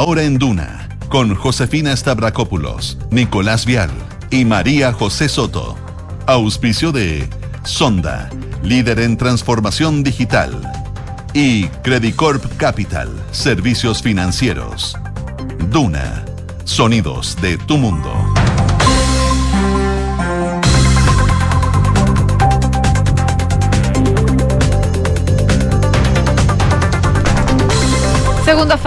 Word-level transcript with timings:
Ahora 0.00 0.22
en 0.22 0.38
Duna, 0.38 0.88
con 1.08 1.34
Josefina 1.34 1.96
Stavrakopoulos, 1.96 2.98
Nicolás 3.10 3.66
Vial 3.66 3.90
y 4.30 4.44
María 4.44 4.92
José 4.92 5.28
Soto. 5.28 5.76
Auspicio 6.24 6.92
de 6.92 7.28
Sonda, 7.64 8.30
líder 8.62 9.00
en 9.00 9.16
transformación 9.16 10.04
digital. 10.04 10.56
Y 11.34 11.66
Credicorp 11.82 12.44
Capital, 12.58 13.08
servicios 13.32 14.00
financieros. 14.00 14.96
Duna, 15.68 16.24
sonidos 16.62 17.36
de 17.42 17.58
tu 17.58 17.76
mundo. 17.76 18.12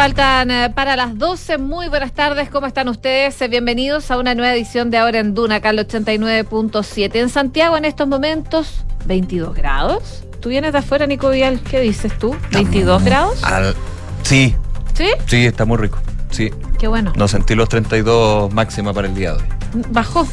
Faltan 0.01 0.49
eh, 0.49 0.71
para 0.73 0.95
las 0.95 1.15
12. 1.15 1.59
Muy 1.59 1.87
buenas 1.87 2.11
tardes, 2.11 2.49
¿cómo 2.49 2.65
están 2.65 2.89
ustedes? 2.89 3.39
Eh, 3.39 3.47
Bienvenidos 3.47 4.09
a 4.09 4.17
una 4.17 4.33
nueva 4.33 4.51
edición 4.55 4.89
de 4.89 4.97
Ahora 4.97 5.19
en 5.19 5.35
Duna, 5.35 5.57
acá 5.57 5.69
al 5.69 5.77
89.7. 5.77 7.11
En 7.19 7.29
Santiago 7.29 7.77
en 7.77 7.85
estos 7.85 8.07
momentos, 8.07 8.83
22 9.05 9.53
grados. 9.53 10.23
¿Tú 10.39 10.49
vienes 10.49 10.71
de 10.73 10.79
afuera, 10.79 11.05
Nico 11.05 11.29
Vial? 11.29 11.59
¿Qué 11.59 11.81
dices 11.81 12.17
tú? 12.17 12.35
¿22 12.49 13.03
grados? 13.03 13.43
Al- 13.43 13.75
sí, 14.23 14.55
¿Sí? 14.95 15.11
sí, 15.27 15.45
está 15.45 15.65
muy 15.65 15.77
rico. 15.77 15.99
Sí, 16.31 16.49
Qué 16.79 16.87
bueno. 16.87 17.13
no 17.15 17.27
sentí 17.27 17.53
los 17.53 17.69
32 17.69 18.51
máxima 18.51 18.93
para 18.93 19.07
el 19.07 19.13
día 19.13 19.33
de 19.33 19.37
hoy. 19.37 19.43
Bajó 19.91 20.27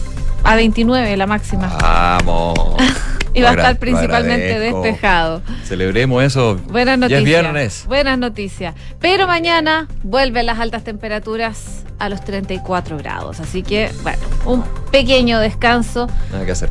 a 0.45 0.57
29 0.57 1.15
la 1.15 1.27
máxima. 1.27 1.77
Vamos. 1.79 2.59
y 3.35 3.43
va 3.43 3.51
a 3.51 3.53
estar 3.53 3.79
principalmente 3.79 4.59
despejado. 4.59 5.43
Celebremos 5.65 6.23
eso. 6.25 6.57
Buenas 6.69 6.95
Ya 6.95 6.97
noticias. 6.99 7.21
es 7.21 7.25
viernes. 7.25 7.85
Buenas 7.87 8.19
noticias. 8.19 8.75
Pero 9.01 9.27
mañana 9.27 9.89
vuelven 10.03 10.47
las 10.47 10.59
altas 10.59 10.85
temperaturas 10.85 11.85
a 11.99 12.09
los 12.09 12.25
34 12.25 12.99
grados. 12.99 13.41
Así 13.41 13.63
que, 13.63 13.91
bueno, 14.03 14.19
un 14.45 14.65
pequeño 14.91 15.41
descanso. 15.41 16.09
Nada 16.33 16.45
que 16.45 16.53
hacer. 16.53 16.71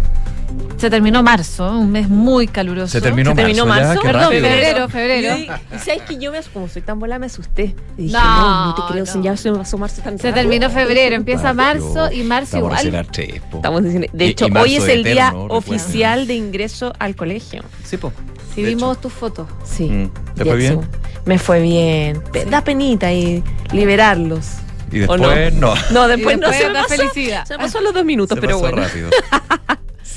Se 0.78 0.90
terminó 0.90 1.23
marzo, 1.23 1.72
un 1.72 1.92
mes 1.92 2.08
muy 2.08 2.48
caluroso. 2.48 2.88
Se 2.92 3.02
terminó, 3.02 3.31
¿Se 3.31 3.36
terminó 3.38 3.66
marzo, 3.66 4.00
Perdón, 4.02 4.22
rápido. 4.23 4.42
febrero, 4.44 4.90
febrero. 4.90 5.38
Y, 5.38 5.42
y 5.76 5.80
sabes 5.80 6.03
que 6.03 6.17
yo 6.20 6.31
me, 6.31 6.40
como 6.53 6.67
soy 6.70 6.81
tan 6.84 7.00
bola 7.00 7.17
me 7.20 7.26
asusté. 7.26 7.76
Y 7.98 8.03
dije, 8.03 8.14
No, 8.14 8.23
no, 8.23 8.66
no, 8.68 8.75
te 8.75 8.81
creo, 8.94 9.06
no. 9.06 9.12
si 9.12 9.22
ya 9.23 9.36
se 9.36 9.52
me 9.52 9.58
pasó 9.58 9.78
marzo 9.78 10.02
tan 10.03 10.20
Se 10.20 10.31
terminó 10.31 10.70
febrero, 10.70 11.16
empieza 11.16 11.53
Marzo. 11.53 12.12
y 12.12 12.22
marzo 12.23 12.58
Estamos 12.58 12.84
igual. 12.86 13.08
tres. 13.12 13.42
Estamos 13.53 13.84
diciendo, 13.84 14.08
de 14.14 14.25
hecho, 14.25 14.48
hoy 14.59 14.75
es 14.75 14.88
el 14.88 15.03
día 15.03 15.34
oficial 15.50 16.28
de 16.28 16.36
ingreso 16.36 16.94
al 17.00 17.16
colegio. 17.16 17.64
Sí, 17.84 17.98
po. 17.98 18.14
Si 18.53 18.62
De 18.64 18.70
vimos 18.70 19.00
tus 19.02 19.14
fotos. 19.14 19.48
Sí. 19.66 19.90
Mm, 19.90 20.09
¿te 20.36 20.45
fue 20.45 20.56
bien? 20.56 20.81
sí. 20.81 20.88
Me 21.25 21.38
fue 21.40 21.59
bien. 21.62 22.22
Sí. 22.34 22.40
Da 22.50 22.64
penita 22.64 23.12
y 23.12 23.44
liberarlos. 23.73 24.45
Y 24.92 25.02
¿O 25.03 25.18
después, 25.18 25.53
no. 25.56 25.73
No, 25.92 26.08
después, 26.08 26.38
Y 26.38 26.40
no 26.40 26.48
después 26.50 26.58
se 26.58 26.68
me 26.68 26.73
da 26.73 26.84
pasó. 26.84 26.95
felicidad. 26.95 27.45
Se 27.45 27.58
me 27.58 27.64
pasó 27.66 27.81
los 27.81 27.94
dos 27.94 28.06
minutos, 28.06 28.36
Se 28.36 28.42
pero 28.42 28.59
pasó 28.62 28.72
bueno. 28.72 28.88
rápido. 28.88 29.09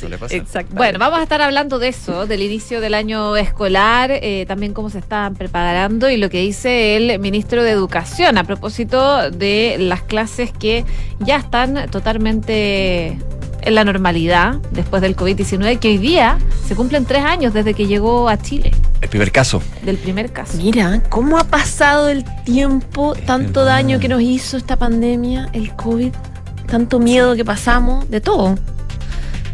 Suele 0.01 0.17
pasar. 0.17 0.39
Exacto. 0.39 0.75
Bueno, 0.75 0.99
vamos 0.99 1.21
a 1.21 1.23
estar 1.23 1.43
hablando 1.43 1.79
de 1.79 1.89
eso, 1.89 2.27
del 2.27 2.43
inicio 2.43 2.81
del 2.81 2.95
año 2.95 3.37
escolar, 3.37 4.11
eh, 4.11 4.47
también 4.49 4.73
cómo 4.73 4.89
se 4.89 4.99
están 4.99 5.35
preparando 5.35 6.09
y 6.09 6.17
lo 6.17 6.31
que 6.31 6.41
dice 6.41 6.97
el 6.97 7.19
ministro 7.19 7.63
de 7.63 7.71
Educación 7.71 8.39
a 8.39 8.45
propósito 8.45 9.31
de 9.31 9.77
las 9.79 10.01
clases 10.01 10.53
que 10.53 10.87
ya 11.19 11.37
están 11.37 11.91
totalmente 11.91 13.19
en 13.63 13.75
la 13.75 13.85
normalidad 13.85 14.55
después 14.71 15.03
del 15.03 15.15
COVID-19, 15.15 15.79
que 15.79 15.89
hoy 15.89 15.99
día 15.99 16.39
se 16.67 16.75
cumplen 16.75 17.05
tres 17.05 17.23
años 17.25 17.53
desde 17.53 17.75
que 17.75 17.87
llegó 17.87 18.29
a 18.31 18.39
Chile, 18.39 18.73
El 19.03 19.09
primer 19.11 19.33
caso. 19.33 19.63
del 19.85 19.99
primer 19.99 20.33
caso. 20.33 20.57
Mira, 20.57 21.03
¿cómo 21.11 21.39
ha 21.39 21.45
pasado 21.45 22.09
el 22.09 22.25
tiempo? 22.45 23.15
Tanto 23.27 23.61
verdad. 23.61 23.77
daño 23.77 24.01
que 24.01 24.09
nos 24.09 24.23
hizo 24.23 24.57
esta 24.57 24.77
pandemia, 24.77 25.51
el 25.53 25.75
COVID, 25.77 26.13
tanto 26.67 26.99
miedo 26.99 27.37
que 27.37 27.45
pasamos, 27.45 28.09
de 28.09 28.21
todo. 28.23 28.57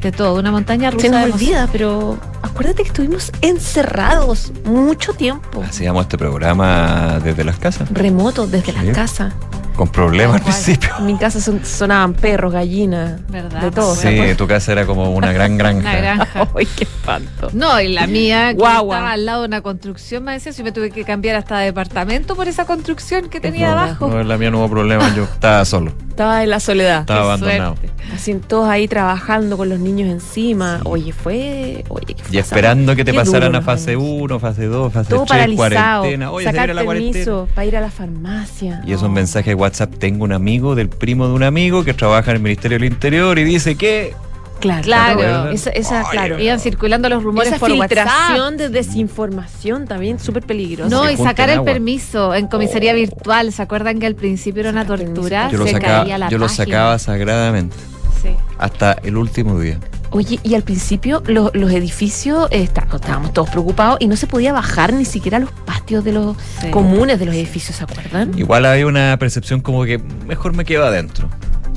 De 0.01 0.13
todo, 0.13 0.39
una 0.39 0.53
montaña 0.53 0.91
rusa 0.91 1.07
Se 1.07 1.11
nos 1.11 1.33
olvida, 1.33 1.69
pero 1.73 2.19
acuérdate 2.43 2.83
que 2.83 2.89
estuvimos 2.89 3.33
encerrados 3.41 4.53
mucho 4.65 5.15
tiempo. 5.15 5.63
Hacíamos 5.63 6.03
este 6.03 6.17
programa 6.19 7.19
desde 7.25 7.43
las 7.45 7.57
casas. 7.59 7.89
Remotos, 7.93 8.51
desde 8.51 8.73
Sí. 8.73 8.79
las 8.87 8.95
casas. 8.95 9.35
Con 9.77 9.89
problemas 9.89 10.37
al 10.37 10.43
principio. 10.43 10.91
En 10.99 11.07
mi 11.07 11.17
casa 11.19 11.41
son- 11.41 11.65
sonaban 11.65 12.15
perros, 12.15 12.53
gallinas, 12.53 13.21
¿Verdad? 13.29 13.61
de 13.61 13.71
todo. 13.71 13.95
Sí. 13.95 14.09
Sí, 14.09 14.35
tu 14.35 14.47
casa 14.47 14.73
era 14.73 14.87
como 14.87 15.11
una 15.11 15.33
gran 15.33 15.59
granja. 15.59 15.81
Una 15.81 15.97
granja. 15.97 16.49
¡Ay, 16.57 16.67
qué 16.77 16.85
espanto! 16.85 17.51
No, 17.53 17.79
y 17.81 17.89
la 17.93 18.07
mía, 18.07 18.55
que 18.55 18.63
estaba 18.63 19.11
al 19.13 19.27
lado 19.27 19.43
de 19.43 19.49
una 19.49 19.61
construcción, 19.61 20.25
me 20.25 20.33
decía, 20.33 20.53
si 20.53 20.63
me 20.63 20.73
tuve 20.73 20.91
que 20.91 21.05
cambiar 21.05 21.37
hasta 21.37 21.59
de 21.59 21.67
departamento 21.67 22.35
por 22.37 22.49
esa 22.49 22.65
construcción 22.65 23.29
que 23.29 23.39
tenía 23.41 23.73
abajo. 23.73 24.09
No, 24.09 24.21
en 24.21 24.29
la 24.29 24.39
mía 24.39 24.51
no 24.51 24.59
hubo 24.61 24.71
problema, 24.71 25.15
yo 25.15 25.25
estaba 25.25 25.65
solo. 25.65 25.93
Estaba 26.17 26.43
en 26.43 26.49
la 26.49 26.61
soledad. 26.61 27.01
Estaba 27.01 27.19
Qué 27.21 27.25
abandonado. 27.27 27.77
suerte. 27.77 27.91
Así 28.15 28.35
todos 28.37 28.71
ahí 28.71 28.89
trabajando 28.89 29.59
con 29.59 29.69
los 29.69 29.79
niños 29.79 30.09
encima. 30.09 30.81
Oye, 30.85 31.13
fue. 31.13 31.85
Oye, 31.91 32.07
¿qué 32.07 32.13
Y 32.13 32.17
pasamos? 32.17 32.37
esperando 32.47 32.97
que 32.97 33.05
te 33.05 33.13
Qué 33.13 33.19
pasaran 33.19 33.55
a 33.55 33.61
fase 33.61 33.91
años. 33.91 34.03
1, 34.07 34.41
fase 34.41 34.65
2, 34.65 34.93
fase 34.95 35.11
Todo 35.11 35.27
3, 35.27 35.29
paralizado. 35.29 35.67
cuarentena. 36.01 36.31
Oye, 36.31 36.47
se 36.47 36.51
sacar 36.53 36.67
viene 36.69 36.75
la 36.81 36.85
cuarentena. 36.87 37.13
permiso 37.13 37.49
para 37.55 37.65
ir 37.67 37.77
a 37.77 37.81
la 37.83 37.91
farmacia. 37.91 38.81
Y 38.87 38.95
esos 38.95 39.11
mensajes 39.11 39.49
de 39.49 39.57
WhatsApp, 39.67 39.95
tengo 39.99 40.25
un 40.25 40.33
amigo 40.33 40.75
del 40.75 40.89
primo 40.89 41.29
de 41.29 41.35
un 41.35 41.43
amigo 41.43 41.85
que 41.85 41.93
trabaja 41.95 42.31
en 42.31 42.39
el 42.39 42.43
Ministerio 42.43 42.79
del 42.79 42.87
Interior 42.91 43.39
y 43.39 43.45
dice 43.45 43.77
que... 43.77 44.15
Claro, 44.61 44.83
Claro. 44.85 45.19
claro. 45.19 45.51
Esa, 45.51 45.69
esa, 45.71 46.01
Ay, 46.01 46.07
claro. 46.13 46.41
Iban 46.41 46.59
circulando 46.61 47.11
los 47.11 47.23
rumores 47.23 47.51
Esa 47.51 47.59
por 47.59 47.71
WhatsApp. 47.73 47.89
filtración 47.91 48.57
de 48.57 48.71
desinformación 48.71 49.87
también 49.87 50.19
súper 50.19 50.45
peligrosa. 50.45 50.89
No, 50.89 51.05
Se 51.05 51.13
y 51.13 51.17
sacar 51.19 51.51
el 51.51 51.59
agua. 51.59 51.73
permiso 51.73 52.35
en 52.35 52.47
comisaría 52.47 52.95
virtual. 52.95 53.53
¿Se 53.53 53.61
acuerdan 53.61 53.99
que 54.01 54.07
al 54.07 54.15
principio 54.15 54.61
era 54.61 54.71
una 54.71 54.87
tortura? 54.87 55.51
Yo 55.51 55.59
lo 55.59 55.67
Se 55.67 55.73
sacaba, 55.73 56.03
caía 56.05 56.17
la 56.19 56.29
yo 56.31 56.39
lo 56.39 56.49
sacaba 56.49 56.99
sagradamente 56.99 57.77
Sí. 58.23 58.31
hasta 58.59 58.93
el 59.03 59.19
último 59.19 59.61
día. 59.61 59.79
Oye, 60.17 60.41
y 60.43 60.55
al 60.55 60.63
principio 60.63 61.23
lo- 61.27 61.51
los 61.55 61.71
edificios 61.73 62.49
eh, 62.51 62.63
está- 62.63 62.87
estábamos 62.93 63.33
todos 63.33 63.51
preocupados 63.51 63.99
y 64.01 64.07
no 64.09 64.17
se 64.17 64.27
podía 64.27 64.53
bajar 64.53 64.93
ni 64.93 65.05
siquiera 65.05 65.37
a 65.37 65.41
los 65.41 65.51
patios 65.51 66.05
de 66.05 66.13
los 66.13 66.37
Sí. 66.61 66.71
comunes 66.71 67.19
de 67.19 67.27
los 67.27 67.35
edificios, 67.35 67.77
¿se 67.77 67.85
acuerdan? 67.85 68.37
Igual 68.39 68.65
había 68.67 68.87
una 68.87 69.17
percepción 69.19 69.61
como 69.61 69.85
que 69.85 69.99
mejor 69.99 70.55
me 70.55 70.65
quedo 70.65 70.87
adentro. 70.87 71.29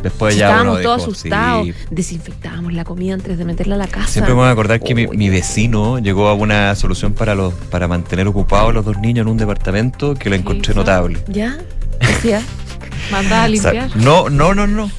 Después 0.01 0.37
ya 0.37 0.45
estábamos 0.47 0.75
uno 0.75 0.83
todos 0.83 0.97
dijo, 0.99 1.11
asustados, 1.11 1.65
sí. 1.67 1.73
desinfectábamos 1.91 2.71
la 2.71 2.85
comida 2.85 3.15
antes 3.15 3.37
de 3.37 3.43
meterla 3.43 3.75
a 3.75 3.79
la 3.79 3.87
casa. 3.87 4.07
Siempre 4.07 4.33
me 4.33 4.39
voy 4.39 4.47
a 4.47 4.51
acordar 4.51 4.79
que 4.79 4.95
mi, 4.95 5.07
mi 5.07 5.27
vecino 5.29 5.99
llegó 5.99 6.29
a 6.29 6.33
una 6.33 6.73
solución 6.75 7.13
para 7.13 7.35
los 7.35 7.53
para 7.53 7.89
mantener 7.89 8.25
ocupados 8.27 8.73
los 8.73 8.85
dos 8.85 8.97
niños 8.99 9.25
en 9.25 9.31
un 9.31 9.37
departamento 9.37 10.13
que 10.15 10.29
lo 10.29 10.37
encontré 10.37 10.73
notable. 10.73 11.19
¿Ya? 11.27 11.57
Decía. 11.99 12.41
Mandaba 13.11 13.43
a 13.43 13.47
limpiar. 13.49 13.93
no, 13.97 14.29
no, 14.29 14.53
no, 14.53 14.67
no. 14.67 14.89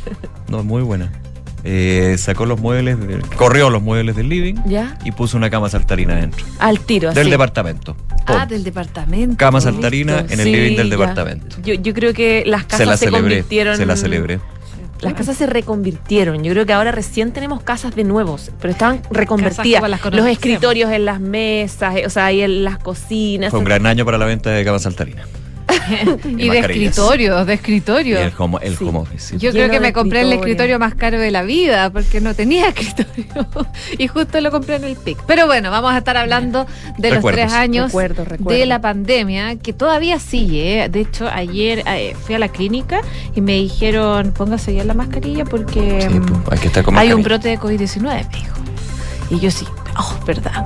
No, 0.49 0.63
muy 0.65 0.83
buena. 0.83 1.11
Eh, 1.65 2.17
sacó 2.19 2.47
los 2.47 2.59
muebles, 2.61 2.99
del- 3.07 3.23
corrió 3.37 3.69
los 3.71 3.83
muebles 3.83 4.17
del 4.17 4.29
living 4.29 4.55
¿Ya? 4.67 4.97
y 5.05 5.13
puso 5.13 5.37
una 5.37 5.51
cama 5.51 5.69
saltarina 5.69 6.15
adentro. 6.15 6.45
Al 6.59 6.81
tiro, 6.81 7.11
así. 7.11 7.19
Del 7.19 7.31
departamento. 7.31 7.95
Pum. 8.27 8.37
Ah, 8.39 8.47
del 8.47 8.65
departamento. 8.65 9.37
Cama 9.37 9.61
saltarina 9.61 10.21
en 10.21 10.41
el 10.41 10.47
Sí, 10.47 10.53
living 10.53 10.77
del 10.77 10.89
ya. 10.89 10.97
departamento. 10.97 11.57
Yo, 11.63 11.75
yo 11.75 11.93
creo 11.95 12.15
que 12.15 12.45
las 12.47 12.63
Se 12.63 12.67
casas 12.69 12.87
la 12.87 12.97
se, 12.97 13.05
celebré. 13.07 13.21
convirtieron. 13.37 13.77
Se 13.77 13.87
la 13.87 13.97
celebré. 13.97 14.41
Las 15.03 15.15
casas 15.15 15.37
se 15.39 15.47
reconvirtieron. 15.47 16.43
Yo 16.45 16.53
creo 16.53 16.67
que 16.67 16.75
ahora 16.75 16.93
recién 16.93 17.33
tenemos 17.33 17.63
casas 17.63 17.95
de 17.97 18.05
nuevos, 18.05 18.51
pero 18.61 18.71
estaban 18.73 19.01
reconvertidas. 19.11 19.89
las 19.89 20.05
Los 20.13 20.27
escritorios 20.27 20.91
en 20.93 21.07
las 21.07 21.21
mesas, 21.21 21.97
eh, 21.97 22.07
o 22.07 22.11
sea, 22.11 22.27
ahí 22.27 22.43
en 22.43 22.65
las 22.65 22.77
cocinas. 22.79 23.51
Fue 23.51 23.59
un 23.61 23.65
gran 23.65 23.87
año 23.87 24.05
para 24.05 24.19
la 24.19 24.27
venta 24.27 24.51
de 24.51 24.63
cama 24.63 24.79
saltarina. 24.79 25.23
y 26.25 26.49
de 26.49 26.59
escritorios, 26.59 27.47
de 27.47 27.53
Y 27.53 27.57
escritorios. 27.57 28.21
el 28.21 28.33
home, 28.37 28.59
el 28.63 28.77
Sí. 28.77 28.85
home 28.85 28.99
office. 29.01 29.29
sí. 29.31 29.39
Yo 29.39 29.51
creo 29.53 29.71
que 29.71 29.81
me 29.81 29.93
compré 29.93 30.21
el 30.21 30.27
escritorio. 30.29 30.53
escritorio 30.53 30.79
más 30.79 30.95
caro 30.95 31.19
de 31.19 31.31
la 31.31 31.43
vida 31.43 31.91
porque 31.91 32.21
no 32.21 32.35
tenía 32.35 32.69
escritorio 32.75 33.27
y 33.99 34.07
justo 34.09 34.41
lo 34.41 34.51
compré 34.51 34.77
en 34.77 34.85
el 34.85 34.97
PIC. 34.97 35.19
Pero 35.27 35.47
bueno, 35.47 35.71
vamos 35.71 35.93
a 35.93 35.99
estar 35.99 36.17
hablando 36.17 36.67
de 36.99 37.11
Recuerdos. 37.11 37.23
los 37.43 37.51
tres 37.51 37.53
años 37.53 37.87
Recuerdo, 37.87 38.25
recuerdo. 38.25 38.59
de 38.59 38.67
la 38.67 38.81
pandemia 38.81 39.57
que 39.57 39.73
todavía 39.73 40.19
sigue. 40.19 40.85
¿eh? 40.85 40.89
De 40.89 41.01
hecho, 41.01 41.29
ayer 41.29 41.83
eh, 41.87 42.15
fui 42.25 42.35
a 42.35 42.39
la 42.39 42.49
clínica 42.49 43.01
y 43.35 43.41
me 43.41 43.53
dijeron 43.55 44.33
póngase 44.33 44.75
ya 44.75 44.85
la 44.85 44.95
mascarilla 44.95 45.45
porque 45.45 46.07
Sí, 46.11 46.19
mm, 46.19 46.27
pues, 46.27 46.53
hay 46.53 46.59
que 46.59 46.67
estar 46.69 46.85
con 46.85 46.97
hay 46.99 47.13
un 47.13 47.23
brote 47.23 47.49
de 47.49 47.59
COVID-19, 47.59 48.03
me 48.03 48.39
dijo. 48.39 48.55
Y 49.31 49.39
yo 49.39 49.51
sí, 49.51 49.65
oh, 49.99 50.19
verdad. 50.27 50.65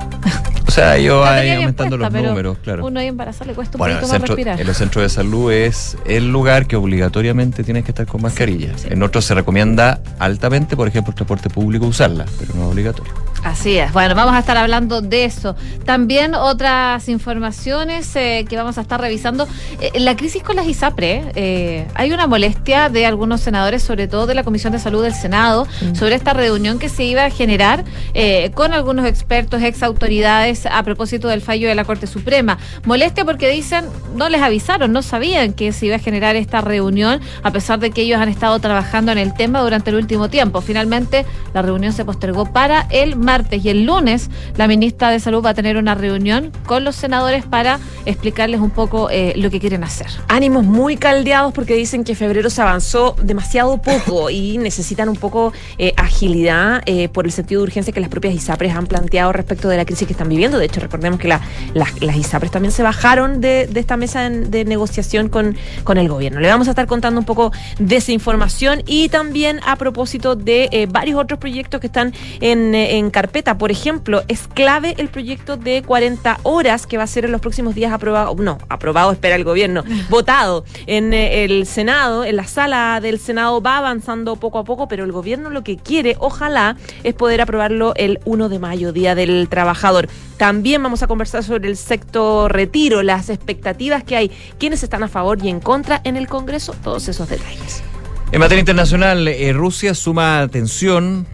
O 0.67 0.71
sea, 0.71 0.97
yo 0.97 1.23
ahí 1.23 1.51
aumentando 1.51 1.95
los 1.97 2.11
números, 2.11 2.57
claro. 2.63 2.85
Uno 2.85 2.99
ahí 2.99 3.07
embarazado 3.07 3.45
le 3.45 3.53
cuesta 3.55 3.77
un 3.77 3.79
Bueno, 3.79 3.95
el 3.95 3.99
poquito 4.01 4.13
más 4.13 4.19
centro- 4.21 4.35
respirar. 4.35 4.59
en 4.61 4.67
los 4.67 4.77
centros 4.77 5.03
de 5.03 5.09
salud 5.09 5.51
es 5.51 5.97
el 6.05 6.29
lugar 6.31 6.65
que 6.67 6.75
obligatoriamente 6.75 7.63
tienes 7.63 7.85
que 7.85 7.91
estar 7.91 8.05
con 8.05 8.21
mascarilla. 8.21 8.77
sí. 8.77 8.87
En 8.91 9.01
otros 9.03 9.23
se 9.25 9.33
recomienda 9.35 10.01
altamente, 10.19 10.75
por 10.75 10.87
ejemplo, 10.87 11.11
el 11.11 11.15
transporte 11.15 11.49
público 11.49 11.85
usarla, 11.85 12.25
pero 12.39 12.53
no 12.55 12.65
es 12.65 12.71
obligatorio. 12.71 13.13
Así 13.45 13.77
es. 13.77 13.93
Bueno, 13.93 14.15
vamos 14.15 14.33
a 14.33 14.39
estar 14.39 14.57
hablando 14.57 15.01
de 15.01 15.23
eso. 15.23 15.55
También 15.85 16.33
otras 16.33 17.07
informaciones 17.07 18.15
eh, 18.15 18.43
que 18.49 18.57
vamos 18.57 18.79
a 18.79 18.81
estar 18.81 18.99
revisando. 18.99 19.47
Eh, 19.79 19.99
la 19.99 20.15
crisis 20.15 20.41
con 20.41 20.55
las 20.55 20.65
ISAPRE. 20.65 21.31
eh, 21.35 21.87
hay 21.93 22.11
una 22.11 22.25
molestia 22.25 22.89
de 22.89 23.05
algunos 23.05 23.41
senadores, 23.41 23.83
sobre 23.83 24.07
todo 24.07 24.25
de 24.25 24.33
la 24.33 24.43
Comisión 24.43 24.73
de 24.73 24.79
Salud 24.79 25.03
del 25.03 25.13
Senado, 25.13 25.67
sobre 25.93 26.15
esta 26.15 26.33
reunión 26.33 26.79
que 26.79 26.89
se 26.89 27.03
iba 27.03 27.23
a 27.23 27.29
generar 27.29 27.83
eh, 28.15 28.49
con 28.55 28.73
algunos 28.73 29.05
expertos, 29.05 29.61
ex 29.61 29.83
autoridades, 29.83 30.65
a 30.65 30.81
propósito 30.81 31.27
del 31.27 31.41
fallo 31.41 31.67
de 31.67 31.75
la 31.75 31.85
Corte 31.85 32.07
Suprema. 32.07 32.57
Molestia 32.83 33.25
porque 33.25 33.47
dicen, 33.51 33.85
no 34.15 34.27
les 34.27 34.41
avisaron, 34.41 34.91
no 34.91 35.03
sabían 35.03 35.53
que 35.53 35.71
se 35.71 35.85
iba 35.85 35.97
a 35.97 35.99
generar 35.99 36.35
esta 36.35 36.61
reunión, 36.61 37.21
a 37.43 37.51
pesar 37.51 37.77
de 37.77 37.91
que 37.91 38.01
ellos 38.01 38.19
han 38.19 38.29
estado 38.29 38.57
trabajando 38.57 39.11
en 39.11 39.19
el 39.19 39.35
tema 39.35 39.61
durante 39.61 39.91
el 39.91 39.97
último 39.97 40.29
tiempo. 40.29 40.61
Finalmente, 40.61 41.27
la 41.53 41.61
reunión 41.61 41.93
se 41.93 42.05
postergó 42.05 42.51
para 42.51 42.87
el 42.89 43.15
martes 43.15 43.34
y 43.63 43.69
el 43.69 43.85
lunes 43.85 44.29
la 44.55 44.67
ministra 44.67 45.09
de 45.09 45.19
Salud 45.19 45.43
va 45.43 45.49
a 45.49 45.53
tener 45.53 45.77
una 45.77 45.93
reunión 45.95 46.51
con 46.65 46.83
los 46.83 46.95
senadores 46.95 47.45
para 47.45 47.79
explicarles 48.05 48.59
un 48.61 48.69
poco 48.69 49.09
eh, 49.09 49.33
lo 49.35 49.49
que 49.49 49.59
quieren 49.59 49.83
hacer. 49.83 50.07
Ánimos 50.27 50.63
muy 50.63 50.95
caldeados 50.97 51.53
porque 51.53 51.75
dicen 51.75 52.03
que 52.03 52.15
febrero 52.15 52.49
se 52.49 52.61
avanzó 52.61 53.15
demasiado 53.21 53.81
poco 53.81 54.29
y 54.29 54.57
necesitan 54.57 55.09
un 55.09 55.15
poco 55.17 55.51
eh, 55.77 55.93
agilidad 55.97 56.81
eh, 56.85 57.09
por 57.09 57.25
el 57.25 57.31
sentido 57.31 57.61
de 57.61 57.63
urgencia 57.63 57.93
que 57.93 57.99
las 57.99 58.09
propias 58.09 58.33
ISAPRES 58.33 58.73
han 58.75 58.87
planteado 58.87 59.31
respecto 59.33 59.67
de 59.69 59.77
la 59.77 59.85
crisis 59.85 60.07
que 60.07 60.13
están 60.13 60.29
viviendo. 60.29 60.57
De 60.57 60.65
hecho, 60.65 60.79
recordemos 60.79 61.19
que 61.19 61.27
la- 61.27 61.41
las- 61.73 62.15
ISAPRES 62.15 62.51
también 62.51 62.71
se 62.71 62.81
bajaron 62.83 63.41
de, 63.41 63.67
de 63.67 63.79
esta 63.79 63.97
mesa 63.97 64.29
de, 64.29 64.63
negociación 64.65 65.27
con, 65.29 65.55
con 65.83 65.97
el 65.97 66.07
gobierno. 66.07 66.39
Le 66.39 66.47
vamos 66.47 66.67
a 66.67 66.71
estar 66.71 66.87
contando 66.87 67.19
un 67.19 67.25
poco 67.25 67.51
de 67.79 67.97
esa 67.97 68.11
información 68.13 68.81
y 68.85 69.09
también 69.09 69.59
a 69.65 69.75
propósito 69.75 70.35
de 70.35 70.69
eh, 70.71 70.87
varios 70.89 71.19
otros 71.19 71.39
proyectos 71.39 71.81
que 71.81 71.87
están 71.87 72.13
en, 72.41 72.73
en. 72.75 73.11
Por 73.57 73.71
ejemplo, 73.71 74.23
es 74.27 74.47
clave 74.47 74.95
el 74.97 75.09
proyecto 75.09 75.57
de 75.57 75.81
40 75.83 76.39
horas 76.43 76.87
que 76.87 76.97
va 76.97 77.03
a 77.03 77.07
ser 77.07 77.25
en 77.25 77.31
los 77.31 77.41
próximos 77.41 77.75
días 77.75 77.91
aprobado, 77.91 78.35
no, 78.35 78.57
aprobado 78.69 79.11
espera 79.11 79.35
el 79.35 79.43
gobierno, 79.43 79.83
votado 80.09 80.63
en 80.87 81.13
eh, 81.13 81.43
el 81.43 81.65
Senado, 81.65 82.23
en 82.23 82.35
la 82.35 82.45
sala 82.45 82.99
del 83.01 83.19
Senado 83.19 83.61
va 83.61 83.77
avanzando 83.77 84.35
poco 84.35 84.59
a 84.59 84.63
poco, 84.63 84.87
pero 84.87 85.03
el 85.03 85.11
gobierno 85.11 85.49
lo 85.49 85.63
que 85.63 85.77
quiere, 85.77 86.15
ojalá, 86.19 86.77
es 87.03 87.13
poder 87.13 87.41
aprobarlo 87.41 87.93
el 87.95 88.19
1 88.25 88.49
de 88.49 88.59
mayo, 88.59 88.93
Día 88.93 89.15
del 89.15 89.47
Trabajador. 89.49 90.07
También 90.37 90.83
vamos 90.83 91.01
a 91.03 91.07
conversar 91.07 91.43
sobre 91.43 91.69
el 91.69 91.77
sector 91.77 92.51
retiro, 92.51 93.03
las 93.03 93.29
expectativas 93.29 94.03
que 94.03 94.15
hay, 94.15 94.31
quiénes 94.59 94.83
están 94.83 95.03
a 95.03 95.07
favor 95.07 95.43
y 95.43 95.49
en 95.49 95.59
contra 95.59 96.01
en 96.03 96.15
el 96.15 96.27
Congreso, 96.27 96.75
todos 96.83 97.07
esos 97.07 97.27
detalles. 97.29 97.83
En 98.31 98.39
materia 98.39 98.59
internacional, 98.59 99.27
eh, 99.27 99.53
Rusia 99.53 99.93
suma 99.93 100.47
tensión, 100.51 101.27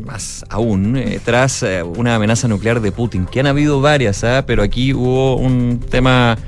más 0.00 0.44
aún, 0.48 0.96
eh, 0.96 1.20
tras 1.24 1.62
eh, 1.62 1.82
una 1.82 2.14
amenaza 2.14 2.48
nuclear 2.48 2.80
de 2.80 2.92
Putin, 2.92 3.26
que 3.26 3.40
han 3.40 3.46
habido 3.46 3.80
varias, 3.80 4.24
¿ah? 4.24 4.44
pero 4.46 4.62
aquí 4.62 4.92
hubo 4.94 5.36
un 5.36 5.80
tema 5.90 6.38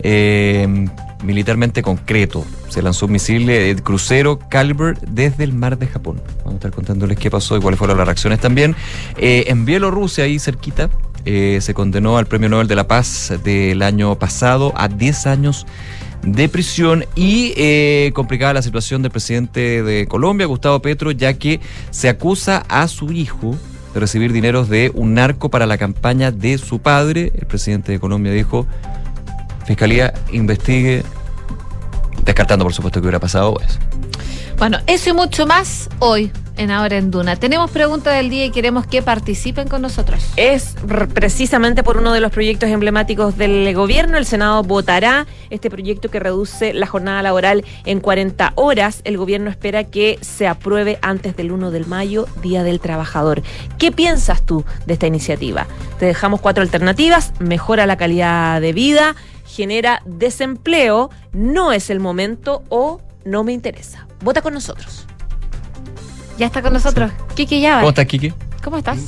eh, 0.00 0.86
militarmente 1.22 1.82
concreto. 1.82 2.44
Se 2.68 2.82
lanzó 2.82 3.06
un 3.06 3.12
misil 3.12 3.48
eh, 3.48 3.76
crucero 3.82 4.38
Caliber 4.38 4.98
desde 5.00 5.44
el 5.44 5.52
mar 5.52 5.78
de 5.78 5.86
Japón. 5.86 6.20
Vamos 6.38 6.54
a 6.54 6.56
estar 6.56 6.72
contándoles 6.72 7.18
qué 7.18 7.30
pasó 7.30 7.56
y 7.56 7.60
cuáles 7.60 7.78
fueron 7.78 7.96
las 7.96 8.06
reacciones 8.06 8.40
también. 8.40 8.76
En 9.16 9.64
Bielorrusia, 9.64 10.24
ahí 10.24 10.38
cerquita, 10.38 10.90
se 11.24 11.74
condenó 11.74 12.18
al 12.18 12.26
Premio 12.26 12.48
Nobel 12.48 12.68
de 12.68 12.74
la 12.74 12.86
Paz 12.86 13.32
del 13.42 13.80
año 13.82 14.14
pasado 14.18 14.72
a 14.76 14.88
10 14.88 15.26
años 15.26 15.66
de 16.26 16.48
prisión 16.48 17.04
y 17.14 17.52
eh, 17.56 18.12
complicada 18.14 18.54
la 18.54 18.62
situación 18.62 19.02
del 19.02 19.10
presidente 19.10 19.82
de 19.82 20.06
Colombia, 20.06 20.46
Gustavo 20.46 20.80
Petro, 20.80 21.10
ya 21.10 21.34
que 21.34 21.60
se 21.90 22.08
acusa 22.08 22.64
a 22.68 22.88
su 22.88 23.12
hijo 23.12 23.56
de 23.92 24.00
recibir 24.00 24.32
dineros 24.32 24.68
de 24.68 24.90
un 24.94 25.14
narco 25.14 25.50
para 25.50 25.66
la 25.66 25.78
campaña 25.78 26.30
de 26.30 26.58
su 26.58 26.80
padre. 26.80 27.32
El 27.34 27.46
presidente 27.46 27.92
de 27.92 28.00
Colombia 28.00 28.32
dijo, 28.32 28.66
Fiscalía 29.66 30.12
investigue, 30.32 31.02
descartando 32.24 32.64
por 32.64 32.74
supuesto 32.74 33.00
que 33.00 33.06
hubiera 33.06 33.20
pasado 33.20 33.58
eso. 33.64 33.78
Bueno, 34.58 34.78
eso 34.86 35.10
y 35.10 35.12
mucho 35.12 35.46
más 35.46 35.90
hoy 35.98 36.30
en 36.56 36.70
Ahora 36.70 36.96
en 36.96 37.10
Duna. 37.10 37.34
Tenemos 37.34 37.70
pregunta 37.72 38.12
del 38.12 38.30
día 38.30 38.44
y 38.44 38.50
queremos 38.50 38.86
que 38.86 39.02
participen 39.02 39.66
con 39.66 39.82
nosotros. 39.82 40.24
Es 40.36 40.76
precisamente 41.12 41.82
por 41.82 41.96
uno 41.96 42.12
de 42.12 42.20
los 42.20 42.30
proyectos 42.30 42.70
emblemáticos 42.70 43.36
del 43.36 43.74
gobierno. 43.74 44.16
El 44.16 44.26
Senado 44.26 44.62
votará 44.62 45.26
este 45.50 45.70
proyecto 45.70 46.10
que 46.10 46.20
reduce 46.20 46.72
la 46.72 46.86
jornada 46.86 47.22
laboral 47.22 47.64
en 47.84 48.00
40 48.00 48.52
horas. 48.54 49.00
El 49.04 49.16
gobierno 49.16 49.50
espera 49.50 49.84
que 49.84 50.18
se 50.20 50.46
apruebe 50.46 50.98
antes 51.02 51.36
del 51.36 51.50
1 51.50 51.72
de 51.72 51.80
mayo, 51.80 52.26
Día 52.40 52.62
del 52.62 52.80
Trabajador. 52.80 53.42
¿Qué 53.78 53.90
piensas 53.90 54.42
tú 54.42 54.64
de 54.86 54.94
esta 54.94 55.08
iniciativa? 55.08 55.66
Te 55.98 56.06
dejamos 56.06 56.40
cuatro 56.40 56.62
alternativas. 56.62 57.32
Mejora 57.40 57.86
la 57.86 57.96
calidad 57.96 58.60
de 58.60 58.72
vida, 58.72 59.16
genera 59.44 60.00
desempleo, 60.06 61.10
no 61.32 61.72
es 61.72 61.90
el 61.90 61.98
momento 61.98 62.62
o 62.68 63.00
no 63.24 63.42
me 63.42 63.52
interesa. 63.52 64.06
Vota 64.24 64.40
con 64.42 64.54
nosotros. 64.54 65.04
Ya 66.38 66.46
está 66.46 66.62
con 66.62 66.72
nosotros. 66.72 67.12
Kiki 67.36 67.60
Yaba. 67.60 67.80
¿Cómo 67.80 67.90
estás, 67.90 68.06
Kiki? 68.06 68.32
¿Cómo 68.64 68.78
estás? 68.78 68.98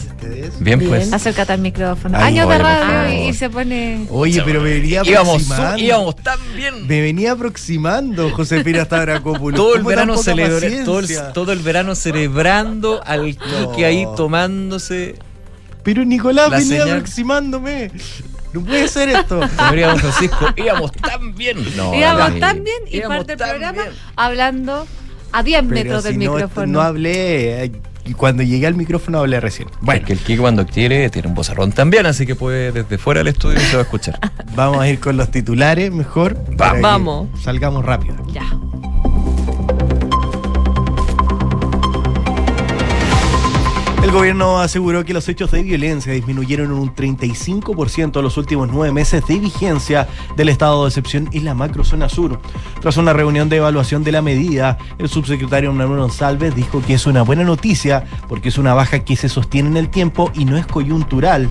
Bien, 0.61 0.79
Bien. 0.79 0.89
pues. 0.91 1.11
Acércate 1.13 1.55
al 1.55 1.61
micrófono. 1.61 2.19
Ay, 2.19 2.39
Años 2.39 2.49
de 2.51 2.59
radio 2.59 3.29
y, 3.29 3.33
se 3.33 3.49
pone. 3.49 4.07
Oye, 4.11 4.43
pero 4.45 4.61
me 4.61 4.69
venía 4.75 5.01
aproximando. 5.01 5.79
íbamos 5.79 6.17
tan 6.17 6.39
bien. 6.55 6.87
Me 6.87 7.01
venía 7.01 7.33
aproximando 7.33 8.31
Josefina 8.31 8.85
Stavrakopoulos. 8.85 9.57
Todo 9.59 9.71
el 9.75 9.79
¿Cómo 9.79 9.89
verano 9.89 10.15
tan 10.15 10.23
poca 10.23 10.31
celebra- 10.31 10.85
todo, 10.85 10.99
el, 10.99 11.05
paciencia? 11.07 11.33
todo 11.33 11.53
el 11.53 11.59
verano 11.61 11.95
celebrando 11.95 13.01
al 13.05 13.35
Kiki 13.37 13.85
ahí 13.85 14.07
tomándose. 14.15 15.15
Pero 15.83 16.05
Nicolás 16.05 16.51
venía 16.51 16.83
señal. 16.83 16.91
aproximándome. 16.99 17.91
No 18.53 18.61
puede 18.61 18.89
ser 18.89 19.09
esto. 19.09 19.37
Don 19.41 19.99
Francisco, 19.99 20.49
íbamos 20.57 20.93
tan 20.93 21.35
bien. 21.35 21.57
No, 21.77 21.95
Íbamos 21.95 22.39
tan 22.41 22.62
bien 22.62 22.83
y 22.91 22.99
íbamos 22.99 23.17
parte 23.19 23.37
del 23.37 23.49
programa 23.49 23.83
bien. 23.85 23.95
hablando 24.17 24.87
a 25.38 25.43
10 25.43 25.62
Pero 25.69 25.75
metros 25.75 26.03
si 26.05 26.09
del 26.11 26.19
no, 26.25 26.33
micrófono. 26.33 26.67
no 26.67 26.81
hablé. 26.81 27.65
eh, 27.65 27.73
Y 28.05 28.12
cuando 28.15 28.43
llegué 28.43 28.67
al 28.67 28.75
micrófono 28.75 29.19
hablé 29.19 29.41
recién. 29.41 29.69
Bueno, 29.81 30.00
Porque 30.00 30.12
el 30.12 30.19
Kiki 30.21 30.37
cuando 30.38 30.65
quiere 30.67 31.11
tiene 31.11 31.29
un 31.29 31.35
bozarrón 31.35 31.73
también, 31.73 32.06
así 32.06 32.25
que 32.27 32.35
puede 32.37 32.71
desde 32.73 32.99
fuera 32.99 33.19
del 33.21 33.29
estudio 33.29 33.59
se 33.61 33.75
va 33.77 33.81
a 33.81 33.83
escuchar. 33.83 34.19
vamos 34.55 34.79
a 34.81 34.88
ir 34.88 35.00
con 35.00 35.17
los 35.17 35.31
titulares 35.31 35.91
mejor. 35.93 36.37
para 36.56 36.75
que 36.77 36.81
Vamos. 36.83 37.29
Salgamos 37.43 37.85
rápido. 37.85 38.15
Ya. 38.33 38.44
El 44.06 44.12
gobierno 44.12 44.61
aseguró 44.61 45.05
que 45.05 45.12
los 45.12 45.29
hechos 45.29 45.50
de 45.50 45.64
violencia 45.64 46.12
disminuyeron 46.12 46.67
en 46.67 46.79
un 46.79 46.94
35% 46.94 48.17
en 48.17 48.23
los 48.23 48.37
últimos 48.37 48.69
nueve 48.70 48.93
meses 48.93 49.26
de 49.26 49.41
vigencia 49.41 50.06
del 50.37 50.49
estado 50.49 50.85
de 50.85 50.91
excepción 50.91 51.29
en 51.32 51.44
la 51.44 51.55
macrozona 51.55 52.08
sur. 52.08 52.41
Tras 52.81 52.99
una 52.99 53.12
reunión 53.12 53.49
de 53.49 53.56
evaluación 53.56 54.05
de 54.05 54.12
la 54.12 54.23
medida, 54.23 54.79
el 54.99 55.08
subsecretario 55.08 55.73
Manuel 55.73 56.03
González 56.03 56.55
dijo 56.55 56.81
que 56.87 56.94
es 56.94 57.05
una 57.08 57.23
buena 57.23 57.43
noticia 57.43 58.05
porque 58.29 58.50
es 58.50 58.58
una 58.58 58.75
baja 58.75 59.00
que 59.00 59.17
se 59.17 59.29
sostiene 59.29 59.70
en 59.70 59.76
el 59.76 59.88
tiempo 59.88 60.31
y 60.37 60.44
no 60.44 60.56
es 60.56 60.69
coyuntural. 60.69 61.50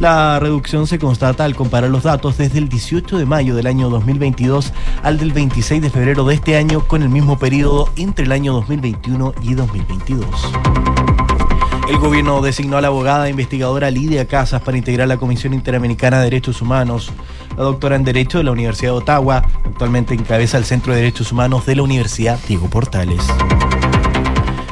La 0.00 0.40
reducción 0.40 0.88
se 0.88 0.98
constata 0.98 1.44
al 1.44 1.54
comparar 1.54 1.88
los 1.88 2.02
datos 2.02 2.36
desde 2.36 2.58
el 2.58 2.68
18 2.68 3.16
de 3.16 3.26
mayo 3.26 3.54
del 3.54 3.68
año 3.68 3.88
2022 3.90 4.72
al 5.04 5.18
del 5.18 5.30
26 5.30 5.80
de 5.80 5.90
febrero 5.90 6.24
de 6.24 6.34
este 6.34 6.56
año 6.56 6.80
con 6.88 7.02
el 7.02 7.10
mismo 7.10 7.38
periodo 7.38 7.90
entre 7.94 8.24
el 8.24 8.32
año 8.32 8.54
2021 8.54 9.34
y 9.42 9.54
2022. 9.54 10.26
El 11.88 11.98
gobierno 11.98 12.40
designó 12.40 12.76
a 12.76 12.80
la 12.80 12.88
abogada 12.88 13.26
e 13.26 13.30
investigadora 13.30 13.90
Lidia 13.90 14.26
Casas 14.26 14.62
para 14.62 14.78
integrar 14.78 15.08
la 15.08 15.16
Comisión 15.16 15.52
Interamericana 15.52 16.18
de 16.18 16.24
Derechos 16.24 16.62
Humanos. 16.62 17.12
La 17.56 17.64
doctora 17.64 17.96
en 17.96 18.04
Derecho 18.04 18.38
de 18.38 18.44
la 18.44 18.52
Universidad 18.52 18.92
de 18.92 18.98
Ottawa 18.98 19.44
actualmente 19.64 20.14
encabeza 20.14 20.58
el 20.58 20.64
Centro 20.64 20.92
de 20.92 21.00
Derechos 21.00 21.32
Humanos 21.32 21.66
de 21.66 21.76
la 21.76 21.82
Universidad 21.82 22.38
Diego 22.46 22.68
Portales. 22.68 23.22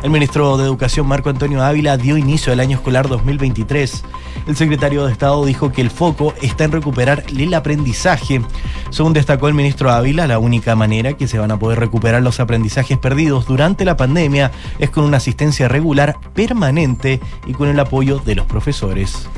El 0.03 0.11
ministro 0.11 0.57
de 0.57 0.65
Educación 0.65 1.07
Marco 1.07 1.29
Antonio 1.29 1.63
Ávila 1.63 1.99
dio 1.99 2.17
inicio 2.17 2.55
al 2.55 2.61
año 2.61 2.79
escolar 2.79 3.07
2023. 3.07 4.03
El 4.47 4.57
secretario 4.57 5.05
de 5.05 5.13
Estado 5.13 5.45
dijo 5.45 5.73
que 5.73 5.83
el 5.83 5.91
foco 5.91 6.33
está 6.41 6.65
en 6.65 6.73
recuperar 6.73 7.23
el 7.29 7.53
aprendizaje. 7.53 8.41
Según 8.89 9.13
destacó 9.13 9.49
el 9.49 9.55
ministro 9.55 9.91
Ávila, 9.91 10.27
la 10.27 10.39
única 10.39 10.75
manera 10.75 11.13
que 11.13 11.29
se 11.29 11.39
van 11.39 11.51
a 11.51 11.59
poder 11.59 11.79
recuperar 11.79 12.23
los 12.23 12.41
aprendizajes 12.41 12.97
perdidos 12.97 13.45
durante 13.47 13.85
la 13.85 13.99
pandemia 13.99 14.53
es 14.79 14.89
con 14.89 15.05
una 15.05 15.19
asistencia 15.19 15.69
regular 15.69 16.17
permanente 16.33 17.21
y 17.47 17.53
con 17.53 17.69
el 17.69 17.79
apoyo 17.79 18.21
de 18.21 18.37
los 18.37 18.47
profesores. 18.47 19.29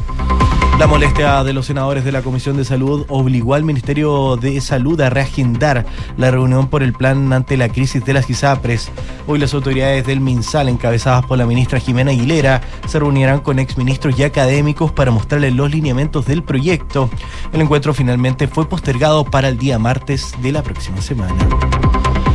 La 0.78 0.86
molestia 0.88 1.44
de 1.44 1.52
los 1.52 1.66
senadores 1.66 2.04
de 2.04 2.10
la 2.10 2.22
Comisión 2.22 2.56
de 2.56 2.64
Salud 2.64 3.04
obligó 3.08 3.54
al 3.54 3.62
Ministerio 3.62 4.36
de 4.36 4.60
Salud 4.60 5.00
a 5.00 5.10
reagendar 5.10 5.86
la 6.16 6.30
reunión 6.30 6.68
por 6.68 6.82
el 6.82 6.92
plan 6.92 7.32
ante 7.32 7.56
la 7.56 7.68
crisis 7.68 8.04
de 8.04 8.14
las 8.14 8.28
ISAPRES. 8.28 8.90
Hoy 9.28 9.38
las 9.38 9.54
autoridades 9.54 10.04
del 10.06 10.20
MinSal, 10.20 10.68
encabezadas 10.68 11.24
por 11.26 11.38
la 11.38 11.46
ministra 11.46 11.78
Jimena 11.78 12.10
Aguilera, 12.10 12.62
se 12.88 12.98
reunirán 12.98 13.40
con 13.40 13.58
exministros 13.58 14.18
y 14.18 14.24
académicos 14.24 14.90
para 14.90 15.12
mostrarles 15.12 15.54
los 15.54 15.70
lineamientos 15.70 16.26
del 16.26 16.42
proyecto. 16.42 17.08
El 17.52 17.60
encuentro 17.60 17.94
finalmente 17.94 18.48
fue 18.48 18.68
postergado 18.68 19.24
para 19.24 19.48
el 19.48 19.58
día 19.58 19.78
martes 19.78 20.34
de 20.42 20.52
la 20.52 20.62
próxima 20.62 21.00
semana. 21.00 21.36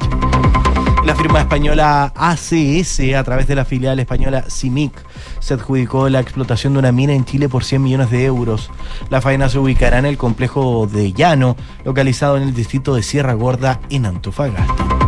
La 1.05 1.15
firma 1.15 1.41
española 1.41 2.13
ACS, 2.17 3.01
a 3.15 3.23
través 3.25 3.47
de 3.47 3.55
la 3.55 3.67
filial 3.67 3.99
española 3.99 4.45
CIMIC, 4.49 4.93
se 5.39 5.53
adjudicó 5.53 6.09
la 6.09 6.21
explotación 6.21 6.73
de 6.73 6.79
una 6.79 6.93
mina 6.93 7.13
en 7.13 7.27
Chile 7.27 7.51
por 7.51 7.63
100 7.63 7.83
millones 7.83 8.11
de 8.11 8.25
euros. 8.25 8.71
La 9.11 9.21
faena 9.21 9.51
se 9.51 9.59
ubicará 9.59 9.99
en 9.99 10.07
el 10.07 10.17
complejo 10.17 10.87
de 10.87 11.13
Llano, 11.13 11.57
localizado 11.85 12.39
en 12.39 12.45
el 12.45 12.55
distrito 12.55 12.95
de 12.95 13.03
Sierra 13.03 13.35
Gorda, 13.35 13.81
en 13.91 14.07
Antofagasta. 14.07 15.04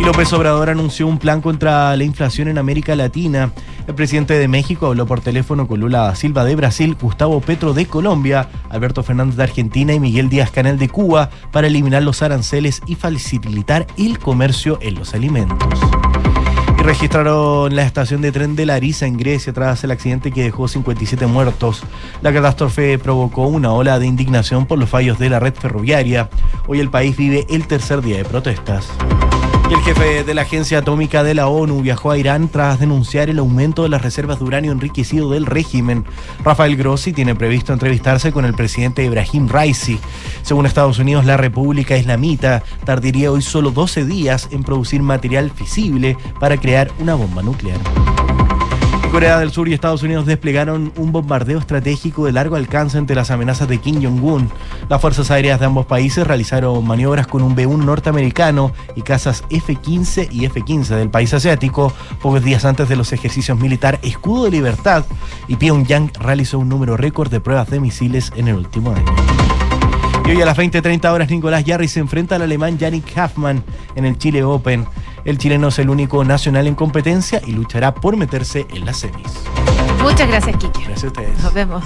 Y 0.00 0.02
López 0.02 0.32
Obrador 0.32 0.70
anunció 0.70 1.06
un 1.06 1.18
plan 1.18 1.42
contra 1.42 1.94
la 1.94 2.04
inflación 2.04 2.48
en 2.48 2.56
América 2.56 2.96
Latina. 2.96 3.52
El 3.86 3.94
presidente 3.94 4.32
de 4.38 4.48
México 4.48 4.86
habló 4.86 5.04
por 5.04 5.20
teléfono 5.20 5.68
con 5.68 5.78
Lula 5.78 6.04
da 6.04 6.14
Silva 6.14 6.42
de 6.44 6.56
Brasil, 6.56 6.96
Gustavo 6.98 7.38
Petro 7.42 7.74
de 7.74 7.84
Colombia, 7.84 8.48
Alberto 8.70 9.02
Fernández 9.02 9.36
de 9.36 9.42
Argentina 9.42 9.92
y 9.92 10.00
Miguel 10.00 10.30
Díaz 10.30 10.50
Canel 10.52 10.78
de 10.78 10.88
Cuba 10.88 11.28
para 11.52 11.66
eliminar 11.66 12.02
los 12.02 12.22
aranceles 12.22 12.80
y 12.86 12.94
facilitar 12.94 13.86
el 13.98 14.18
comercio 14.18 14.78
en 14.80 14.94
los 14.94 15.12
alimentos. 15.12 15.78
Y 16.78 16.82
registraron 16.82 17.76
la 17.76 17.82
estación 17.82 18.22
de 18.22 18.32
tren 18.32 18.56
de 18.56 18.64
Larissa 18.64 19.04
en 19.04 19.18
Grecia 19.18 19.52
tras 19.52 19.84
el 19.84 19.90
accidente 19.90 20.32
que 20.32 20.44
dejó 20.44 20.66
57 20.66 21.26
muertos. 21.26 21.82
La 22.22 22.32
catástrofe 22.32 22.98
provocó 22.98 23.48
una 23.48 23.74
ola 23.74 23.98
de 23.98 24.06
indignación 24.06 24.64
por 24.64 24.78
los 24.78 24.88
fallos 24.88 25.18
de 25.18 25.28
la 25.28 25.40
red 25.40 25.52
ferroviaria. 25.52 26.30
Hoy 26.68 26.80
el 26.80 26.88
país 26.88 27.18
vive 27.18 27.46
el 27.50 27.66
tercer 27.66 28.00
día 28.00 28.16
de 28.16 28.24
protestas. 28.24 28.88
El 29.70 29.80
jefe 29.82 30.24
de 30.24 30.34
la 30.34 30.42
Agencia 30.42 30.78
Atómica 30.78 31.22
de 31.22 31.32
la 31.32 31.46
ONU 31.46 31.80
viajó 31.80 32.10
a 32.10 32.18
Irán 32.18 32.48
tras 32.48 32.80
denunciar 32.80 33.30
el 33.30 33.38
aumento 33.38 33.84
de 33.84 33.88
las 33.88 34.02
reservas 34.02 34.40
de 34.40 34.44
uranio 34.44 34.72
enriquecido 34.72 35.30
del 35.30 35.46
régimen. 35.46 36.04
Rafael 36.42 36.76
Grossi 36.76 37.12
tiene 37.12 37.36
previsto 37.36 37.72
entrevistarse 37.72 38.32
con 38.32 38.44
el 38.44 38.54
presidente 38.54 39.04
Ibrahim 39.04 39.48
Raisi. 39.48 40.00
Según 40.42 40.66
Estados 40.66 40.98
Unidos, 40.98 41.24
la 41.24 41.36
República 41.36 41.96
Islamita 41.96 42.64
tardaría 42.84 43.30
hoy 43.30 43.42
solo 43.42 43.70
12 43.70 44.04
días 44.06 44.48
en 44.50 44.64
producir 44.64 45.02
material 45.02 45.52
fisible 45.52 46.16
para 46.40 46.56
crear 46.56 46.90
una 46.98 47.14
bomba 47.14 47.40
nuclear. 47.40 47.78
Corea 49.10 49.40
del 49.40 49.50
Sur 49.50 49.68
y 49.68 49.74
Estados 49.74 50.04
Unidos 50.04 50.24
desplegaron 50.24 50.92
un 50.96 51.10
bombardeo 51.10 51.58
estratégico 51.58 52.26
de 52.26 52.32
largo 52.32 52.54
alcance 52.54 52.96
ante 52.96 53.16
las 53.16 53.32
amenazas 53.32 53.66
de 53.66 53.78
Kim 53.78 54.00
Jong-un. 54.00 54.48
Las 54.88 55.00
fuerzas 55.00 55.32
aéreas 55.32 55.58
de 55.58 55.66
ambos 55.66 55.86
países 55.86 56.24
realizaron 56.24 56.86
maniobras 56.86 57.26
con 57.26 57.42
un 57.42 57.56
B-1 57.56 57.84
norteamericano 57.84 58.72
y 58.94 59.02
cazas 59.02 59.42
F-15 59.50 60.28
y 60.30 60.44
F-15 60.44 60.94
del 60.94 61.10
país 61.10 61.34
asiático 61.34 61.92
pocos 62.22 62.44
días 62.44 62.64
antes 62.64 62.88
de 62.88 62.94
los 62.94 63.12
ejercicios 63.12 63.58
militar 63.58 63.98
Escudo 64.02 64.44
de 64.44 64.52
Libertad 64.52 65.04
y 65.48 65.56
Pyongyang 65.56 66.12
realizó 66.20 66.60
un 66.60 66.68
número 66.68 66.96
récord 66.96 67.32
de 67.32 67.40
pruebas 67.40 67.68
de 67.68 67.80
misiles 67.80 68.32
en 68.36 68.46
el 68.46 68.54
último 68.54 68.92
año. 68.92 69.49
Y 70.26 70.30
hoy 70.30 70.42
a 70.42 70.46
las 70.46 70.56
20.30 70.56 71.12
horas 71.12 71.30
Nicolás 71.30 71.64
Jarry 71.66 71.88
se 71.88 72.00
enfrenta 72.00 72.36
al 72.36 72.42
alemán 72.42 72.78
Yannick 72.78 73.16
Hoffman 73.16 73.64
en 73.96 74.04
el 74.04 74.18
Chile 74.18 74.44
Open. 74.44 74.86
El 75.24 75.38
chileno 75.38 75.68
es 75.68 75.78
el 75.78 75.90
único 75.90 76.24
nacional 76.24 76.66
en 76.66 76.74
competencia 76.74 77.40
y 77.46 77.52
luchará 77.52 77.94
por 77.94 78.16
meterse 78.16 78.66
en 78.74 78.84
las 78.84 78.98
semis. 78.98 79.26
Muchas 80.02 80.28
gracias, 80.28 80.56
Kike. 80.56 80.80
Gracias 80.84 81.04
a 81.04 81.06
ustedes. 81.08 81.42
Nos 81.42 81.54
vemos. 81.54 81.84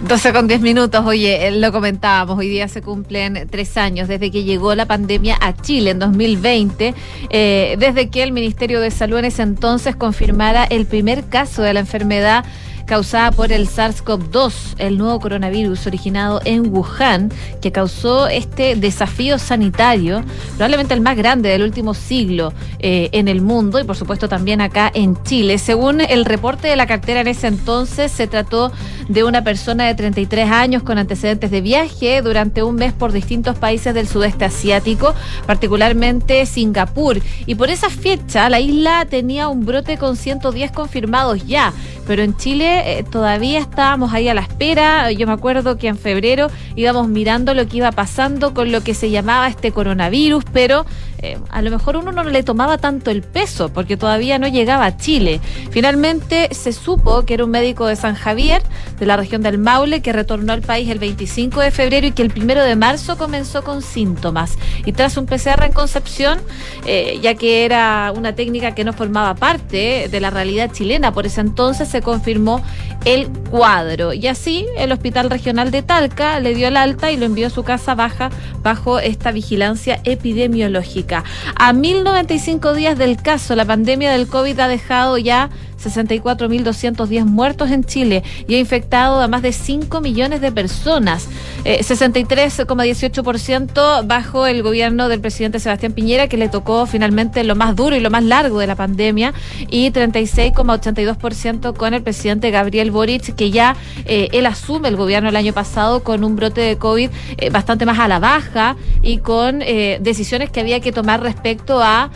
12 0.00 0.32
con 0.32 0.48
10 0.48 0.60
minutos, 0.60 1.06
oye, 1.06 1.46
eh, 1.46 1.50
lo 1.52 1.72
comentábamos, 1.72 2.36
hoy 2.36 2.48
día 2.48 2.68
se 2.68 2.82
cumplen 2.82 3.46
tres 3.48 3.76
años 3.78 4.06
desde 4.06 4.30
que 4.30 4.42
llegó 4.42 4.74
la 4.74 4.86
pandemia 4.86 5.38
a 5.40 5.54
Chile 5.54 5.92
en 5.92 5.98
2020, 5.98 6.94
eh, 7.30 7.76
desde 7.78 8.10
que 8.10 8.22
el 8.22 8.32
Ministerio 8.32 8.80
de 8.80 8.90
Salud 8.90 9.18
en 9.18 9.26
ese 9.26 9.42
entonces 9.42 9.96
confirmara 9.96 10.64
el 10.64 10.84
primer 10.84 11.24
caso 11.28 11.62
de 11.62 11.72
la 11.72 11.80
enfermedad 11.80 12.44
causada 12.86 13.30
por 13.30 13.52
el 13.52 13.68
SARS-CoV-2, 13.68 14.74
el 14.78 14.98
nuevo 14.98 15.20
coronavirus 15.20 15.86
originado 15.86 16.40
en 16.44 16.72
Wuhan, 16.72 17.32
que 17.60 17.72
causó 17.72 18.28
este 18.28 18.76
desafío 18.76 19.38
sanitario, 19.38 20.22
probablemente 20.56 20.94
el 20.94 21.00
más 21.00 21.16
grande 21.16 21.48
del 21.48 21.62
último 21.62 21.94
siglo 21.94 22.52
eh, 22.78 23.08
en 23.12 23.28
el 23.28 23.40
mundo 23.40 23.80
y 23.80 23.84
por 23.84 23.96
supuesto 23.96 24.28
también 24.28 24.60
acá 24.60 24.90
en 24.92 25.22
Chile. 25.22 25.58
Según 25.58 26.00
el 26.00 26.24
reporte 26.24 26.68
de 26.68 26.76
la 26.76 26.86
cartera 26.86 27.20
en 27.20 27.28
ese 27.28 27.46
entonces, 27.46 28.12
se 28.12 28.26
trató 28.26 28.72
de 29.08 29.24
una 29.24 29.44
persona 29.44 29.84
de 29.86 29.94
33 29.94 30.50
años 30.50 30.82
con 30.82 30.98
antecedentes 30.98 31.50
de 31.50 31.60
viaje 31.60 32.22
durante 32.22 32.62
un 32.62 32.76
mes 32.76 32.92
por 32.92 33.12
distintos 33.12 33.56
países 33.56 33.94
del 33.94 34.08
sudeste 34.08 34.44
asiático, 34.44 35.14
particularmente 35.46 36.46
Singapur. 36.46 37.20
Y 37.46 37.54
por 37.54 37.70
esa 37.70 37.90
fecha 37.90 38.48
la 38.48 38.60
isla 38.60 39.06
tenía 39.08 39.48
un 39.48 39.64
brote 39.64 39.98
con 39.98 40.16
110 40.16 40.72
confirmados 40.72 41.46
ya, 41.46 41.72
pero 42.06 42.22
en 42.22 42.36
Chile 42.36 42.73
eh, 42.80 43.04
todavía 43.04 43.58
estábamos 43.60 44.12
ahí 44.12 44.28
a 44.28 44.34
la 44.34 44.40
espera. 44.40 45.10
Yo 45.12 45.26
me 45.26 45.32
acuerdo 45.32 45.76
que 45.76 45.88
en 45.88 45.96
febrero 45.96 46.48
íbamos 46.76 47.08
mirando 47.08 47.54
lo 47.54 47.66
que 47.66 47.78
iba 47.78 47.92
pasando 47.92 48.54
con 48.54 48.72
lo 48.72 48.82
que 48.82 48.94
se 48.94 49.10
llamaba 49.10 49.48
este 49.48 49.72
coronavirus, 49.72 50.44
pero 50.52 50.86
eh, 51.18 51.38
a 51.50 51.62
lo 51.62 51.70
mejor 51.70 51.96
uno 51.96 52.12
no 52.12 52.24
le 52.24 52.42
tomaba 52.42 52.78
tanto 52.78 53.10
el 53.10 53.22
peso 53.22 53.68
porque 53.72 53.96
todavía 53.96 54.38
no 54.38 54.48
llegaba 54.48 54.86
a 54.86 54.96
Chile. 54.96 55.40
Finalmente 55.70 56.48
se 56.54 56.72
supo 56.72 57.24
que 57.24 57.34
era 57.34 57.44
un 57.44 57.50
médico 57.50 57.86
de 57.86 57.96
San 57.96 58.14
Javier, 58.14 58.62
de 58.98 59.06
la 59.06 59.16
región 59.16 59.42
del 59.42 59.58
Maule, 59.58 60.02
que 60.02 60.12
retornó 60.12 60.52
al 60.52 60.62
país 60.62 60.88
el 60.90 60.98
25 60.98 61.60
de 61.60 61.70
febrero 61.70 62.06
y 62.06 62.12
que 62.12 62.22
el 62.22 62.30
primero 62.30 62.62
de 62.62 62.76
marzo 62.76 63.16
comenzó 63.16 63.62
con 63.62 63.82
síntomas. 63.82 64.58
Y 64.84 64.92
tras 64.92 65.16
un 65.16 65.26
PCR 65.26 65.64
en 65.64 65.72
Concepción, 65.72 66.38
eh, 66.86 67.18
ya 67.22 67.34
que 67.34 67.64
era 67.64 68.12
una 68.14 68.34
técnica 68.34 68.74
que 68.74 68.84
no 68.84 68.92
formaba 68.92 69.34
parte 69.34 70.08
de 70.10 70.20
la 70.20 70.30
realidad 70.30 70.70
chilena, 70.72 71.12
por 71.12 71.26
ese 71.26 71.40
entonces 71.40 71.88
se 71.88 72.02
confirmó 72.02 72.62
el 73.04 73.28
cuadro. 73.50 74.12
Y 74.12 74.26
así 74.26 74.66
el 74.76 74.92
Hospital 74.92 75.30
Regional 75.30 75.70
de 75.70 75.82
Talca 75.82 76.40
le 76.40 76.54
dio 76.54 76.68
el 76.68 76.76
alta 76.76 77.10
y 77.12 77.16
lo 77.16 77.26
envió 77.26 77.46
a 77.46 77.50
su 77.50 77.62
casa 77.62 77.94
baja 77.94 78.30
bajo 78.62 78.98
esta 78.98 79.30
vigilancia 79.30 80.00
epidemiológica. 80.04 81.13
A 81.54 81.72
1095 81.72 82.74
días 82.74 82.98
del 82.98 83.20
caso, 83.20 83.54
la 83.54 83.64
pandemia 83.64 84.10
del 84.10 84.26
COVID 84.26 84.58
ha 84.60 84.68
dejado 84.68 85.18
ya 85.18 85.50
64.210 85.84 87.24
muertos 87.24 87.70
en 87.70 87.84
Chile 87.84 88.22
y 88.48 88.54
ha 88.54 88.58
infectado 88.58 89.20
a 89.20 89.28
más 89.28 89.42
de 89.42 89.52
5 89.52 90.00
millones 90.00 90.40
de 90.40 90.50
personas. 90.52 91.28
63,18% 91.64 94.02
eh, 94.02 94.06
bajo 94.06 94.46
el 94.46 94.62
gobierno 94.62 95.08
del 95.08 95.20
presidente 95.20 95.58
Sebastián 95.58 95.92
Piñera, 95.92 96.28
que 96.28 96.36
le 96.36 96.48
tocó 96.48 96.86
finalmente 96.86 97.42
lo 97.44 97.56
más 97.56 97.74
duro 97.74 97.96
y 97.96 98.00
lo 98.00 98.10
más 98.10 98.22
largo 98.22 98.58
de 98.58 98.66
la 98.66 98.76
pandemia, 98.76 99.32
y 99.70 99.90
36,82% 99.90 101.74
con 101.74 101.94
el 101.94 102.02
presidente 102.02 102.50
Gabriel 102.50 102.90
Boric, 102.90 103.34
que 103.34 103.50
ya 103.50 103.76
eh, 104.04 104.28
él 104.32 104.44
asume 104.46 104.88
el 104.88 104.96
gobierno 104.96 105.30
el 105.30 105.36
año 105.36 105.52
pasado 105.52 106.02
con 106.02 106.24
un 106.24 106.36
brote 106.36 106.60
de 106.60 106.76
COVID 106.76 107.10
eh, 107.38 107.50
bastante 107.50 107.86
más 107.86 107.98
a 107.98 108.08
la 108.08 108.18
baja 108.18 108.76
y 109.02 109.18
con 109.18 109.58
decisiones 109.58 110.50
que 110.50 110.60
había 110.60 110.80
que 110.80 110.92
tomar 110.92 111.22
respecto 111.22 111.82
a 111.82 112.10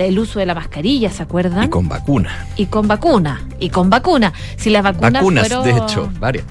el 0.00 0.18
uso 0.18 0.38
de 0.38 0.46
la 0.46 0.54
mascarilla, 0.54 1.10
¿se 1.10 1.22
acuerdan? 1.22 1.64
Y 1.64 1.68
con 1.68 1.88
vacuna. 1.88 2.46
Y 2.56 2.66
con 2.66 2.88
vacuna. 2.88 3.42
Y 3.60 3.70
con 3.70 3.90
vacuna. 3.90 4.32
Si 4.56 4.70
las 4.70 4.82
vacunas 4.82 5.12
Vacunas, 5.12 5.48
fueron, 5.48 5.64
de 5.64 5.76
hecho, 5.76 6.10
varias. 6.18 6.44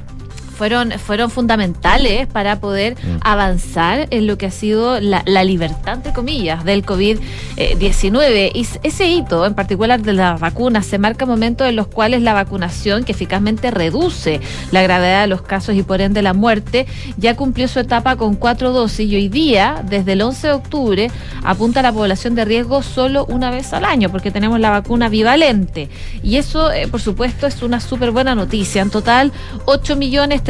Fueron, 0.61 0.91
fueron 0.91 1.31
fundamentales 1.31 2.27
para 2.27 2.59
poder 2.59 2.93
Mm. 2.93 3.17
avanzar 3.21 4.07
en 4.11 4.27
lo 4.27 4.37
que 4.37 4.45
ha 4.45 4.51
sido 4.51 4.99
la, 4.99 5.23
la 5.25 5.43
libertad, 5.43 5.95
entre 5.95 6.13
comillas, 6.13 6.63
del 6.65 6.85
COVID-19. 6.85 8.51
y 8.53 8.67
ese 8.83 9.07
hito, 9.07 9.43
en 9.47 9.55
particular 9.55 10.01
de 10.03 10.13
las 10.13 10.39
vacunas, 10.39 10.85
se 10.85 10.99
marca 10.99 11.25
momentos 11.25 11.67
en 11.67 11.75
los 11.75 11.87
cuales 11.87 12.21
la 12.21 12.33
vacunación, 12.33 13.03
que 13.03 13.11
eficazmente 13.13 13.71
reduce 13.71 14.39
la 14.71 14.83
gravedad 14.83 15.21
de 15.21 15.27
los 15.27 15.41
casos 15.41 15.73
y 15.75 15.81
por 15.81 15.99
ende 15.99 16.21
la 16.21 16.33
muerte, 16.33 16.85
ya 17.17 17.35
cumplió 17.35 17.67
su 17.67 17.79
etapa 17.79 18.15
con 18.15 18.35
cuatro 18.35 18.71
dosis 18.71 19.09
y 19.09 19.15
hoy 19.15 19.29
día, 19.29 19.83
desde 19.89 20.11
el 20.13 20.21
11 20.21 20.47
de 20.47 20.53
octubre, 20.53 21.11
apunta 21.43 21.79
a 21.79 21.83
la 21.83 21.91
población 21.91 22.35
de 22.35 22.45
riesgo 22.45 22.83
solo 22.83 23.25
una 23.25 23.49
vez 23.49 23.73
al 23.73 23.83
año, 23.85 24.09
porque 24.11 24.29
tenemos 24.29 24.59
la 24.59 24.69
vacuna 24.69 25.09
bivalente. 25.09 25.89
Y 26.21 26.35
eso, 26.35 26.71
eh, 26.71 26.87
por 26.87 27.01
supuesto, 27.01 27.47
es 27.47 27.63
una 27.63 27.79
súper 27.79 28.11
buena 28.11 28.35
noticia. 28.35 28.83
En 28.83 28.91
total, 28.91 29.31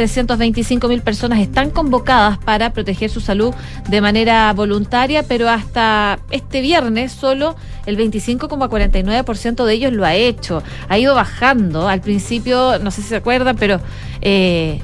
8.325.000 0.05 1.01
personas 1.01 1.39
están 1.39 1.69
convocadas 1.69 2.37
para 2.39 2.73
proteger 2.73 3.09
su 3.09 3.19
salud 3.21 3.53
de 3.89 4.01
manera 4.01 4.51
voluntaria, 4.53 5.23
pero 5.23 5.49
hasta 5.49 6.19
este 6.31 6.61
viernes 6.61 7.11
solo 7.11 7.55
el 7.85 7.97
25,49% 7.97 9.65
de 9.65 9.73
ellos 9.73 9.93
lo 9.93 10.05
ha 10.05 10.15
hecho. 10.15 10.63
Ha 10.89 10.97
ido 10.97 11.15
bajando. 11.15 11.87
Al 11.87 12.01
principio, 12.01 12.79
no 12.79 12.91
sé 12.91 13.01
si 13.01 13.09
se 13.09 13.15
acuerdan, 13.17 13.55
pero... 13.57 13.79
eh, 14.21 14.81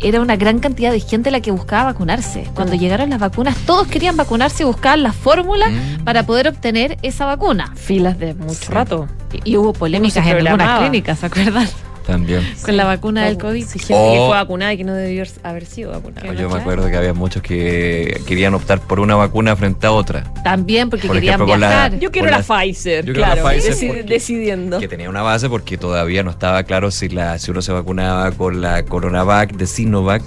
era 0.00 0.20
una 0.20 0.36
gran 0.36 0.60
cantidad 0.60 0.92
de 0.92 1.00
gente 1.00 1.32
la 1.32 1.40
que 1.40 1.50
buscaba 1.50 1.86
vacunarse. 1.92 2.44
Cuando 2.54 2.76
llegaron 2.76 3.10
las 3.10 3.18
vacunas, 3.18 3.56
todos 3.66 3.88
querían 3.88 4.16
vacunarse 4.16 4.62
y 4.62 4.66
buscaban 4.66 5.02
la 5.02 5.10
fórmula 5.12 5.68
Mm. 5.70 6.04
para 6.04 6.22
poder 6.24 6.46
obtener 6.46 6.96
esa 7.02 7.26
vacuna. 7.26 7.72
Filas 7.74 8.16
de 8.16 8.32
mucho 8.34 8.54
Sí. 8.54 8.72
rato. 8.72 9.08
Y, 9.44 9.50
y 9.50 9.56
hubo 9.56 9.72
polémicas 9.72 10.24
en 10.24 10.36
algunas 10.46 10.78
clínicas, 10.78 11.18
¿se 11.18 11.26
acuerdan? 11.26 11.66
También. 12.08 12.42
Con 12.64 12.74
la 12.78 12.86
vacuna 12.86 13.26
del 13.26 13.36
COVID. 13.36 13.66
Sí, 13.66 13.78
gente 13.78 13.92
que 13.92 14.18
O- 14.18 14.28
fue 14.28 14.36
vacunada 14.38 14.72
y 14.72 14.78
que 14.78 14.84
no 14.84 14.94
debió 14.94 15.24
haber 15.42 15.66
sido 15.66 15.90
vacunada. 15.92 16.32
Yo 16.32 16.48
me 16.48 16.58
acuerdo 16.58 16.88
que 16.88 16.96
había 16.96 17.12
muchos 17.12 17.42
que 17.42 18.18
querían 18.26 18.54
optar 18.54 18.80
por 18.80 18.98
una 18.98 19.14
vacuna 19.14 19.54
frente 19.56 19.86
a 19.86 19.92
otra. 19.92 20.24
También 20.42 20.88
porque 20.88 21.06
Por 21.06 21.16
querían 21.16 21.34
ejemplo, 21.34 21.58
la-. 21.58 21.90
Yo 21.98 22.10
quiero 22.10 22.30
la, 22.30 22.38
la- 22.38 22.42
Pfizer, 22.42 23.04
yo 23.04 23.12
quiero 23.12 23.28
la 23.28 23.34
claro. 23.42 23.48
Pfizer 23.60 24.06
decidiendo. 24.06 24.78
Que 24.80 24.88
tenía 24.88 25.10
una 25.10 25.20
base 25.20 25.50
porque 25.50 25.76
todavía 25.76 26.22
no 26.22 26.30
estaba 26.30 26.62
claro 26.62 26.90
si, 26.90 27.10
la, 27.10 27.38
si 27.38 27.50
uno 27.50 27.60
se 27.60 27.72
vacunaba 27.72 28.30
con 28.32 28.62
la 28.62 28.84
Coronavac 28.84 29.52
de 29.52 29.66
Sinovac, 29.66 30.22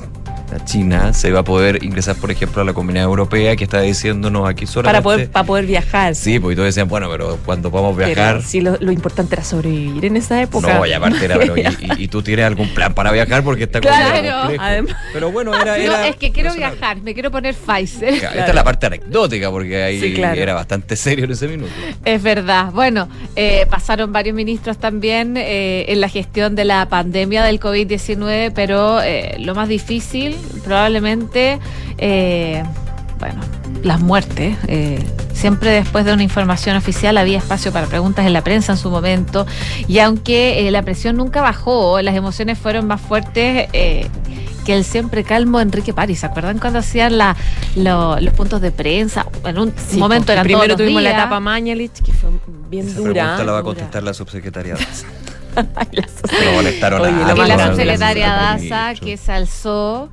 la 0.51 0.63
China, 0.65 1.13
se 1.13 1.29
iba 1.29 1.39
a 1.39 1.43
poder 1.43 1.83
ingresar, 1.83 2.15
por 2.17 2.29
ejemplo, 2.31 2.61
a 2.61 2.65
la 2.65 2.73
Comunidad 2.73 3.05
Europea 3.05 3.55
que 3.55 3.63
está 3.63 3.81
diciéndonos 3.81 4.47
aquí 4.49 4.67
solamente. 4.67 4.91
para 4.91 5.01
poder, 5.03 5.29
para 5.31 5.45
poder 5.45 5.65
viajar. 5.65 6.15
Sí, 6.15 6.39
porque 6.39 6.55
todos 6.55 6.67
decían, 6.67 6.87
bueno, 6.87 7.07
pero 7.09 7.37
cuando 7.45 7.71
podamos 7.71 7.95
viajar. 7.97 8.35
Pero 8.37 8.41
sí, 8.41 8.61
lo, 8.61 8.77
lo 8.79 8.91
importante 8.91 9.35
era 9.35 9.43
sobrevivir 9.43 10.05
en 10.05 10.17
esa 10.17 10.41
época. 10.41 10.73
No, 10.77 10.85
y 10.85 10.93
aparte 10.93 11.23
era, 11.25 11.37
pero, 11.37 11.57
y, 11.57 11.61
y- 11.99 12.03
y 12.03 12.07
tú 12.07 12.21
tienes 12.21 12.45
algún 12.45 12.69
plan 12.73 12.93
para 12.93 13.11
viajar 13.11 13.43
porque 13.43 13.63
está 13.63 13.79
Claro, 13.81 14.55
además. 14.59 14.95
Pero 15.13 15.31
bueno, 15.31 15.53
era. 15.53 15.77
No, 15.77 15.83
era 15.83 16.07
es 16.07 16.15
que 16.17 16.31
quiero 16.31 16.49
razonable. 16.49 16.77
viajar, 16.77 17.01
me 17.01 17.13
quiero 17.13 17.31
poner 17.31 17.55
Pfizer. 17.55 18.19
Claro, 18.19 18.39
Esta 18.39 18.49
es 18.49 18.55
la 18.55 18.63
parte 18.63 18.85
anecdótica 18.87 19.49
porque 19.49 19.81
ahí 19.83 19.99
Sí, 19.99 20.13
claro. 20.13 20.39
era 20.41 20.53
bastante 20.53 20.95
serio 20.95 21.25
en 21.25 21.31
ese 21.31 21.47
minuto. 21.47 21.71
Es 22.05 22.21
verdad. 22.21 22.71
Bueno, 22.73 23.07
eh, 23.35 23.65
pasaron 23.69 24.11
varios 24.11 24.35
ministros 24.35 24.77
también 24.77 25.35
eh, 25.37 25.85
en 25.87 26.01
la 26.01 26.09
gestión 26.09 26.55
de 26.55 26.65
la 26.65 26.87
pandemia 26.89 27.43
del 27.43 27.59
COVID-19, 27.59 28.51
pero 28.53 29.01
eh, 29.01 29.35
lo 29.39 29.55
más 29.55 29.67
difícil 29.69 30.35
probablemente, 30.61 31.59
eh, 31.97 32.63
bueno, 33.19 33.41
las 33.83 33.99
muertes. 33.99 34.55
eh, 34.67 35.03
siempre 35.33 35.71
después 35.71 36.05
de 36.05 36.13
una 36.13 36.21
información 36.21 36.75
oficial 36.77 37.17
había 37.17 37.39
espacio 37.39 37.71
para 37.71 37.87
preguntas 37.87 38.27
en 38.27 38.33
la 38.33 38.43
prensa 38.43 38.73
en 38.73 38.77
su 38.77 38.91
momento 38.91 39.47
y 39.87 39.97
aunque 39.97 40.67
eh, 40.67 40.71
la 40.71 40.83
presión 40.83 41.17
nunca 41.17 41.41
bajó, 41.41 41.99
las 42.01 42.15
emociones 42.15 42.59
fueron 42.59 42.85
más 42.87 43.01
fuertes. 43.01 43.67
eh, 43.73 44.07
que 44.65 44.75
el 44.75 44.83
siempre 44.85 45.23
calmo 45.23 45.59
Enrique 45.59 45.91
París, 45.91 46.19
¿se 46.19 46.27
acuerdan 46.27 46.59
cuando 46.59 46.77
hacían 46.77 47.17
la, 47.17 47.35
lo- 47.75 48.19
los 48.19 48.31
puntos 48.35 48.61
de 48.61 48.69
prensa? 48.71 49.25
En 49.43 49.57
un 49.57 49.73
Sí, 49.75 49.97
momento 49.97 50.31
eran 50.31 50.43
primero 50.43 50.59
todos 50.67 50.69
los 50.69 50.77
tuvimos 50.85 51.01
la 51.01 51.09
etapa 51.13 51.39
Mañalich, 51.39 51.93
que 52.03 52.11
fue 52.13 52.29
bien 52.69 52.87
Esa 52.87 52.99
dura. 52.99 53.11
pregunta 53.13 53.43
la 53.43 53.51
va 53.53 53.57
a 53.57 53.61
dura. 53.63 53.73
contestar 53.73 54.03
la 54.03 54.13
subsecretaria 54.13 54.75
Daza. 54.75 55.07
La 55.55 55.63
Lo 56.45 56.51
molestaron 56.53 57.01
Oye, 57.01 57.09
a- 57.09 57.27
lo 57.29 57.35
y 57.35 57.39
más 57.39 57.47
la 57.49 57.67
subsecretaria 57.69 58.27
Daza 58.27 58.59
subsecretaria 58.59 58.99
que 59.03 59.17
se 59.17 59.31
alzó 59.31 60.09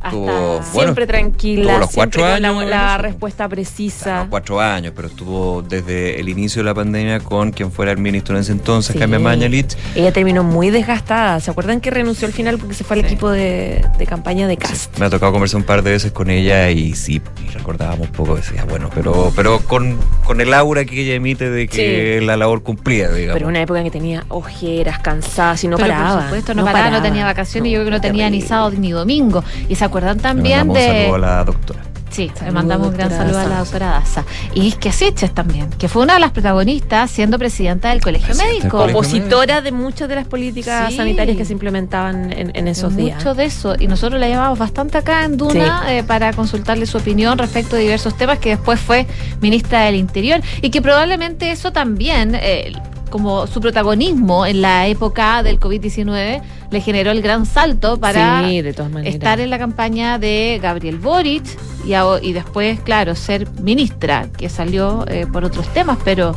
hasta 0.00 0.10
Tuvo- 0.16 0.26
Bueno, 0.26 0.62
siempre 0.72 1.06
tranquila, 1.06 1.62
tuvo 1.72 1.78
los 1.80 1.90
siempre 1.90 2.20
cuatro 2.20 2.22
con 2.22 2.42
la, 2.42 2.48
años 2.48 2.62
en 2.62 2.70
la 2.70 2.92
eso. 2.94 3.02
respuesta 3.02 3.48
precisa. 3.48 4.10
Ganó 4.10 4.30
cuatro 4.30 4.60
años, 4.60 4.92
pero 4.96 5.08
estuvo 5.08 5.62
desde 5.62 6.18
el 6.20 6.28
inicio 6.28 6.60
de 6.62 6.64
la 6.66 6.74
pandemia 6.74 7.20
con 7.20 7.50
quien 7.52 7.70
fuera 7.70 7.92
el 7.92 7.98
ministro 7.98 8.34
en 8.36 8.40
ese 8.42 8.52
entonces, 8.52 8.92
Sí. 8.94 8.98
Jaime 8.98 9.18
Mañalich. 9.18 9.76
Ella 9.94 10.12
terminó 10.12 10.42
muy 10.42 10.70
desgastada. 10.70 11.38
¿Se 11.40 11.50
acuerdan 11.50 11.80
que 11.80 11.90
renunció 11.90 12.26
al 12.26 12.32
final 12.32 12.58
porque 12.58 12.74
se 12.74 12.84
fue 12.84 12.96
al 12.96 13.02
Sí. 13.02 13.06
equipo 13.08 13.30
de, 13.30 13.84
de 13.98 14.06
campaña 14.06 14.46
de 14.48 14.56
Cast? 14.56 14.98
Me 14.98 15.06
ha 15.06 15.10
tocado 15.10 15.32
conversar 15.32 15.58
un 15.60 15.66
par 15.66 15.82
de 15.82 15.90
veces 15.90 16.12
con 16.12 16.30
ella 16.30 16.70
y 16.70 16.94
sí, 16.94 17.20
y 17.46 17.50
recordábamos 17.50 18.08
un 18.08 18.12
poco, 18.14 18.36
decía, 18.36 18.64
bueno, 18.64 18.88
pero, 18.94 19.32
pero 19.36 19.58
con, 19.60 19.96
con 20.24 20.40
el 20.40 20.52
aura 20.54 20.84
que 20.84 21.02
ella 21.02 21.14
emite 21.14 21.50
de 21.50 21.68
que 21.68 22.20
la 22.22 22.36
labor 22.36 22.62
cumplía, 22.62 23.10
digamos. 23.10 23.34
Pero 23.34 23.48
una 23.48 23.60
época 23.62 23.80
en 23.80 23.84
que 23.84 23.90
tenía 23.90 24.24
ojeras, 24.28 24.98
cansada, 25.00 25.56
y 25.62 25.68
no 25.68 25.76
pero 25.76 25.88
paraba. 25.90 26.14
por 26.14 26.22
supuesto 26.24 26.54
no, 26.54 26.64
paraba, 26.64 26.90
no 26.90 27.02
tenía 27.02 27.24
vacaciones 27.24 27.68
y 27.70 27.72
yo 27.72 27.80
creo 27.80 27.84
que 27.86 27.90
no 27.90 28.00
tenía 28.00 28.30
ni 28.30 28.40
sábado 28.40 28.70
ni 28.78 28.90
domingo. 28.92 29.44
Y 29.68 29.74
se 29.74 29.84
acuerdan 29.90 30.16
Le 30.16 30.22
también 30.22 30.66
mandamos 30.68 30.76
un 30.78 30.82
de 30.82 31.00
saludo 31.02 31.14
a 31.14 31.18
la 31.18 31.44
doctora. 31.44 31.80
Sí, 32.10 32.28
le 32.44 32.50
mandamos 32.50 32.88
un 32.88 32.94
gran 32.94 33.08
saludo 33.10 33.38
a 33.38 33.44
la 33.46 33.58
doctora 33.60 33.86
Daza. 33.90 34.24
Y 34.52 34.72
que 34.72 34.90
Siches 34.90 35.32
también, 35.32 35.70
que 35.78 35.86
fue 35.88 36.02
una 36.02 36.14
de 36.14 36.18
las 36.20 36.32
protagonistas 36.32 37.08
siendo 37.08 37.38
presidenta 37.38 37.90
del 37.90 38.00
Colegio 38.00 38.26
Presidenta 38.26 38.52
del 38.52 38.62
Médico. 38.62 38.78
Colegio 38.78 38.98
Opositora 38.98 39.60
de 39.60 39.70
muchas 39.70 40.08
de 40.08 40.16
las 40.16 40.26
políticas 40.26 40.90
Sí. 40.90 40.96
sanitarias 40.96 41.36
que 41.36 41.44
se 41.44 41.52
implementaban 41.52 42.32
en, 42.32 42.50
en 42.52 42.66
esos 42.66 42.96
días. 42.96 43.18
Mucho 43.18 43.34
de 43.34 43.44
eso. 43.44 43.76
Y 43.78 43.86
nosotros 43.86 44.20
la 44.20 44.28
llamamos 44.28 44.58
bastante 44.58 44.98
acá 44.98 45.24
en 45.24 45.36
Duna 45.36 45.84
eh, 45.94 46.02
para 46.02 46.32
consultarle 46.32 46.84
su 46.86 46.98
opinión 46.98 47.38
respecto 47.38 47.76
de 47.76 47.82
diversos 47.82 48.16
temas, 48.16 48.40
que 48.40 48.50
después 48.50 48.80
fue 48.80 49.06
ministra 49.40 49.82
del 49.82 49.94
Interior. 49.94 50.40
Y 50.62 50.70
que 50.70 50.82
probablemente 50.82 51.52
eso 51.52 51.70
también, 51.70 52.34
eh, 52.34 52.72
como 53.10 53.46
su 53.46 53.60
protagonismo 53.60 54.46
en 54.46 54.62
la 54.62 54.86
época 54.86 55.42
del 55.42 55.58
COVID-19, 55.60 56.40
le 56.70 56.80
generó 56.80 57.10
el 57.10 57.20
gran 57.22 57.44
salto 57.46 57.98
para 57.98 58.48
sí, 58.48 58.62
de 58.62 58.72
todas 58.72 58.90
maneras. 58.92 59.14
estar 59.14 59.40
en 59.40 59.50
la 59.50 59.58
campaña 59.58 60.18
de 60.18 60.58
Gabriel 60.62 60.98
Boric 60.98 61.44
y, 61.84 61.94
a- 61.94 62.04
y 62.22 62.32
después, 62.32 62.80
claro, 62.80 63.14
ser 63.16 63.48
ministra, 63.60 64.28
que 64.38 64.48
salió 64.48 65.04
eh, 65.08 65.26
por 65.30 65.44
otros 65.44 65.66
temas, 65.74 65.98
pero, 66.04 66.36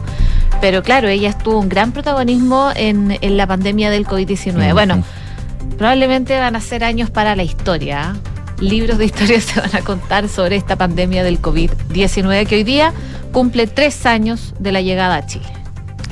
pero 0.60 0.82
claro, 0.84 1.08
ella 1.08 1.30
estuvo 1.30 1.60
un 1.60 1.70
gran 1.70 1.92
protagonismo 1.92 2.72
en, 2.76 3.18
en 3.22 3.38
la 3.38 3.46
pandemia 3.48 3.90
del 3.92 4.06
COVID-19. 4.08 4.66
Ujú. 4.66 4.74
Bueno, 4.74 5.04
probablemente 5.78 6.38
van 6.40 6.56
a 6.56 6.62
ser 6.62 6.84
años 6.84 7.10
para 7.10 7.36
la 7.36 7.44
historia. 7.44 8.12
¿ah? 8.12 8.16
Libros 8.60 8.98
de 8.98 9.06
historia 9.06 9.40
se 9.42 9.60
van 9.60 9.76
a 9.76 9.82
contar 9.82 10.30
sobre 10.30 10.56
esta 10.56 10.76
pandemia 10.76 11.24
del 11.24 11.42
COVID-19 11.42 12.48
que 12.48 12.56
hoy 12.56 12.64
día 12.64 12.94
cumple 13.32 13.68
tres 13.68 14.06
años 14.06 14.54
de 14.60 14.72
la 14.72 14.82
llegada 14.82 15.16
a 15.18 15.26
Chile. 15.26 15.46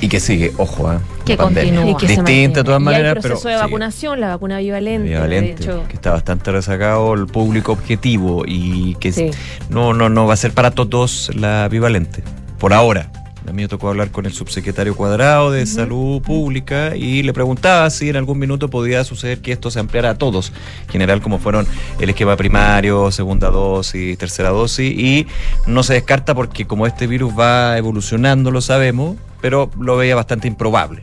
Y 0.02 0.08
que 0.08 0.18
sigue, 0.20 0.52
ojo, 0.58 0.92
¿eh? 0.92 0.98
Que 1.24 1.36
continúa. 1.36 1.86
Y 1.88 1.94
que 1.94 2.06
se 2.08 2.16
Distinta 2.16 2.60
de 2.60 2.64
todas 2.64 2.80
Y 2.80 2.84
maneras, 2.84 3.14
pero. 3.22 3.28
proceso 3.36 3.48
de 3.48 3.54
sigue. 3.54 3.64
vacunación, 3.64 4.20
la 4.20 4.28
vacuna 4.30 4.58
bivalente. 4.58 5.08
Bivalente, 5.08 5.54
de 5.54 5.62
hecho. 5.62 5.84
que 5.88 5.94
está 5.94 6.10
bastante 6.10 6.50
rezagado 6.52 7.14
el 7.14 7.26
público 7.28 7.72
objetivo 7.72 8.42
y 8.46 8.96
que 8.96 9.12
Sí. 9.12 9.30
no, 9.70 9.94
no, 9.94 10.08
no 10.10 10.26
va 10.26 10.34
a 10.34 10.36
ser 10.36 10.52
para 10.52 10.72
todos 10.72 11.30
la 11.36 11.68
bivalente, 11.68 12.22
por 12.58 12.72
ahora. 12.74 13.10
A 13.48 13.52
mí 13.52 13.62
me 13.62 13.68
tocó 13.68 13.88
hablar 13.88 14.10
con 14.12 14.24
el 14.24 14.32
subsecretario 14.32 14.94
Cuadrado 14.94 15.50
de 15.50 15.66
Salud 15.66 16.22
Pública 16.22 16.94
y 16.96 17.22
le 17.22 17.32
preguntaba 17.32 17.90
si 17.90 18.08
en 18.08 18.16
algún 18.16 18.38
minuto 18.38 18.70
podía 18.70 19.02
suceder 19.02 19.40
que 19.40 19.50
esto 19.50 19.70
se 19.70 19.80
ampliara 19.80 20.10
a 20.10 20.14
todos, 20.14 20.52
en 20.86 20.88
general 20.88 21.20
como 21.20 21.38
fueron 21.38 21.66
el 21.98 22.10
esquema 22.10 22.36
primario, 22.36 23.10
segunda 23.10 23.50
dosis, 23.50 24.16
tercera 24.16 24.50
dosis, 24.50 24.96
y 24.96 25.26
no 25.66 25.82
se 25.82 25.94
descarta 25.94 26.34
porque 26.34 26.66
como 26.66 26.86
este 26.86 27.08
virus 27.08 27.32
va 27.38 27.76
evolucionando, 27.76 28.52
lo 28.52 28.60
sabemos, 28.60 29.16
pero 29.40 29.70
lo 29.78 29.96
veía 29.96 30.14
bastante 30.14 30.46
improbable. 30.46 31.02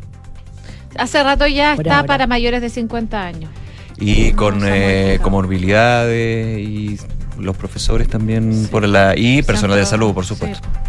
Hace 0.97 1.21
rato 1.21 1.45
ya 1.45 1.73
está 1.73 1.97
ahora. 1.97 2.07
para 2.07 2.27
mayores 2.27 2.61
de 2.61 2.69
50 2.69 3.21
años. 3.21 3.51
y 3.99 4.31
No, 4.31 4.37
con 4.37 4.61
eh, 4.63 5.19
comorbilidades 5.21 6.57
y 6.57 6.97
los 7.37 7.55
profesores 7.55 8.07
también 8.07 8.67
por 8.71 8.87
la 8.87 9.13
y 9.15 9.41
personal 9.43 9.77
de 9.77 9.85
salud 9.85 10.13
por 10.13 10.25
supuesto 10.25 10.67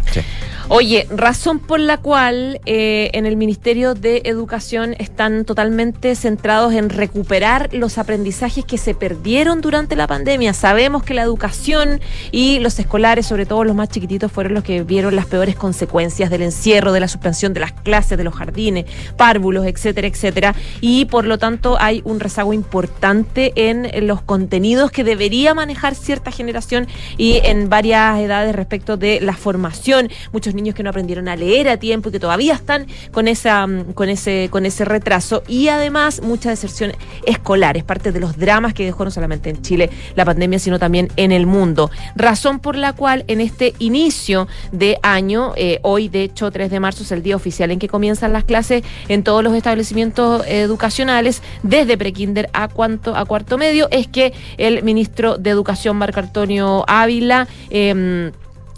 Oye, 0.73 1.05
razón 1.09 1.59
por 1.59 1.81
la 1.81 1.97
cual 1.97 2.61
eh, 2.65 3.09
en 3.13 3.25
el 3.25 3.35
Ministerio 3.35 3.93
de 3.93 4.21
Educación 4.23 4.95
están 4.99 5.43
totalmente 5.43 6.15
centrados 6.15 6.73
en 6.73 6.89
recuperar 6.89 7.67
los 7.73 7.97
aprendizajes 7.97 8.63
que 8.63 8.77
se 8.77 8.93
perdieron 8.93 9.59
durante 9.59 9.97
la 9.97 10.07
pandemia. 10.07 10.53
Sabemos 10.53 11.03
que 11.03 11.13
la 11.13 11.23
educación 11.23 11.99
y 12.31 12.59
los 12.59 12.79
escolares, 12.79 13.25
sobre 13.25 13.45
todo 13.45 13.65
los 13.65 13.75
más 13.75 13.89
chiquititos, 13.89 14.31
fueron 14.31 14.53
los 14.53 14.63
que 14.63 14.81
vieron 14.83 15.13
las 15.13 15.25
peores 15.25 15.57
consecuencias 15.57 16.29
del 16.29 16.43
encierro, 16.43 16.93
de 16.93 17.01
la 17.01 17.09
suspensión 17.09 17.53
de 17.53 17.59
las 17.59 17.73
clases, 17.73 18.17
de 18.17 18.23
los 18.23 18.33
jardines, 18.33 18.85
párvulos, 19.17 19.65
etcétera, 19.65 20.07
etcétera. 20.07 20.55
Y 20.79 21.03
por 21.03 21.25
lo 21.25 21.37
tanto 21.37 21.75
hay 21.81 22.01
un 22.05 22.21
rezago 22.21 22.53
importante 22.53 23.51
en 23.55 24.07
los 24.07 24.21
contenidos 24.21 24.89
que 24.89 25.03
debería 25.03 25.53
manejar 25.53 25.95
cierta 25.95 26.31
generación 26.31 26.87
y 27.17 27.41
en 27.43 27.67
varias 27.67 28.19
edades 28.19 28.55
respecto 28.55 28.95
de 28.95 29.19
la 29.19 29.33
formación. 29.33 30.00
Muchos 30.31 30.53
niños 30.53 30.75
que 30.75 30.83
no 30.83 30.89
aprendieron 30.89 31.27
a 31.27 31.35
leer 31.35 31.69
a 31.69 31.77
tiempo 31.77 32.09
y 32.09 32.11
que 32.13 32.19
todavía 32.19 32.53
están 32.53 32.87
con 33.11 33.27
esa 33.27 33.67
mm, 33.67 33.93
con 33.93 34.09
ese 34.09 34.47
con 34.51 34.65
ese 34.65 34.85
retraso. 34.85 35.43
Y 35.47 35.67
además 35.67 36.21
mucha 36.21 36.49
deserción 36.49 36.93
escolar, 37.25 37.77
es 37.77 37.83
parte 37.83 38.11
de 38.11 38.19
los 38.19 38.37
dramas 38.37 38.73
que 38.73 38.85
dejó 38.85 39.05
no 39.05 39.11
solamente 39.11 39.49
en 39.49 39.61
Chile 39.61 39.89
la 40.15 40.25
pandemia, 40.25 40.59
sino 40.59 40.79
también 40.79 41.09
en 41.15 41.31
el 41.31 41.45
mundo. 41.45 41.91
Razón 42.15 42.59
por 42.59 42.75
la 42.75 42.93
cual 42.93 43.25
en 43.27 43.41
este 43.41 43.73
inicio 43.79 44.47
de 44.71 44.97
año, 45.03 45.53
eh, 45.55 45.79
hoy 45.83 46.07
de 46.07 46.23
hecho 46.23 46.51
3 46.51 46.71
de 46.71 46.79
marzo 46.79 47.03
es 47.03 47.11
el 47.11 47.23
día 47.23 47.35
oficial 47.35 47.71
en 47.71 47.79
que 47.79 47.87
comienzan 47.87 48.33
las 48.33 48.43
clases 48.43 48.83
en 49.07 49.23
todos 49.23 49.43
los 49.43 49.55
establecimientos 49.55 50.43
educacionales, 50.47 51.41
desde 51.63 51.97
prekinder 51.97 52.49
a 52.53 52.71
a 52.71 53.25
cuarto 53.25 53.57
medio, 53.57 53.87
es 53.91 54.07
que 54.07 54.33
el 54.57 54.83
ministro 54.83 55.37
de 55.37 55.49
Educación 55.49 55.97
Marco 55.97 56.19
Antonio 56.19 56.83
Ávila 56.87 57.47
em, 57.69 58.31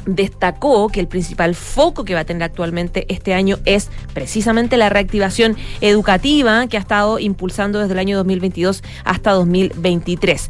destacó 0.06 0.90
que 0.90 1.00
el 1.00 1.08
principal 1.08 1.56
foco 1.56 2.04
que 2.06 2.14
va 2.14 2.22
a 2.22 2.26
tener 2.26 2.44
actualmente 2.44 3.06
este 3.10 3.34
año 3.34 3.58
es 3.66 3.90
precisamente 4.14 4.78
la 4.78 4.90
reactivación 4.90 5.56
educativa 5.82 6.68
que 6.68 6.78
ha 6.78 6.82
estado 6.82 7.20
impulsando 7.20 7.80
desde 7.80 7.94
el 7.94 8.00
año 8.00 8.18
2022 8.18 8.84
hasta 9.04 9.32
2023 9.32 10.50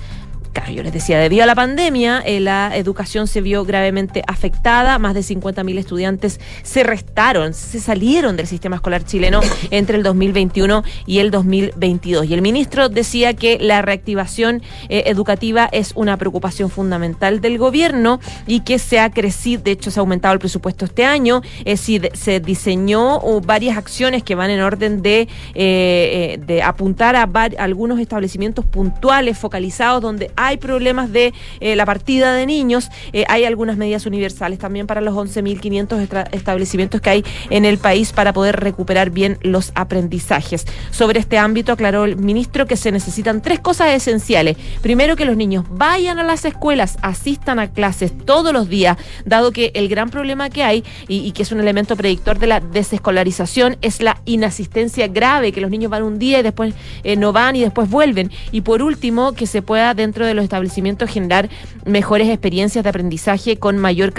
Claro, 0.54 0.72
yo 0.72 0.84
les 0.84 0.94
decía, 0.94 1.18
debido 1.18 1.42
a 1.42 1.48
la 1.48 1.56
pandemia, 1.56 2.22
eh, 2.24 2.39
la 2.39 2.78
educación 2.78 3.26
se 3.26 3.42
vio 3.42 3.66
gravemente 3.66 4.22
afectada. 4.28 5.00
Más 5.00 5.16
de 5.16 5.22
50.000 5.22 5.80
estudiantes 5.80 6.39
se 6.62 6.84
restaron, 6.84 7.56
se 7.56 7.80
salieron 7.80 8.38
del 8.38 8.46
sistema 8.46 8.76
escolar 8.76 9.04
chileno 9.04 9.42
entre 9.72 9.98
el 9.98 10.04
2021 10.04 10.84
y 11.08 11.18
el 11.18 11.32
2022. 11.32 12.28
Y 12.28 12.36
el 12.36 12.44
ministro 12.44 12.88
decía 12.88 13.34
que 13.34 13.58
la 13.60 13.82
reactivación 13.82 14.62
eh, 14.89 15.06
educativa 15.08 15.68
es 15.72 15.94
una 15.96 16.18
preocupación 16.18 16.70
fundamental 16.70 17.42
del 17.42 17.58
gobierno 17.58 18.20
y 18.46 18.60
que 18.60 18.78
se 18.78 19.00
ha 19.00 19.10
crecido, 19.10 19.63
de 19.63 19.72
hecho 19.72 19.89
se 19.89 20.00
ha 20.00 20.02
aumentado 20.02 20.36
el 20.36 20.39
presupuesto 20.39 20.86
este 20.86 21.04
año, 21.04 21.42
eh, 21.66 21.78
si 21.78 22.00
se 22.13 22.39
diseñó 22.39 23.18
uh, 23.24 23.42
varias 23.42 23.76
acciones 23.76 24.22
que 24.22 24.36
van 24.36 24.52
en 24.52 24.62
orden 24.62 25.02
de, 25.02 25.28
eh, 25.56 26.62
apuntar 26.63 27.16
a 27.16 27.26
var- 27.26 27.56
algunos 27.58 28.00
establecimientos 28.00 28.66
puntuales, 28.66 29.36
focalizados, 29.36 30.00
donde 30.04 30.30
hay 30.36 30.42
problemas 30.58 31.12
de 31.12 31.34
eh, 31.60 31.75
la 31.75 31.86
partida 31.86 32.34
de 32.34 32.45
niños. 32.45 32.89
Eh, 33.13 33.25
hay 33.27 33.45
algunas 33.45 33.77
medidas 33.77 34.06
universales 34.06 34.60
también 34.60 34.88
para 34.88 35.01
los 35.01 35.13
11.500 35.15 35.99
estra- 36.01 36.27
establecimientos 36.32 37.01
que 37.01 37.10
hay 37.10 37.25
en 37.49 37.65
el 37.65 37.77
país 37.77 38.12
para 38.13 38.34
poder 38.34 38.58
recuperar 38.60 39.10
bien 39.10 39.38
los 39.41 39.71
aprendizajes. 39.75 40.65
Sobre 40.91 41.19
este 41.19 41.38
ámbito 41.38 41.71
aclaró 41.71 42.06
el 42.06 42.15
ministro 42.17 42.65
que 42.67 42.77
se 42.77 42.91
necesitan 42.91 43.41
tres 43.41 43.60
cosas 43.60 43.89
esenciales. 43.93 44.58
Primero, 44.82 45.15
que 45.15 45.25
los 45.25 45.38
niños 45.38 45.65
vayan 45.69 46.19
a 46.19 46.23
las 46.23 46.45
escuelas, 46.45 46.97
asistan 47.01 47.60
a 47.60 47.71
clases 47.71 48.12
todos 48.25 48.53
los 48.53 48.69
días, 48.69 48.97
dado 49.25 49.51
que 49.51 49.71
el 49.75 49.88
gran 49.88 50.10
problema 50.10 50.49
que 50.49 50.63
hay 50.63 50.84
y, 51.08 51.17
y 51.19 51.32
que 51.32 51.43
es 51.43 51.51
un 51.51 51.60
elemento 51.60 51.95
predictor 51.95 52.39
de 52.39 52.47
la 52.47 52.60
desescolarización 52.60 53.77
es 53.82 54.01
la 54.01 54.19
inasistencia 54.25 55.08
grave, 55.08 55.51
que 55.51 55.62
los 55.62 55.71
niños 55.71 55.91
van 55.91 56.03
un 56.03 56.19
día 56.19 56.39
y 56.39 56.43
después 56.43 56.73
eh, 57.03 57.15
no 57.15 57.34
van 57.34 57.56
y 57.56 57.62
después 57.62 57.89
vuelven. 57.89 58.32
Y 58.51 58.62
por 58.62 58.82
último, 58.82 59.34
que 59.34 59.47
se 59.47 59.62
pueda 59.62 59.93
dentro 59.93 60.25
de 60.25 60.33
los 60.34 60.43
establecimientos 60.43 61.10
generar 61.10 61.50
mejores 61.86 62.30
experiencias 62.30 62.84
de 62.84 62.89
aprendizaje 62.89 63.58
con 63.58 63.78
mayor 63.78 64.13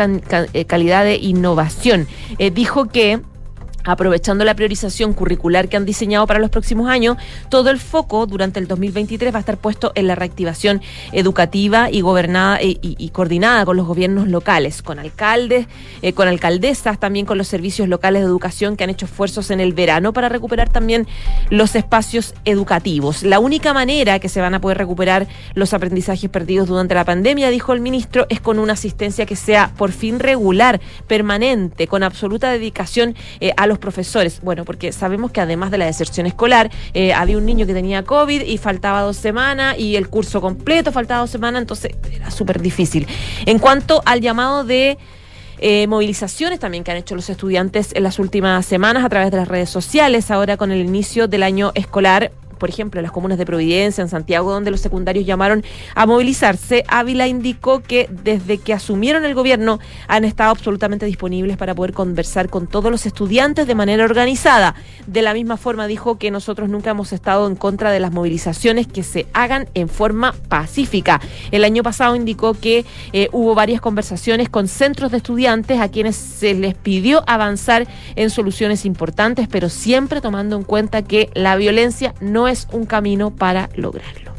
eh, 0.52 0.64
calidad 0.64 1.04
de 1.04 1.16
innovación. 1.16 2.06
Eh, 2.38 2.50
dijo 2.50 2.86
que 2.86 3.20
Aprovechando 3.84 4.44
la 4.44 4.54
priorización 4.54 5.12
curricular 5.12 5.68
que 5.68 5.76
han 5.76 5.84
diseñado 5.84 6.26
para 6.26 6.40
los 6.40 6.50
próximos 6.50 6.88
años, 6.88 7.16
todo 7.48 7.70
el 7.70 7.78
foco 7.78 8.26
durante 8.26 8.58
el 8.58 8.66
2023 8.66 9.32
va 9.32 9.38
a 9.38 9.40
estar 9.40 9.58
puesto 9.58 9.92
en 9.94 10.06
la 10.06 10.14
reactivación 10.14 10.82
educativa 11.12 11.90
y 11.90 12.00
gobernada 12.00 12.58
eh, 12.60 12.78
y, 12.80 13.08
coordinada 13.10 13.64
con 13.64 13.76
los 13.76 13.86
gobiernos 13.86 14.28
locales, 14.28 14.82
con 14.82 14.98
alcaldes, 14.98 15.66
eh, 16.02 16.12
con 16.12 16.28
alcaldesas, 16.28 16.98
también 16.98 17.26
con 17.26 17.38
los 17.38 17.48
servicios 17.48 17.88
locales 17.88 18.22
de 18.22 18.26
educación 18.26 18.76
que 18.76 18.84
han 18.84 18.90
hecho 18.90 19.06
esfuerzos 19.06 19.50
en 19.50 19.60
el 19.60 19.72
verano 19.72 20.12
para 20.12 20.28
recuperar 20.28 20.68
también 20.68 21.06
los 21.50 21.74
espacios 21.74 22.34
educativos. 22.44 23.22
La 23.22 23.38
única 23.38 23.72
manera 23.72 24.18
que 24.18 24.28
se 24.28 24.40
van 24.40 24.54
a 24.54 24.60
poder 24.60 24.78
recuperar 24.78 25.26
los 25.54 25.74
aprendizajes 25.74 26.30
perdidos 26.30 26.68
durante 26.68 26.94
la 26.94 27.04
pandemia, 27.04 27.50
dijo 27.50 27.72
el 27.72 27.80
ministro, 27.80 28.26
es 28.28 28.40
con 28.40 28.58
una 28.58 28.72
asistencia 28.72 29.26
que 29.26 29.36
sea 29.36 29.72
por 29.76 29.92
fin 29.92 30.18
regular, 30.18 30.80
permanente, 31.06 31.86
con 31.86 32.02
absoluta 32.02 32.50
dedicación 32.50 33.14
eh, 33.40 33.52
a 33.56 33.66
los 33.66 33.73
profesores. 33.78 34.40
Bueno, 34.42 34.64
porque 34.64 34.92
sabemos 34.92 35.30
que 35.30 35.40
además 35.40 35.70
de 35.70 35.78
la 35.78 35.86
deserción 35.86 36.26
escolar, 36.26 36.70
eh, 36.92 37.12
había 37.12 37.38
un 37.38 37.46
niño 37.46 37.66
que 37.66 37.74
tenía 37.74 38.02
COVID 38.02 38.42
y 38.42 38.58
faltaba 38.58 39.02
dos 39.02 39.16
semanas 39.16 39.78
y 39.78 39.96
el 39.96 40.08
curso 40.08 40.40
completo 40.40 40.92
faltaba 40.92 41.20
dos 41.20 41.30
semanas, 41.30 41.62
entonces 41.62 41.92
era 42.12 42.30
súper 42.30 42.60
difícil. 42.60 43.06
En 43.46 43.58
cuanto 43.58 44.02
al 44.04 44.20
llamado 44.20 44.64
de 44.64 44.98
eh, 45.58 45.86
movilizaciones 45.86 46.58
también 46.58 46.84
que 46.84 46.90
han 46.90 46.96
hecho 46.96 47.14
los 47.14 47.30
estudiantes 47.30 47.92
en 47.94 48.02
las 48.02 48.18
últimas 48.18 48.66
semanas 48.66 49.04
a 49.04 49.08
través 49.08 49.30
de 49.30 49.36
las 49.36 49.48
redes 49.48 49.70
sociales, 49.70 50.30
ahora 50.30 50.56
con 50.56 50.72
el 50.72 50.80
inicio 50.80 51.28
del 51.28 51.42
año 51.42 51.72
escolar. 51.74 52.32
Por 52.64 52.70
ejemplo, 52.70 52.98
en 52.98 53.02
las 53.02 53.12
comunas 53.12 53.36
de 53.36 53.44
Providencia, 53.44 54.00
en 54.00 54.08
Santiago, 54.08 54.50
donde 54.50 54.70
los 54.70 54.80
secundarios 54.80 55.26
llamaron 55.26 55.62
a 55.94 56.06
movilizarse, 56.06 56.82
Ávila 56.88 57.28
indicó 57.28 57.82
que 57.82 58.08
desde 58.10 58.56
que 58.56 58.72
asumieron 58.72 59.26
el 59.26 59.34
gobierno 59.34 59.80
han 60.08 60.24
estado 60.24 60.52
absolutamente 60.52 61.04
disponibles 61.04 61.58
para 61.58 61.74
poder 61.74 61.92
conversar 61.92 62.48
con 62.48 62.66
todos 62.66 62.90
los 62.90 63.04
estudiantes 63.04 63.66
de 63.66 63.74
manera 63.74 64.02
organizada. 64.02 64.76
De 65.06 65.20
la 65.20 65.34
misma 65.34 65.58
forma 65.58 65.86
dijo 65.86 66.16
que 66.16 66.30
nosotros 66.30 66.70
nunca 66.70 66.92
hemos 66.92 67.12
estado 67.12 67.46
en 67.48 67.54
contra 67.54 67.92
de 67.92 68.00
las 68.00 68.12
movilizaciones 68.12 68.86
que 68.86 69.02
se 69.02 69.26
hagan 69.34 69.68
en 69.74 69.90
forma 69.90 70.34
pacífica. 70.48 71.20
El 71.50 71.64
año 71.64 71.82
pasado 71.82 72.16
indicó 72.16 72.54
que 72.54 72.86
eh, 73.12 73.28
hubo 73.32 73.54
varias 73.54 73.82
conversaciones 73.82 74.48
con 74.48 74.68
centros 74.68 75.10
de 75.10 75.18
estudiantes 75.18 75.80
a 75.80 75.90
quienes 75.90 76.16
se 76.16 76.54
les 76.54 76.74
pidió 76.74 77.24
avanzar 77.26 77.86
en 78.16 78.30
soluciones 78.30 78.86
importantes, 78.86 79.48
pero 79.48 79.68
siempre 79.68 80.22
tomando 80.22 80.56
en 80.56 80.62
cuenta 80.62 81.02
que 81.02 81.28
la 81.34 81.56
violencia 81.56 82.14
no 82.22 82.48
es 82.48 82.53
un 82.72 82.86
camino 82.86 83.34
para 83.34 83.68
lograrlo. 83.76 84.32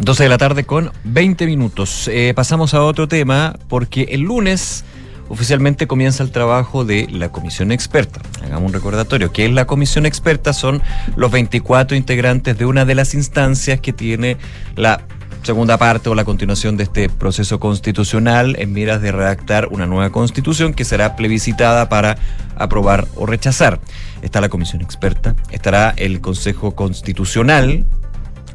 12 0.00 0.24
de 0.24 0.28
la 0.28 0.38
tarde 0.38 0.64
con 0.64 0.92
20 1.04 1.46
minutos. 1.46 2.08
Eh, 2.08 2.32
pasamos 2.36 2.74
a 2.74 2.82
otro 2.82 3.08
tema 3.08 3.56
porque 3.68 4.08
el 4.10 4.22
lunes 4.22 4.84
oficialmente 5.28 5.86
comienza 5.86 6.22
el 6.22 6.30
trabajo 6.30 6.84
de 6.84 7.08
la 7.10 7.30
comisión 7.30 7.72
experta. 7.72 8.20
Hagamos 8.44 8.68
un 8.68 8.72
recordatorio. 8.74 9.32
¿Qué 9.32 9.46
es 9.46 9.52
la 9.52 9.66
comisión 9.66 10.06
experta? 10.06 10.52
Son 10.52 10.82
los 11.16 11.30
24 11.30 11.96
integrantes 11.96 12.58
de 12.58 12.66
una 12.66 12.84
de 12.84 12.94
las 12.94 13.14
instancias 13.14 13.80
que 13.80 13.92
tiene 13.92 14.36
la 14.76 15.00
segunda 15.42 15.78
parte 15.78 16.08
o 16.08 16.14
la 16.14 16.24
continuación 16.24 16.76
de 16.76 16.82
este 16.82 17.08
proceso 17.08 17.60
constitucional 17.60 18.56
en 18.58 18.72
miras 18.72 19.00
de 19.00 19.12
redactar 19.12 19.68
una 19.70 19.86
nueva 19.86 20.10
constitución 20.10 20.74
que 20.74 20.84
será 20.84 21.14
plebiscitada 21.14 21.88
para 21.88 22.18
aprobar 22.56 23.06
o 23.14 23.26
rechazar. 23.26 23.78
Está 24.26 24.40
la 24.40 24.48
comisión 24.48 24.82
experta, 24.82 25.36
estará 25.52 25.94
el 25.96 26.20
Consejo 26.20 26.74
Constitucional, 26.74 27.86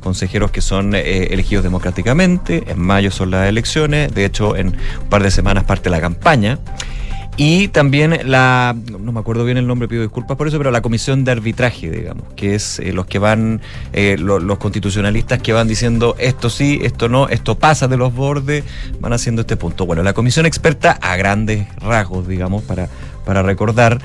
consejeros 0.01 0.51
que 0.51 0.59
son 0.59 0.93
eh, 0.95 1.27
elegidos 1.31 1.63
democráticamente. 1.63 2.63
En 2.67 2.79
mayo 2.79 3.09
son 3.09 3.31
las 3.31 3.47
elecciones. 3.47 4.13
De 4.13 4.25
hecho, 4.25 4.57
en 4.57 4.67
un 5.03 5.09
par 5.09 5.23
de 5.23 5.31
semanas 5.31 5.63
parte 5.63 5.89
la 5.89 6.01
campaña. 6.01 6.59
Y 7.37 7.69
también 7.69 8.19
la, 8.25 8.75
no 8.99 9.11
me 9.13 9.19
acuerdo 9.21 9.45
bien 9.45 9.57
el 9.57 9.65
nombre, 9.65 9.87
pido 9.87 10.01
disculpas 10.01 10.35
por 10.35 10.49
eso, 10.49 10.57
pero 10.57 10.71
la 10.71 10.81
comisión 10.81 11.23
de 11.23 11.31
arbitraje, 11.31 11.89
digamos, 11.89 12.25
que 12.35 12.53
es 12.55 12.79
eh, 12.79 12.91
los 12.91 13.05
que 13.05 13.19
van, 13.19 13.61
eh, 13.93 14.17
lo- 14.19 14.39
los 14.39 14.57
constitucionalistas 14.57 15.41
que 15.41 15.53
van 15.53 15.69
diciendo 15.69 16.15
esto 16.19 16.49
sí, 16.49 16.81
esto 16.83 17.07
no, 17.07 17.29
esto 17.29 17.57
pasa 17.57 17.87
de 17.87 17.95
los 17.95 18.13
bordes, 18.13 18.65
van 18.99 19.13
haciendo 19.13 19.41
este 19.41 19.55
punto. 19.55 19.85
Bueno, 19.85 20.03
la 20.03 20.11
comisión 20.11 20.45
experta, 20.45 20.99
a 21.01 21.15
grandes 21.15 21.65
rasgos, 21.77 22.27
digamos, 22.27 22.63
para, 22.63 22.89
para 23.25 23.41
recordar, 23.43 24.01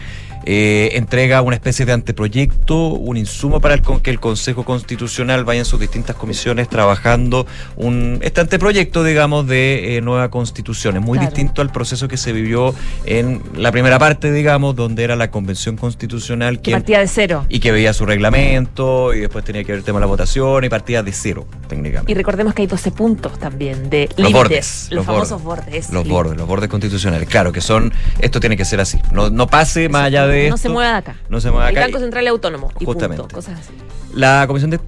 eh, 0.47 0.91
entrega 0.95 1.43
una 1.43 1.57
especie 1.57 1.85
de 1.85 1.93
anteproyecto, 1.93 2.89
un 2.89 3.17
insumo 3.17 3.61
para 3.61 3.75
el 3.75 3.83
con- 3.83 4.01
que 4.01 4.11
el 4.11 4.21
Consejo 4.21 4.65
Constitucional 4.65 5.45
vaya 5.45 5.59
en 5.61 5.65
sus 5.65 5.81
distintas 5.81 6.17
comisiones 6.17 6.69
trabajando 6.69 7.47
un, 7.77 8.19
este 8.23 8.41
anteproyecto, 8.41 9.03
digamos, 9.05 9.47
de 9.47 9.97
eh, 9.97 10.01
nueva 10.03 10.31
constitución. 10.31 10.97
Es 10.97 11.03
muy 11.03 11.19
Claro. 11.19 11.31
distinto 11.31 11.63
al 11.63 11.71
proceso 11.73 12.07
que 12.09 12.17
se 12.17 12.33
vivió 12.33 12.75
en 13.07 13.43
la 13.57 13.73
primera 13.73 13.99
parte, 13.99 14.31
digamos, 14.33 14.77
donde 14.77 15.03
era 15.05 15.17
la 15.17 15.31
Convención 15.31 15.77
Constitucional 15.77 16.61
Que 16.61 16.73
partía 16.73 17.01
de 17.01 17.09
cero. 17.09 17.45
y 17.49 17.59
que 17.61 17.73
veía 17.73 17.93
su 17.93 18.07
reglamento 18.07 19.15
y 19.15 19.21
después 19.21 19.45
tenía 19.45 19.65
que 19.65 19.73
ver 19.73 19.79
el 19.81 19.85
tema 19.85 19.99
de 19.99 20.03
la 20.03 20.07
votación 20.07 20.63
y 20.65 20.69
partía 20.69 21.03
de 21.03 21.13
cero, 21.13 21.47
técnicamente. 21.69 22.13
Y 22.13 22.15
recordemos 22.15 22.55
que 22.55 22.63
hay 22.63 22.69
12 22.69 22.91
puntos 22.93 23.39
también 23.39 23.91
de 23.91 24.09
Los 24.11 24.19
límites, 24.19 24.33
bordes, 24.35 24.87
los, 24.91 24.97
los 24.99 25.07
famosos 25.07 25.43
bordes, 25.43 25.65
bordes. 25.67 25.85
Los 25.87 26.05
Límites. 26.05 26.13
bordes, 26.13 26.37
los 26.39 26.47
bordes 26.47 26.69
constitucionales. 26.69 27.29
Claro, 27.29 27.51
que 27.53 27.61
son, 27.61 27.93
esto 28.21 28.39
tiene 28.39 28.57
que 28.57 28.65
ser 28.65 28.81
así. 28.81 28.99
No, 29.11 29.31
no 29.31 29.47
pase 29.49 29.89
más 29.89 30.03
allá 30.05 30.27
de 30.27 30.36
No 30.49 30.55
esto. 30.55 30.57
se 30.57 30.69
mueva 30.69 30.93
de 30.93 30.97
acá. 30.99 31.17
No 31.29 31.41
se 31.41 31.51
mueva 31.51 31.67
de 31.67 31.73
El. 31.75 31.81
Banco 31.81 31.99
Central 31.99 32.25
es 32.25 32.31
autónomo. 32.31 32.73
Y 32.81 32.85
Justamente. 32.85 33.23
punto, 33.23 33.35
cosas 33.35 33.61
así. 33.61 33.73
La 34.15 34.45
comisión 34.47 34.71
de 34.71 34.81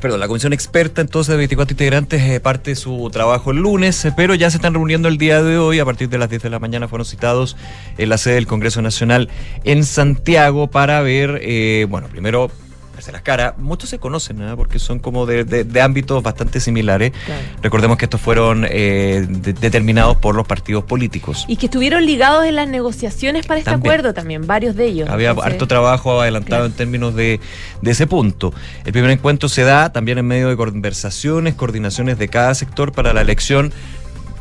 Perdón, 0.00 0.20
la 0.20 0.28
comisión 0.28 0.54
experta 0.54 1.02
entonces 1.02 1.32
de 1.32 1.36
24 1.36 1.74
integrantes 1.74 2.22
eh, 2.22 2.40
parte 2.40 2.74
su 2.74 3.10
trabajo 3.12 3.50
el 3.50 3.58
lunes, 3.58 4.02
eh, 4.06 4.14
pero 4.16 4.34
ya 4.34 4.50
se 4.50 4.56
están 4.56 4.72
reuniendo 4.72 5.08
el 5.08 5.18
día 5.18 5.42
de 5.42 5.58
hoy, 5.58 5.78
a 5.78 5.84
partir 5.84 6.08
de 6.08 6.16
las 6.16 6.30
10 6.30 6.42
de 6.42 6.48
la 6.48 6.58
mañana 6.58 6.88
fueron 6.88 7.04
citados 7.04 7.54
en 7.98 8.08
la 8.08 8.16
sede 8.16 8.36
del 8.36 8.46
Congreso 8.46 8.80
Nacional 8.80 9.28
en 9.64 9.84
Santiago 9.84 10.68
para 10.68 11.02
ver, 11.02 11.40
eh, 11.42 11.86
bueno, 11.90 12.08
primero 12.08 12.50
verse 13.00 13.12
las 13.12 13.22
caras, 13.22 13.54
muchos 13.56 13.88
se 13.88 13.98
conocen, 13.98 14.42
¿ah? 14.42 14.54
porque 14.56 14.78
son 14.78 14.98
como 14.98 15.24
de, 15.24 15.44
de- 15.44 15.64
de 15.64 15.80
ámbitos 15.80 16.22
bastante 16.22 16.60
similares. 16.60 17.12
Claro. 17.24 17.40
Recordemos 17.62 17.96
que 17.96 18.04
estos 18.04 18.20
fueron 18.20 18.66
eh, 18.68 19.26
de- 19.28 19.54
determinados 19.54 20.16
por 20.18 20.34
los 20.34 20.46
partidos 20.46 20.84
políticos. 20.84 21.46
Y 21.48 21.56
que 21.56 21.66
estuvieron 21.66 22.04
ligados 22.04 22.44
en 22.44 22.56
las 22.56 22.68
negociaciones 22.68 23.46
para 23.46 23.58
este 23.58 23.70
También. 23.70 23.92
acuerdo 23.94 24.12
también, 24.14 24.46
varios 24.46 24.76
de 24.76 24.84
ellos. 24.86 25.08
Había 25.08 25.30
Entonces, 25.30 25.52
harto 25.54 25.66
trabajo 25.66 26.20
adelantado 26.20 26.48
claro. 26.62 26.66
en 26.66 26.72
términos 26.72 27.14
de, 27.14 27.40
de 27.80 27.90
ese 27.90 28.06
punto. 28.06 28.52
El 28.84 28.92
primer 28.92 29.10
encuentro 29.10 29.48
se 29.48 29.62
da 29.62 29.90
también 29.92 30.18
en 30.18 30.26
medio 30.26 30.48
de 30.50 30.56
conversaciones, 30.56 31.54
coordinaciones 31.54 32.18
de 32.18 32.28
cada 32.28 32.54
sector 32.54 32.92
para 32.92 33.14
la 33.14 33.22
elección, 33.22 33.72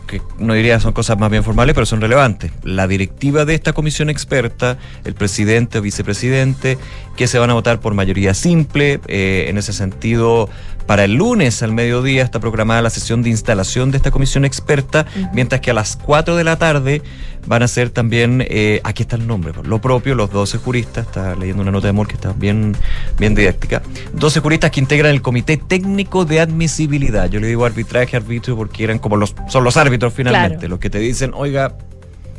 que 0.10 0.22
no 0.40 0.56
diría 0.56 0.80
son 0.80 0.94
cosas 0.94 1.20
más 1.20 1.30
bien 1.30 1.44
formales, 1.44 1.76
pero 1.76 1.86
son 1.86 2.02
relevantes. 2.02 2.52
La 2.64 2.88
directiva 2.88 3.46
de 3.46 3.54
esta 3.54 3.74
comisión 3.74 4.10
experta, 4.10 4.78
el 5.06 5.14
presidente 5.14 5.78
o 5.78 5.82
vicepresidente, 5.82 6.78
que 7.16 7.28
se 7.28 7.38
van 7.38 7.52
a 7.52 7.54
votar 7.54 7.80
por 7.80 7.94
mayoría 7.94 8.34
simple, 8.34 9.00
eh, 9.08 9.46
en 9.50 9.58
ese 9.58 9.72
sentido 9.72 10.50
Para 10.90 11.04
el 11.04 11.14
lunes 11.14 11.62
al 11.62 11.72
mediodía 11.72 12.24
está 12.24 12.40
programada 12.40 12.82
la 12.82 12.90
sesión 12.90 13.22
de 13.22 13.30
instalación 13.30 13.92
de 13.92 13.98
esta 13.98 14.10
comisión 14.10 14.44
experta, 14.44 15.06
mientras 15.34 15.62
que 15.62 15.70
a 15.70 15.76
las 15.76 15.96
4 15.96 16.36
de 16.36 16.44
la 16.44 16.58
tarde 16.58 17.04
van 17.46 17.62
a 17.62 17.68
ser 17.68 17.92
también, 17.92 18.44
eh, 18.50 18.82
aquí 18.84 19.04
está 19.04 19.16
el 19.16 19.28
nombre, 19.28 19.54
lo 19.64 19.80
propio, 19.80 20.16
los 20.16 20.32
12 20.32 20.58
juristas, 20.58 21.06
está 21.06 21.36
leyendo 21.36 21.62
una 21.62 21.70
nota 21.70 21.86
de 21.86 21.90
amor 21.92 22.08
que 22.08 22.16
está 22.16 22.34
bien, 22.34 22.76
bien 23.20 23.36
didáctica, 23.36 23.84
12 24.14 24.40
juristas 24.40 24.72
que 24.72 24.80
integran 24.80 25.12
el 25.12 25.22
Comité 25.22 25.58
Técnico 25.58 26.26
de 26.26 26.40
Admisibilidad. 26.40 27.30
Yo 27.30 27.40
le 27.40 27.46
digo 27.46 27.66
arbitraje, 27.66 28.18
arbitrio, 28.18 28.58
porque 28.58 28.84
eran 28.84 28.98
como 28.98 29.16
los, 29.16 29.36
son 29.48 29.64
los 29.64 29.78
árbitros 29.78 30.12
finalmente, 30.12 30.58
Claro. 30.58 30.70
los 30.70 30.80
que 30.80 30.90
te 30.90 30.98
dicen, 30.98 31.34
oiga, 31.36 31.78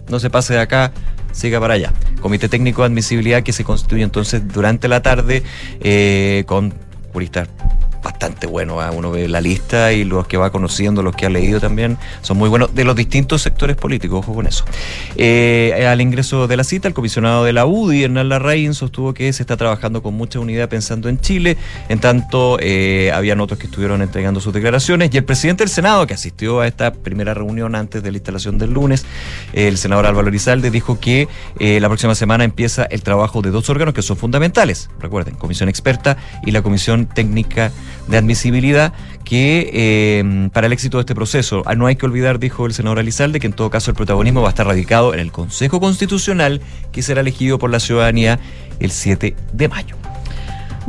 no 0.09 0.19
se 0.19 0.29
pase 0.29 0.55
de 0.55 0.61
acá, 0.61 0.91
siga 1.31 1.61
para 1.61 1.75
allá. 1.75 1.93
Comité 2.21 2.49
Técnico 2.49 2.83
de 2.83 2.87
Admisibilidad 2.87 3.45
que 3.45 3.53
se 3.53 3.63
constituye 3.63 4.03
entonces 4.03 4.43
durante 4.49 4.89
la 4.89 5.03
tarde 5.03 5.45
eh, 5.83 6.43
con 6.49 6.75
juristas 7.13 7.49
bastante 8.03 8.47
buenos. 8.47 8.83
¿ah? 8.83 8.91
Uno 8.93 9.11
ve 9.11 9.29
la 9.29 9.41
lista 9.41 9.93
y 9.93 10.05
los 10.05 10.27
que 10.27 10.37
va 10.37 10.51
conociendo, 10.51 11.03
los 11.03 11.15
que 11.15 11.27
ha 11.27 11.31
leído 11.31 11.61
también, 11.61 11.99
son 12.23 12.39
muy 12.39 12.49
buenos 12.49 12.75
de 12.75 12.85
los 12.85 12.97
distintos 12.97 13.43
sectores 13.43 13.77
políticos, 13.77 14.21
ojo 14.21 14.35
con 14.35 14.47
eso. 14.47 14.65
Eh, 15.17 15.87
al 15.89 16.01
ingreso 16.01 16.47
de 16.47 16.57
la 16.57 16.65
cita, 16.65 16.89
el 16.89 16.95
comisionado 16.95 17.45
de 17.45 17.53
la 17.53 17.67
UDI, 17.67 18.05
Hernán 18.05 18.29
Larraín, 18.29 18.75
sostuvo 18.75 19.15
que 19.15 19.33
se 19.33 19.43
está 19.43 19.57
trabajando 19.57 20.03
con 20.03 20.15
mucha 20.15 20.39
unidad 20.39 20.69
pensando 20.69 21.09
en 21.09 21.21
Chile. 21.21 21.57
En 21.89 22.01
tanto, 22.01 22.59
eh, 22.61 23.11
habían 23.15 23.41
otros 23.41 23.59
que 23.59 23.67
estuvieron 23.67 24.03
entregando 24.03 24.41
sus 24.41 24.53
declaraciones 24.53 25.11
y 25.13 25.17
el 25.17 25.25
presidente 25.25 25.65
del 25.65 25.71
Senado, 25.71 26.07
que 26.07 26.15
asistió 26.15 26.61
a 26.61 26.67
esta 26.67 26.93
primera 26.93 27.35
reunión 27.35 27.75
antes 27.75 28.03
de 28.03 28.11
la 28.11 28.19
instalación 28.19 28.59
del 28.59 28.73
lunes, 28.73 29.05
el 29.53 29.79
senador 29.79 30.07
Álvaro 30.07 30.29
Elizalde, 30.29 30.71
dijo 30.71 31.01
que 31.01 31.29
eh, 31.59 31.81
la 31.81 31.89
próxima 31.89 32.15
semana 32.15 32.45
empieza 32.45 32.85
el 32.85 33.03
trabajo 33.03 33.43
de 33.43 33.51
dos 33.51 33.69
órganos 33.71 33.95
que 33.95 34.03
son 34.03 34.17
fundamentales. 34.17 34.91
Recuerden, 35.01 35.35
Comisión 35.35 35.69
Experta 35.69 36.17
y 36.45 36.51
la 36.51 36.63
Comisión 36.63 37.07
Técnica 37.07 37.73
de 38.09 38.16
Admisibilidad, 38.16 38.92
que 39.24 39.70
eh, 39.72 40.48
para 40.53 40.66
el 40.66 40.72
éxito 40.72 40.98
de 40.98 41.03
este 41.03 41.14
proceso, 41.14 41.62
ah, 41.66 41.74
no 41.74 41.87
hay 41.87 41.96
que 41.96 42.07
olvidar, 42.07 42.38
dijo 42.38 42.66
el 42.66 42.74
senador 42.74 42.98
Elizalde, 42.98 43.40
que 43.40 43.46
en 43.46 43.53
todo 43.53 43.70
caso 43.70 43.90
el 43.90 43.96
protagonismo 43.96 44.42
va 44.42 44.48
a 44.48 44.50
estar 44.50 44.66
radicado 44.66 45.14
en 45.14 45.20
el 45.20 45.33
Consejo 45.33 45.81
Constitucional, 45.81 46.61
que 46.92 47.03
será 47.03 47.20
elegido 47.20 47.59
por 47.59 47.70
la 47.70 47.81
ciudadanía 47.81 48.38
el 48.81 48.90
7 48.90 49.37
de 49.53 49.68
mayo. 49.68 49.96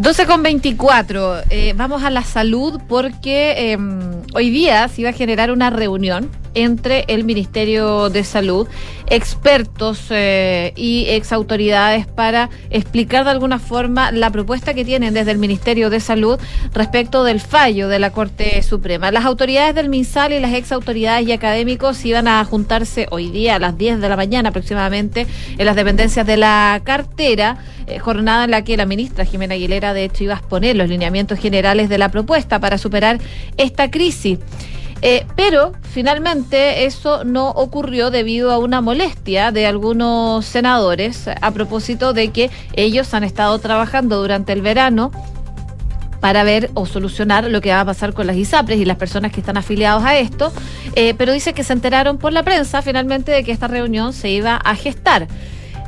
12 0.02 0.26
con 0.26 0.42
24. 0.42 1.44
Eh, 1.52 1.74
vamos 1.78 2.04
a 2.04 2.10
la 2.10 2.24
salud 2.24 2.82
porque 2.90 3.74
eh, 3.74 3.78
hoy 4.34 4.50
día 4.50 4.88
se 4.88 5.02
iba 5.02 5.12
a 5.12 5.14
generar 5.14 5.52
una 5.52 5.70
reunión 5.70 6.28
entre 6.54 7.06
el 7.08 7.24
Ministerio 7.24 8.10
de 8.10 8.24
Salud, 8.24 8.68
expertos 9.08 10.08
eh, 10.10 10.74
y 10.76 11.06
exautoridades 11.10 12.08
para 12.08 12.50
explicar 12.70 13.24
de 13.24 13.32
alguna 13.32 13.60
forma 13.60 14.12
la 14.12 14.30
propuesta 14.30 14.74
que 14.74 14.84
tienen 14.84 15.14
desde 15.14 15.32
el 15.32 15.38
Ministerio 15.38 15.90
de 15.90 16.00
Salud 16.00 16.40
respecto 16.74 17.24
del 17.24 17.40
fallo 17.40 17.88
de 17.88 18.00
la 18.00 18.12
Corte 18.12 18.62
Suprema. 18.64 19.12
Las 19.12 19.26
autoridades 19.26 19.76
del 19.76 19.90
MinSal 19.90 20.34
y 20.34 20.40
las 20.40 20.54
exautoridades 20.54 21.28
y 21.28 21.32
académicos 21.32 22.04
iban 22.06 22.28
a 22.28 22.44
juntarse 22.44 23.08
hoy 23.12 23.30
día 23.30 23.56
a 23.56 23.60
las 23.60 23.78
10 23.78 24.02
de 24.02 24.10
la 24.10 24.16
mañana 24.16 24.50
aproximadamente 24.50 25.28
en 25.58 25.66
las 25.66 25.76
dependencias 25.76 26.26
de 26.26 26.38
la 26.38 26.82
cartera, 26.84 27.58
eh, 27.88 28.00
jornada 28.00 28.46
en 28.46 28.52
la 28.52 28.64
que 28.64 28.78
la 28.78 28.86
ministra 28.86 29.26
Jimena 29.26 29.56
Aguilera 29.56 29.91
de 29.94 30.06
hecho 30.06 30.24
iba 30.24 30.36
a 30.36 30.38
exponer 30.38 30.76
los 30.76 30.90
lineamientos 30.90 31.40
generales 31.40 31.90
de 31.90 31.98
la 31.98 32.10
propuesta 32.10 32.60
para 32.60 32.78
superar 32.78 33.20
esta 33.58 33.90
crisis. 33.92 34.40
Eh, 35.04 35.26
pero 35.36 35.74
finalmente 35.82 36.86
eso 36.86 37.24
no 37.24 37.50
ocurrió 37.50 38.12
debido 38.12 38.52
a 38.52 38.60
una 38.60 38.82
molestia 38.82 39.52
de 39.52 39.66
algunos 39.66 40.46
senadores 40.46 41.28
a 41.28 41.52
propósito 41.52 42.14
de 42.14 42.30
que 42.30 42.52
ellos 42.74 43.12
han 43.16 43.24
estado 43.24 43.58
trabajando 43.58 44.22
durante 44.22 44.54
el 44.54 44.62
verano 44.62 45.12
para 46.20 46.44
ver 46.44 46.70
o 46.76 46.86
solucionar 46.86 47.46
lo 47.50 47.62
que 47.62 47.72
va 47.72 47.82
a 47.82 47.86
pasar 47.86 48.14
con 48.14 48.28
las 48.28 48.36
ISAPRES 48.36 48.80
y 48.80 48.86
las 48.86 48.98
personas 48.98 49.32
que 49.32 49.40
están 49.40 49.58
afiliados 49.58 50.04
a 50.04 50.18
esto, 50.18 50.54
eh, 50.96 51.16
pero 51.18 51.34
dice 51.34 51.54
que 51.54 51.64
se 51.64 51.74
enteraron 51.74 52.20
por 52.20 52.32
la 52.32 52.44
prensa 52.44 52.84
finalmente 52.84 53.32
de 53.32 53.44
que 53.44 53.52
esta 53.52 53.68
reunión 53.68 54.14
se 54.14 54.30
iba 54.30 54.56
a 54.56 54.76
gestar. 54.76 55.28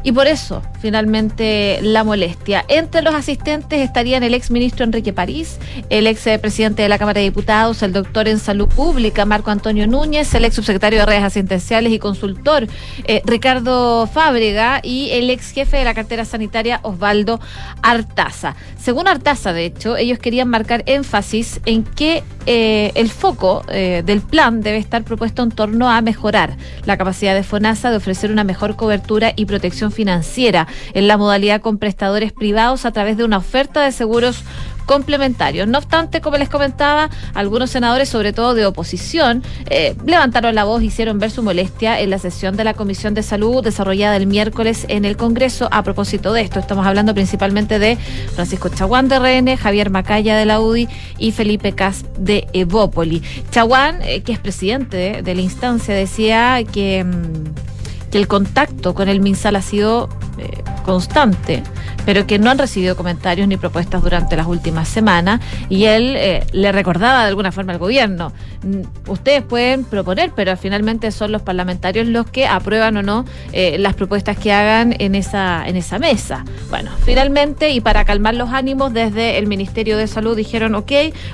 Y 0.01 0.11
por 0.11 0.25
eso, 0.25 0.63
finalmente, 0.83 1.79
la 1.81 2.03
molestia. 2.03 2.65
Entre 2.67 3.01
los 3.01 3.15
asistentes 3.15 3.79
estarían 3.79 4.21
el 4.21 4.33
ex 4.33 4.51
ministro 4.51 4.83
Enrique 4.83 5.13
París, 5.13 5.57
el 5.89 6.07
ex 6.07 6.27
eh, 6.27 6.37
presidente 6.39 6.81
de 6.81 6.89
la 6.89 6.97
Cámara 6.97 7.21
de 7.21 7.23
Diputados, 7.27 7.81
el 7.83 7.93
doctor 7.93 8.27
en 8.27 8.37
Salud 8.37 8.67
Pública 8.67 9.23
Marco 9.23 9.49
Antonio 9.49 9.87
Núñez, 9.87 10.35
el 10.35 10.43
ex 10.43 10.55
subsecretario 10.55 10.99
de 10.99 11.05
redes 11.05 11.23
asistenciales 11.23 11.93
y 11.93 11.99
consultor 11.99 12.67
eh, 13.05 13.21
Ricardo 13.23 14.07
Fábrega 14.07 14.81
y 14.83 15.11
el 15.11 15.29
ex 15.29 15.51
jefe 15.51 15.77
de 15.77 15.85
la 15.85 15.93
cartera 15.93 16.25
sanitaria 16.25 16.81
Osvaldo 16.83 17.39
Artaza. 17.81 18.57
Según 18.77 19.07
Artaza, 19.07 19.53
de 19.53 19.63
hecho, 19.63 19.95
ellos 19.95 20.19
querían 20.19 20.49
marcar 20.49 20.83
énfasis 20.85 21.61
en 21.65 21.85
que 21.85 22.25
eh, 22.45 22.91
el 22.95 23.09
foco 23.09 23.63
del 23.69 24.19
plan 24.19 24.59
debe 24.59 24.77
estar 24.77 25.03
propuesto 25.03 25.43
en 25.43 25.51
torno 25.51 25.89
a 25.89 26.01
mejorar 26.01 26.57
la 26.83 26.97
capacidad 26.97 27.33
de 27.33 27.43
FONASA 27.43 27.89
de 27.89 27.97
ofrecer 27.97 28.31
una 28.31 28.43
mejor 28.43 28.75
cobertura 28.75 29.31
y 29.37 29.45
protección 29.45 29.93
financiera 29.93 30.67
en 30.93 31.07
la 31.07 31.17
modalidad 31.17 31.61
con 31.61 31.77
prestadores 31.77 32.31
privados 32.31 32.85
a 32.85 32.91
través 32.91 33.17
de 33.17 33.23
una 33.23 33.37
oferta 33.37 33.81
de 33.83 33.91
seguros 33.91 34.43
complementarios. 34.85 35.67
No 35.67 35.77
obstante, 35.77 36.21
como 36.21 36.37
les 36.37 36.49
comentaba, 36.49 37.09
algunos 37.33 37.69
senadores, 37.69 38.09
sobre 38.09 38.33
todo 38.33 38.53
de 38.53 38.65
oposición, 38.65 39.43
eh, 39.69 39.95
levantaron 40.05 40.55
la 40.55 40.63
voz, 40.63 40.83
hicieron 40.83 41.19
ver 41.19 41.31
su 41.31 41.43
molestia 41.43 41.99
en 41.99 42.09
la 42.09 42.19
sesión 42.19 42.55
de 42.55 42.63
la 42.63 42.73
Comisión 42.73 43.13
de 43.13 43.23
Salud 43.23 43.63
desarrollada 43.63 44.15
el 44.17 44.27
miércoles 44.27 44.85
en 44.89 45.05
el 45.05 45.17
Congreso 45.17 45.69
a 45.71 45.83
propósito 45.83 46.33
de 46.33 46.41
esto. 46.41 46.59
Estamos 46.59 46.85
hablando 46.85 47.13
principalmente 47.13 47.79
de 47.79 47.97
Francisco 48.35 48.69
Chaguán 48.69 49.07
de 49.07 49.19
RN, 49.19 49.57
Javier 49.57 49.89
Macaya 49.89 50.37
de 50.37 50.45
la 50.45 50.59
UDI 50.59 50.87
y 51.17 51.31
Felipe 51.31 51.73
Cas 51.73 52.05
de 52.17 52.47
Evópoli. 52.53 53.21
Chaguán, 53.51 54.01
eh, 54.03 54.21
que 54.21 54.33
es 54.33 54.39
presidente 54.39 55.21
de, 55.21 55.35
la 55.35 55.41
instancia, 55.41 55.95
decía 55.95 56.63
que... 56.71 57.03
mm, 57.03 57.72
que 58.13 58.19
el 58.19 58.27
contacto 58.27 58.93
con 58.93 59.09
el 59.09 59.21
MinSal 59.21 59.55
ha 59.55 59.63
sido 59.63 60.07
eh, 60.37 60.61
constante, 60.85 61.63
pero 62.05 62.27
que 62.27 62.37
no 62.37 62.51
han 62.51 62.59
recibido 62.59 62.95
comentarios 62.95 63.47
ni 63.47 63.57
propuestas 63.57 64.03
durante 64.03 64.37
las 64.37 64.45
últimas 64.45 64.87
semanas. 64.87 65.41
Y 65.67 65.85
él 65.85 66.13
eh, 66.15 66.45
le 66.51 66.71
recordaba 66.71 67.23
de 67.23 67.29
alguna 67.29 67.51
forma 67.51 67.73
al 67.73 67.79
gobierno, 67.79 68.31
"Mm, 68.61 69.09
ustedes 69.09 69.41
pueden 69.41 69.83
proponer, 69.83 70.31
pero 70.35 70.55
finalmente 70.57 71.09
son 71.09 71.31
los 71.31 71.41
parlamentarios 71.41 72.05
los 72.05 72.27
que 72.29 72.45
aprueban 72.45 72.97
o 72.97 73.01
no 73.01 73.25
eh, 73.51 73.77
las 73.79 73.95
propuestas 73.95 74.37
que 74.37 74.53
hagan 74.53 74.95
en 74.99 75.15
esa, 75.15 75.67
en 75.67 75.75
esa 75.75 75.97
mesa. 75.97 76.45
Bueno, 76.69 76.91
finalmente, 77.03 77.71
y 77.71 77.81
para 77.81 78.05
calmar 78.05 78.35
los 78.35 78.51
ánimos, 78.51 78.93
desde 78.93 79.39
el 79.39 79.47
Ministerio 79.47 79.97
de 79.97 80.05
Salud 80.05 80.37
dijeron, 80.37 80.75
ok, 80.75 80.91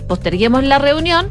posterguemos 0.07 0.63
la 0.63 0.79
reunión. 0.79 1.27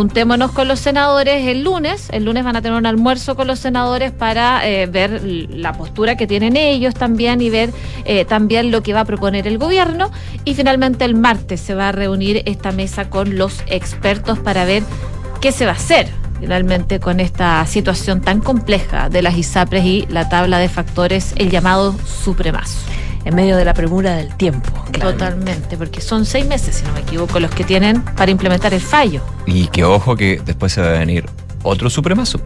Juntémonos 0.00 0.52
con 0.52 0.66
los 0.66 0.80
senadores 0.80 1.46
el 1.46 1.62
lunes. 1.62 2.08
El 2.10 2.24
lunes 2.24 2.42
van 2.42 2.56
a 2.56 2.62
tener 2.62 2.78
un 2.78 2.86
almuerzo 2.86 3.36
con 3.36 3.46
los 3.46 3.58
senadores 3.58 4.12
para 4.12 4.66
eh, 4.66 4.86
ver 4.86 5.22
la 5.22 5.74
postura 5.74 6.16
que 6.16 6.26
tienen 6.26 6.56
ellos 6.56 6.94
también 6.94 7.42
y 7.42 7.50
ver 7.50 7.70
eh, 8.06 8.24
también 8.24 8.70
lo 8.70 8.82
que 8.82 8.94
va 8.94 9.00
a 9.00 9.04
proponer 9.04 9.46
el 9.46 9.58
gobierno. 9.58 10.10
Y 10.46 10.54
finalmente 10.54 11.04
el 11.04 11.14
martes 11.14 11.60
se 11.60 11.74
va 11.74 11.90
a 11.90 11.92
reunir 11.92 12.42
esta 12.46 12.72
mesa 12.72 13.10
con 13.10 13.36
los 13.36 13.62
expertos 13.66 14.38
para 14.38 14.64
ver 14.64 14.84
qué 15.42 15.52
se 15.52 15.66
va 15.66 15.72
a 15.72 15.74
hacer 15.74 16.08
finalmente 16.40 16.98
con 16.98 17.20
esta 17.20 17.66
situación 17.66 18.22
tan 18.22 18.40
compleja 18.40 19.10
de 19.10 19.20
las 19.20 19.36
ISAPRES 19.36 19.84
y 19.84 20.06
la 20.08 20.30
tabla 20.30 20.58
de 20.60 20.70
factores, 20.70 21.34
el 21.36 21.50
llamado 21.50 21.94
supremazo. 22.24 22.78
En 23.24 23.34
medio 23.34 23.56
de 23.56 23.64
la 23.64 23.74
premura 23.74 24.14
del 24.14 24.34
tiempo. 24.34 24.70
claramente. 24.70 25.00
Totalmente, 25.00 25.76
porque 25.76 26.00
son 26.00 26.24
seis 26.24 26.46
meses, 26.46 26.76
si 26.76 26.84
no 26.84 26.92
me 26.92 27.00
equivoco, 27.00 27.38
los 27.38 27.50
que 27.50 27.64
tienen 27.64 28.02
para 28.02 28.30
implementar 28.30 28.72
el 28.72 28.80
fallo. 28.80 29.20
Y 29.46 29.66
que 29.68 29.84
ojo 29.84 30.16
que 30.16 30.40
después 30.44 30.72
se 30.72 30.80
va 30.80 30.88
a 30.88 30.98
venir 30.98 31.26
otro 31.62 31.90
supremazo 31.90 32.40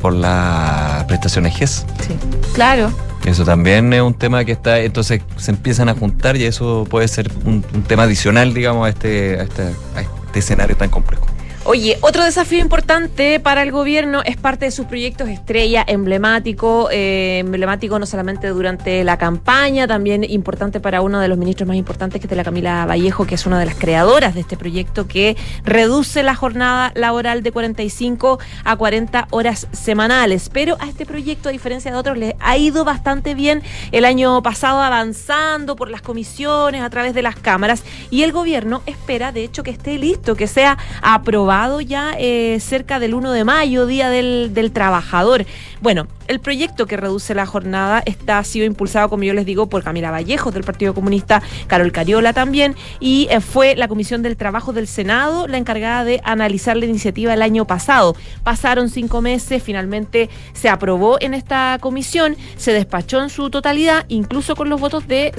por 0.00 0.12
las 0.12 1.04
prestaciones 1.04 1.56
GES. 1.56 1.86
Sí. 2.06 2.14
Claro. 2.54 2.92
Eso 3.24 3.44
también 3.44 3.90
es 3.94 4.02
un 4.02 4.12
tema 4.12 4.44
que 4.44 4.52
está, 4.52 4.80
entonces 4.80 5.22
se 5.36 5.50
empiezan 5.50 5.88
a 5.88 5.94
juntar 5.94 6.36
y 6.36 6.44
eso 6.44 6.86
puede 6.90 7.08
ser 7.08 7.30
un, 7.46 7.64
un 7.72 7.82
tema 7.84 8.02
adicional, 8.02 8.52
digamos, 8.52 8.86
a 8.86 8.90
este, 8.90 9.40
a 9.40 9.44
este, 9.44 9.62
a 9.62 10.00
este 10.02 10.38
escenario 10.40 10.76
tan 10.76 10.90
complejo. 10.90 11.23
Oye, 11.66 11.96
otro 12.02 12.22
desafío 12.22 12.58
importante 12.58 13.40
para 13.40 13.62
el 13.62 13.72
gobierno 13.72 14.20
es 14.26 14.36
parte 14.36 14.66
de 14.66 14.70
sus 14.70 14.84
proyectos 14.84 15.30
estrella, 15.30 15.82
emblemático, 15.86 16.90
eh, 16.92 17.38
emblemático 17.38 17.98
no 17.98 18.04
solamente 18.04 18.48
durante 18.48 19.02
la 19.02 19.16
campaña, 19.16 19.86
también 19.86 20.24
importante 20.24 20.78
para 20.78 21.00
uno 21.00 21.20
de 21.20 21.28
los 21.28 21.38
ministros 21.38 21.66
más 21.66 21.78
importantes 21.78 22.20
que 22.20 22.26
es 22.26 22.36
la 22.36 22.44
Camila 22.44 22.84
Vallejo, 22.84 23.26
que 23.26 23.36
es 23.36 23.46
una 23.46 23.58
de 23.58 23.64
las 23.64 23.76
creadoras 23.76 24.34
de 24.34 24.42
este 24.42 24.58
proyecto 24.58 25.08
que 25.08 25.38
reduce 25.64 26.22
la 26.22 26.34
jornada 26.34 26.92
laboral 26.96 27.42
de 27.42 27.50
45 27.50 28.38
a 28.62 28.76
40 28.76 29.28
horas 29.30 29.66
semanales. 29.72 30.50
Pero 30.52 30.76
a 30.80 30.86
este 30.86 31.06
proyecto, 31.06 31.48
a 31.48 31.52
diferencia 31.52 31.90
de 31.90 31.96
otros, 31.96 32.18
le 32.18 32.36
ha 32.40 32.58
ido 32.58 32.84
bastante 32.84 33.34
bien 33.34 33.62
el 33.90 34.04
año 34.04 34.42
pasado 34.42 34.82
avanzando 34.82 35.76
por 35.76 35.88
las 35.88 36.02
comisiones, 36.02 36.82
a 36.82 36.90
través 36.90 37.14
de 37.14 37.22
las 37.22 37.36
cámaras, 37.36 37.84
y 38.10 38.22
el 38.22 38.32
gobierno 38.32 38.82
espera, 38.84 39.32
de 39.32 39.44
hecho, 39.44 39.62
que 39.62 39.70
esté 39.70 39.96
listo, 39.96 40.36
que 40.36 40.46
sea 40.46 40.76
aprobado 41.00 41.53
ya 41.80 42.16
eh, 42.18 42.58
cerca 42.60 42.98
del 42.98 43.14
1 43.14 43.30
de 43.32 43.44
mayo, 43.44 43.86
Día 43.86 44.10
del, 44.10 44.50
del 44.54 44.72
Trabajador. 44.72 45.46
Bueno, 45.80 46.08
el 46.26 46.40
proyecto 46.40 46.86
que 46.86 46.96
reduce 46.96 47.34
la 47.34 47.46
jornada 47.46 48.02
está 48.06 48.42
sido 48.42 48.64
impulsado, 48.64 49.08
como 49.08 49.24
yo 49.24 49.34
les 49.34 49.44
digo, 49.44 49.68
por 49.68 49.82
Camila 49.82 50.10
Vallejos 50.10 50.54
del 50.54 50.64
Partido 50.64 50.94
Comunista, 50.94 51.42
Carol 51.66 51.92
Cariola 51.92 52.32
también, 52.32 52.74
y 52.98 53.28
eh, 53.30 53.40
fue 53.40 53.76
la 53.76 53.88
Comisión 53.88 54.22
del 54.22 54.36
Trabajo 54.36 54.72
del 54.72 54.86
Senado 54.86 55.46
la 55.46 55.58
encargada 55.58 56.04
de 56.04 56.20
analizar 56.24 56.76
la 56.76 56.86
iniciativa 56.86 57.34
el 57.34 57.42
año 57.42 57.66
pasado. 57.66 58.16
Pasaron 58.42 58.88
cinco 58.88 59.20
meses, 59.20 59.62
finalmente 59.62 60.30
se 60.54 60.68
aprobó 60.68 61.18
en 61.20 61.34
esta 61.34 61.78
comisión, 61.80 62.36
se 62.56 62.72
despachó 62.72 63.22
en 63.22 63.28
su 63.28 63.50
totalidad, 63.50 64.06
incluso 64.08 64.56
con 64.56 64.70
los 64.70 64.80
votos 64.80 65.06
de, 65.06 65.32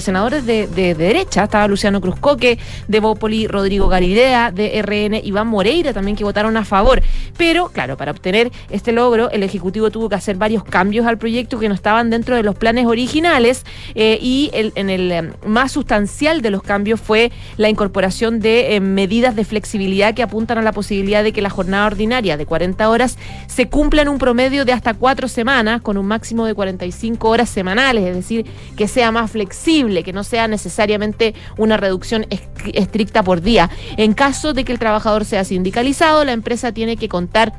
senadores 0.00 0.44
de, 0.44 0.66
de 0.66 0.94
derecha. 0.94 1.44
Estaba 1.44 1.68
Luciano 1.68 2.00
Cruzcoque, 2.00 2.58
de 2.88 3.00
Bópoli, 3.00 3.46
Rodrigo 3.46 3.88
Galilea, 3.88 4.50
de 4.50 4.82
RN, 4.82 5.20
Iván 5.24 5.46
Moreira 5.62 5.92
también 5.92 6.16
que 6.16 6.24
votaron 6.24 6.56
a 6.56 6.64
favor. 6.64 7.00
Pero, 7.36 7.68
claro, 7.68 7.96
para 7.96 8.10
obtener 8.10 8.50
este 8.68 8.90
logro, 8.90 9.30
el 9.30 9.44
Ejecutivo 9.44 9.92
tuvo 9.92 10.08
que 10.08 10.16
hacer 10.16 10.34
varios 10.34 10.64
cambios 10.64 11.06
al 11.06 11.18
proyecto 11.18 11.60
que 11.60 11.68
no 11.68 11.74
estaban 11.74 12.10
dentro 12.10 12.34
de 12.34 12.42
los 12.42 12.56
planes 12.56 12.86
originales 12.86 13.64
eh, 13.94 14.18
y 14.20 14.50
el, 14.54 14.72
en 14.74 14.90
el 14.90 15.12
eh, 15.12 15.32
más 15.46 15.70
sustancial 15.70 16.42
de 16.42 16.50
los 16.50 16.64
cambios 16.64 17.00
fue 17.00 17.30
la 17.58 17.68
incorporación 17.68 18.40
de 18.40 18.74
eh, 18.74 18.80
medidas 18.80 19.36
de 19.36 19.44
flexibilidad 19.44 20.14
que 20.14 20.24
apuntan 20.24 20.58
a 20.58 20.62
la 20.62 20.72
posibilidad 20.72 21.22
de 21.22 21.32
que 21.32 21.42
la 21.42 21.50
jornada 21.50 21.86
ordinaria 21.86 22.36
de 22.36 22.44
40 22.44 22.88
horas 22.90 23.16
se 23.46 23.68
cumpla 23.68 24.02
en 24.02 24.08
un 24.08 24.18
promedio 24.18 24.64
de 24.64 24.72
hasta 24.72 24.94
cuatro 24.94 25.28
semanas 25.28 25.80
con 25.80 25.96
un 25.96 26.06
máximo 26.06 26.44
de 26.44 26.54
45 26.54 27.28
horas 27.28 27.48
semanales, 27.48 28.04
es 28.04 28.16
decir, 28.16 28.46
que 28.76 28.88
sea 28.88 29.12
más 29.12 29.30
flexible, 29.30 30.02
que 30.02 30.12
no 30.12 30.24
sea 30.24 30.48
necesariamente 30.48 31.36
una 31.56 31.76
reducción 31.76 32.26
estricta 32.74 33.22
por 33.22 33.42
día. 33.42 33.70
En 33.96 34.12
caso 34.12 34.52
de 34.52 34.64
que 34.64 34.72
el 34.72 34.78
trabajador 34.78 35.24
sea 35.24 35.44
sindicalizado, 35.52 36.24
la 36.24 36.32
empresa 36.32 36.72
tiene 36.72 36.96
que 36.96 37.10
contar 37.10 37.52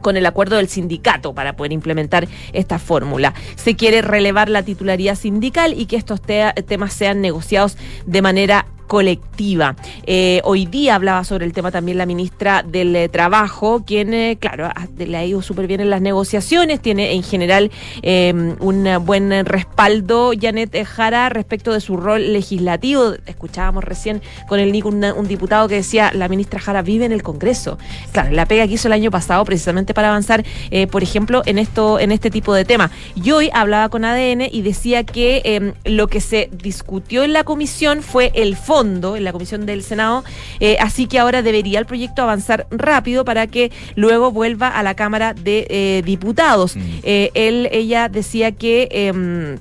con 0.00 0.16
el 0.16 0.26
acuerdo 0.26 0.58
del 0.58 0.68
sindicato 0.68 1.34
para 1.34 1.56
poder 1.56 1.72
implementar 1.72 2.28
esta 2.52 2.78
fórmula. 2.78 3.34
Se 3.56 3.74
quiere 3.74 4.00
relevar 4.00 4.48
la 4.48 4.62
titularidad 4.62 5.16
sindical 5.16 5.74
y 5.76 5.86
que 5.86 5.96
estos 5.96 6.20
temas 6.22 6.92
sean 6.92 7.20
negociados 7.20 7.76
de 8.06 8.22
manera 8.22 8.66
colectiva. 8.86 9.76
Eh, 10.06 10.40
hoy 10.44 10.66
día 10.66 10.94
hablaba 10.94 11.24
sobre 11.24 11.44
el 11.44 11.52
tema 11.52 11.70
también 11.70 11.98
la 11.98 12.06
ministra 12.06 12.62
del 12.62 12.94
eh, 12.94 13.08
Trabajo, 13.08 13.84
quien, 13.84 14.14
eh, 14.14 14.38
claro, 14.40 14.70
le 14.96 15.16
ha 15.16 15.24
ido 15.24 15.42
súper 15.42 15.66
bien 15.66 15.80
en 15.80 15.90
las 15.90 16.00
negociaciones, 16.00 16.80
tiene 16.80 17.12
en 17.12 17.22
general 17.22 17.70
em, 18.02 18.56
un 18.60 18.86
buen 19.04 19.44
respaldo, 19.44 20.32
Janet 20.38 20.84
Jara, 20.84 21.28
respecto 21.28 21.72
de 21.72 21.80
su 21.80 21.96
rol 21.96 22.32
legislativo. 22.32 23.14
Escuchábamos 23.26 23.84
recién 23.84 24.22
con 24.48 24.60
el 24.60 24.72
Nico 24.72 24.88
un, 24.88 25.28
diputado 25.28 25.68
que 25.68 25.76
decía, 25.76 26.12
la 26.14 26.28
ministra 26.28 26.60
Jara 26.60 26.82
vive 26.82 27.04
en 27.04 27.12
el 27.12 27.22
Congreso. 27.22 27.78
Claro, 28.12 28.30
la 28.30 28.46
pega 28.46 28.66
que 28.66 28.74
hizo 28.74 28.88
el 28.88 28.92
año 28.92 29.10
pasado 29.10 29.44
precisamente 29.44 29.94
para 29.94 30.08
avanzar, 30.08 30.44
por 30.90 31.02
ejemplo, 31.02 31.42
en, 31.46 31.58
esto, 31.58 31.98
en 31.98 32.12
este 32.12 32.30
tipo 32.30 32.54
de 32.54 32.64
temas. 32.64 32.90
Y 33.22 33.30
hoy 33.32 33.50
hablaba 33.52 33.88
con 33.88 34.04
ADN 34.04 34.42
y 34.50 34.62
decía 34.62 35.04
que 35.04 35.42
em, 35.44 35.72
lo 35.84 36.06
que 36.06 36.20
se 36.20 36.48
discutió 36.52 37.24
en 37.24 37.32
la 37.32 37.42
comisión 37.42 38.02
fue 38.02 38.30
el 38.34 38.56
fondo 38.56 38.75
en 38.80 39.24
la 39.24 39.32
comisión 39.32 39.64
del 39.64 39.82
Senado, 39.82 40.22
eh, 40.60 40.76
así 40.80 41.06
que 41.06 41.18
ahora 41.18 41.40
debería 41.42 41.78
el 41.78 41.86
proyecto 41.86 42.22
avanzar 42.22 42.66
rápido 42.70 43.24
para 43.24 43.46
que 43.46 43.72
luego 43.94 44.32
vuelva 44.32 44.68
a 44.68 44.82
la 44.82 44.94
Cámara 44.94 45.32
de 45.32 45.66
eh, 45.70 46.02
Diputados. 46.04 46.76
Mm. 46.76 46.80
Eh, 47.02 47.30
él, 47.34 47.68
ella 47.72 48.08
decía 48.08 48.52
que 48.52 48.88
em, 48.90 49.58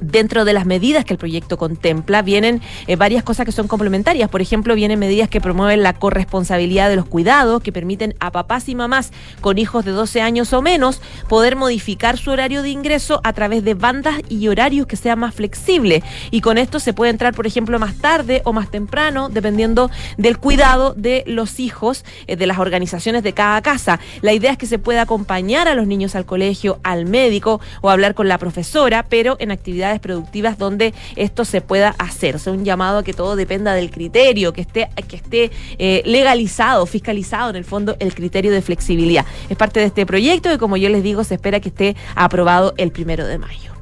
dentro 0.00 0.44
de 0.44 0.52
las 0.52 0.66
medidas 0.66 1.04
que 1.04 1.14
el 1.14 1.18
proyecto 1.18 1.56
contempla 1.56 2.22
vienen 2.22 2.60
eh, 2.86 2.96
varias 2.96 3.22
cosas 3.22 3.46
que 3.46 3.52
son 3.52 3.68
complementarias. 3.68 4.28
Por 4.28 4.40
ejemplo, 4.40 4.74
vienen 4.74 4.98
medidas 4.98 5.28
que 5.28 5.40
promueven 5.40 5.82
la 5.82 5.94
corresponsabilidad 5.94 6.88
de 6.88 6.96
los 6.96 7.06
cuidados, 7.06 7.62
que 7.62 7.72
permiten 7.72 8.14
a 8.20 8.30
papás 8.30 8.68
y 8.68 8.74
mamás 8.74 9.12
con 9.40 9.58
hijos 9.58 9.84
de 9.84 9.92
12 9.92 10.20
años 10.20 10.52
o 10.52 10.62
menos 10.62 11.00
poder 11.28 11.56
modificar 11.56 12.18
su 12.18 12.30
horario 12.30 12.62
de 12.62 12.70
ingreso 12.70 13.20
a 13.24 13.32
través 13.32 13.64
de 13.64 13.74
bandas 13.74 14.20
y 14.28 14.48
horarios 14.48 14.86
que 14.86 14.96
sean 14.96 15.18
más 15.18 15.34
flexibles. 15.34 16.02
Y 16.30 16.40
con 16.40 16.58
esto 16.58 16.80
se 16.80 16.92
puede 16.92 17.10
entrar, 17.10 17.34
por 17.34 17.46
ejemplo, 17.46 17.78
más 17.78 17.96
tarde 17.96 18.42
o 18.44 18.52
más 18.52 18.70
temprano, 18.70 19.28
dependiendo 19.28 19.90
del 20.16 20.38
cuidado 20.38 20.94
de 20.96 21.24
los 21.26 21.60
hijos 21.60 22.04
eh, 22.26 22.36
de 22.36 22.46
las 22.46 22.58
organizaciones 22.58 23.22
de 23.22 23.32
cada 23.32 23.60
casa. 23.62 24.00
La 24.22 24.32
idea 24.32 24.52
es 24.52 24.58
que 24.58 24.66
se 24.66 24.78
pueda 24.78 25.02
acompañar 25.02 25.68
a 25.68 25.74
los 25.74 25.86
niños 25.86 26.14
al 26.14 26.26
colegio, 26.26 26.78
al 26.82 27.06
médico 27.06 27.60
o 27.80 27.90
hablar 27.90 28.14
con 28.14 28.28
la 28.28 28.38
profesora, 28.38 29.06
pero 29.08 29.36
en 29.40 29.50
actividades 29.50 29.89
productivas 29.98 30.58
donde 30.58 30.94
esto 31.16 31.44
se 31.44 31.60
pueda 31.60 31.96
hacer. 31.98 32.36
O 32.36 32.38
sea, 32.38 32.52
un 32.52 32.64
llamado 32.64 32.98
a 32.98 33.02
que 33.02 33.12
todo 33.12 33.34
dependa 33.34 33.74
del 33.74 33.90
criterio, 33.90 34.52
que 34.52 34.60
esté, 34.60 34.88
que 35.08 35.16
esté 35.16 35.50
eh, 35.78 36.02
legalizado, 36.04 36.86
fiscalizado 36.86 37.50
en 37.50 37.56
el 37.56 37.64
fondo 37.64 37.96
el 37.98 38.14
criterio 38.14 38.52
de 38.52 38.62
flexibilidad. 38.62 39.24
Es 39.48 39.56
parte 39.56 39.80
de 39.80 39.86
este 39.86 40.06
proyecto 40.06 40.52
y 40.52 40.58
como 40.58 40.76
yo 40.76 40.88
les 40.88 41.02
digo, 41.02 41.24
se 41.24 41.34
espera 41.34 41.60
que 41.60 41.70
esté 41.70 41.96
aprobado 42.14 42.74
el 42.76 42.92
primero 42.92 43.26
de 43.26 43.38
mayo. 43.38 43.72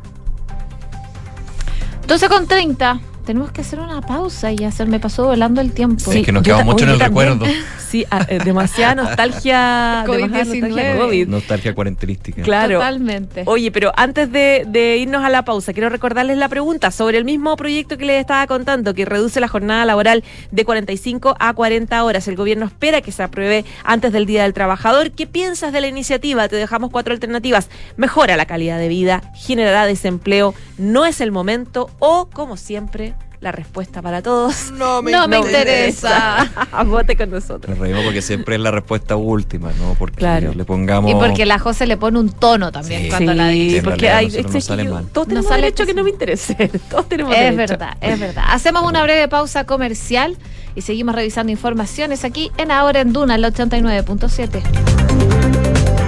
12 2.06 2.28
con 2.28 2.46
30 2.46 3.00
tenemos 3.28 3.52
que 3.52 3.60
hacer 3.60 3.78
una 3.78 4.00
pausa 4.00 4.52
y 4.52 4.64
hacer, 4.64 4.88
me 4.88 5.00
pasó 5.00 5.26
volando 5.26 5.60
el 5.60 5.72
tiempo. 5.72 6.10
Sí, 6.10 6.22
que 6.22 6.32
nos 6.32 6.42
quedamos 6.42 6.64
mucho 6.64 6.84
en 6.84 6.90
el 6.92 7.00
recuerdo. 7.00 7.44
Sí, 7.88 8.04
ah, 8.10 8.26
eh, 8.28 8.38
demasiada 8.44 8.96
nostalgia, 8.96 10.04
COVID, 10.04 11.26
Nostalgia 11.26 11.74
cuarentenística. 11.74 12.42
Claro. 12.42 12.74
Totalmente. 12.74 13.44
Oye, 13.46 13.72
pero 13.72 13.92
antes 13.96 14.30
de, 14.30 14.98
irnos 15.00 15.24
a 15.24 15.30
la 15.30 15.42
pausa, 15.46 15.72
quiero 15.72 15.88
recordarles 15.88 16.36
la 16.36 16.50
pregunta 16.50 16.90
sobre 16.90 17.16
el 17.16 17.24
mismo 17.24 17.56
proyecto 17.56 17.96
que 17.96 18.04
les 18.04 18.20
estaba 18.20 18.46
contando, 18.46 18.92
que 18.92 19.06
reduce 19.06 19.40
la 19.40 19.48
jornada 19.48 19.86
laboral 19.86 20.22
de 20.50 20.64
45 20.66 21.36
a 21.40 21.54
40 21.54 22.04
horas. 22.04 22.28
El 22.28 22.36
gobierno 22.36 22.66
espera 22.66 23.00
que 23.00 23.10
se 23.10 23.22
apruebe 23.22 23.64
antes 23.84 24.12
del 24.12 24.26
Día 24.26 24.42
del 24.42 24.52
Trabajador. 24.52 25.12
¿Qué 25.12 25.26
piensas 25.26 25.72
de 25.72 25.80
la 25.80 25.88
iniciativa? 25.88 26.46
Te 26.46 26.56
dejamos 26.56 26.90
cuatro 26.90 27.14
alternativas. 27.14 27.70
Mejora 27.96 28.36
la 28.36 28.44
calidad 28.44 28.78
de 28.78 28.88
vida, 28.88 29.32
generará 29.34 29.86
desempleo, 29.86 30.54
no 30.76 31.06
es 31.06 31.22
el 31.22 31.32
momento 31.32 31.88
o, 32.00 32.28
como 32.30 32.58
siempre, 32.58 33.14
la 33.40 33.52
respuesta 33.52 34.02
para 34.02 34.22
todos. 34.22 34.72
No 34.72 35.02
me, 35.02 35.12
interesa. 35.38 36.50
Vote 36.86 37.16
con 37.16 37.30
nosotros. 37.30 37.76
Me 37.76 37.84
reímos 37.84 38.04
porque 38.04 38.22
siempre 38.22 38.56
es 38.56 38.60
la 38.60 38.70
respuesta 38.70 39.16
última, 39.16 39.70
¿no? 39.78 39.94
Porque 39.98 40.50
le 40.54 40.64
pongamos. 40.64 41.10
Y 41.10 41.14
porque 41.14 41.46
la 41.46 41.58
José 41.58 41.86
le 41.86 41.96
pone 41.96 42.18
un 42.18 42.30
tono 42.30 42.72
también 42.72 43.08
cuando 43.08 43.34
la 43.34 43.48
dice. 43.48 43.82
porque 43.82 44.10
hay, 44.10 44.26
este 44.26 44.60
sale 44.60 44.84
mal. 44.84 45.06
Todos 45.06 45.28
tenemos 45.28 45.48
sale 45.48 45.62
derecho 45.62 45.86
que 45.86 45.94
no 45.94 46.04
me 46.04 46.10
interese. 46.10 46.54
Todos 46.90 47.08
tenemos 47.08 47.34
es 47.36 47.56
verdad, 47.56 47.96
es 48.00 48.18
verdad. 48.18 48.44
Hacemos 48.48 48.82
una 48.82 49.02
breve 49.02 49.28
pausa 49.28 49.64
comercial 49.64 50.36
y 50.74 50.82
seguimos 50.82 51.14
revisando 51.14 51.52
informaciones 51.52 52.24
aquí 52.24 52.50
en 52.56 52.70
Ahora 52.70 53.00
en 53.00 53.12
Duna, 53.12 53.36
el 53.36 53.44
89.7. 53.44 56.07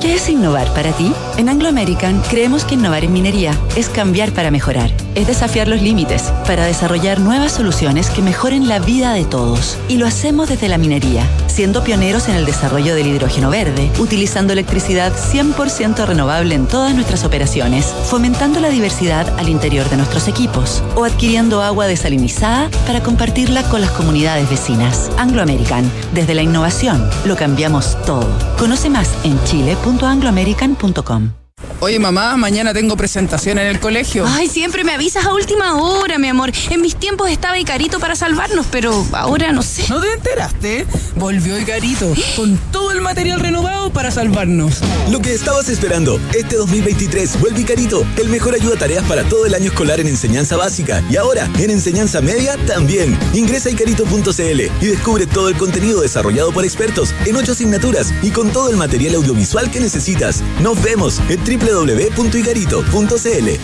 ¿Qué 0.00 0.14
es 0.14 0.28
innovar 0.28 0.72
para 0.74 0.92
ti? 0.92 1.12
En 1.36 1.48
Anglo 1.48 1.68
American 1.68 2.20
creemos 2.28 2.64
que 2.64 2.74
innovar 2.74 3.04
en 3.04 3.12
minería 3.12 3.52
es 3.76 3.88
cambiar 3.88 4.32
para 4.32 4.50
mejorar, 4.50 4.90
es 5.14 5.26
desafiar 5.26 5.68
los 5.68 5.80
límites 5.80 6.22
para 6.46 6.66
desarrollar 6.66 7.20
nuevas 7.20 7.52
soluciones 7.52 8.10
que 8.10 8.22
mejoren 8.22 8.68
la 8.68 8.78
vida 8.78 9.12
de 9.12 9.24
todos. 9.24 9.78
Y 9.88 9.98
lo 9.98 10.06
hacemos 10.06 10.48
desde 10.48 10.68
la 10.68 10.78
minería, 10.78 11.24
siendo 11.52 11.84
pioneros 11.84 12.28
en 12.28 12.34
el 12.34 12.46
desarrollo 12.46 12.94
del 12.94 13.06
hidrógeno 13.06 13.50
verde, 13.50 13.90
utilizando 13.98 14.52
electricidad 14.52 15.12
100% 15.12 16.06
renovable 16.06 16.54
en 16.54 16.66
todas 16.66 16.94
nuestras 16.94 17.24
operaciones, 17.24 17.86
fomentando 18.06 18.60
la 18.60 18.70
diversidad 18.70 19.38
al 19.38 19.48
interior 19.48 19.88
de 19.90 19.96
nuestros 19.96 20.28
equipos 20.28 20.82
o 20.96 21.04
adquiriendo 21.04 21.62
agua 21.62 21.86
desalinizada 21.86 22.70
para 22.86 23.02
compartirla 23.02 23.62
con 23.64 23.80
las 23.80 23.90
comunidades 23.90 24.48
vecinas. 24.48 25.10
Anglo 25.18 25.42
American, 25.42 25.90
desde 26.14 26.34
la 26.34 26.42
innovación, 26.42 27.08
lo 27.24 27.36
cambiamos 27.36 27.96
todo. 28.04 28.26
Conoce 28.58 28.90
más 28.90 29.08
en 29.24 29.42
Chile 29.44 29.76
www.angloamerican.com. 29.84 31.41
Oye, 31.84 31.98
mamá, 31.98 32.36
mañana 32.36 32.72
tengo 32.72 32.96
presentación 32.96 33.58
en 33.58 33.66
el 33.66 33.80
colegio. 33.80 34.24
Ay, 34.28 34.46
siempre 34.46 34.84
me 34.84 34.92
avisas 34.92 35.26
a 35.26 35.34
última 35.34 35.82
hora, 35.82 36.16
mi 36.16 36.28
amor. 36.28 36.52
En 36.70 36.80
mis 36.80 36.94
tiempos 36.94 37.28
estaba 37.28 37.58
Icarito 37.58 37.98
para 37.98 38.14
salvarnos, 38.14 38.66
pero 38.70 39.04
ahora 39.10 39.50
no 39.50 39.62
sé. 39.62 39.86
¿No 39.88 40.00
te 40.00 40.12
enteraste? 40.12 40.86
Volvió 41.16 41.58
Icarito 41.58 42.14
con 42.36 42.56
todo 42.70 42.92
el 42.92 43.00
material 43.00 43.40
renovado 43.40 43.92
para 43.92 44.12
salvarnos. 44.12 44.78
Lo 45.10 45.18
que 45.18 45.34
estabas 45.34 45.68
esperando, 45.68 46.20
este 46.32 46.54
2023 46.54 47.40
vuelve 47.40 47.62
Icarito, 47.62 48.06
el 48.16 48.28
mejor 48.28 48.54
ayuda 48.54 48.76
a 48.76 48.78
tareas 48.78 49.04
para 49.06 49.24
todo 49.24 49.44
el 49.46 49.52
año 49.52 49.66
escolar 49.66 49.98
en 49.98 50.06
enseñanza 50.06 50.56
básica 50.56 51.02
y 51.10 51.16
ahora 51.16 51.50
en 51.58 51.70
enseñanza 51.70 52.20
media 52.20 52.56
también. 52.64 53.18
Ingresa 53.34 53.70
a 53.70 53.72
icarito.cl 53.72 54.60
y 54.80 54.86
descubre 54.86 55.26
todo 55.26 55.48
el 55.48 55.56
contenido 55.56 56.02
desarrollado 56.02 56.52
por 56.52 56.62
expertos 56.64 57.12
en 57.26 57.34
ocho 57.34 57.50
asignaturas 57.50 58.14
y 58.22 58.30
con 58.30 58.52
todo 58.52 58.70
el 58.70 58.76
material 58.76 59.16
audiovisual 59.16 59.68
que 59.68 59.80
necesitas. 59.80 60.44
Nos 60.60 60.80
vemos 60.80 61.20
en 61.28 61.42
www.icarito.cl. 61.72 63.58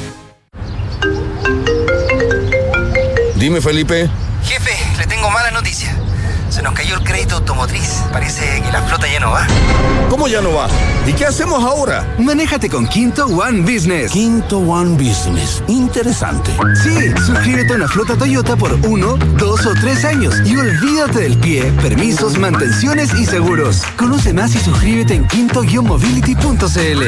Dime, 3.37 3.61
Felipe. 3.61 4.09
Jefe, 4.45 4.73
le 4.97 5.07
tengo 5.07 5.29
mala 5.31 5.51
noticia. 5.51 5.98
Se 6.59 6.65
nos 6.65 6.75
cayó 6.75 6.97
el 6.97 7.05
crédito 7.05 7.37
automotriz. 7.37 8.03
Parece 8.13 8.61
que 8.61 8.73
la 8.73 8.83
flota 8.83 9.07
ya 9.07 9.21
no 9.21 9.31
va. 9.31 9.47
¿Cómo 10.11 10.27
ya 10.27 10.41
no 10.41 10.55
va? 10.55 10.67
¿Y 11.07 11.13
qué 11.13 11.25
hacemos 11.25 11.63
ahora? 11.63 12.05
Manéjate 12.19 12.69
con 12.69 12.85
Quinto 12.89 13.27
One 13.27 13.61
Business. 13.61 14.11
Quinto 14.11 14.59
One 14.59 14.95
Business. 14.95 15.63
Interesante. 15.69 16.51
Sí, 16.83 17.13
suscríbete 17.25 17.75
a 17.75 17.77
una 17.77 17.87
flota 17.87 18.17
Toyota 18.17 18.57
por 18.57 18.73
uno, 18.73 19.17
dos 19.37 19.67
o 19.67 19.75
tres 19.75 20.05
años 20.05 20.35
y 20.45 20.57
olvídate 20.57 21.21
del 21.21 21.39
pie, 21.39 21.73
permisos, 21.81 22.37
mantenciones 22.39 23.15
y 23.15 23.25
seguros. 23.25 23.85
Conoce 23.97 24.33
más 24.33 24.53
y 24.57 24.59
suscríbete 24.59 25.15
en 25.15 25.29
quinto-mobility.cl. 25.29 27.03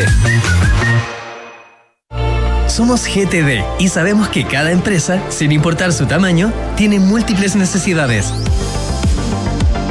Somos 2.69 3.05
GTD 3.05 3.65
y 3.81 3.89
sabemos 3.89 4.29
que 4.29 4.47
cada 4.47 4.71
empresa, 4.71 5.21
sin 5.29 5.51
importar 5.51 5.93
su 5.93 6.07
tamaño, 6.07 6.53
tiene 6.77 7.01
múltiples 7.01 7.57
necesidades. 7.57 8.33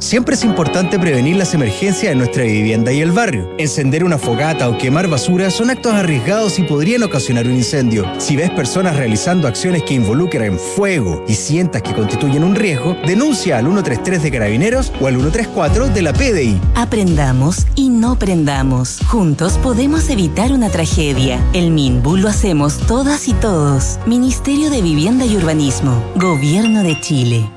Siempre 0.00 0.34
es 0.34 0.44
importante 0.44 0.98
prevenir 0.98 1.36
las 1.36 1.52
emergencias 1.52 2.10
en 2.10 2.18
nuestra 2.18 2.42
vivienda 2.44 2.90
y 2.90 3.02
el 3.02 3.12
barrio. 3.12 3.54
Encender 3.58 4.02
una 4.02 4.16
fogata 4.16 4.70
o 4.70 4.78
quemar 4.78 5.08
basura 5.08 5.50
son 5.50 5.68
actos 5.68 5.92
arriesgados 5.92 6.58
y 6.58 6.62
podrían 6.62 7.02
ocasionar 7.02 7.46
un 7.46 7.54
incendio. 7.54 8.10
Si 8.18 8.34
ves 8.34 8.50
personas 8.50 8.96
realizando 8.96 9.46
acciones 9.46 9.82
que 9.82 9.92
involucran 9.92 10.58
fuego 10.58 11.22
y 11.28 11.34
sientas 11.34 11.82
que 11.82 11.92
constituyen 11.92 12.44
un 12.44 12.54
riesgo, 12.54 12.96
denuncia 13.06 13.58
al 13.58 13.66
133 13.66 14.22
de 14.22 14.30
Carabineros 14.30 14.90
o 15.02 15.06
al 15.06 15.16
134 15.16 15.88
de 15.90 16.02
la 16.02 16.14
PDI. 16.14 16.58
Aprendamos 16.76 17.66
y 17.74 17.90
no 17.90 18.18
prendamos. 18.18 19.00
Juntos 19.06 19.58
podemos 19.58 20.08
evitar 20.08 20.50
una 20.52 20.70
tragedia. 20.70 21.38
El 21.52 21.72
MINBU 21.72 22.16
lo 22.16 22.28
hacemos 22.30 22.78
todas 22.86 23.28
y 23.28 23.34
todos. 23.34 23.98
Ministerio 24.06 24.70
de 24.70 24.80
Vivienda 24.80 25.26
y 25.26 25.36
Urbanismo. 25.36 26.02
Gobierno 26.16 26.82
de 26.82 26.98
Chile. 27.02 27.50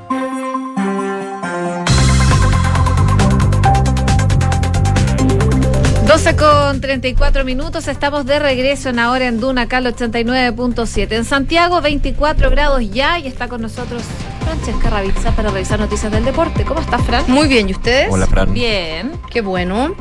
12 6.24 6.38
con 6.38 6.80
34 6.80 7.44
minutos, 7.44 7.90
estamos 7.90 8.26
de 8.26 8.40
regreso 8.40 8.88
en 8.88 9.00
ahora 9.00 9.28
en 9.28 9.42
Duna, 9.42 9.68
Cal 9.68 9.86
89.7. 9.86 11.12
En 11.12 11.26
Santiago, 11.26 11.82
24 11.82 12.50
grados 12.50 12.90
ya 12.90 13.20
y 13.20 13.28
está 13.28 13.50
con 13.50 13.62
nosotros 13.62 14.04
Francesca 14.46 14.90
Ravizza 14.90 15.32
para 15.36 15.50
revisar 15.50 15.82
noticias 15.82 16.10
del 16.14 16.24
deporte. 16.24 16.64
¿Cómo 16.64 16.80
estás, 16.80 17.02
Fran? 17.02 17.26
Muy 17.28 17.50
bien, 17.50 17.68
¿y 17.68 17.74
ustedes? 17.74 18.08
Hola, 18.10 18.26
Fran. 18.28 18.54
Bien. 18.54 19.12
Qué 19.30 19.42
bueno. 19.42 19.94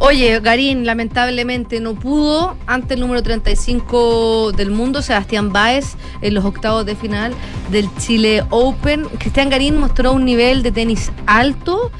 Oye, 0.00 0.38
Garín 0.40 0.84
lamentablemente 0.84 1.80
no 1.80 1.94
pudo 1.94 2.58
ante 2.66 2.92
el 2.92 3.00
número 3.00 3.22
35 3.22 4.52
del 4.52 4.70
mundo, 4.70 5.00
Sebastián 5.00 5.50
Báez, 5.50 5.94
en 6.20 6.34
los 6.34 6.44
octavos 6.44 6.84
de 6.84 6.94
final 6.94 7.32
del 7.70 7.88
Chile 7.96 8.44
Open. 8.50 9.04
Cristian 9.18 9.48
Garín 9.48 9.78
mostró 9.78 10.12
un 10.12 10.26
nivel 10.26 10.62
de 10.62 10.72
tenis 10.72 11.10
alto. 11.24 11.90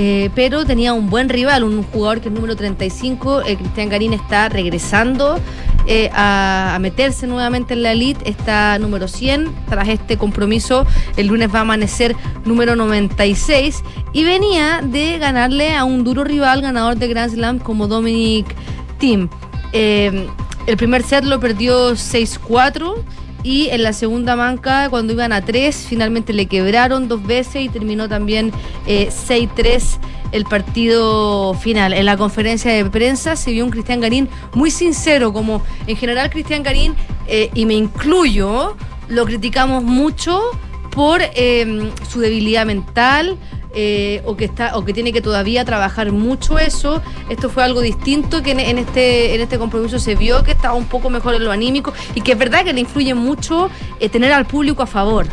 Eh, 0.00 0.30
pero 0.36 0.64
tenía 0.64 0.92
un 0.92 1.10
buen 1.10 1.28
rival, 1.28 1.64
un 1.64 1.82
jugador 1.82 2.20
que 2.20 2.28
es 2.28 2.34
número 2.34 2.54
35. 2.54 3.42
Eh, 3.42 3.56
Cristian 3.56 3.88
Garín 3.88 4.12
está 4.12 4.48
regresando 4.48 5.40
eh, 5.88 6.08
a, 6.12 6.78
meterse 6.80 7.26
nuevamente 7.26 7.74
en 7.74 7.82
la 7.82 7.90
elite. 7.90 8.30
Está 8.30 8.78
número 8.78 9.08
100. 9.08 9.52
Tras 9.68 9.88
este 9.88 10.16
compromiso, 10.16 10.86
el 11.16 11.26
lunes 11.26 11.52
va 11.52 11.58
a 11.58 11.62
amanecer 11.62 12.14
número 12.44 12.76
96. 12.76 13.82
Y 14.12 14.22
venía 14.22 14.82
de 14.84 15.18
ganarle 15.18 15.74
a 15.74 15.82
un 15.82 16.04
duro 16.04 16.22
rival, 16.22 16.62
ganador 16.62 16.94
de 16.94 17.08
Grand 17.08 17.32
Slam 17.32 17.58
como 17.58 17.88
Dominic 17.88 18.54
Thiem. 19.00 19.28
Eh, 19.72 20.28
el 20.68 20.76
primer 20.76 21.02
set 21.02 21.24
lo 21.24 21.40
perdió 21.40 21.94
6-4 21.94 23.02
y 23.42 23.68
en 23.70 23.82
la 23.82 23.92
segunda 23.92 24.36
manca, 24.36 24.88
cuando 24.90 25.12
iban 25.12 25.32
a 25.32 25.44
3, 25.44 25.86
finalmente 25.88 26.32
le 26.32 26.46
quebraron 26.46 27.08
dos 27.08 27.24
veces 27.24 27.62
y 27.62 27.68
terminó 27.68 28.08
también 28.08 28.52
eh, 28.86 29.08
6-3 29.10 29.98
el 30.32 30.44
partido 30.44 31.54
final. 31.54 31.92
En 31.92 32.04
la 32.04 32.16
conferencia 32.16 32.72
de 32.72 32.84
prensa 32.84 33.36
se 33.36 33.52
vio 33.52 33.64
un 33.64 33.70
Cristian 33.70 34.00
Garín 34.00 34.28
muy 34.54 34.70
sincero, 34.70 35.32
como 35.32 35.62
en 35.86 35.96
general 35.96 36.30
Cristian 36.30 36.62
Garín, 36.62 36.94
eh, 37.26 37.50
y 37.54 37.64
me 37.64 37.74
incluyo, 37.74 38.76
lo 39.08 39.24
criticamos 39.24 39.84
mucho 39.84 40.42
por 40.90 41.20
eh, 41.22 41.92
su 42.08 42.20
debilidad 42.20 42.66
mental, 42.66 43.38
eh, 43.74 44.22
o 44.24 44.36
que 44.36 44.46
está 44.46 44.76
o 44.76 44.84
que 44.84 44.92
tiene 44.92 45.12
que 45.12 45.20
todavía 45.20 45.64
trabajar 45.64 46.12
mucho 46.12 46.58
eso. 46.58 47.02
Esto 47.28 47.50
fue 47.50 47.64
algo 47.64 47.80
distinto 47.80 48.42
que 48.42 48.52
en, 48.52 48.78
este 48.78 49.34
en 49.34 49.40
este 49.40 49.58
compromiso 49.58 49.98
se 49.98 50.14
vio 50.14 50.42
que 50.42 50.52
estaba 50.52 50.74
un 50.74 50.86
poco 50.86 51.10
mejor 51.10 51.34
en 51.34 51.44
lo 51.44 51.52
anímico 51.52 51.92
y 52.14 52.20
que 52.20 52.32
es 52.32 52.38
verdad 52.38 52.64
que 52.64 52.72
le 52.72 52.80
influye 52.80 53.14
mucho 53.14 53.70
eh, 54.00 54.08
tener 54.08 54.32
al 54.32 54.46
público 54.46 54.82
a 54.82 54.86
favor. 54.86 55.26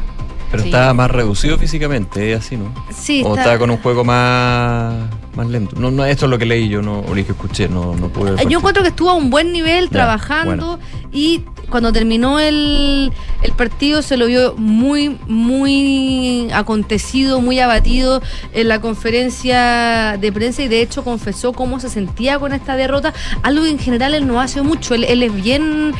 Pero 0.56 0.64
Sí. 0.64 0.70
está 0.70 0.94
más 0.94 1.12
reducido 1.12 1.58
físicamente, 1.58 2.32
¿eh? 2.32 2.36
así, 2.36 2.56
¿no? 2.58 2.74
Sí, 2.92 3.22
O 3.26 3.30
está- 3.30 3.42
está 3.42 3.60
con 3.60 3.70
un 3.72 3.78
juego 3.78 4.04
más, 4.04 4.94
más 5.36 5.48
lento. 5.48 5.76
No, 5.80 5.92
no, 5.92 6.06
esto 6.06 6.26
es 6.26 6.30
lo 6.30 6.38
que 6.38 6.46
leí 6.46 6.70
yo, 6.70 6.82
no, 6.82 7.00
o 7.02 7.08
lo 7.10 7.16
que 7.16 7.32
escuché, 7.32 7.68
no, 7.68 7.96
no 7.96 8.08
pude. 8.10 8.36
Yo 8.50 8.58
encuentro 8.60 8.84
que 8.84 8.90
estuvo 8.90 9.10
a 9.10 9.14
un 9.16 9.30
buen 9.30 9.52
nivel 9.52 9.86
Ya, 9.86 9.92
trabajando 9.92 10.80
y 11.12 11.42
cuando 11.70 11.92
terminó 11.92 12.40
el, 12.40 13.12
el 13.42 13.52
partido 13.54 14.02
se 14.02 14.18
lo 14.18 14.28
vio 14.28 14.54
muy, 14.56 15.18
muy 15.28 16.48
acontecido, 16.54 17.42
muy 17.42 17.60
abatido 17.60 18.22
en 18.54 18.68
la 18.68 18.80
conferencia 18.82 20.18
de 20.20 20.32
prensa 20.32 20.62
y 20.64 20.68
de 20.68 20.82
hecho 20.82 21.04
confesó 21.04 21.54
cómo 21.54 21.80
se 21.80 21.90
sentía 21.90 22.40
con 22.40 22.54
esta 22.54 22.76
derrota, 22.76 23.14
algo 23.44 23.64
que 23.64 23.72
en 23.72 23.80
general 23.80 24.14
él 24.14 24.28
no 24.28 24.40
hace 24.40 24.62
mucho, 24.62 24.94
él, 24.96 25.04
él 25.06 25.24
es 25.24 25.34
bien... 25.34 25.94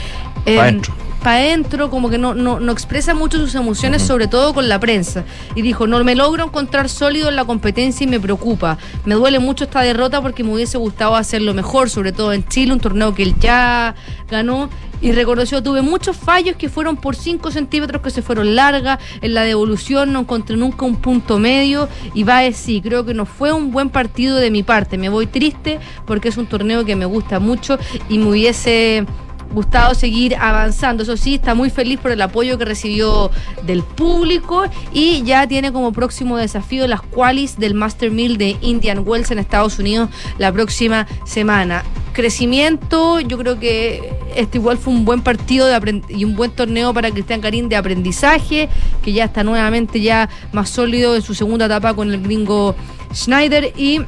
eh. 0.46 0.80
Para 1.26 1.38
adentro, 1.38 1.90
como 1.90 2.12
que 2.12 2.20
no, 2.20 2.36
no, 2.36 2.60
no 2.60 2.72
expresa 2.72 3.16
mucho 3.16 3.40
sus 3.40 3.56
emociones, 3.56 4.04
sobre 4.04 4.28
todo 4.28 4.54
con 4.54 4.70
la 4.70 4.80
prensa. 4.80 5.24
Y 5.56 5.64
dijo, 5.64 5.88
no 5.88 6.04
me 6.04 6.14
logro 6.14 6.44
encontrar 6.46 6.88
sólido 6.88 7.30
en 7.30 7.36
la 7.36 7.46
competencia 7.46 8.04
y 8.04 8.08
me 8.08 8.20
preocupa. 8.20 8.78
Me 9.06 9.16
duele 9.16 9.40
mucho 9.40 9.64
esta 9.64 9.82
derrota 9.82 10.22
porque 10.22 10.44
me 10.44 10.54
hubiese 10.54 10.78
gustado 10.78 11.16
hacerlo 11.16 11.56
mejor, 11.56 11.90
sobre 11.90 12.12
todo 12.12 12.32
en 12.32 12.48
Chile, 12.48 12.74
un 12.74 12.80
torneo 12.80 13.16
que 13.16 13.24
él 13.24 13.34
ya 13.40 13.96
ganó. 14.30 14.70
Y 15.02 15.14
reconoció, 15.14 15.64
tuve 15.64 15.82
muchos 15.82 16.16
fallos 16.16 16.58
que 16.58 16.70
fueron 16.70 16.96
por 16.96 17.16
5 17.16 17.50
centímetros 17.50 18.04
que 18.04 18.12
se 18.12 18.22
fueron 18.22 18.56
largas. 18.56 19.00
En 19.22 19.34
la 19.34 19.42
devolución 19.42 20.14
no 20.14 20.20
encontré 20.20 20.58
nunca 20.58 20.86
un 20.86 20.98
punto 20.98 21.40
medio. 21.40 21.90
Y 22.14 22.22
va 22.22 22.38
a 22.38 22.42
decir, 22.42 22.84
creo 22.84 23.04
que 23.04 23.16
no 23.16 23.26
fue 23.26 23.52
un 23.52 23.72
buen 23.72 23.90
partido 23.90 24.38
de 24.38 24.52
mi 24.52 24.62
parte. 24.62 25.00
Me 25.00 25.10
voy 25.10 25.26
triste 25.26 25.80
porque 26.06 26.30
es 26.30 26.38
un 26.38 26.46
torneo 26.46 26.86
que 26.86 26.96
me 26.96 27.06
gusta 27.06 27.40
mucho 27.40 27.80
y 28.10 28.20
me 28.20 28.30
hubiese 28.30 29.08
gustado 29.54 29.96
seguir 29.96 30.36
avanzando. 30.36 31.04
Eso 31.04 31.18
sí, 31.18 31.36
está 31.36 31.56
muy 31.56 31.70
feliz 31.70 32.00
por 32.00 32.12
el 32.12 32.22
apoyo 32.22 32.58
que 32.58 32.66
recibió 32.66 33.32
del 33.64 33.84
público 33.84 34.64
y 34.94 35.24
ya 35.24 35.48
tiene 35.48 35.72
como 35.72 35.92
próximo 35.92 36.38
desafío 36.38 36.88
las 36.88 37.02
qualis 37.02 37.58
del 37.58 37.74
Master 37.74 38.12
Mill 38.12 38.38
de 38.38 38.58
Indian 38.62 39.04
Wells 39.06 39.32
en 39.32 39.40
Estados 39.40 39.80
Unidos 39.80 40.10
la 40.38 40.52
próxima 40.52 41.08
semana. 41.26 41.84
Crecimiento, 42.14 43.20
yo 43.20 43.38
creo 43.38 43.60
que 43.60 44.14
este 44.36 44.58
igual 44.58 44.78
fue 44.78 44.94
un 44.94 45.04
buen 45.04 45.22
partido 45.22 45.68
de 45.68 46.02
y 46.08 46.24
un 46.24 46.36
buen 46.36 46.52
torneo 46.52 46.94
para 46.94 47.12
Cristian 47.12 47.42
Karim 47.42 47.68
de 47.68 47.76
aprendizaje, 47.76 48.70
que 49.04 49.12
ya 49.12 49.26
está 49.26 49.44
nuevamente 49.44 50.00
ya 50.00 50.30
más 50.54 50.70
sólido 50.70 51.16
en 51.16 51.22
su 51.22 51.34
segunda 51.34 51.66
etapa 51.66 51.94
con 51.94 52.12
el 52.12 52.22
gringo 52.22 52.74
Schneider 53.14 53.74
y 53.78 54.00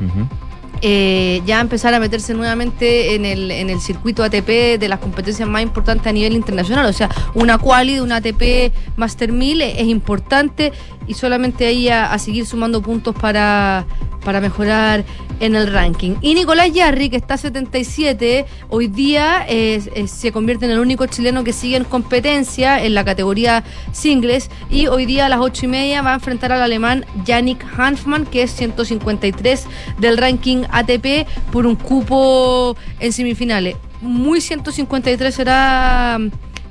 eh, 0.82 1.42
ya 1.46 1.60
empezar 1.60 1.94
a 1.94 2.00
meterse 2.00 2.34
nuevamente 2.34 3.16
en 3.16 3.26
el, 3.26 3.52
en 3.52 3.70
el 3.70 3.80
circuito 3.82 4.24
ATP 4.24 4.80
de 4.80 4.88
las 4.88 5.00
competencias 5.00 5.48
más 5.48 5.62
importantes 5.62 6.08
a 6.08 6.12
nivel 6.12 6.34
internacional. 6.34 6.86
O 6.86 6.94
sea, 6.94 7.10
una 7.34 7.58
quali 7.58 7.96
de 7.96 8.02
una 8.02 8.18
ATP 8.18 8.74
Master 8.96 9.32
1000 9.32 9.62
es, 9.62 9.80
es 9.80 9.88
importante 9.88 10.72
y 11.08 11.14
solamente 11.14 11.66
ahí 11.66 11.90
a, 11.90 12.18
seguir 12.20 12.46
sumando 12.46 12.82
puntos 12.82 13.16
para, 13.16 13.86
para 14.24 14.42
mejorar 14.42 15.06
en 15.40 15.56
el 15.56 15.72
ranking. 15.72 16.16
Y 16.22 16.34
Nicolás 16.34 16.72
Yarri, 16.72 17.10
que 17.10 17.18
está 17.18 17.36
a 17.36 17.38
77, 17.38 18.46
hoy 18.70 18.88
día 18.88 19.46
eh, 19.48 19.82
eh, 19.94 20.08
se 20.08 20.32
convierte 20.32 20.66
en 20.66 20.72
el 20.72 20.80
único 20.80 21.06
chileno 21.06 21.44
que 21.44 21.54
sigue 21.54 21.78
en 21.78 21.84
competencia 21.84 22.84
en 22.84 22.94
la 22.94 23.06
categoría 23.06 23.64
singles 23.92 24.50
y 24.70 24.88
hoy 24.88 25.06
día 25.06 25.28
a 25.28 25.30
las 25.30 25.40
8 25.40 25.66
y 25.66 25.70
media 25.70 26.02
va 26.02 26.12
a 26.12 26.16
enfrentar 26.16 26.52
al 26.52 26.62
alemán 26.62 27.06
Yannick 27.26 27.66
Hanfmann, 27.78 28.26
que 28.26 28.44
es 28.44 28.52
153 28.52 29.66
del 30.00 30.18
ranking 30.18 30.64
ATP 30.72 31.28
por 31.52 31.66
un 31.66 31.76
cupo 31.76 32.76
en 33.00 33.14
semifinales. 33.14 33.76
Muy 34.02 34.42
153 34.42 35.34
será 35.34 36.20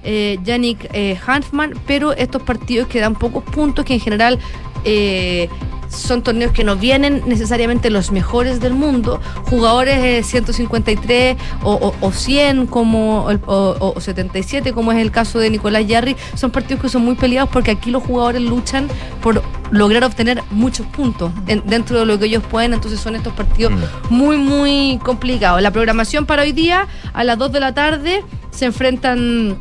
eh, 0.07 0.39
Yannick 0.45 0.89
eh, 0.93 1.19
Hanfmann, 1.27 1.75
pero 1.87 2.13
estos 2.13 2.41
partidos 2.43 2.89
que 2.89 3.01
dan 3.01 3.15
pocos 3.15 3.45
puntos, 3.45 3.85
que 3.85 3.95
en 3.95 4.01
general 4.01 4.39
eh, 4.85 5.49
son 5.89 6.23
torneos 6.23 6.51
que 6.53 6.65
no 6.65 6.75
vienen 6.77 7.23
necesariamente 7.27 7.91
los 7.91 8.11
mejores 8.11 8.59
del 8.61 8.75
mundo, 8.75 9.21
jugadores 9.49 9.99
eh, 10.03 10.23
153 10.25 11.37
o, 11.63 11.73
o- 11.75 11.95
o 12.01 12.13
100 12.13 12.67
como 12.67 13.31
el- 13.31 13.41
o, 13.47 13.93
o 13.97 14.01
77 14.01 14.73
como 14.73 14.91
es 14.93 14.99
el 14.99 15.11
caso 15.13 15.39
de 15.39 15.49
Nicolás 15.49 15.87
Yarri, 15.87 16.17
son 16.35 16.51
partidos 16.51 16.83
que 16.83 16.89
son 16.89 17.05
muy 17.05 17.15
peleados 17.15 17.51
porque 17.51 17.71
aquí 17.71 17.91
los 17.93 18.03
jugadores 18.03 18.43
luchan 18.43 18.89
por 19.23 19.43
lograr 19.71 20.03
obtener 20.05 20.43
muchos 20.51 20.87
puntos 20.89 21.31
en- 21.47 21.63
dentro 21.67 22.01
de 22.01 22.07
lo 22.07 22.19
que 22.19 22.27
ellos 22.27 22.43
pueden, 22.51 22.75
entonces 22.75 22.99
son 23.01 23.15
estos 23.15 23.33
partidos 23.33 23.73
muy 24.11 24.37
muy 24.37 24.99
complicados. 25.05 25.63
La 25.63 25.71
programación 25.71 26.27
para 26.27 26.43
hoy 26.43 26.53
día 26.53 26.89
a 27.13 27.23
las 27.25 27.39
2 27.39 27.53
de 27.53 27.61
la 27.61 27.75
tarde 27.75 28.25
se 28.51 28.65
enfrentan 28.65 29.57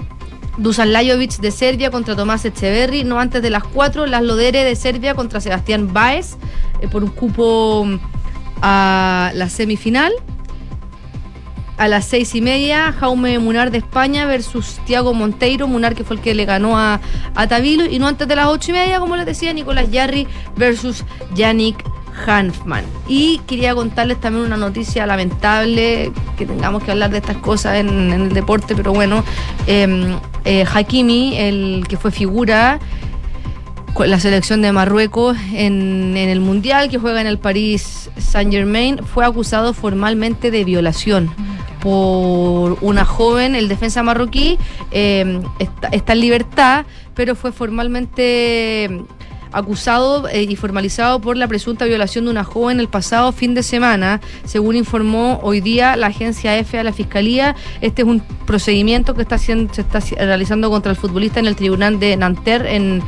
Dusan 0.58 0.94
Lajovic 0.94 1.38
de 1.38 1.52
Serbia 1.52 1.92
contra 1.92 2.16
Tomás 2.16 2.46
Echeverry, 2.46 3.04
no 3.04 3.20
antes 3.20 3.42
de 3.42 3.50
las 3.50 3.64
4, 3.64 4.06
Las 4.06 4.24
Lodere 4.24 4.64
de 4.64 4.76
Serbia 4.76 5.14
contra 5.14 5.42
Sebastián 5.42 5.92
Baez 5.92 6.38
eh, 6.82 6.88
por 6.88 7.04
un 7.04 7.10
cupo 7.10 7.84
mm, 7.86 7.98
a 8.62 9.32
la 9.34 9.50
semifinal. 9.50 10.14
A 11.78 11.90
las 11.90 12.06
seis 12.06 12.34
y 12.36 12.40
media, 12.40 12.94
Jaume 12.94 13.38
Munar 13.38 13.70
de 13.70 13.80
España 13.80 14.26
versus 14.26 14.80
Tiago 14.86 15.14
Monteiro, 15.14 15.68
Munar 15.68 15.94
que 15.94 16.06
fue 16.06 16.16
el 16.16 16.22
que 16.22 16.34
le 16.34 16.46
ganó 16.46 16.78
a, 16.78 17.02
a 17.36 17.60
y 17.60 18.00
no 18.00 18.08
antes 18.08 18.30
de 18.30 18.36
las 18.38 18.48
ocho 18.48 18.72
y 18.72 18.76
media, 18.76 19.02
como 19.02 19.18
les 19.18 19.26
decía, 19.26 19.52
Nicolás 19.52 19.92
Yarri 19.92 20.26
versus 20.56 21.04
Yannick 21.36 21.84
Hanfman. 22.26 22.86
Y 23.10 23.40
quería 23.40 23.76
contarles 23.76 24.22
también 24.22 24.46
una 24.46 24.56
noticia 24.56 25.06
lamentable, 25.06 26.14
que 26.38 26.46
tengamos 26.46 26.82
que 26.82 26.92
hablar 26.92 27.12
de 27.12 27.18
estas 27.18 27.38
cosas 27.38 27.76
en, 27.76 27.90
el 27.90 28.30
deporte, 28.34 28.74
pero 28.74 28.94
bueno, 28.94 29.26
eh, 29.68 30.16
eh, 30.46 30.66
Hakimi, 30.72 31.38
el 31.38 31.86
que 31.88 31.98
fue 31.98 32.12
figura 32.12 32.80
con 33.94 34.10
la 34.10 34.20
selección 34.20 34.62
de 34.62 34.72
Marruecos 34.72 35.38
en, 35.54 36.16
el 36.18 36.40
Mundial 36.42 36.90
que 36.90 36.98
juega 36.98 37.22
en 37.22 37.28
el 37.28 37.38
París 37.38 38.10
Saint 38.18 38.52
Germain, 38.52 39.00
fue 39.00 39.26
acusado 39.26 39.74
formalmente 39.74 40.52
de 40.52 40.64
violación 40.64 41.34
por 41.80 42.78
una 42.82 43.06
joven, 43.06 43.56
el 43.56 43.68
defensa 43.68 44.04
marroquí, 44.04 44.58
eh, 44.92 45.42
está 45.92 46.14
en 46.14 46.20
libertad, 46.20 46.86
pero 47.14 47.36
fue 47.36 47.52
formalmente 47.52 49.06
acusado 49.58 50.28
eh, 50.28 50.44
y 50.44 50.56
formalizado 50.56 51.20
por 51.22 51.38
la 51.38 51.48
presunta 51.48 51.86
violación 51.86 52.26
de 52.26 52.32
una 52.32 52.44
joven 52.44 52.80
el 52.80 52.88
pasado 52.88 53.32
fin 53.32 53.54
de 53.54 53.64
semana, 53.64 54.22
según 54.46 54.76
informó 54.76 55.40
hoy 55.44 55.62
día 55.62 55.96
la 55.96 56.08
agencia 56.08 56.58
F 56.58 56.78
a 56.78 56.84
la 56.84 56.94
Fiscalía. 56.94 57.56
Este 57.82 58.02
es 58.04 58.08
un 58.08 58.22
procedimiento 58.46 59.14
que 59.16 59.22
está 59.22 59.36
haciendo, 59.36 59.74
se 59.74 59.82
está 59.82 60.00
realizando 60.18 60.70
contra 60.70 60.92
el 60.92 60.98
futbolista 60.98 61.40
en 61.40 61.48
el 61.48 61.56
tribunal 61.56 62.00
de 62.00 62.16
Nanterre. 62.18 63.02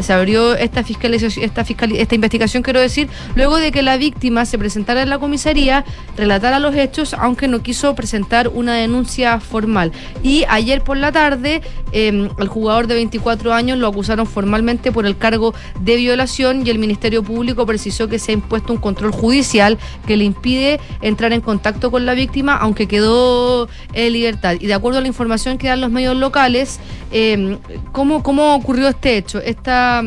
Se 0.00 0.12
abrió 0.12 0.54
esta, 0.54 0.84
fiscalización, 0.84 1.44
esta, 1.44 1.64
fiscali- 1.64 1.96
esta 1.98 2.14
investigación, 2.14 2.62
quiero 2.62 2.80
decir, 2.80 3.08
luego 3.34 3.56
de 3.56 3.72
que 3.72 3.82
la 3.82 3.96
víctima 3.96 4.44
se 4.46 4.56
presentara 4.56 5.02
en 5.02 5.10
la 5.10 5.18
comisaría, 5.18 5.84
relatara 6.16 6.60
los 6.60 6.74
hechos, 6.76 7.14
aunque 7.14 7.48
no 7.48 7.62
quiso 7.62 7.94
presentar 7.96 8.46
una 8.48 8.74
denuncia 8.74 9.40
formal. 9.40 9.90
Y 10.22 10.44
ayer 10.48 10.82
por 10.82 10.96
la 10.98 11.10
tarde, 11.10 11.62
eh, 11.90 12.28
el 12.38 12.48
jugador 12.48 12.86
de 12.86 12.94
24 12.94 13.52
años 13.52 13.78
lo 13.78 13.88
acusaron 13.88 14.26
formalmente 14.26 14.92
por 14.92 15.04
el 15.04 15.16
cargo 15.18 15.52
de 15.80 15.87
violación 15.96 16.66
y 16.66 16.70
el 16.70 16.78
Ministerio 16.78 17.22
Público 17.22 17.66
precisó 17.66 18.08
que 18.08 18.18
se 18.18 18.32
ha 18.32 18.34
impuesto 18.34 18.72
un 18.72 18.78
control 18.78 19.12
judicial 19.12 19.78
que 20.06 20.16
le 20.16 20.24
impide 20.24 20.80
entrar 21.00 21.32
en 21.32 21.40
contacto 21.40 21.90
con 21.90 22.06
la 22.06 22.14
víctima, 22.14 22.56
aunque 22.56 22.86
quedó 22.86 23.68
en 23.92 24.12
libertad. 24.12 24.56
Y 24.60 24.66
de 24.66 24.74
acuerdo 24.74 24.98
a 24.98 25.02
la 25.02 25.08
información 25.08 25.58
que 25.58 25.68
dan 25.68 25.80
los 25.80 25.90
medios 25.90 26.16
locales, 26.16 26.80
eh, 27.12 27.58
¿cómo, 27.92 28.22
¿cómo 28.22 28.54
ocurrió 28.54 28.88
este 28.88 29.16
hecho? 29.16 29.40
Esta 29.40 30.02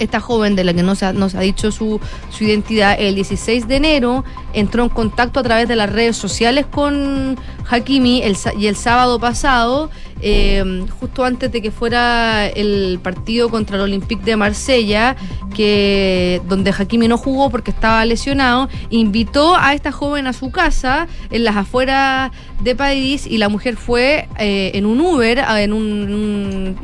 esta 0.00 0.18
joven 0.18 0.56
de 0.56 0.64
la 0.64 0.74
que 0.74 0.82
no 0.82 0.94
se 0.94 1.06
ha, 1.06 1.12
no 1.12 1.28
se 1.28 1.38
ha 1.38 1.42
dicho 1.42 1.70
su, 1.70 2.00
su 2.30 2.44
identidad, 2.44 2.96
el 2.98 3.14
16 3.14 3.68
de 3.68 3.76
enero 3.76 4.24
entró 4.52 4.82
en 4.82 4.88
contacto 4.88 5.38
a 5.38 5.42
través 5.42 5.68
de 5.68 5.76
las 5.76 5.90
redes 5.90 6.16
sociales 6.16 6.66
con 6.66 7.38
Hakimi 7.70 8.22
el, 8.22 8.36
y 8.58 8.66
el 8.66 8.76
sábado 8.76 9.18
pasado, 9.20 9.90
eh, 10.22 10.84
justo 11.00 11.24
antes 11.24 11.50
de 11.52 11.62
que 11.62 11.70
fuera 11.70 12.46
el 12.46 12.98
partido 13.02 13.48
contra 13.48 13.76
el 13.76 13.82
Olympique 13.82 14.22
de 14.24 14.36
Marsella, 14.36 15.16
que 15.54 16.40
donde 16.48 16.70
Hakimi 16.76 17.08
no 17.08 17.16
jugó 17.18 17.50
porque 17.50 17.70
estaba 17.70 18.04
lesionado, 18.04 18.68
invitó 18.90 19.56
a 19.56 19.74
esta 19.74 19.92
joven 19.92 20.26
a 20.26 20.32
su 20.32 20.50
casa 20.50 21.06
en 21.30 21.44
las 21.44 21.56
afueras 21.56 22.30
de 22.60 22.74
París 22.76 23.26
y 23.26 23.38
la 23.38 23.48
mujer 23.48 23.76
fue 23.76 24.28
eh, 24.38 24.72
en 24.74 24.84
un 24.84 25.00
Uber, 25.00 25.38
en 25.38 25.72
un, 25.72 26.02
en 26.02 26.14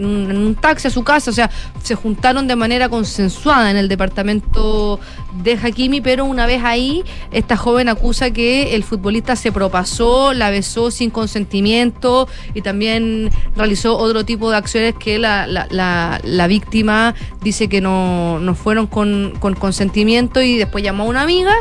un- 0.06 0.30
en 0.30 0.36
un 0.36 0.54
taxi 0.54 0.88
a 0.88 0.90
su 0.90 1.04
casa, 1.04 1.30
o 1.30 1.34
sea, 1.34 1.50
se 1.82 1.94
juntaron 1.94 2.46
de 2.46 2.56
manera 2.56 2.88
consensuada 2.88 3.70
en 3.70 3.76
el 3.76 3.88
departamento 3.88 4.98
de 5.42 5.52
Hakimi, 5.62 6.00
pero 6.00 6.24
una 6.24 6.46
vez 6.46 6.62
ahí, 6.64 7.02
esta 7.30 7.56
joven 7.56 7.88
acusa 7.88 8.30
que 8.30 8.74
el 8.74 8.82
futbolista 8.84 9.36
se 9.36 9.52
propasó, 9.52 10.32
la 10.32 10.50
besó 10.50 10.75
sin 10.90 11.10
consentimiento 11.10 12.28
y 12.54 12.62
también 12.62 13.30
realizó 13.56 13.96
otro 13.96 14.24
tipo 14.24 14.50
de 14.50 14.56
acciones 14.56 14.94
que 14.94 15.18
la, 15.18 15.46
la- 15.46 15.66
la- 15.70 16.20
la 16.22 16.46
víctima 16.46 17.14
dice 17.42 17.68
que 17.68 17.80
no, 17.80 18.38
no 18.40 18.54
fueron 18.54 18.86
con, 18.86 19.34
con 19.40 19.54
consentimiento 19.54 20.40
y 20.42 20.56
después 20.56 20.84
llamó 20.84 21.04
a 21.04 21.06
una 21.06 21.22
amiga 21.22 21.54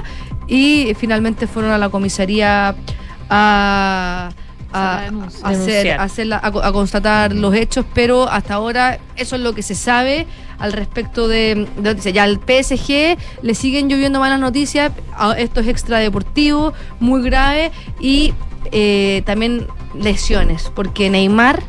y 0.47 0.93
finalmente 0.97 1.47
fueron 1.47 1.71
a 1.71 1.77
la 1.77 1.89
comisaría 1.89 2.75
a, 3.29 4.29
a, 4.73 5.09
a 5.43 5.49
hacer, 5.49 5.83
a 5.99 6.03
hacer 6.03 6.27
la- 6.27 6.39
a 6.43 6.51
co- 6.51 6.61
a 6.63 6.71
constatar 6.71 7.33
los 7.33 7.55
hechos, 7.55 7.85
pero 7.93 8.29
hasta 8.29 8.55
ahora 8.55 8.99
eso 9.15 9.35
es 9.37 9.41
lo 9.41 9.53
que 9.55 9.63
se 9.63 9.73
sabe 9.75 10.27
al 10.59 10.73
respecto 10.73 11.27
de, 11.27 11.67
de. 11.77 12.13
Ya 12.13 12.23
al 12.23 12.39
PSG 12.39 13.17
le 13.41 13.55
siguen 13.55 13.89
lloviendo 13.89 14.19
malas 14.19 14.39
noticias, 14.39 14.91
esto 15.37 15.59
es 15.61 15.67
extradeportivo, 15.67 16.73
muy 16.99 17.21
grave, 17.23 17.71
y 17.99 18.33
eh, 18.71 19.23
también 19.25 19.67
lesiones, 19.93 20.71
porque 20.73 21.09
Neymar 21.09 21.63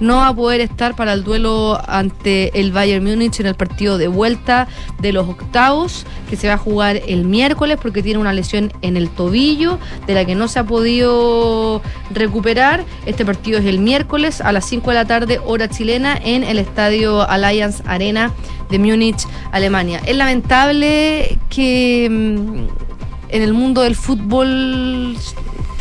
no 0.00 0.16
va 0.16 0.28
a 0.28 0.34
poder 0.34 0.60
estar 0.60 0.96
para 0.96 1.12
el 1.12 1.24
duelo 1.24 1.80
ante 1.86 2.58
el 2.58 2.72
Bayern 2.72 3.04
Múnich 3.04 3.40
en 3.40 3.46
el 3.46 3.54
partido 3.54 3.98
de 3.98 4.08
vuelta 4.08 4.66
de 5.00 5.12
los 5.12 5.28
octavos, 5.28 6.06
que 6.28 6.36
se 6.36 6.48
va 6.48 6.54
a 6.54 6.58
jugar 6.58 7.00
el 7.06 7.24
miércoles 7.24 7.78
porque 7.80 8.02
tiene 8.02 8.18
una 8.18 8.32
lesión 8.32 8.72
en 8.82 8.96
el 8.96 9.08
tobillo 9.08 9.78
de 10.06 10.14
la 10.14 10.24
que 10.24 10.34
no 10.34 10.48
se 10.48 10.58
ha 10.58 10.64
podido 10.64 11.80
recuperar. 12.10 12.84
Este 13.06 13.24
partido 13.24 13.58
es 13.58 13.66
el 13.66 13.78
miércoles 13.78 14.40
a 14.40 14.52
las 14.52 14.66
5 14.66 14.90
de 14.90 14.94
la 14.94 15.04
tarde, 15.04 15.40
hora 15.44 15.68
chilena, 15.68 16.18
en 16.22 16.42
el 16.42 16.58
estadio 16.58 17.28
Allianz 17.28 17.82
Arena 17.86 18.32
de 18.70 18.78
Múnich, 18.78 19.26
Alemania. 19.52 20.00
Es 20.06 20.16
lamentable 20.16 21.38
que 21.48 22.08
mm, 22.10 22.84
en 23.28 23.42
el 23.42 23.52
mundo 23.52 23.82
del 23.82 23.94
fútbol 23.94 25.16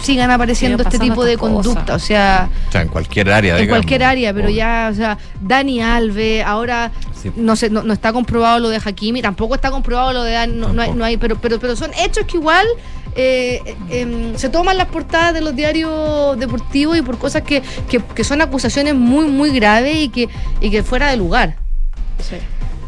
sigan 0.03 0.29
apareciendo 0.29 0.83
este 0.83 0.99
tipo 0.99 1.25
de 1.25 1.37
conducta, 1.37 1.95
o 1.95 1.99
sea, 1.99 2.49
O 2.69 2.71
sea, 2.71 2.81
en 2.81 2.89
cualquier 2.89 3.31
área, 3.31 3.55
en 3.55 3.61
digamos. 3.61 3.79
cualquier 3.79 4.03
área, 4.03 4.33
pero 4.33 4.49
ya, 4.49 4.89
o 4.91 4.95
sea, 4.95 5.17
Dani 5.41 5.81
Alves, 5.81 6.43
ahora 6.45 6.91
Sí. 7.21 7.31
no 7.37 7.55
sé, 7.55 7.69
no, 7.69 7.83
no 7.83 7.93
está 7.93 8.11
comprobado 8.11 8.59
lo 8.59 8.67
de 8.69 8.81
Hakimi, 8.83 9.21
tampoco 9.21 9.55
está 9.55 9.71
comprobado 9.71 10.11
lo 10.11 10.23
de 10.23 10.33
Dan, 10.33 10.59
no, 10.59 10.73
no 10.73 10.81
hay, 10.81 10.91
no 10.91 11.05
hay, 11.05 11.15
pero, 11.15 11.37
pero, 11.39 11.57
pero 11.57 11.75
son 11.77 11.91
hechos 11.97 12.25
que 12.25 12.35
igual 12.35 12.67
eh, 13.15 13.61
eh, 13.65 13.75
em, 14.01 14.35
se 14.35 14.49
toman 14.49 14.77
las 14.77 14.87
portadas 14.87 15.33
de 15.33 15.39
los 15.39 15.55
diarios 15.55 16.37
deportivos 16.37 16.97
y 16.97 17.01
por 17.01 17.17
cosas 17.17 17.43
que, 17.43 17.61
que, 17.89 17.99
que 17.99 18.23
son 18.25 18.41
acusaciones 18.41 18.95
muy, 18.95 19.27
muy 19.27 19.51
graves 19.51 19.95
y 19.95 20.09
que, 20.09 20.27
y 20.59 20.69
que 20.69 20.83
fuera 20.83 21.09
de 21.11 21.15
lugar. 21.17 21.55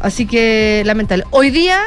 Así 0.00 0.26
que 0.26 0.82
lamentable. 0.84 1.24
Hoy 1.30 1.50
día, 1.50 1.80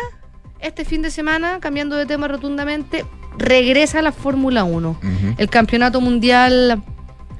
este 0.62 0.86
fin 0.86 1.02
de 1.02 1.12
semana, 1.12 1.60
cambiando 1.60 1.96
de 1.96 2.06
tema 2.06 2.28
rotundamente, 2.28 3.06
regresa 3.38 4.02
la 4.02 4.12
Fórmula 4.12 4.64
1. 4.64 5.00
El 5.38 5.50
campeonato 5.50 6.02
mundial 6.02 6.84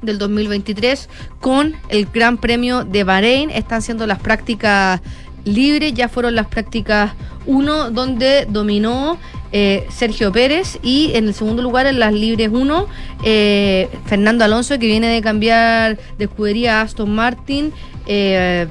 del 0.02 0.18
2023 0.18 1.08
con 1.40 1.76
el 1.88 2.06
Gran 2.06 2.38
Premio 2.38 2.84
de 2.84 3.04
Bahrein. 3.04 3.50
Están 3.50 3.82
siendo 3.82 4.06
las 4.06 4.18
prácticas 4.18 5.00
libres, 5.44 5.94
ya 5.94 6.08
fueron 6.08 6.34
las 6.34 6.46
prácticas 6.46 7.12
1 7.46 7.90
donde 7.90 8.46
dominó 8.48 9.18
eh, 9.52 9.86
Sergio 9.90 10.30
Pérez 10.30 10.78
y 10.82 11.12
en 11.14 11.26
el 11.26 11.34
segundo 11.34 11.62
lugar 11.62 11.86
en 11.86 11.98
las 11.98 12.12
libres 12.12 12.50
1 12.52 12.86
eh, 13.24 13.88
Fernando 14.06 14.44
Alonso 14.44 14.78
que 14.78 14.86
viene 14.86 15.08
de 15.08 15.20
cambiar 15.22 15.98
de 16.18 16.24
escudería 16.26 16.78
a 16.78 16.82
Aston 16.82 17.12
Martin 17.12 17.72
eh, 18.06 18.68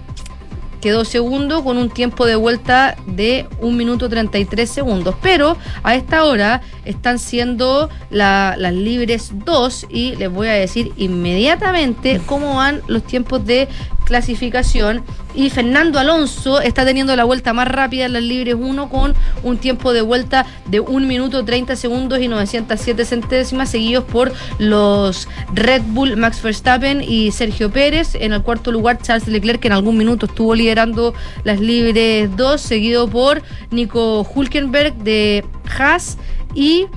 quedó 0.81 1.05
segundo 1.05 1.63
con 1.63 1.77
un 1.77 1.89
tiempo 1.89 2.25
de 2.25 2.35
vuelta 2.35 2.95
de 3.05 3.47
1 3.59 3.75
minuto 3.75 4.07
33 4.09 4.69
segundos. 4.69 5.15
Pero 5.21 5.57
a 5.83 5.95
esta 5.95 6.23
hora 6.23 6.61
están 6.85 7.19
siendo 7.19 7.89
la- 8.09 8.55
las 8.57 8.73
libres 8.73 9.31
2 9.45 9.87
y 9.89 10.15
les 10.15 10.31
voy 10.31 10.47
a 10.47 10.53
decir 10.53 10.91
inmediatamente 10.97 12.21
cómo 12.25 12.55
van 12.55 12.81
los 12.87 13.03
tiempos 13.03 13.45
de 13.45 13.67
clasificación. 14.09 15.03
Y 15.35 15.51
Fernando 15.51 15.99
Alonso 15.99 16.59
está 16.59 16.83
teniendo 16.83 17.15
la 17.15 17.23
vuelta 17.23 17.53
más 17.53 17.67
rápida 17.67 18.05
en 18.05 18.13
las 18.13 18.23
libres 18.23 18.55
1 18.59 18.89
con 18.89 19.13
un 19.43 19.57
tiempo 19.57 19.93
de 19.93 20.01
vuelta 20.01 20.45
de 20.65 20.79
1 20.79 21.07
minuto 21.07 21.45
30 21.45 21.75
segundos 21.75 22.19
y 22.19 22.27
907 22.27 23.05
centésimas, 23.05 23.69
seguidos 23.69 24.03
por 24.03 24.33
los 24.57 25.27
Red 25.53 25.83
Bull 25.85 26.17
Max 26.17 26.41
Verstappen 26.41 27.01
y 27.01 27.31
Sergio 27.31 27.71
Pérez. 27.71 28.15
En 28.15 28.33
el 28.33 28.41
cuarto 28.41 28.71
lugar, 28.71 28.97
Charles 29.01 29.27
Leclerc, 29.27 29.61
que 29.61 29.67
en 29.67 29.73
algún 29.73 29.95
minuto 29.95 30.25
estuvo 30.25 30.55
liderando 30.55 31.13
las 31.43 31.59
libres 31.59 32.35
2, 32.35 32.59
seguido 32.59 33.07
por 33.07 33.43
Nico 33.69 34.27
Hulkenberg 34.35 34.95
de 34.95 35.45
Haas 35.77 36.17
y 36.55 36.87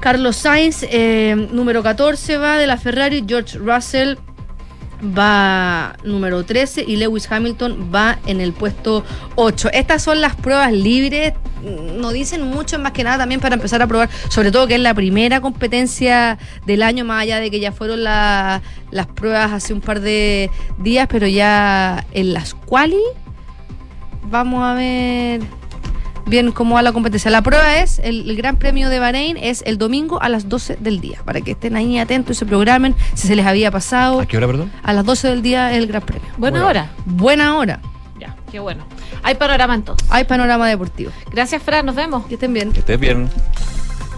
Carlos 0.00 0.36
Sainz, 0.36 0.82
eh, 0.90 1.36
número 1.52 1.82
14 1.82 2.38
va 2.38 2.56
de 2.56 2.66
la 2.66 2.78
Ferrari, 2.78 3.22
George 3.28 3.58
Russell 3.58 4.16
va 5.02 5.96
número 6.04 6.44
13 6.44 6.84
y 6.86 6.96
Lewis 6.96 7.30
Hamilton 7.30 7.90
va 7.94 8.18
en 8.26 8.40
el 8.40 8.52
puesto 8.52 9.04
8. 9.36 9.70
Estas 9.72 10.02
son 10.02 10.20
las 10.20 10.36
pruebas 10.36 10.72
libres, 10.72 11.32
no 11.96 12.10
dicen 12.10 12.42
mucho 12.42 12.78
más 12.78 12.92
que 12.92 13.04
nada 13.04 13.18
también 13.18 13.40
para 13.40 13.54
empezar 13.54 13.80
a 13.82 13.86
probar, 13.86 14.08
sobre 14.28 14.50
todo 14.50 14.66
que 14.66 14.74
es 14.74 14.80
la 14.80 14.94
primera 14.94 15.40
competencia 15.40 16.38
del 16.66 16.82
año, 16.82 17.04
más 17.04 17.22
allá 17.22 17.40
de 17.40 17.50
que 17.50 17.60
ya 17.60 17.72
fueron 17.72 18.04
la- 18.04 18.62
las 18.90 19.06
pruebas 19.06 19.52
hace 19.52 19.72
un 19.72 19.80
par 19.80 20.00
de 20.00 20.50
días, 20.78 21.06
pero 21.10 21.26
ya 21.26 22.04
en 22.12 22.32
las 22.32 22.54
quali 22.54 23.00
vamos 24.30 24.62
a 24.62 24.74
ver 24.74 25.40
bien 26.26 26.52
cómo 26.52 26.74
va 26.76 26.82
la 26.82 26.92
competencia. 26.92 27.30
La 27.30 27.42
prueba 27.42 27.78
es, 27.78 27.98
el, 28.00 28.28
el 28.28 28.36
Gran 28.36 28.56
Premio 28.56 28.88
de 28.88 28.98
Bahrein 28.98 29.36
es 29.36 29.62
el 29.66 29.78
domingo 29.78 30.20
a 30.22 30.28
las 30.28 30.48
12 30.48 30.76
del 30.76 31.00
día, 31.00 31.20
para 31.24 31.40
que 31.40 31.52
estén 31.52 31.76
ahí 31.76 31.98
atentos 31.98 32.36
y 32.36 32.38
se 32.38 32.46
programen 32.46 32.94
si 33.14 33.28
se 33.28 33.36
les 33.36 33.46
había 33.46 33.70
pasado. 33.70 34.20
¿A 34.20 34.26
qué 34.26 34.36
hora, 34.36 34.46
perdón? 34.46 34.72
A 34.82 34.92
las 34.92 35.04
12 35.04 35.28
del 35.28 35.42
día 35.42 35.74
el 35.74 35.86
Gran 35.86 36.02
Premio. 36.02 36.28
Buena 36.36 36.66
hora. 36.66 36.90
Buena 37.06 37.56
hora. 37.56 37.80
Ya, 38.18 38.36
qué 38.50 38.60
bueno. 38.60 38.84
Hay 39.22 39.34
panorama 39.34 39.74
entonces. 39.74 40.06
Hay 40.10 40.24
panorama 40.24 40.68
deportivo. 40.68 41.10
Gracias, 41.30 41.62
Fran. 41.62 41.86
Nos 41.86 41.94
vemos. 41.94 42.26
Que 42.26 42.34
estén 42.34 42.52
bien. 42.52 42.72
Que 42.72 42.80
estés 42.80 43.00
bien. 43.00 43.28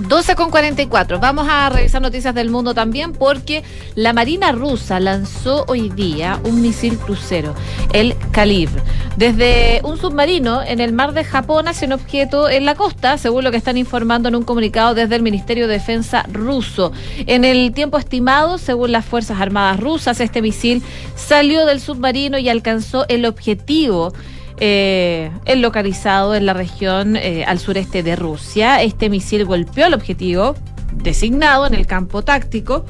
12 0.00 0.34
con 0.36 0.50
44. 0.50 1.20
Vamos 1.20 1.46
a 1.48 1.68
revisar 1.68 2.00
noticias 2.00 2.34
del 2.34 2.50
mundo 2.50 2.74
también 2.74 3.12
porque 3.12 3.62
la 3.94 4.12
Marina 4.12 4.52
rusa 4.52 5.00
lanzó 5.00 5.64
hoy 5.68 5.90
día 5.90 6.40
un 6.44 6.62
misil 6.62 6.98
crucero, 6.98 7.54
el 7.92 8.16
Kalib, 8.32 8.70
desde 9.16 9.80
un 9.84 9.98
submarino 9.98 10.62
en 10.62 10.80
el 10.80 10.92
mar 10.92 11.12
de 11.12 11.24
Japón 11.24 11.68
hacia 11.68 11.86
un 11.86 11.92
objeto 11.92 12.48
en 12.48 12.64
la 12.64 12.74
costa, 12.74 13.18
según 13.18 13.44
lo 13.44 13.50
que 13.50 13.58
están 13.58 13.76
informando 13.76 14.28
en 14.28 14.36
un 14.36 14.44
comunicado 14.44 14.94
desde 14.94 15.16
el 15.16 15.22
Ministerio 15.22 15.66
de 15.68 15.74
Defensa 15.74 16.24
ruso. 16.32 16.92
En 17.26 17.44
el 17.44 17.72
tiempo 17.72 17.98
estimado, 17.98 18.58
según 18.58 18.92
las 18.92 19.04
Fuerzas 19.04 19.40
Armadas 19.40 19.78
rusas, 19.78 20.20
este 20.20 20.42
misil 20.42 20.82
salió 21.16 21.66
del 21.66 21.80
submarino 21.80 22.38
y 22.38 22.48
alcanzó 22.48 23.04
el 23.08 23.26
objetivo 23.26 24.12
eh, 24.58 25.30
el 25.44 25.62
localizado 25.62 26.34
en 26.34 26.46
la 26.46 26.54
región 26.54 27.16
eh, 27.16 27.44
al 27.46 27.58
sureste 27.58 28.02
de 28.02 28.16
Rusia. 28.16 28.82
Este 28.82 29.08
misil 29.10 29.44
golpeó 29.44 29.86
el 29.86 29.94
objetivo 29.94 30.54
designado 30.92 31.66
en 31.66 31.74
el 31.74 31.86
campo 31.86 32.22
táctico. 32.22 32.84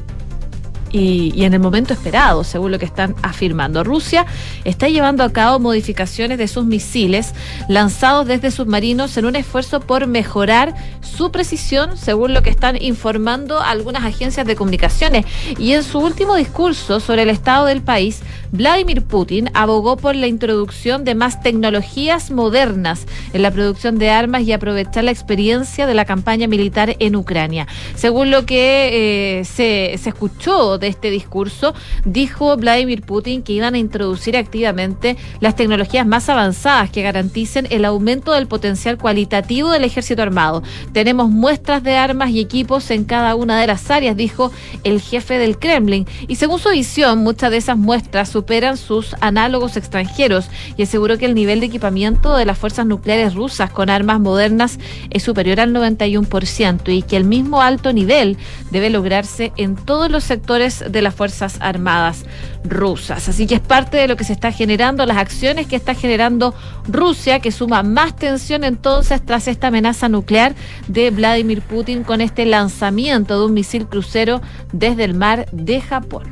Y 0.95 1.45
en 1.45 1.55
el 1.55 1.61
momento 1.61 1.95
esperado, 1.95 2.45
según 2.45 2.71
lo 2.71 2.79
que 2.79 2.85
están 2.85 3.15
afirmando. 3.23 3.83
Rusia 3.83 4.27
está 4.65 4.91
llevando 4.91 5.25
a 5.25 5.33
cabo 5.33 5.59
modificaciones 5.59 6.37
de 6.37 6.47
sus 6.47 6.67
misiles 6.67 7.33
lanzados 7.67 8.27
desde 8.27 8.51
submarinos 8.51 9.17
en 9.17 9.25
un 9.25 9.35
esfuerzo 9.35 9.81
por 9.81 10.07
mejorar 10.07 10.75
su 11.01 11.31
precisión, 11.31 11.97
según 11.97 12.35
lo 12.35 12.43
que 12.43 12.51
están 12.51 12.77
informando 12.81 13.59
algunas 13.59 14.05
agencias 14.05 14.47
de 14.47 14.55
comunicaciones. 14.55 15.25
Y 15.59 15.73
en 15.73 15.83
su 15.83 15.99
último 15.99 16.37
discurso 16.37 17.01
sobre 17.01 17.23
el 17.23 17.31
estado 17.31 17.65
del 17.65 17.81
país, 17.81 18.21
Vladimir 18.53 19.01
Putin 19.01 19.49
abogó 19.55 19.97
por 19.97 20.15
la 20.15 20.27
introducción 20.27 21.05
de 21.05 21.15
más 21.15 21.43
tecnologías 21.43 22.31
modernas 22.31 23.07
en 23.33 23.41
la 23.41 23.51
producción 23.51 23.99
de 23.99 24.11
armas 24.11 24.43
y 24.43 24.53
aprovechar 24.53 25.05
la 25.05 25.11
experiencia 25.11 25.87
de 25.87 25.95
la 25.95 26.05
campaña 26.05 26.47
militar 26.49 26.95
en 26.99 27.17
Ucrania. 27.17 27.67
Según 27.95 28.31
lo 28.31 28.45
que 28.45 29.39
eh, 29.41 29.45
se, 29.47 29.97
se 29.97 30.11
escuchó 30.11 30.77
de 30.77 30.89
este 30.89 31.11
discurso, 31.11 31.75
dijo 32.05 32.55
Vladimir 32.59 33.01
Putin 33.01 33.43
que 33.43 33.55
iban 33.55 33.75
a 33.75 33.79
introducir 33.79 34.37
activamente 34.37 35.17
las 35.41 35.57
tecnologías 35.57 36.07
más 36.07 36.29
avanzadas 36.29 36.91
que 36.91 37.01
garanticen 37.01 37.67
el 37.71 37.87
aumento 37.87 38.33
del 38.33 38.49
potencial 38.49 38.99
cualitativo 38.99 39.71
del 39.71 39.85
ejército 39.85 40.21
armado. 40.21 40.63
Tenemos 40.93 41.31
muestras 41.31 41.83
de 41.83 41.97
armas 41.97 42.29
y 42.29 42.41
equipos 42.41 42.91
en 42.91 43.05
cada 43.05 43.35
una 43.35 43.59
de 43.59 43.67
las 43.67 43.91
áreas, 43.91 44.15
dijo 44.15 44.53
el 44.85 45.01
jefe 45.01 45.39
del 45.39 45.59
Kremlin. 45.59 46.07
Y 46.29 46.37
según 46.37 46.59
su 46.59 46.69
visión, 46.69 47.21
muchas 47.21 47.51
de 47.51 47.57
esas 47.57 47.79
muestras 47.79 48.29
superan 48.43 48.77
sus 48.77 49.15
análogos 49.21 49.77
extranjeros 49.77 50.47
y 50.77 50.83
aseguró 50.83 51.17
que 51.17 51.27
el 51.27 51.35
nivel 51.37 51.61
de 51.61 51.67
equipamiento 51.67 52.37
de 52.37 52.45
las 52.45 52.59
fuerzas 52.59 52.87
nucleares 52.87 53.37
rusas 53.37 53.71
con 53.71 53.89
armas 53.89 54.19
modernas 54.19 54.81
es 55.11 55.23
superior 55.23 55.61
al 55.61 55.73
91% 55.73 56.93
y 56.93 57.03
que 57.03 57.17
el 57.17 57.23
mismo 57.25 57.63
alto 57.63 57.93
nivel 57.93 58.37
debe 58.73 58.91
lograrse 58.91 59.53
en 59.57 59.77
todos 59.77 60.11
los 60.11 60.25
sectores 60.25 60.85
de 60.89 61.03
las 61.03 61.15
Fuerzas 61.15 61.59
Armadas 61.61 62.25
rusas. 62.65 63.29
Así 63.29 63.47
que 63.47 63.55
es 63.55 63.61
parte 63.61 63.97
de 63.97 64.09
lo 64.09 64.17
que 64.17 64.25
se 64.25 64.33
está 64.33 64.51
generando, 64.51 65.07
las 65.07 65.19
acciones 65.19 65.69
que 65.69 65.77
está 65.77 65.95
generando 65.95 66.53
Rusia, 66.89 67.39
que 67.39 67.53
suma 67.53 67.85
más 67.85 68.17
tensión 68.17 68.65
entonces 68.65 69.25
tras 69.25 69.47
esta 69.47 69.69
amenaza 69.69 70.09
nuclear 70.09 70.57
de 70.89 71.11
Vladimir 71.11 71.63
Putin 71.63 72.03
con 72.03 72.21
este 72.21 72.45
lanzamiento 72.45 73.39
de 73.39 73.47
un 73.47 73.55
misil 73.55 73.87
crucero 73.87 74.43
desde 74.73 75.05
el 75.05 75.15
mar 75.15 75.47
de 75.53 75.81
Japón. 75.81 76.25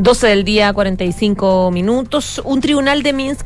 12 0.00 0.28
del 0.28 0.44
día, 0.44 0.72
45 0.72 1.72
minutos. 1.72 2.40
Un 2.44 2.60
tribunal 2.60 3.02
de 3.02 3.12
Minsk 3.12 3.44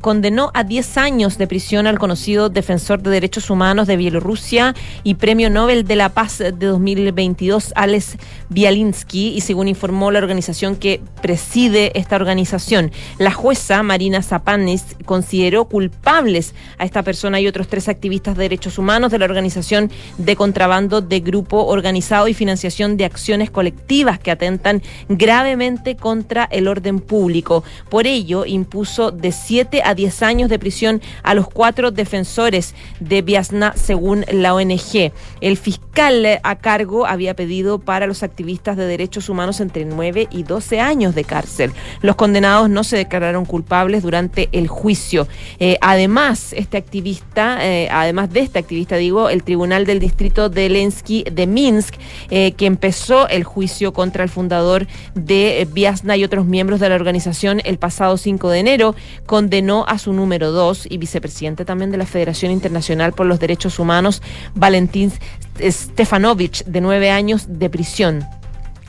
condenó 0.00 0.50
a 0.52 0.64
10 0.64 0.98
años 0.98 1.38
de 1.38 1.46
prisión 1.46 1.86
al 1.86 2.00
conocido 2.00 2.48
defensor 2.48 3.00
de 3.00 3.10
derechos 3.10 3.48
humanos 3.48 3.86
de 3.86 3.96
Bielorrusia 3.96 4.74
y 5.04 5.14
premio 5.14 5.50
Nobel 5.50 5.84
de 5.84 5.94
la 5.94 6.08
Paz 6.08 6.38
de 6.38 6.50
2022, 6.50 7.74
Alex 7.76 8.16
Bialinsky, 8.48 9.34
y 9.36 9.40
según 9.42 9.68
informó 9.68 10.10
la 10.10 10.18
organización 10.18 10.74
que 10.74 11.00
preside 11.22 11.96
esta 11.96 12.16
organización, 12.16 12.90
la 13.18 13.30
jueza 13.30 13.80
Marina 13.84 14.20
Zapanis 14.20 14.96
consideró 15.04 15.66
culpables 15.66 16.56
a 16.76 16.86
esta 16.86 17.04
persona 17.04 17.40
y 17.40 17.46
otros 17.46 17.68
tres 17.68 17.88
activistas 17.88 18.36
de 18.36 18.42
derechos 18.42 18.78
humanos 18.78 19.12
de 19.12 19.20
la 19.20 19.26
organización 19.26 19.92
de 20.18 20.34
contrabando 20.34 21.02
de 21.02 21.20
grupo 21.20 21.66
organizado 21.66 22.26
y 22.26 22.34
financiación 22.34 22.96
de 22.96 23.04
acciones 23.04 23.48
colectivas 23.48 24.18
que 24.18 24.32
atentan 24.32 24.82
gravemente 25.08 25.83
contra 25.96 26.44
el 26.44 26.68
orden 26.68 27.00
público. 27.00 27.64
Por 27.90 28.06
ello, 28.06 28.46
impuso 28.46 29.10
de 29.10 29.30
7 29.30 29.82
a 29.84 29.94
10 29.94 30.22
años 30.22 30.48
de 30.48 30.58
prisión 30.58 31.02
a 31.22 31.34
los 31.34 31.48
cuatro 31.48 31.90
defensores 31.90 32.74
de 33.00 33.22
Viasna, 33.22 33.74
según 33.76 34.24
la 34.32 34.54
ONG. 34.54 35.12
El 35.40 35.56
fiscal 35.56 36.40
a 36.42 36.56
cargo 36.56 37.06
había 37.06 37.34
pedido 37.34 37.78
para 37.78 38.06
los 38.06 38.22
activistas 38.22 38.76
de 38.76 38.86
derechos 38.86 39.28
humanos 39.28 39.60
entre 39.60 39.84
9 39.84 40.28
y 40.30 40.42
12 40.42 40.80
años 40.80 41.14
de 41.14 41.24
cárcel. 41.24 41.72
Los 42.00 42.16
condenados 42.16 42.70
no 42.70 42.84
se 42.84 42.96
declararon 42.96 43.44
culpables 43.44 44.02
durante 44.02 44.48
el 44.52 44.68
juicio. 44.68 45.28
Eh, 45.58 45.76
además, 45.80 46.52
este 46.52 46.76
activista, 46.76 47.58
eh, 47.64 47.88
además 47.90 48.32
de 48.32 48.40
este 48.40 48.58
activista, 48.58 48.96
digo, 48.96 49.28
el 49.28 49.42
Tribunal 49.42 49.86
del 49.86 50.00
Distrito 50.00 50.48
de 50.48 50.68
Lensky 50.68 51.24
de 51.30 51.46
Minsk, 51.46 51.94
eh, 52.30 52.52
que 52.52 52.66
empezó 52.66 53.28
el 53.28 53.44
juicio 53.44 53.92
contra 53.92 54.24
el 54.24 54.30
fundador 54.30 54.86
de 55.14 55.66
Viasna 55.74 56.16
y 56.16 56.24
otros 56.24 56.46
miembros 56.46 56.80
de 56.80 56.88
la 56.88 56.94
organización 56.94 57.60
el 57.64 57.78
pasado 57.78 58.16
5 58.16 58.48
de 58.50 58.58
enero, 58.60 58.94
condenó 59.26 59.84
a 59.86 59.98
su 59.98 60.12
número 60.12 60.52
2 60.52 60.86
y 60.88 60.98
vicepresidente 60.98 61.64
también 61.64 61.90
de 61.90 61.98
la 61.98 62.06
Federación 62.06 62.52
Internacional 62.52 63.12
por 63.12 63.26
los 63.26 63.40
Derechos 63.40 63.78
Humanos, 63.78 64.22
Valentín 64.54 65.12
Stefanovich, 65.60 66.64
de 66.64 66.80
nueve 66.80 67.10
años 67.10 67.46
de 67.48 67.68
prisión. 67.68 68.24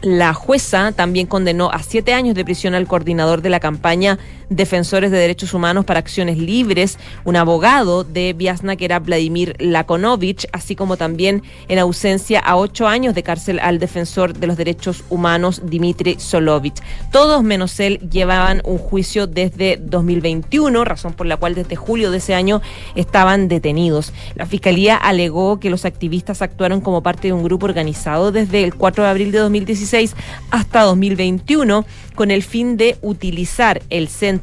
La 0.01 0.33
jueza 0.33 0.91
también 0.91 1.25
condenó 1.25 1.71
a 1.71 1.81
siete 1.81 2.13
años 2.13 2.35
de 2.35 2.45
prisión 2.45 2.75
al 2.75 2.87
coordinador 2.87 3.41
de 3.41 3.49
la 3.49 3.59
campaña 3.59 4.19
Defensores 4.49 5.11
de 5.11 5.17
Derechos 5.17 5.53
Humanos 5.53 5.85
para 5.85 5.99
Acciones 5.99 6.37
Libres, 6.37 6.97
un 7.23 7.35
abogado 7.35 8.03
de 8.03 8.33
Viasna 8.33 8.75
que 8.75 8.85
era 8.85 8.99
Vladimir 8.99 9.55
Lakonovich, 9.59 10.47
así 10.51 10.75
como 10.75 10.97
también 10.97 11.43
en 11.67 11.79
ausencia 11.79 12.39
a 12.39 12.55
ocho 12.55 12.87
años 12.87 13.15
de 13.15 13.23
cárcel 13.23 13.59
al 13.59 13.79
defensor 13.79 14.33
de 14.33 14.47
los 14.47 14.57
derechos 14.57 15.03
humanos 15.09 15.61
Dimitri 15.65 16.17
Solovich. 16.19 16.81
Todos 17.11 17.43
menos 17.43 17.79
él 17.79 17.99
llevaban 18.09 18.61
un 18.65 18.77
juicio 18.77 19.27
desde 19.27 19.77
2021, 19.77 20.85
razón 20.85 21.13
por 21.13 21.25
la 21.25 21.37
cual 21.37 21.55
desde 21.55 21.75
julio 21.75 22.11
de 22.11 22.17
ese 22.17 22.35
año 22.35 22.61
estaban 22.95 23.47
detenidos. 23.47 24.13
La 24.35 24.45
fiscalía 24.45 24.95
alegó 24.95 25.59
que 25.59 25.69
los 25.69 25.85
activistas 25.85 26.41
actuaron 26.41 26.81
como 26.81 27.01
parte 27.01 27.27
de 27.27 27.33
un 27.33 27.43
grupo 27.43 27.65
organizado 27.65 28.31
desde 28.31 28.63
el 28.63 28.75
4 28.75 29.03
de 29.03 29.09
abril 29.09 29.31
de 29.31 29.39
2016 29.39 30.15
hasta 30.51 30.81
2021 30.81 31.85
con 32.15 32.31
el 32.31 32.43
fin 32.43 32.77
de 32.77 32.97
utilizar 33.01 33.81
el 33.89 34.07
centro 34.07 34.34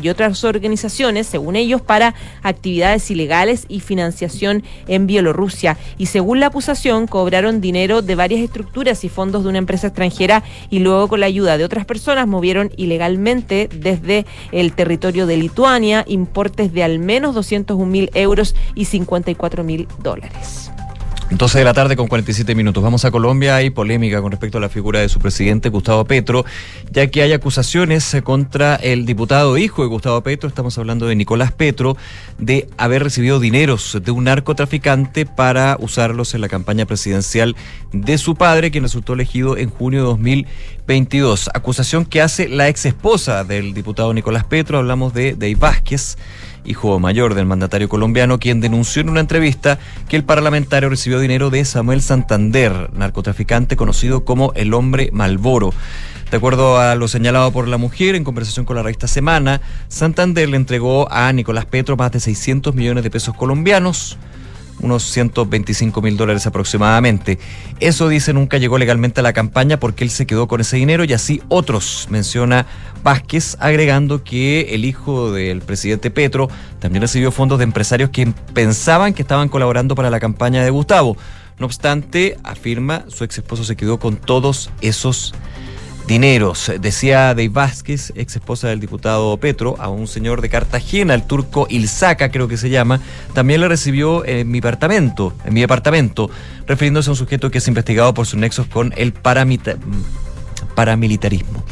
Y 0.00 0.08
otras 0.08 0.44
organizaciones, 0.44 1.26
según 1.26 1.56
ellos, 1.56 1.80
para 1.80 2.14
actividades 2.42 3.10
ilegales 3.10 3.66
y 3.68 3.80
financiación 3.80 4.62
en 4.88 5.06
Bielorrusia. 5.06 5.76
Y 5.98 6.06
según 6.06 6.40
la 6.40 6.46
acusación, 6.46 7.06
cobraron 7.06 7.60
dinero 7.60 8.02
de 8.02 8.14
varias 8.14 8.40
estructuras 8.40 9.04
y 9.04 9.08
fondos 9.08 9.42
de 9.42 9.48
una 9.48 9.58
empresa 9.58 9.88
extranjera 9.88 10.42
y 10.70 10.78
luego 10.80 11.08
con 11.08 11.20
la 11.20 11.26
ayuda 11.26 11.58
de 11.58 11.64
otras 11.64 11.84
personas 11.84 12.26
movieron 12.26 12.70
ilegalmente 12.76 13.68
desde 13.74 14.26
el 14.52 14.72
territorio 14.72 15.26
de 15.26 15.36
Lituania 15.36 16.04
importes 16.08 16.72
de 16.72 16.82
al 16.82 16.98
menos 16.98 17.34
201 17.34 17.86
mil 17.86 18.10
euros 18.14 18.54
y 18.74 18.86
54 18.86 19.64
mil 19.64 19.88
dólares. 20.02 20.70
12 21.38 21.58
de 21.58 21.64
la 21.64 21.72
tarde 21.72 21.96
con 21.96 22.08
47 22.08 22.54
minutos. 22.54 22.82
Vamos 22.82 23.04
a 23.04 23.10
Colombia. 23.10 23.56
Hay 23.56 23.70
polémica 23.70 24.20
con 24.20 24.30
respecto 24.30 24.58
a 24.58 24.60
la 24.60 24.68
figura 24.68 25.00
de 25.00 25.08
su 25.08 25.18
presidente, 25.18 25.70
Gustavo 25.70 26.04
Petro, 26.04 26.44
ya 26.90 27.06
que 27.06 27.22
hay 27.22 27.32
acusaciones 27.32 28.12
eh, 28.12 28.22
contra 28.22 28.74
el 28.76 29.06
diputado 29.06 29.56
hijo 29.56 29.82
de 29.82 29.88
Gustavo 29.88 30.20
Petro, 30.22 30.48
estamos 30.48 30.76
hablando 30.78 31.06
de 31.06 31.16
Nicolás 31.16 31.52
Petro, 31.52 31.96
de 32.38 32.68
haber 32.76 33.02
recibido 33.02 33.40
dineros 33.40 33.98
de 34.02 34.10
un 34.10 34.24
narcotraficante 34.24 35.24
para 35.24 35.76
usarlos 35.80 36.34
en 36.34 36.42
la 36.42 36.48
campaña 36.48 36.84
presidencial 36.84 37.56
de 37.92 38.18
su 38.18 38.34
padre, 38.34 38.70
quien 38.70 38.84
resultó 38.84 39.14
elegido 39.14 39.56
en 39.56 39.70
junio 39.70 40.00
de 40.00 40.06
2022. 40.06 41.50
Acusación 41.54 42.04
que 42.04 42.20
hace 42.20 42.48
la 42.48 42.68
ex 42.68 42.84
esposa 42.84 43.44
del 43.44 43.72
diputado 43.72 44.12
Nicolás 44.12 44.44
Petro, 44.44 44.78
hablamos 44.78 45.14
de 45.14 45.32
Dave 45.32 45.54
Vázquez 45.54 46.16
hijo 46.64 46.98
mayor 46.98 47.34
del 47.34 47.46
mandatario 47.46 47.88
colombiano, 47.88 48.38
quien 48.38 48.60
denunció 48.60 49.02
en 49.02 49.08
una 49.08 49.20
entrevista 49.20 49.78
que 50.08 50.16
el 50.16 50.24
parlamentario 50.24 50.88
recibió 50.88 51.18
dinero 51.18 51.50
de 51.50 51.64
Samuel 51.64 52.02
Santander, 52.02 52.90
narcotraficante 52.92 53.76
conocido 53.76 54.24
como 54.24 54.52
el 54.54 54.74
hombre 54.74 55.10
Malboro. 55.12 55.72
De 56.30 56.36
acuerdo 56.38 56.78
a 56.78 56.94
lo 56.94 57.08
señalado 57.08 57.52
por 57.52 57.68
la 57.68 57.76
mujer 57.76 58.14
en 58.14 58.24
conversación 58.24 58.64
con 58.64 58.76
la 58.76 58.82
revista 58.82 59.06
Semana, 59.06 59.60
Santander 59.88 60.48
le 60.48 60.56
entregó 60.56 61.10
a 61.12 61.32
Nicolás 61.32 61.66
Petro 61.66 61.96
más 61.96 62.12
de 62.12 62.20
600 62.20 62.74
millones 62.74 63.04
de 63.04 63.10
pesos 63.10 63.34
colombianos 63.36 64.16
unos 64.82 65.04
125 65.04 66.02
mil 66.02 66.16
dólares 66.16 66.46
aproximadamente. 66.46 67.38
Eso 67.80 68.08
dice 68.08 68.32
nunca 68.32 68.58
llegó 68.58 68.78
legalmente 68.78 69.20
a 69.20 69.22
la 69.22 69.32
campaña 69.32 69.78
porque 69.78 70.04
él 70.04 70.10
se 70.10 70.26
quedó 70.26 70.48
con 70.48 70.60
ese 70.60 70.76
dinero 70.76 71.04
y 71.04 71.12
así 71.12 71.42
otros, 71.48 72.08
menciona 72.10 72.66
Vázquez, 73.02 73.56
agregando 73.60 74.22
que 74.22 74.74
el 74.74 74.84
hijo 74.84 75.32
del 75.32 75.60
presidente 75.60 76.10
Petro 76.10 76.48
también 76.78 77.02
recibió 77.02 77.32
fondos 77.32 77.58
de 77.58 77.64
empresarios 77.64 78.10
que 78.10 78.32
pensaban 78.52 79.14
que 79.14 79.22
estaban 79.22 79.48
colaborando 79.48 79.94
para 79.94 80.10
la 80.10 80.20
campaña 80.20 80.62
de 80.62 80.70
Gustavo. 80.70 81.16
No 81.58 81.66
obstante, 81.66 82.38
afirma, 82.42 83.04
su 83.08 83.24
ex 83.24 83.38
esposo 83.38 83.64
se 83.64 83.76
quedó 83.76 83.98
con 83.98 84.16
todos 84.16 84.70
esos 84.80 85.34
dineros. 86.06 86.70
Decía 86.80 87.28
Dave 87.28 87.48
Vázquez, 87.48 88.12
ex 88.16 88.36
esposa 88.36 88.68
del 88.68 88.80
diputado 88.80 89.36
Petro, 89.36 89.76
a 89.78 89.88
un 89.88 90.06
señor 90.06 90.40
de 90.40 90.48
Cartagena, 90.48 91.14
el 91.14 91.24
turco 91.24 91.66
Ilzaca, 91.70 92.30
creo 92.30 92.48
que 92.48 92.56
se 92.56 92.70
llama, 92.70 93.00
también 93.34 93.60
le 93.60 93.68
recibió 93.68 94.24
en 94.24 94.50
mi 94.50 94.58
apartamento, 94.58 95.32
en 95.44 95.54
mi 95.54 95.60
departamento, 95.60 96.30
refiriéndose 96.66 97.10
a 97.10 97.12
un 97.12 97.16
sujeto 97.16 97.50
que 97.50 97.58
es 97.58 97.68
investigado 97.68 98.14
por 98.14 98.26
sus 98.26 98.38
nexos 98.38 98.66
con 98.66 98.92
el 98.96 99.12
paramilitarismo. 99.12 101.64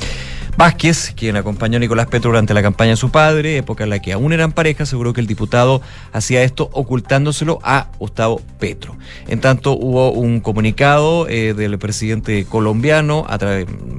Vázquez, 0.61 1.15
quien 1.17 1.37
acompañó 1.37 1.79
a 1.79 1.81
Nicolás 1.81 2.07
Petro 2.09 2.33
durante 2.33 2.53
la 2.53 2.61
campaña 2.61 2.91
de 2.91 2.97
su 2.97 3.11
padre, 3.11 3.57
época 3.57 3.85
en 3.85 3.89
la 3.89 4.03
que 4.03 4.13
aún 4.13 4.35
eran 4.35 4.53
pareja, 4.53 4.83
aseguró 4.83 5.15
que 5.15 5.23
el 5.23 5.27
diputado 5.27 5.81
hacía 6.13 6.43
esto 6.43 6.69
ocultándoselo 6.75 7.61
a 7.63 7.89
Gustavo 7.99 8.43
Petro. 8.59 8.95
En 9.27 9.41
tanto, 9.41 9.73
hubo 9.73 10.13
un 10.13 10.41
comunicado 10.41 11.27
eh, 11.31 11.55
del 11.55 11.79
presidente 11.79 12.45
colombiano, 12.45 13.27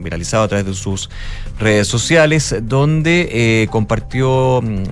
viralizado 0.04 0.44
a 0.44 0.48
través 0.50 0.68
de 0.68 0.76
sus 0.76 1.10
redes 1.58 1.88
sociales, 1.88 2.56
donde 2.62 3.30
eh, 3.32 3.68
compartió 3.72 4.62
mm, 4.62 4.84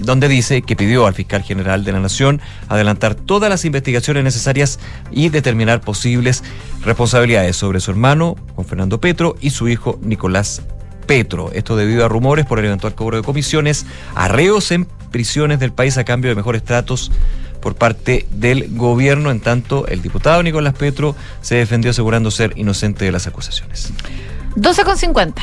donde 0.00 0.28
dice 0.28 0.62
que 0.62 0.76
pidió 0.76 1.06
al 1.06 1.14
fiscal 1.14 1.42
general 1.42 1.84
de 1.84 1.92
la 1.92 2.00
Nación 2.00 2.40
adelantar 2.68 3.14
todas 3.14 3.50
las 3.50 3.64
investigaciones 3.64 4.24
necesarias 4.24 4.78
y 5.10 5.28
determinar 5.28 5.80
posibles 5.80 6.42
responsabilidades 6.82 7.56
sobre 7.56 7.80
su 7.80 7.90
hermano, 7.90 8.36
Juan 8.54 8.66
Fernando 8.66 9.00
Petro, 9.00 9.36
y 9.40 9.50
su 9.50 9.68
hijo, 9.68 9.98
Nicolás 10.02 10.62
Petro. 11.06 11.50
Esto 11.52 11.76
debido 11.76 12.04
a 12.04 12.08
rumores 12.08 12.46
por 12.46 12.58
el 12.58 12.66
eventual 12.66 12.94
cobro 12.94 13.16
de 13.16 13.22
comisiones, 13.22 13.86
arreos 14.14 14.70
en 14.72 14.86
prisiones 15.10 15.58
del 15.60 15.72
país 15.72 15.98
a 15.98 16.04
cambio 16.04 16.30
de 16.30 16.36
mejores 16.36 16.64
tratos 16.64 17.10
por 17.60 17.74
parte 17.74 18.26
del 18.30 18.74
gobierno. 18.76 19.30
En 19.30 19.40
tanto, 19.40 19.86
el 19.86 20.02
diputado 20.02 20.42
Nicolás 20.42 20.74
Petro 20.74 21.14
se 21.42 21.56
defendió 21.56 21.90
asegurando 21.90 22.30
ser 22.30 22.52
inocente 22.56 23.04
de 23.04 23.12
las 23.12 23.26
acusaciones. 23.26 23.92
12 24.56 24.84
con 24.84 24.96
50. 24.96 25.42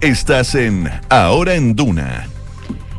Estás 0.00 0.54
en 0.54 0.88
Ahora 1.08 1.54
en 1.54 1.74
Duna 1.74 2.28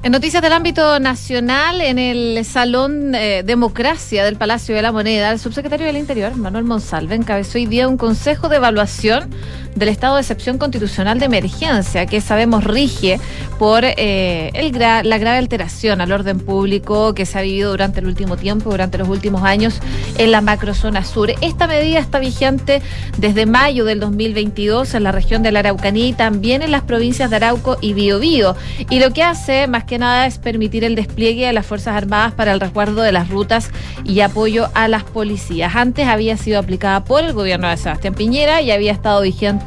en 0.02 0.12
noticias 0.14 0.42
del 0.42 0.54
ámbito 0.54 1.00
nacional, 1.00 1.82
en 1.82 2.00
el 2.00 2.46
Salón 2.46 3.14
eh, 3.16 3.44
Democracia 3.46 4.24
del 4.24 4.38
Palacio 4.38 4.74
de 4.74 4.82
la 4.82 4.94
Moneda, 4.94 5.32
el 5.32 5.40
subsecretario 5.40 5.86
del 5.88 5.98
Interior, 5.98 6.36
Manuel 6.38 6.64
Monsalve, 6.64 7.16
encabezó 7.16 7.58
hoy 7.58 7.66
día 7.66 7.88
un 7.88 7.98
consejo 7.98 8.48
de 8.48 8.58
evaluación 8.58 9.30
del 9.76 9.90
estado 9.90 10.16
de 10.16 10.22
excepción 10.22 10.58
constitucional 10.58 11.20
de 11.20 11.26
emergencia, 11.26 12.06
que 12.06 12.22
sabemos 12.22 12.64
rige 12.64 13.20
por 13.58 13.84
eh, 13.86 14.52
el 14.54 14.70
la 14.80 15.18
grave 15.18 15.40
alteración 15.40 16.00
al 16.00 16.12
orden 16.12 16.40
público 16.40 17.14
que 17.14 17.26
se 17.26 17.38
ha 17.38 17.42
vivido 17.42 17.72
durante 17.72 18.00
el 18.00 18.08
último 18.08 18.38
tiempo, 18.38 18.70
durante 18.70 18.98
los 18.98 19.10
últimos 19.10 19.44
años 19.44 19.80
en 20.18 20.32
la 20.32 20.42
macrozona 20.42 21.04
sur. 21.04 21.32
Esta 21.42 21.68
medida 21.68 22.00
está 22.00 22.20
vigente 22.20 22.82
desde 23.18 23.46
mayo 23.46 23.84
del 23.84 24.00
2022 24.00 24.94
en 24.94 25.04
la 25.04 25.12
región 25.12 25.44
de 25.44 25.52
la 25.52 25.60
Araucanía 25.60 26.08
y 26.08 26.14
también 26.14 26.62
en 26.62 26.72
las 26.72 26.84
provincias 26.84 27.30
de 27.30 27.38
Arauco 27.38 27.78
y 27.82 27.94
Biobío. 27.94 28.56
Y 28.90 29.00
lo 29.00 29.12
que 29.12 29.24
hace 29.24 29.68
más 29.68 29.84
que 29.84 29.98
nada 29.98 30.28
es 30.28 30.38
permitir 30.38 30.84
el 30.84 30.96
despliegue 30.96 31.48
de 31.48 31.54
las 31.54 31.66
Fuerzas 31.66 31.96
Armadas 31.96 32.34
para 32.34 32.54
el 32.54 32.60
resguardo 32.60 33.02
de 33.02 33.12
las 33.12 33.30
rutas 33.30 33.70
y 34.06 34.22
apoyo 34.22 34.70
a 34.76 34.88
las 34.88 35.04
policías. 35.04 35.76
Antes 35.76 36.08
había 36.08 36.38
sido 36.38 36.60
aplicada 36.60 37.04
por 37.04 37.24
el 37.24 37.34
gobierno 37.34 37.68
de 37.68 37.78
Sebastián 37.78 38.14
Piñera 38.14 38.62
y 38.62 38.72
había 38.72 38.94
estado 38.94 39.22
vigente 39.22 39.59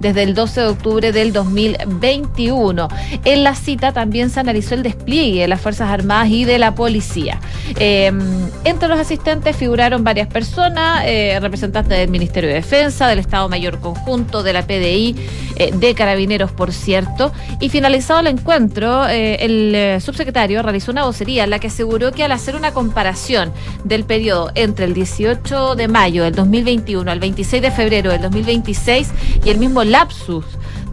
desde 0.00 0.22
el 0.22 0.34
12 0.34 0.60
de 0.60 0.66
octubre 0.66 1.12
del 1.12 1.32
2021. 1.32 2.88
En 3.24 3.44
la 3.44 3.54
cita 3.54 3.92
también 3.92 4.30
se 4.30 4.40
analizó 4.40 4.74
el 4.74 4.82
despliegue 4.82 5.42
de 5.42 5.48
las 5.48 5.60
Fuerzas 5.60 5.90
Armadas 5.90 6.30
y 6.30 6.44
de 6.44 6.58
la 6.58 6.74
policía. 6.74 7.40
Em, 7.78 8.48
entre 8.64 8.88
los 8.88 8.98
asistentes 8.98 9.56
figuraron 9.56 10.04
varias 10.04 10.28
personas, 10.28 11.02
eh, 11.06 11.38
representantes 11.40 11.98
del 11.98 12.10
Ministerio 12.10 12.48
de 12.48 12.56
Defensa, 12.56 13.08
del 13.08 13.18
Estado 13.18 13.48
Mayor 13.48 13.80
Conjunto, 13.80 14.42
de 14.42 14.52
la 14.52 14.66
PDI, 14.66 15.16
eh, 15.56 15.72
de 15.74 15.94
Carabineros, 15.94 16.52
por 16.52 16.72
cierto. 16.72 17.32
Y 17.60 17.68
finalizado 17.68 18.20
el 18.20 18.28
encuentro, 18.28 19.06
eh, 19.08 19.38
el 19.40 20.00
subsecretario 20.00 20.62
realizó 20.62 20.92
una 20.92 21.04
vocería 21.04 21.44
en 21.44 21.50
la 21.50 21.58
que 21.58 21.68
aseguró 21.68 22.12
que 22.12 22.24
al 22.24 22.32
hacer 22.32 22.56
una 22.56 22.72
comparación 22.72 23.52
del 23.84 24.04
periodo 24.04 24.50
entre 24.54 24.84
el 24.84 24.94
18 24.94 25.74
de 25.74 25.88
mayo 25.88 26.24
del 26.24 26.34
2021 26.34 27.10
al 27.10 27.20
26 27.20 27.62
de 27.62 27.70
febrero 27.70 28.10
del 28.10 28.20
2026 28.22 29.10
y 29.44 29.50
el 29.50 29.58
mismo 29.58 29.84
lapsus 29.84 30.44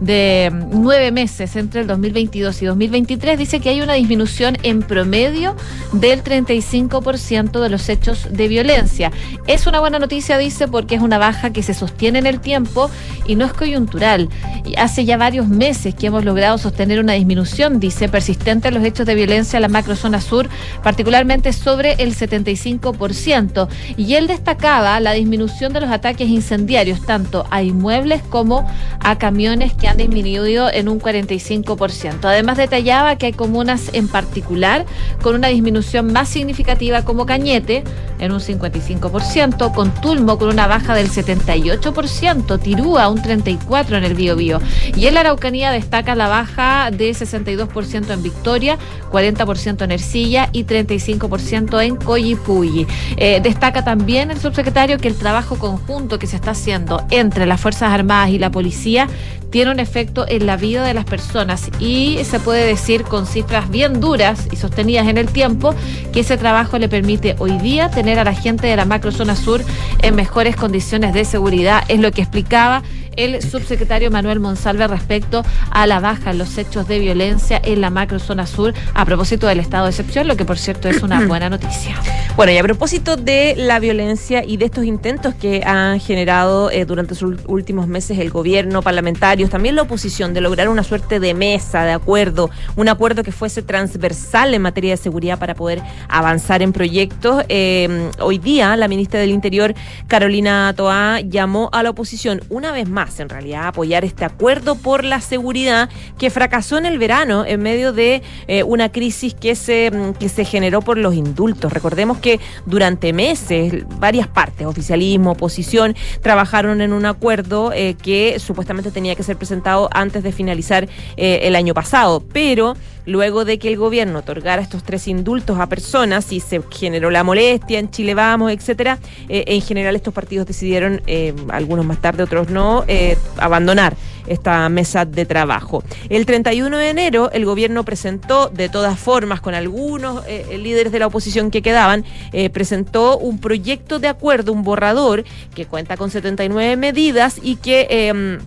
de 0.04 0.52
nueve 0.70 1.10
meses 1.12 1.56
entre 1.56 1.80
el 1.80 1.86
2022 1.86 2.60
y 2.62 2.66
2023 2.66 3.38
dice 3.38 3.60
que 3.60 3.70
hay 3.70 3.80
una 3.80 3.94
disminución 3.94 4.58
en 4.62 4.82
promedio 4.82 5.56
del 5.92 6.22
35% 6.22 7.60
de 7.60 7.68
los 7.68 7.88
hechos 7.88 8.28
de 8.30 8.48
violencia. 8.48 9.10
Es 9.46 9.66
una 9.66 9.80
buena 9.80 9.98
noticia, 9.98 10.36
dice, 10.36 10.68
porque 10.68 10.94
es 10.96 11.02
una 11.02 11.18
baja 11.18 11.52
que 11.52 11.62
se 11.62 11.74
sostiene 11.74 12.18
en 12.18 12.26
el 12.26 12.40
tiempo 12.40 12.90
y 13.26 13.36
no 13.36 13.46
es 13.46 13.52
coyuntural. 13.52 14.28
Hace 14.76 15.04
ya 15.04 15.16
varios 15.16 15.48
meses 15.48 15.94
que 15.94 16.08
hemos 16.08 16.24
logrado 16.24 16.58
sostener 16.58 17.00
una 17.00 17.14
disminución, 17.14 17.80
dice, 17.80 18.08
persistente 18.08 18.68
en 18.68 18.74
los 18.74 18.84
hechos 18.84 19.06
de 19.06 19.14
violencia 19.14 19.56
en 19.56 19.62
la 19.62 19.68
macrozona 19.68 20.20
sur, 20.20 20.48
particularmente 20.82 21.52
sobre 21.52 21.94
el 21.94 22.14
75%. 22.14 23.68
Y 23.96 24.14
él 24.14 24.26
destacaba 24.26 25.00
la 25.00 25.12
disminución 25.12 25.72
de 25.72 25.80
los 25.80 25.90
ataques 25.90 26.28
incendiarios, 26.28 27.04
tanto 27.06 27.46
a 27.50 27.62
inmuebles 27.62 28.22
como 28.22 28.66
a 29.00 29.18
camiones 29.18 29.72
que 29.72 29.88
han 29.88 29.93
disminuido 29.96 30.70
en 30.70 30.88
un 30.88 31.00
45%. 31.00 32.24
Además 32.24 32.56
detallaba 32.56 33.16
que 33.16 33.26
hay 33.26 33.32
comunas 33.32 33.90
en 33.92 34.08
particular 34.08 34.84
con 35.22 35.34
una 35.34 35.48
disminución 35.48 36.12
más 36.12 36.28
significativa 36.28 37.04
como 37.04 37.26
Cañete 37.26 37.84
en 38.18 38.32
un 38.32 38.40
55%, 38.40 39.72
con 39.74 39.92
Tulmo 39.94 40.38
con 40.38 40.48
una 40.48 40.66
baja 40.66 40.94
del 40.94 41.10
78%, 41.10 42.60
Tirúa 42.60 43.08
un 43.08 43.18
34% 43.18 43.96
en 43.96 44.04
el 44.04 44.14
Biobío. 44.14 44.60
Y 44.96 45.06
en 45.06 45.14
la 45.14 45.20
Araucanía 45.20 45.70
destaca 45.70 46.14
la 46.14 46.28
baja 46.28 46.90
de 46.90 47.10
62% 47.10 48.10
en 48.10 48.22
Victoria, 48.22 48.78
40% 49.10 49.82
en 49.82 49.92
Ercilla 49.92 50.48
y 50.52 50.64
35% 50.64 51.82
en 51.82 51.96
Coyipulli. 51.96 52.86
Eh, 53.16 53.40
destaca 53.42 53.84
también 53.84 54.30
el 54.30 54.38
subsecretario 54.38 54.98
que 54.98 55.08
el 55.08 55.16
trabajo 55.16 55.58
conjunto 55.58 56.18
que 56.18 56.26
se 56.26 56.36
está 56.36 56.52
haciendo 56.52 57.04
entre 57.10 57.46
las 57.46 57.60
Fuerzas 57.60 57.92
Armadas 57.92 58.30
y 58.30 58.38
la 58.38 58.50
policía 58.50 59.08
tiene 59.50 59.70
un 59.74 59.80
efecto 59.80 60.24
en 60.28 60.46
la 60.46 60.56
vida 60.56 60.86
de 60.86 60.94
las 60.94 61.04
personas 61.04 61.68
y 61.80 62.18
se 62.24 62.38
puede 62.38 62.64
decir 62.64 63.02
con 63.02 63.26
cifras 63.26 63.68
bien 63.68 64.00
duras 64.00 64.48
y 64.52 64.56
sostenidas 64.56 65.08
en 65.08 65.18
el 65.18 65.28
tiempo 65.28 65.74
que 66.12 66.20
ese 66.20 66.36
trabajo 66.36 66.78
le 66.78 66.88
permite 66.88 67.34
hoy 67.40 67.58
día 67.58 67.90
tener 67.90 68.20
a 68.20 68.24
la 68.24 68.34
gente 68.34 68.68
de 68.68 68.76
la 68.76 68.84
macrozona 68.84 69.34
sur 69.34 69.60
en 70.00 70.14
mejores 70.14 70.54
condiciones 70.54 71.12
de 71.12 71.24
seguridad, 71.24 71.82
es 71.88 71.98
lo 71.98 72.12
que 72.12 72.22
explicaba 72.22 72.82
el 73.16 73.42
subsecretario 73.42 74.10
Manuel 74.10 74.40
Monsalve 74.40 74.86
respecto 74.86 75.44
a 75.70 75.86
la 75.86 76.00
baja 76.00 76.30
en 76.30 76.38
los 76.38 76.56
hechos 76.58 76.88
de 76.88 76.98
violencia 76.98 77.60
en 77.62 77.80
la 77.80 77.90
macrozona 77.90 78.46
sur 78.46 78.74
a 78.94 79.04
propósito 79.04 79.46
del 79.46 79.60
estado 79.60 79.84
de 79.84 79.90
excepción, 79.90 80.28
lo 80.28 80.36
que 80.36 80.44
por 80.44 80.58
cierto 80.58 80.88
es 80.88 81.02
una 81.02 81.20
buena 81.26 81.50
noticia. 81.50 81.96
Bueno, 82.36 82.50
y 82.52 82.58
a 82.58 82.62
propósito 82.62 83.16
de 83.16 83.54
la 83.56 83.78
violencia 83.78 84.42
y 84.44 84.56
de 84.56 84.64
estos 84.64 84.84
intentos 84.84 85.34
que 85.34 85.62
han 85.64 86.00
generado 86.00 86.70
eh, 86.70 86.84
durante 86.84 87.14
sus 87.14 87.36
últimos 87.46 87.86
meses 87.86 88.18
el 88.18 88.30
gobierno, 88.30 88.82
parlamentarios, 88.82 89.50
también 89.50 89.76
la 89.76 89.82
oposición, 89.82 90.34
de 90.34 90.40
lograr 90.40 90.68
una 90.68 90.82
suerte 90.82 91.20
de 91.20 91.34
mesa, 91.34 91.84
de 91.84 91.92
acuerdo, 91.92 92.50
un 92.76 92.88
acuerdo 92.88 93.22
que 93.22 93.32
fuese 93.32 93.62
transversal 93.62 94.52
en 94.54 94.62
materia 94.62 94.90
de 94.90 94.96
seguridad 94.96 95.38
para 95.38 95.54
poder 95.54 95.82
avanzar 96.08 96.62
en 96.62 96.72
proyectos. 96.72 97.44
Eh, 97.48 98.10
hoy 98.18 98.38
día, 98.38 98.76
la 98.76 98.88
ministra 98.88 99.20
del 99.20 99.30
Interior, 99.30 99.74
Carolina 100.08 100.72
Toá, 100.76 101.20
llamó 101.20 101.68
a 101.72 101.82
la 101.82 101.90
oposición 101.90 102.40
una 102.48 102.72
vez 102.72 102.88
más, 102.88 103.03
en 103.18 103.28
realidad, 103.28 103.66
apoyar 103.66 104.04
este 104.04 104.24
acuerdo 104.24 104.76
por 104.76 105.04
la 105.04 105.20
seguridad 105.20 105.90
que 106.18 106.30
fracasó 106.30 106.78
en 106.78 106.86
el 106.86 106.98
verano 106.98 107.44
en 107.46 107.60
medio 107.62 107.92
de 107.92 108.22
eh, 108.48 108.62
una 108.62 108.90
crisis 108.90 109.34
que 109.34 109.54
se, 109.54 109.90
mm, 109.90 110.14
que 110.14 110.28
se 110.28 110.44
generó 110.44 110.80
por 110.80 110.96
los 110.96 111.14
indultos. 111.14 111.72
Recordemos 111.72 112.18
que 112.18 112.40
durante 112.66 113.12
meses 113.12 113.84
varias 113.98 114.26
partes, 114.26 114.66
oficialismo, 114.66 115.32
oposición, 115.32 115.94
trabajaron 116.22 116.80
en 116.80 116.92
un 116.92 117.04
acuerdo 117.04 117.72
eh, 117.72 117.94
que 118.02 118.38
supuestamente 118.38 118.90
tenía 118.90 119.14
que 119.14 119.22
ser 119.22 119.36
presentado 119.36 119.90
antes 119.92 120.22
de 120.22 120.32
finalizar 120.32 120.88
eh, 121.16 121.40
el 121.42 121.56
año 121.56 121.74
pasado, 121.74 122.22
pero 122.32 122.74
luego 123.06 123.44
de 123.44 123.58
que 123.58 123.68
el 123.68 123.76
gobierno 123.76 124.20
otorgara 124.20 124.62
estos 124.62 124.82
tres 124.82 125.08
indultos 125.08 125.60
a 125.60 125.68
personas 125.68 126.32
y 126.32 126.40
se 126.40 126.62
generó 126.70 127.10
la 127.10 127.22
molestia 127.22 127.78
en 127.78 127.90
Chile 127.90 128.14
Vamos, 128.14 128.50
etcétera, 128.50 128.98
en 129.28 129.60
general 129.60 129.94
estos 129.94 130.14
partidos 130.14 130.46
decidieron, 130.46 131.02
algunos 131.50 131.84
más 131.84 132.00
tarde, 132.00 132.22
otros 132.22 132.48
no, 132.48 132.82
eh, 132.94 133.18
abandonar 133.38 133.96
esta 134.26 134.68
mesa 134.68 135.04
de 135.04 135.26
trabajo. 135.26 135.82
El 136.08 136.26
31 136.26 136.76
de 136.78 136.90
enero 136.90 137.30
el 137.32 137.44
gobierno 137.44 137.84
presentó, 137.84 138.48
de 138.48 138.68
todas 138.68 138.98
formas, 138.98 139.40
con 139.40 139.54
algunos 139.54 140.24
eh, 140.26 140.58
líderes 140.58 140.92
de 140.92 140.98
la 141.00 141.08
oposición 141.08 141.50
que 141.50 141.60
quedaban, 141.60 142.04
eh, 142.32 142.50
presentó 142.50 143.18
un 143.18 143.38
proyecto 143.38 143.98
de 143.98 144.08
acuerdo, 144.08 144.52
un 144.52 144.62
borrador 144.62 145.24
que 145.54 145.66
cuenta 145.66 145.96
con 145.96 146.10
79 146.10 146.76
medidas 146.76 147.38
y 147.42 147.56
que... 147.56 148.38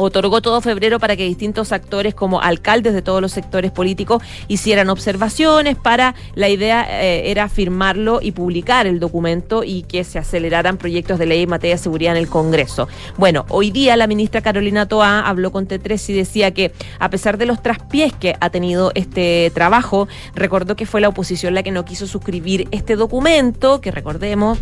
Otorgó 0.00 0.40
todo 0.40 0.60
febrero 0.60 1.00
para 1.00 1.16
que 1.16 1.24
distintos 1.24 1.72
actores 1.72 2.14
como 2.14 2.40
alcaldes 2.40 2.94
de 2.94 3.02
todos 3.02 3.20
los 3.20 3.32
sectores 3.32 3.72
políticos 3.72 4.22
hicieran 4.46 4.90
observaciones 4.90 5.76
para 5.76 6.14
la 6.36 6.48
idea 6.48 6.86
eh, 7.02 7.32
era 7.32 7.48
firmarlo 7.48 8.20
y 8.22 8.30
publicar 8.30 8.86
el 8.86 9.00
documento 9.00 9.64
y 9.64 9.82
que 9.82 10.04
se 10.04 10.20
aceleraran 10.20 10.76
proyectos 10.76 11.18
de 11.18 11.26
ley 11.26 11.42
en 11.42 11.50
materia 11.50 11.74
de 11.74 11.82
seguridad 11.82 12.14
en 12.14 12.22
el 12.22 12.28
Congreso. 12.28 12.86
Bueno, 13.16 13.44
hoy 13.48 13.72
día 13.72 13.96
la 13.96 14.06
ministra 14.06 14.40
Carolina 14.40 14.86
Toa 14.86 15.20
habló 15.20 15.50
con 15.50 15.66
T3 15.66 16.10
y 16.10 16.12
decía 16.12 16.52
que 16.52 16.70
a 17.00 17.10
pesar 17.10 17.36
de 17.36 17.46
los 17.46 17.60
traspiés 17.60 18.12
que 18.12 18.36
ha 18.38 18.50
tenido 18.50 18.92
este 18.94 19.50
trabajo, 19.52 20.06
recordó 20.32 20.76
que 20.76 20.86
fue 20.86 21.00
la 21.00 21.08
oposición 21.08 21.54
la 21.54 21.64
que 21.64 21.72
no 21.72 21.84
quiso 21.84 22.06
suscribir 22.06 22.68
este 22.70 22.94
documento, 22.94 23.80
que 23.80 23.90
recordemos, 23.90 24.58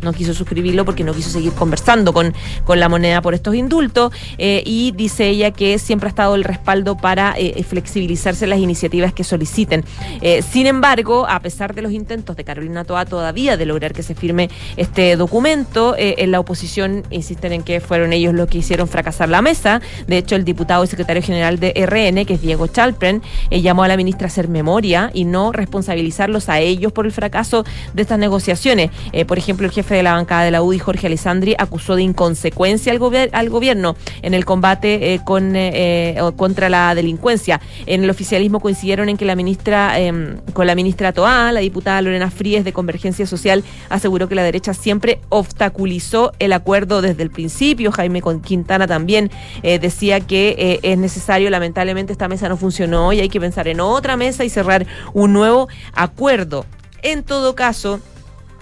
no 0.00 0.14
quiso 0.14 0.32
suscribirlo 0.32 0.86
porque 0.86 1.04
no 1.04 1.12
quiso 1.12 1.28
seguir 1.28 1.52
conversando 1.52 2.14
con, 2.14 2.32
con 2.64 2.80
la 2.80 2.88
moneda 2.88 3.20
por 3.20 3.34
estos 3.34 3.54
indultos. 3.54 4.10
Eh, 4.38 4.62
y 4.70 4.92
dice 4.92 5.26
ella 5.26 5.50
que 5.50 5.80
siempre 5.80 6.06
ha 6.06 6.10
estado 6.10 6.36
el 6.36 6.44
respaldo 6.44 6.96
para 6.96 7.34
eh, 7.36 7.60
flexibilizarse 7.64 8.46
las 8.46 8.60
iniciativas 8.60 9.12
que 9.12 9.24
soliciten. 9.24 9.84
Eh, 10.20 10.42
sin 10.42 10.68
embargo, 10.68 11.26
a 11.28 11.40
pesar 11.40 11.74
de 11.74 11.82
los 11.82 11.90
intentos 11.90 12.36
de 12.36 12.44
Carolina 12.44 12.84
Toa 12.84 13.04
todavía 13.04 13.56
de 13.56 13.66
lograr 13.66 13.92
que 13.92 14.04
se 14.04 14.14
firme 14.14 14.48
este 14.76 15.16
documento, 15.16 15.96
eh, 15.98 16.14
en 16.18 16.30
la 16.30 16.38
oposición 16.38 17.02
insisten 17.10 17.52
en 17.52 17.62
que 17.64 17.80
fueron 17.80 18.12
ellos 18.12 18.32
los 18.32 18.48
que 18.48 18.58
hicieron 18.58 18.86
fracasar 18.86 19.28
la 19.28 19.42
mesa. 19.42 19.80
De 20.06 20.18
hecho, 20.18 20.36
el 20.36 20.44
diputado 20.44 20.84
y 20.84 20.86
secretario 20.86 21.20
general 21.20 21.58
de 21.58 21.72
RN, 21.74 22.24
que 22.24 22.34
es 22.34 22.40
Diego 22.40 22.68
Chalpren, 22.68 23.22
eh, 23.50 23.62
llamó 23.62 23.82
a 23.82 23.88
la 23.88 23.96
ministra 23.96 24.26
a 24.26 24.28
hacer 24.28 24.46
memoria 24.46 25.10
y 25.12 25.24
no 25.24 25.50
responsabilizarlos 25.50 26.48
a 26.48 26.60
ellos 26.60 26.92
por 26.92 27.06
el 27.06 27.12
fracaso 27.12 27.64
de 27.92 28.02
estas 28.02 28.20
negociaciones. 28.20 28.90
Eh, 29.12 29.24
por 29.24 29.38
ejemplo, 29.38 29.66
el 29.66 29.72
jefe 29.72 29.96
de 29.96 30.04
la 30.04 30.12
bancada 30.12 30.44
de 30.44 30.52
la 30.52 30.62
UDI, 30.62 30.78
Jorge 30.78 31.08
Alessandri, 31.08 31.56
acusó 31.58 31.96
de 31.96 32.02
inconsecuencia 32.02 32.92
al, 32.92 33.30
al 33.32 33.50
gobierno 33.50 33.96
en 34.22 34.34
el 34.34 34.44
combate 34.60 35.14
eh, 35.14 35.20
con, 35.24 35.56
eh, 35.56 35.70
eh, 36.18 36.20
contra 36.36 36.68
la 36.68 36.94
delincuencia. 36.94 37.62
En 37.86 38.04
el 38.04 38.10
oficialismo 38.10 38.60
coincidieron 38.60 39.08
en 39.08 39.16
que 39.16 39.24
la 39.24 39.34
ministra, 39.34 39.98
eh, 39.98 40.36
con 40.52 40.66
la 40.66 40.74
ministra 40.74 41.12
Toá, 41.14 41.50
la 41.50 41.60
diputada 41.60 42.02
Lorena 42.02 42.30
Fríes 42.30 42.62
de 42.62 42.74
Convergencia 42.74 43.26
Social, 43.26 43.64
aseguró 43.88 44.28
que 44.28 44.34
la 44.34 44.42
derecha 44.42 44.74
siempre 44.74 45.22
obstaculizó 45.30 46.32
el 46.38 46.52
acuerdo 46.52 47.00
desde 47.00 47.22
el 47.22 47.30
principio. 47.30 47.90
Jaime 47.90 48.20
Con- 48.20 48.42
Quintana 48.42 48.86
también 48.86 49.30
decía 49.62 50.20
que 50.20 50.78
es 50.82 50.98
necesario, 50.98 51.48
lamentablemente 51.50 52.12
esta 52.12 52.28
mesa 52.28 52.48
no 52.48 52.56
funcionó 52.58 53.12
y 53.14 53.20
hay 53.20 53.28
que 53.28 53.40
pensar 53.40 53.66
en 53.68 53.80
otra 53.80 54.16
mesa 54.18 54.44
y 54.44 54.50
cerrar 54.50 54.86
un 55.14 55.32
nuevo 55.32 55.68
acuerdo. 55.94 56.66
En 57.02 57.22
todo 57.22 57.54
caso, 57.54 58.00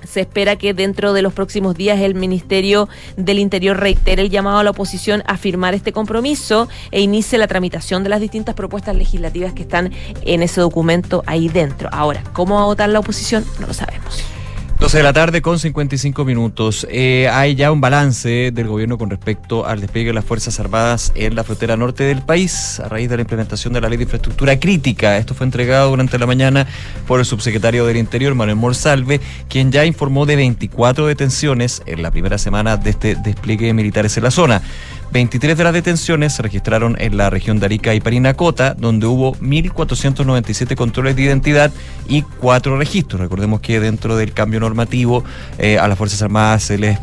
se 0.04 0.20
espera 0.20 0.56
que 0.56 0.74
dentro 0.74 1.12
de 1.12 1.22
los 1.22 1.32
próximos 1.32 1.76
días 1.76 2.00
el 2.00 2.14
Ministerio 2.14 2.88
del 3.16 3.38
Interior 3.38 3.78
reitere 3.78 4.22
el 4.22 4.30
llamado 4.30 4.58
a 4.58 4.64
la 4.64 4.70
oposición 4.70 5.22
a 5.26 5.36
firmar 5.36 5.74
este 5.74 5.92
compromiso 5.92 6.68
e 6.90 7.00
inicie 7.00 7.38
la 7.38 7.46
tramitación 7.46 8.02
de 8.02 8.10
las 8.10 8.20
distintas 8.20 8.54
propuestas 8.54 8.96
legislativas 8.96 9.52
que 9.52 9.62
están 9.62 9.92
en 10.22 10.42
ese 10.42 10.60
documento 10.60 11.22
ahí 11.26 11.48
dentro. 11.48 11.88
Ahora, 11.92 12.22
¿cómo 12.32 12.56
va 12.56 12.62
a 12.62 12.66
votar 12.66 12.88
la 12.88 13.00
oposición? 13.00 13.44
No 13.60 13.66
lo 13.66 13.74
sabemos. 13.74 14.37
12 14.78 14.98
de 14.98 15.02
la 15.02 15.12
tarde 15.12 15.42
con 15.42 15.58
55 15.58 16.24
minutos. 16.24 16.86
Eh, 16.88 17.28
hay 17.32 17.56
ya 17.56 17.72
un 17.72 17.80
balance 17.80 18.52
del 18.52 18.68
gobierno 18.68 18.96
con 18.96 19.10
respecto 19.10 19.66
al 19.66 19.80
despliegue 19.80 20.10
de 20.10 20.14
las 20.14 20.24
Fuerzas 20.24 20.60
Armadas 20.60 21.12
en 21.16 21.34
la 21.34 21.42
frontera 21.42 21.76
norte 21.76 22.04
del 22.04 22.22
país 22.22 22.78
a 22.78 22.88
raíz 22.88 23.10
de 23.10 23.16
la 23.16 23.22
implementación 23.22 23.72
de 23.72 23.80
la 23.80 23.88
ley 23.88 23.98
de 23.98 24.04
infraestructura 24.04 24.60
crítica. 24.60 25.18
Esto 25.18 25.34
fue 25.34 25.46
entregado 25.46 25.90
durante 25.90 26.16
la 26.16 26.26
mañana 26.26 26.68
por 27.08 27.18
el 27.18 27.26
subsecretario 27.26 27.86
del 27.86 27.96
Interior, 27.96 28.36
Manuel 28.36 28.56
Morsalve, 28.56 29.20
quien 29.48 29.72
ya 29.72 29.84
informó 29.84 30.26
de 30.26 30.36
24 30.36 31.08
detenciones 31.08 31.82
en 31.86 32.00
la 32.00 32.12
primera 32.12 32.38
semana 32.38 32.76
de 32.76 32.90
este 32.90 33.16
despliegue 33.16 33.66
de 33.66 33.74
militares 33.74 34.16
en 34.16 34.22
la 34.22 34.30
zona. 34.30 34.62
23 35.10 35.56
de 35.56 35.64
las 35.64 35.72
detenciones 35.72 36.34
se 36.34 36.42
registraron 36.42 36.96
en 36.98 37.16
la 37.16 37.30
región 37.30 37.58
de 37.58 37.66
Arica 37.66 37.94
y 37.94 38.00
Parinacota, 38.00 38.74
donde 38.74 39.06
hubo 39.06 39.34
1.497 39.36 40.76
controles 40.76 41.16
de 41.16 41.22
identidad 41.22 41.72
y 42.08 42.22
cuatro 42.22 42.76
registros. 42.76 43.20
Recordemos 43.20 43.60
que 43.60 43.80
dentro 43.80 44.16
del 44.16 44.32
cambio 44.32 44.60
normativo 44.60 45.24
eh, 45.58 45.78
a 45.78 45.88
las 45.88 45.96
Fuerzas 45.96 46.20
Armadas 46.22 46.64
se 46.64 46.78
les 46.78 46.98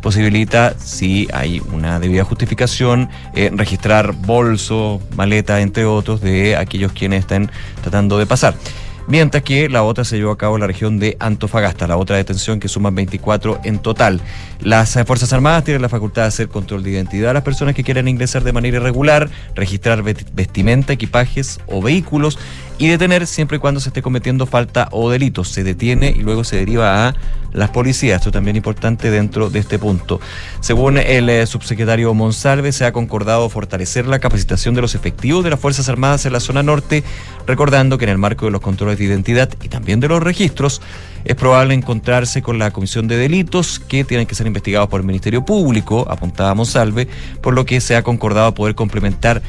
posibilita, 0.00 0.74
si 0.78 1.28
hay 1.32 1.60
una 1.72 2.00
debida 2.00 2.24
justificación, 2.24 3.10
eh, 3.34 3.50
registrar 3.52 4.12
bolso, 4.12 5.00
maleta, 5.14 5.60
entre 5.60 5.84
otros, 5.84 6.20
de 6.22 6.56
aquellos 6.56 6.92
quienes 6.92 7.20
estén 7.20 7.50
tratando 7.82 8.18
de 8.18 8.26
pasar. 8.26 8.54
Mientras 9.10 9.42
que 9.42 9.68
la 9.68 9.82
otra 9.82 10.04
se 10.04 10.16
llevó 10.18 10.30
a 10.30 10.38
cabo 10.38 10.54
en 10.54 10.60
la 10.60 10.68
región 10.68 11.00
de 11.00 11.16
Antofagasta, 11.18 11.88
la 11.88 11.96
otra 11.96 12.16
detención 12.16 12.60
que 12.60 12.68
suman 12.68 12.94
24 12.94 13.60
en 13.64 13.80
total. 13.80 14.20
Las 14.60 14.94
eh, 14.94 15.04
Fuerzas 15.04 15.32
Armadas 15.32 15.64
tienen 15.64 15.82
la 15.82 15.88
facultad 15.88 16.22
de 16.22 16.28
hacer 16.28 16.48
control 16.48 16.84
de 16.84 16.90
identidad 16.90 17.30
a 17.30 17.34
las 17.34 17.42
personas 17.42 17.74
que 17.74 17.82
quieran 17.82 18.06
ingresar 18.06 18.44
de 18.44 18.52
manera 18.52 18.76
irregular, 18.76 19.28
registrar 19.56 20.04
vesti- 20.04 20.26
vestimenta, 20.32 20.92
equipajes 20.92 21.58
o 21.66 21.82
vehículos 21.82 22.38
y 22.80 22.88
detener 22.88 23.26
siempre 23.26 23.58
y 23.58 23.60
cuando 23.60 23.78
se 23.78 23.90
esté 23.90 24.00
cometiendo 24.00 24.46
falta 24.46 24.88
o 24.90 25.10
delito. 25.10 25.44
Se 25.44 25.62
detiene 25.62 26.14
y 26.16 26.22
luego 26.22 26.44
se 26.44 26.56
deriva 26.56 27.08
a 27.08 27.14
las 27.52 27.68
policías. 27.68 28.20
Esto 28.22 28.32
también 28.32 28.56
importante 28.56 29.10
dentro 29.10 29.50
de 29.50 29.58
este 29.58 29.78
punto. 29.78 30.18
Según 30.60 30.96
el 30.96 31.28
eh, 31.28 31.46
subsecretario 31.46 32.14
Monsalve, 32.14 32.72
se 32.72 32.86
ha 32.86 32.92
concordado 32.92 33.50
fortalecer 33.50 34.06
la 34.06 34.18
capacitación 34.18 34.74
de 34.74 34.80
los 34.80 34.94
efectivos 34.94 35.44
de 35.44 35.50
las 35.50 35.60
Fuerzas 35.60 35.90
Armadas 35.90 36.24
en 36.24 36.32
la 36.32 36.40
zona 36.40 36.62
norte, 36.62 37.04
recordando 37.46 37.98
que 37.98 38.04
en 38.04 38.12
el 38.12 38.18
marco 38.18 38.46
de 38.46 38.52
los 38.52 38.62
controles 38.62 38.96
de 38.96 39.04
identidad 39.04 39.50
y 39.62 39.68
también 39.68 40.00
de 40.00 40.08
los 40.08 40.22
registros, 40.22 40.80
es 41.26 41.34
probable 41.34 41.74
encontrarse 41.74 42.40
con 42.40 42.58
la 42.58 42.70
comisión 42.70 43.08
de 43.08 43.18
delitos 43.18 43.78
que 43.78 44.04
tienen 44.04 44.26
que 44.26 44.34
ser 44.34 44.46
investigados 44.46 44.88
por 44.88 45.00
el 45.00 45.06
Ministerio 45.06 45.44
Público, 45.44 46.06
apuntaba 46.08 46.54
Monsalve, 46.54 47.08
por 47.42 47.52
lo 47.52 47.66
que 47.66 47.82
se 47.82 47.94
ha 47.94 48.02
concordado 48.02 48.54
poder 48.54 48.74
complementar 48.74 49.42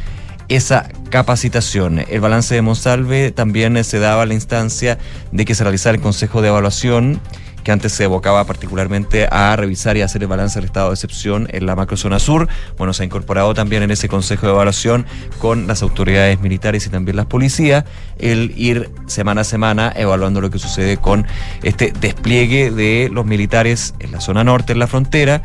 esa 0.56 0.90
capacitación. 1.10 2.04
El 2.08 2.22
balance 2.22 2.54
de 2.54 2.62
Monsalve 2.62 3.32
también 3.32 3.82
se 3.84 4.00
daba 4.00 4.26
la 4.26 4.34
instancia 4.34 4.98
de 5.32 5.46
que 5.46 5.56
se 5.56 5.64
realizara 5.64 5.96
el 5.96 6.02
Consejo 6.02 6.42
de 6.42 6.50
Evaluación 6.50 7.22
que 7.64 7.72
antes 7.72 7.92
se 7.92 8.06
evocaba 8.06 8.46
particularmente 8.46 9.28
a 9.32 9.56
revisar 9.56 9.98
y 9.98 10.02
hacer 10.02 10.24
el 10.24 10.28
balance 10.28 10.60
del 10.60 10.66
estado 10.66 10.90
de 10.90 10.96
excepción 10.96 11.48
en 11.52 11.66
la 11.66 11.76
macrozona 11.76 12.20
sur. 12.20 12.48
Bueno, 12.78 12.94
se 12.94 13.04
ha 13.04 13.06
incorporado 13.06 13.54
también 13.54 13.84
en 13.84 13.92
ese 13.92 14.10
Consejo 14.10 14.48
de 14.48 14.54
Evaluación 14.54 15.06
con 15.40 15.68
las 15.68 15.82
autoridades 15.82 16.40
militares 16.42 16.86
y 16.88 16.90
también 16.90 17.18
las 17.18 17.28
policías 17.28 17.86
el 18.18 18.54
ir 18.58 18.90
semana 19.08 19.42
a 19.42 19.44
semana 19.44 19.94
evaluando 19.96 20.42
lo 20.42 20.50
que 20.50 20.60
sucede 20.60 20.98
con 20.98 21.26
este 21.64 21.94
despliegue 22.00 22.72
de 22.72 23.10
los 23.12 23.26
militares 23.26 23.94
en 24.00 24.12
la 24.12 24.22
zona 24.22 24.44
norte, 24.44 24.74
en 24.74 24.80
la 24.80 24.88
frontera, 24.88 25.44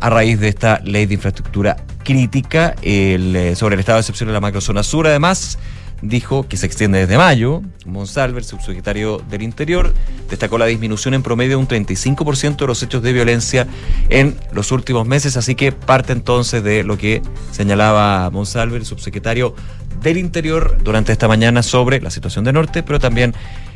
a 0.00 0.10
raíz 0.10 0.40
de 0.40 0.48
esta 0.48 0.80
ley 0.84 1.06
de 1.06 1.14
infraestructura 1.14 1.76
crítica 2.04 2.74
eh, 2.82 3.54
sobre 3.56 3.74
el 3.74 3.80
estado 3.80 3.96
de 3.96 4.00
excepción 4.00 4.28
en 4.28 4.34
la 4.34 4.40
macrozona 4.40 4.82
sur. 4.82 5.06
Además, 5.06 5.58
dijo 6.02 6.46
que 6.48 6.56
se 6.56 6.66
extiende 6.66 6.98
desde 6.98 7.16
mayo. 7.16 7.62
Monsalver, 7.84 8.44
subsecretario 8.44 9.22
del 9.30 9.42
Interior, 9.42 9.92
destacó 10.28 10.58
la 10.58 10.66
disminución 10.66 11.14
en 11.14 11.22
promedio 11.22 11.50
de 11.50 11.56
un 11.56 11.68
35% 11.68 12.56
de 12.56 12.66
los 12.66 12.82
hechos 12.82 13.02
de 13.02 13.12
violencia 13.12 13.66
en 14.08 14.36
los 14.52 14.72
últimos 14.72 15.06
meses, 15.06 15.36
así 15.36 15.54
que 15.54 15.72
parte 15.72 16.12
entonces 16.12 16.62
de 16.62 16.84
lo 16.84 16.98
que 16.98 17.22
señalaba 17.50 18.30
Monsalver, 18.30 18.84
subsecretario 18.84 19.54
del 20.02 20.18
Interior, 20.18 20.78
durante 20.82 21.12
esta 21.12 21.28
mañana 21.28 21.62
sobre 21.62 22.00
la 22.00 22.10
situación 22.10 22.44
del 22.44 22.54
norte, 22.54 22.82
pero 22.82 22.98
también 22.98 23.34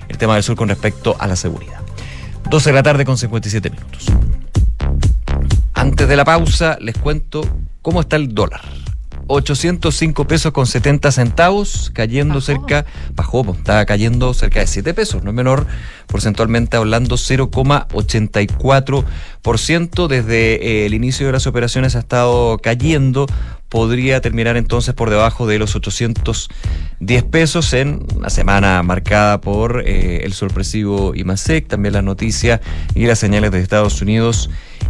el 0.09 0.19
tema 0.19 0.35
del 0.35 0.43
sur 0.43 0.57
con 0.57 0.69
respecto 0.69 1.17
a 1.19 1.27
la 1.27 1.37
seguridad. 1.37 1.81
12 2.51 2.71
de 2.71 2.75
la 2.75 2.83
tarde 2.83 3.05
con 3.05 3.17
57 3.17 3.71
minutos. 3.71 4.07
Antes 6.01 6.09
de 6.09 6.17
la 6.17 6.25
pausa, 6.25 6.79
les 6.81 6.97
cuento 6.97 7.43
cómo 7.83 8.01
está 8.01 8.17
el 8.17 8.35
dólar. 8.35 8.63
805 9.27 10.27
pesos 10.27 10.51
con 10.51 10.67
70 10.67 11.13
centavos, 11.13 11.91
cayendo 11.93 12.41
cerca, 12.41 12.87
bajó, 13.15 13.45
pues, 13.45 13.59
estaba 13.59 13.85
cayendo 13.85 14.33
cerca 14.33 14.61
de 14.61 14.67
7 14.67 14.95
pesos, 14.95 15.23
no 15.23 15.29
es 15.29 15.37
menor, 15.37 15.67
porcentualmente 16.07 16.79
hablando 16.79 17.19
0,84%. 17.19 20.09
Desde 20.09 20.55
eh, 20.55 20.87
el 20.87 20.95
inicio 20.95 21.27
de 21.27 21.33
las 21.33 21.47
operaciones 21.47 21.95
ha 21.97 21.99
estado 21.99 22.57
cayendo, 22.57 23.27
podría 23.69 24.23
terminar 24.23 24.57
entonces 24.57 24.95
por 24.95 25.11
debajo 25.11 25.47
de 25.47 25.59
los 25.59 25.77
810 25.77 27.23
pesos 27.25 27.75
en 27.75 28.07
una 28.17 28.31
semana 28.31 28.83
marcada 28.83 29.43
por 29.43 29.83
eh, 29.85 30.23
el 30.25 30.33
sorpresivo 30.33 31.15
IMASEC, 31.15 31.69
también 31.69 31.93
las 31.93 32.05
noticias 32.05 32.63
y 32.95 33.05
las 33.05 33.19
señales 33.19 33.51
de 33.51 33.61
Estados 33.61 34.01
Unidos 34.01 34.49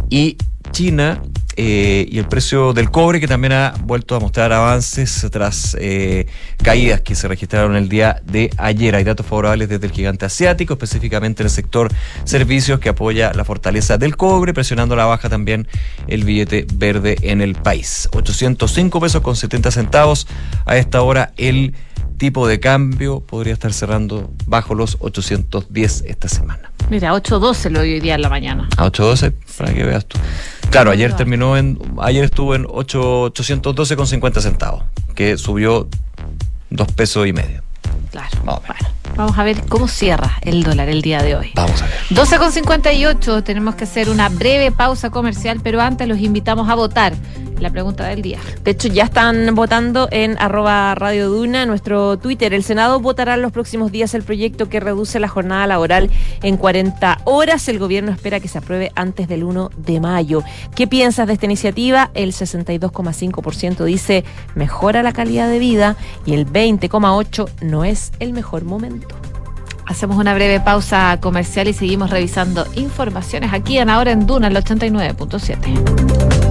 y 0.09 0.37
China 0.71 1.21
eh, 1.57 2.07
y 2.09 2.17
el 2.17 2.27
precio 2.27 2.71
del 2.71 2.89
cobre 2.91 3.19
que 3.19 3.27
también 3.27 3.51
ha 3.51 3.73
vuelto 3.83 4.15
a 4.15 4.19
mostrar 4.19 4.53
avances 4.53 5.27
tras 5.31 5.75
eh, 5.79 6.25
caídas 6.63 7.01
que 7.01 7.13
se 7.13 7.27
registraron 7.27 7.75
el 7.75 7.89
día 7.89 8.21
de 8.25 8.49
ayer. 8.57 8.95
Hay 8.95 9.03
datos 9.03 9.25
favorables 9.25 9.67
desde 9.67 9.85
el 9.85 9.91
gigante 9.91 10.25
asiático, 10.25 10.73
específicamente 10.73 11.43
en 11.43 11.47
el 11.47 11.51
sector 11.51 11.91
servicios 12.23 12.79
que 12.79 12.89
apoya 12.89 13.33
la 13.33 13.43
fortaleza 13.43 13.97
del 13.97 14.15
cobre, 14.15 14.53
presionando 14.53 14.95
la 14.95 15.05
baja 15.05 15.27
también 15.27 15.67
el 16.07 16.23
billete 16.23 16.65
verde 16.73 17.17
en 17.21 17.41
el 17.41 17.55
país. 17.55 18.07
805 18.13 18.99
pesos 19.01 19.21
con 19.21 19.35
70 19.35 19.71
centavos. 19.71 20.27
A 20.65 20.77
esta 20.77 21.01
hora 21.01 21.33
el 21.37 21.75
tipo 22.21 22.47
de 22.47 22.59
cambio 22.59 23.19
podría 23.21 23.51
estar 23.51 23.73
cerrando 23.73 24.31
bajo 24.45 24.75
los 24.75 24.97
810 24.99 26.03
esta 26.05 26.27
semana. 26.27 26.71
Mira, 26.91 27.15
8.12 27.15 27.71
lo 27.71 27.81
vi 27.81 27.93
hoy 27.93 27.99
día 27.99 28.13
en 28.13 28.21
la 28.21 28.29
mañana. 28.29 28.69
A 28.77 28.85
8.12, 28.85 29.33
para 29.57 29.73
que 29.73 29.83
veas 29.83 30.05
tú. 30.05 30.19
Claro, 30.69 30.91
ayer 30.91 31.15
terminó 31.15 31.57
en. 31.57 31.79
Ayer 31.99 32.23
estuvo 32.23 32.53
en 32.53 32.67
8, 32.69 33.33
812,50 33.33 34.39
centavos, 34.39 34.83
que 35.15 35.35
subió 35.39 35.87
dos 36.69 36.91
pesos 36.91 37.25
y 37.25 37.33
medio. 37.33 37.63
Claro. 38.11 38.29
Bueno, 38.43 38.61
vamos 39.15 39.37
a 39.37 39.43
ver 39.43 39.61
cómo 39.67 39.87
cierra 39.87 40.37
el 40.41 40.63
dólar 40.63 40.89
el 40.89 41.01
día 41.01 41.21
de 41.21 41.35
hoy. 41.35 41.51
Vamos 41.55 41.81
a 41.81 41.85
ver. 41.85 41.95
12,58. 42.09 43.43
Tenemos 43.43 43.75
que 43.75 43.85
hacer 43.85 44.09
una 44.09 44.29
breve 44.29 44.71
pausa 44.71 45.09
comercial, 45.09 45.61
pero 45.63 45.81
antes 45.81 46.07
los 46.07 46.19
invitamos 46.19 46.69
a 46.69 46.75
votar 46.75 47.13
la 47.61 47.69
pregunta 47.69 48.05
del 48.07 48.21
día. 48.21 48.39
De 48.63 48.71
hecho, 48.71 48.87
ya 48.87 49.03
están 49.03 49.53
votando 49.55 50.07
en 50.11 50.35
arroba 50.39 50.95
Radio 50.95 51.29
Duna, 51.29 51.65
nuestro 51.65 52.17
Twitter. 52.17 52.53
El 52.53 52.63
Senado 52.63 52.99
votará 52.99 53.35
en 53.35 53.41
los 53.41 53.51
próximos 53.51 53.91
días 53.91 54.13
el 54.13 54.23
proyecto 54.23 54.67
que 54.67 54.79
reduce 54.79 55.19
la 55.19 55.27
jornada 55.27 55.67
laboral 55.67 56.09
en 56.41 56.57
40 56.57 57.19
horas. 57.25 57.67
El 57.69 57.79
gobierno 57.79 58.11
espera 58.11 58.39
que 58.39 58.47
se 58.47 58.57
apruebe 58.57 58.91
antes 58.95 59.27
del 59.27 59.43
1 59.43 59.69
de 59.77 59.99
mayo. 59.99 60.43
¿Qué 60.75 60.87
piensas 60.87 61.27
de 61.27 61.33
esta 61.33 61.45
iniciativa? 61.45 62.09
El 62.13 62.33
62,5% 62.33 63.83
dice 63.85 64.25
mejora 64.55 65.03
la 65.03 65.13
calidad 65.13 65.49
de 65.49 65.59
vida 65.59 65.95
y 66.25 66.33
el 66.33 66.47
20,8% 66.47 67.49
no 67.71 67.85
es 67.85 68.11
el 68.19 68.33
mejor 68.33 68.65
momento. 68.65 69.15
Hacemos 69.87 70.17
una 70.17 70.33
breve 70.35 70.59
pausa 70.59 71.17
comercial 71.19 71.67
y 71.67 71.73
seguimos 71.73 72.11
revisando 72.11 72.67
informaciones 72.75 73.51
aquí 73.53 73.77
en 73.77 73.89
Ahora 73.89 74.11
en 74.11 74.27
Duna, 74.27 74.47
el 74.47 74.55
89.7. 74.55 76.50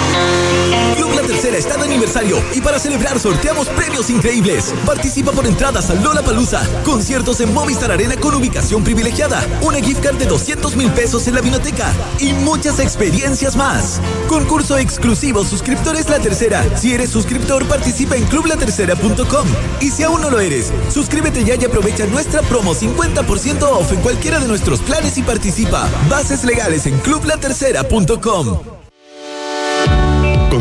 Está 1.55 1.75
de 1.75 1.83
aniversario 1.83 2.41
y 2.53 2.61
para 2.61 2.79
celebrar 2.79 3.19
sorteamos 3.19 3.67
premios 3.67 4.09
increíbles. 4.09 4.73
Participa 4.85 5.33
por 5.33 5.45
entradas 5.45 5.89
a 5.89 5.95
Lola 5.95 6.21
Palusa, 6.21 6.65
conciertos 6.85 7.41
en 7.41 7.53
Movistar 7.53 7.91
Arena 7.91 8.15
con 8.15 8.33
ubicación 8.33 8.85
privilegiada, 8.85 9.45
una 9.61 9.79
gift 9.79 10.01
card 10.01 10.15
de 10.15 10.27
200 10.27 10.77
mil 10.77 10.89
pesos 10.91 11.27
en 11.27 11.35
la 11.35 11.41
biblioteca 11.41 11.91
y 12.19 12.31
muchas 12.31 12.79
experiencias 12.79 13.57
más. 13.57 13.99
Concurso 14.29 14.77
exclusivo 14.77 15.43
Suscriptores 15.43 16.09
La 16.09 16.19
Tercera. 16.19 16.65
Si 16.77 16.93
eres 16.93 17.09
suscriptor, 17.09 17.67
participa 17.67 18.15
en 18.15 18.23
clublatercera.com. 18.25 19.47
Y 19.81 19.91
si 19.91 20.03
aún 20.03 20.21
no 20.21 20.29
lo 20.29 20.39
eres, 20.39 20.71
suscríbete 20.89 21.43
ya 21.43 21.55
y 21.55 21.65
aprovecha 21.65 22.05
nuestra 22.05 22.41
promo 22.43 22.73
50% 22.73 23.63
off 23.63 23.91
en 23.91 23.99
cualquiera 23.99 24.39
de 24.39 24.47
nuestros 24.47 24.79
planes 24.79 25.17
y 25.17 25.21
participa. 25.21 25.89
Bases 26.09 26.45
legales 26.45 26.85
en 26.85 26.97
clublatercera.com. 26.99 28.80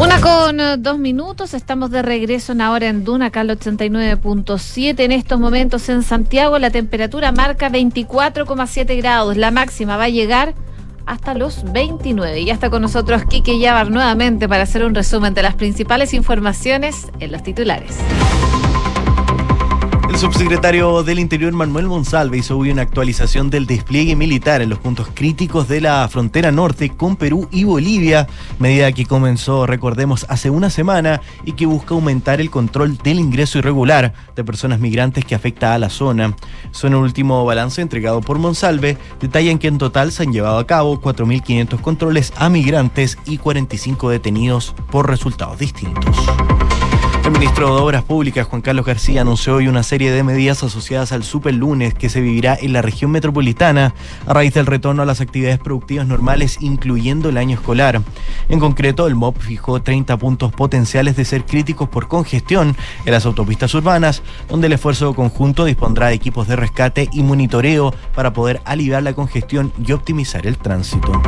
Una 0.00 0.20
con 0.20 0.60
eh, 0.60 0.76
dos 0.78 0.98
minutos, 0.98 1.54
estamos 1.54 1.90
de 1.90 2.02
regreso 2.02 2.52
en 2.52 2.60
ahora 2.60 2.88
en 2.88 3.04
Duna, 3.04 3.26
acá 3.26 3.40
al 3.40 3.50
89.7. 3.50 5.00
En 5.00 5.12
estos 5.12 5.40
momentos 5.40 5.88
en 5.88 6.02
Santiago 6.02 6.58
la 6.58 6.70
temperatura 6.70 7.32
marca 7.32 7.68
24,7 7.68 8.96
grados. 8.96 9.36
La 9.36 9.50
máxima 9.50 9.96
va 9.96 10.04
a 10.04 10.08
llegar 10.08 10.54
hasta 11.06 11.34
los 11.34 11.64
29. 11.72 12.40
Y 12.40 12.44
ya 12.46 12.54
está 12.54 12.70
con 12.70 12.82
nosotros 12.82 13.24
Quique 13.24 13.58
Yavar 13.58 13.90
nuevamente 13.90 14.48
para 14.48 14.62
hacer 14.62 14.84
un 14.84 14.94
resumen 14.94 15.34
de 15.34 15.42
las 15.42 15.54
principales 15.54 16.14
informaciones 16.14 17.08
en 17.18 17.32
los 17.32 17.42
titulares. 17.42 17.98
Subsecretario 20.18 21.04
del 21.04 21.20
Interior 21.20 21.52
Manuel 21.52 21.86
Monsalve 21.86 22.38
hizo 22.38 22.58
hoy 22.58 22.72
una 22.72 22.82
actualización 22.82 23.50
del 23.50 23.66
despliegue 23.66 24.16
militar 24.16 24.60
en 24.60 24.68
los 24.68 24.80
puntos 24.80 25.06
críticos 25.14 25.68
de 25.68 25.80
la 25.80 26.08
frontera 26.08 26.50
norte 26.50 26.90
con 26.90 27.14
Perú 27.14 27.46
y 27.52 27.62
Bolivia, 27.62 28.26
medida 28.58 28.90
que 28.90 29.06
comenzó, 29.06 29.64
recordemos, 29.64 30.26
hace 30.28 30.50
una 30.50 30.70
semana 30.70 31.20
y 31.44 31.52
que 31.52 31.66
busca 31.66 31.94
aumentar 31.94 32.40
el 32.40 32.50
control 32.50 32.98
del 32.98 33.20
ingreso 33.20 33.58
irregular 33.58 34.12
de 34.34 34.42
personas 34.42 34.80
migrantes 34.80 35.24
que 35.24 35.36
afecta 35.36 35.72
a 35.72 35.78
la 35.78 35.88
zona. 35.88 36.34
Son 36.72 36.94
el 36.94 36.98
último 36.98 37.44
balance 37.44 37.80
entregado 37.80 38.20
por 38.20 38.40
Monsalve, 38.40 38.98
detallan 39.20 39.60
que 39.60 39.68
en 39.68 39.78
total 39.78 40.10
se 40.10 40.24
han 40.24 40.32
llevado 40.32 40.58
a 40.58 40.66
cabo 40.66 41.00
4.500 41.00 41.80
controles 41.80 42.32
a 42.36 42.48
migrantes 42.48 43.18
y 43.24 43.38
45 43.38 44.10
detenidos 44.10 44.74
por 44.90 45.08
resultados 45.08 45.60
distintos. 45.60 46.16
Ministro 47.38 47.72
de 47.72 47.82
Obras 47.82 48.02
Públicas, 48.02 48.48
Juan 48.48 48.62
Carlos 48.62 48.84
García, 48.84 49.20
anunció 49.20 49.54
hoy 49.54 49.68
una 49.68 49.84
serie 49.84 50.10
de 50.10 50.24
medidas 50.24 50.64
asociadas 50.64 51.12
al 51.12 51.22
superlunes 51.22 51.94
que 51.94 52.08
se 52.08 52.20
vivirá 52.20 52.58
en 52.60 52.72
la 52.72 52.82
región 52.82 53.12
metropolitana 53.12 53.94
a 54.26 54.34
raíz 54.34 54.54
del 54.54 54.66
retorno 54.66 55.02
a 55.02 55.06
las 55.06 55.20
actividades 55.20 55.60
productivas 55.60 56.04
normales, 56.08 56.58
incluyendo 56.60 57.28
el 57.28 57.36
año 57.36 57.54
escolar. 57.54 58.02
En 58.48 58.58
concreto, 58.58 59.06
el 59.06 59.14
MOP 59.14 59.38
fijó 59.38 59.80
30 59.80 60.16
puntos 60.16 60.50
potenciales 60.52 61.14
de 61.14 61.24
ser 61.24 61.44
críticos 61.44 61.88
por 61.88 62.08
congestión 62.08 62.74
en 63.04 63.12
las 63.12 63.24
autopistas 63.24 63.72
urbanas, 63.72 64.24
donde 64.48 64.66
el 64.66 64.72
esfuerzo 64.72 65.14
conjunto 65.14 65.64
dispondrá 65.64 66.08
de 66.08 66.14
equipos 66.14 66.48
de 66.48 66.56
rescate 66.56 67.08
y 67.12 67.22
monitoreo 67.22 67.94
para 68.16 68.32
poder 68.32 68.60
aliviar 68.64 69.04
la 69.04 69.12
congestión 69.12 69.72
y 69.86 69.92
optimizar 69.92 70.44
el 70.44 70.58
tránsito. 70.58 71.22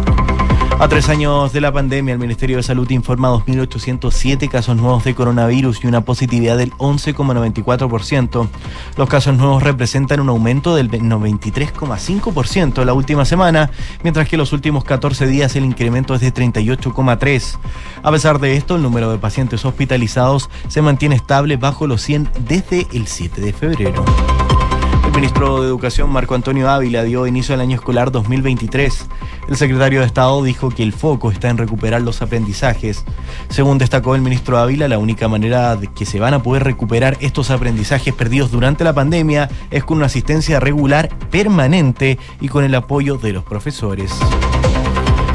A 0.81 0.89
tres 0.89 1.11
años 1.11 1.53
de 1.53 1.61
la 1.61 1.71
pandemia, 1.73 2.15
el 2.15 2.19
Ministerio 2.19 2.57
de 2.57 2.63
Salud 2.63 2.89
informa 2.89 3.29
2.807 3.29 4.49
casos 4.49 4.79
nuevos 4.79 5.05
de 5.05 5.15
coronavirus 5.15 5.85
y 5.85 5.87
una 5.87 6.01
positividad 6.01 6.57
del 6.57 6.73
11,94%. 6.73 8.49
Los 8.97 9.09
casos 9.11 9.37
nuevos 9.37 9.63
representan 9.63 10.21
un 10.21 10.31
aumento 10.31 10.75
del 10.75 10.91
93,5% 10.91 12.83
la 12.87 12.95
última 12.95 13.27
semana, 13.27 13.71
mientras 14.03 14.27
que 14.27 14.37
en 14.37 14.41
los 14.41 14.55
últimos 14.55 14.85
14 14.85 15.27
días 15.27 15.55
el 15.55 15.67
incremento 15.67 16.15
es 16.15 16.23
de 16.23 16.33
38,3%. 16.33 17.59
A 18.03 18.11
pesar 18.11 18.41
de 18.41 18.57
esto, 18.57 18.77
el 18.77 18.83
número 18.83 19.13
de 19.13 19.19
pacientes 19.19 19.67
hospitalizados 19.67 20.49
se 20.69 20.81
mantiene 20.81 21.15
estable 21.15 21.59
bajo 21.59 21.87
los 21.87 22.01
100 22.01 22.31
desde 22.49 22.87
el 22.95 23.07
7 23.07 23.43
de 23.43 23.53
febrero. 23.53 24.03
El 25.11 25.17
ministro 25.17 25.61
de 25.61 25.67
Educación, 25.67 26.09
Marco 26.09 26.37
Antonio 26.37 26.71
Ávila, 26.71 27.03
dio 27.03 27.27
inicio 27.27 27.53
al 27.53 27.61
año 27.61 27.75
escolar 27.75 28.13
2023. 28.13 29.09
El 29.49 29.57
secretario 29.57 30.01
de 30.01 30.07
Estado 30.07 30.41
dijo 30.45 30.71
que 30.71 30.85
el 30.85 30.93
foco 30.93 31.33
está 31.33 31.51
en 31.51 31.59
recuperar 31.59 32.01
los 32.01 32.23
aprendizajes. 32.23 33.05
Según 33.49 33.77
destacó 33.77 34.15
el 34.15 34.23
ministro 34.23 34.57
Ávila, 34.57 34.87
la 34.87 34.99
única 34.99 35.27
manera 35.27 35.75
de 35.75 35.89
que 35.89 36.07
se 36.07 36.21
van 36.21 36.33
a 36.33 36.45
poder 36.45 36.63
recuperar 36.63 37.17
estos 37.21 37.51
aprendizajes 37.51 38.15
perdidos 38.15 38.53
durante 38.53 38.85
la 38.85 38.95
pandemia 38.95 39.51
es 39.73 39.83
con 39.83 39.97
una 39.97 40.07
asistencia 40.07 40.61
regular, 40.61 41.09
permanente 41.31 42.17
y 42.41 42.47
con 42.47 42.63
el 42.63 42.75
apoyo 42.77 43.19
de 43.19 43.33
los 43.33 43.43
profesores. 43.43 44.13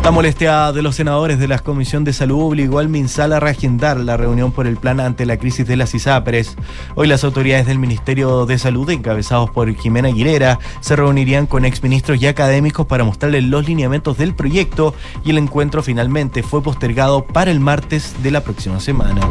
La 0.06 0.12
molestia 0.12 0.72
de 0.72 0.84
los 0.84 0.98
senadores 0.98 1.40
de 1.40 1.48
la 1.48 1.58
Comisión 1.58 2.04
de 2.04 2.14
Salud 2.14 2.44
obligó 2.44 2.78
al 2.78 2.90
MinSal 2.90 3.34
a 3.34 3.40
reagendar 3.40 4.00
la 4.00 4.18
reunión 4.18 4.52
por 4.52 4.68
el 4.68 4.78
plan 4.78 5.00
ante 5.00 5.26
la 5.26 5.38
crisis 5.38 5.66
de 5.66 5.78
las 5.78 5.96
ISAPRES. 5.96 6.58
Hoy 6.94 7.08
las 7.08 7.24
autoridades 7.24 7.66
del 7.66 7.80
Ministerio 7.80 8.46
de 8.46 8.60
Salud, 8.60 8.88
encabezados 8.92 9.50
por 9.50 9.74
Jimena 9.74 10.10
Aguilera, 10.10 10.60
se 10.80 10.96
reunirían 10.96 11.48
con 11.48 11.66
exministros 11.66 12.22
y 12.22 12.28
académicos 12.28 12.86
para 12.86 13.04
mostrarles 13.04 13.46
los 13.46 13.66
lineamientos 13.66 14.20
del 14.20 14.36
proyecto 14.36 14.94
y 15.24 15.32
el 15.32 15.40
encuentro 15.40 15.82
finalmente 15.82 16.44
fue 16.44 16.62
postergado 16.62 17.26
para 17.26 17.50
el 17.50 17.60
martes 17.60 18.14
de 18.22 18.30
la 18.30 18.42
próxima 18.42 18.80
semana. 18.80 19.22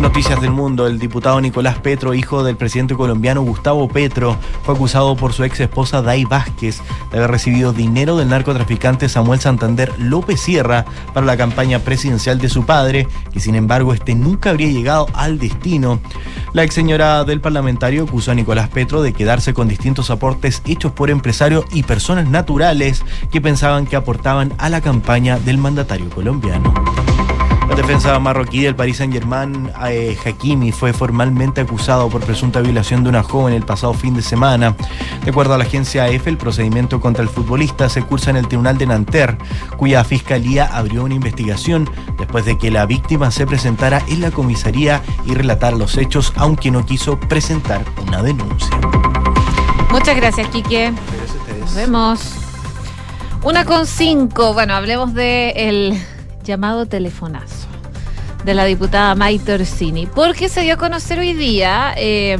Noticias 0.00 0.40
del 0.40 0.50
mundo. 0.50 0.86
El 0.86 0.98
diputado 0.98 1.38
Nicolás 1.42 1.78
Petro, 1.78 2.14
hijo 2.14 2.42
del 2.42 2.56
presidente 2.56 2.94
colombiano 2.94 3.42
Gustavo 3.42 3.86
Petro, 3.86 4.38
fue 4.62 4.74
acusado 4.74 5.14
por 5.14 5.34
su 5.34 5.44
ex 5.44 5.60
esposa 5.60 6.00
Day 6.00 6.24
Vázquez 6.24 6.80
de 7.10 7.18
haber 7.18 7.30
recibido 7.30 7.74
dinero 7.74 8.16
del 8.16 8.30
narcotraficante 8.30 9.10
Samuel 9.10 9.40
Santander 9.40 9.92
López 9.98 10.40
Sierra 10.40 10.86
para 11.12 11.26
la 11.26 11.36
campaña 11.36 11.80
presidencial 11.80 12.38
de 12.38 12.48
su 12.48 12.64
padre, 12.64 13.08
que 13.30 13.40
sin 13.40 13.54
embargo 13.54 13.92
este 13.92 14.14
nunca 14.14 14.50
habría 14.50 14.68
llegado 14.68 15.06
al 15.12 15.38
destino. 15.38 16.00
La 16.54 16.64
ex 16.64 16.74
señora 16.74 17.24
del 17.24 17.42
parlamentario 17.42 18.04
acusó 18.04 18.30
a 18.30 18.34
Nicolás 18.34 18.70
Petro 18.70 19.02
de 19.02 19.12
quedarse 19.12 19.52
con 19.52 19.68
distintos 19.68 20.10
aportes 20.10 20.62
hechos 20.66 20.92
por 20.92 21.10
empresarios 21.10 21.66
y 21.72 21.82
personas 21.82 22.26
naturales 22.26 23.04
que 23.30 23.42
pensaban 23.42 23.86
que 23.86 23.96
aportaban 23.96 24.54
a 24.56 24.70
la 24.70 24.80
campaña 24.80 25.38
del 25.38 25.58
mandatario 25.58 26.08
colombiano. 26.08 26.72
La 27.70 27.76
defensa 27.76 28.18
marroquí 28.18 28.62
del 28.62 28.74
Paris 28.74 28.96
Saint-Germain, 28.96 29.70
eh, 29.88 30.18
Hakimi, 30.24 30.72
fue 30.72 30.92
formalmente 30.92 31.60
acusado 31.60 32.08
por 32.08 32.20
presunta 32.20 32.60
violación 32.60 33.04
de 33.04 33.10
una 33.10 33.22
joven 33.22 33.54
el 33.54 33.62
pasado 33.62 33.94
fin 33.94 34.12
de 34.12 34.22
semana. 34.22 34.74
De 35.24 35.30
acuerdo 35.30 35.54
a 35.54 35.58
la 35.58 35.64
agencia 35.64 36.08
EFE, 36.08 36.30
el 36.30 36.36
procedimiento 36.36 37.00
contra 37.00 37.22
el 37.22 37.28
futbolista 37.28 37.88
se 37.88 38.02
cursa 38.02 38.30
en 38.30 38.36
el 38.38 38.48
Tribunal 38.48 38.76
de 38.76 38.86
Nanterre, 38.86 39.38
cuya 39.76 40.02
fiscalía 40.02 40.66
abrió 40.66 41.04
una 41.04 41.14
investigación 41.14 41.88
después 42.18 42.44
de 42.44 42.58
que 42.58 42.72
la 42.72 42.86
víctima 42.86 43.30
se 43.30 43.46
presentara 43.46 44.02
en 44.08 44.20
la 44.20 44.32
comisaría 44.32 45.00
y 45.24 45.34
relatara 45.34 45.76
los 45.76 45.96
hechos, 45.96 46.32
aunque 46.34 46.72
no 46.72 46.84
quiso 46.84 47.20
presentar 47.20 47.84
una 48.04 48.20
denuncia. 48.20 48.76
Muchas 49.92 50.16
gracias, 50.16 50.48
Quique. 50.48 50.92
Nos 51.60 51.74
vemos. 51.76 52.34
Una 53.42 53.64
con 53.64 53.86
cinco. 53.86 54.54
Bueno, 54.54 54.74
hablemos 54.74 55.14
de 55.14 55.50
el 55.50 56.04
llamado 56.42 56.86
telefonazo 56.86 57.66
de 58.44 58.54
la 58.54 58.64
diputada 58.64 59.14
Maite 59.14 59.54
Orsini, 59.54 60.06
porque 60.06 60.48
se 60.48 60.62
dio 60.62 60.74
a 60.74 60.76
conocer 60.76 61.18
hoy 61.18 61.34
día 61.34 61.92
eh, 61.96 62.38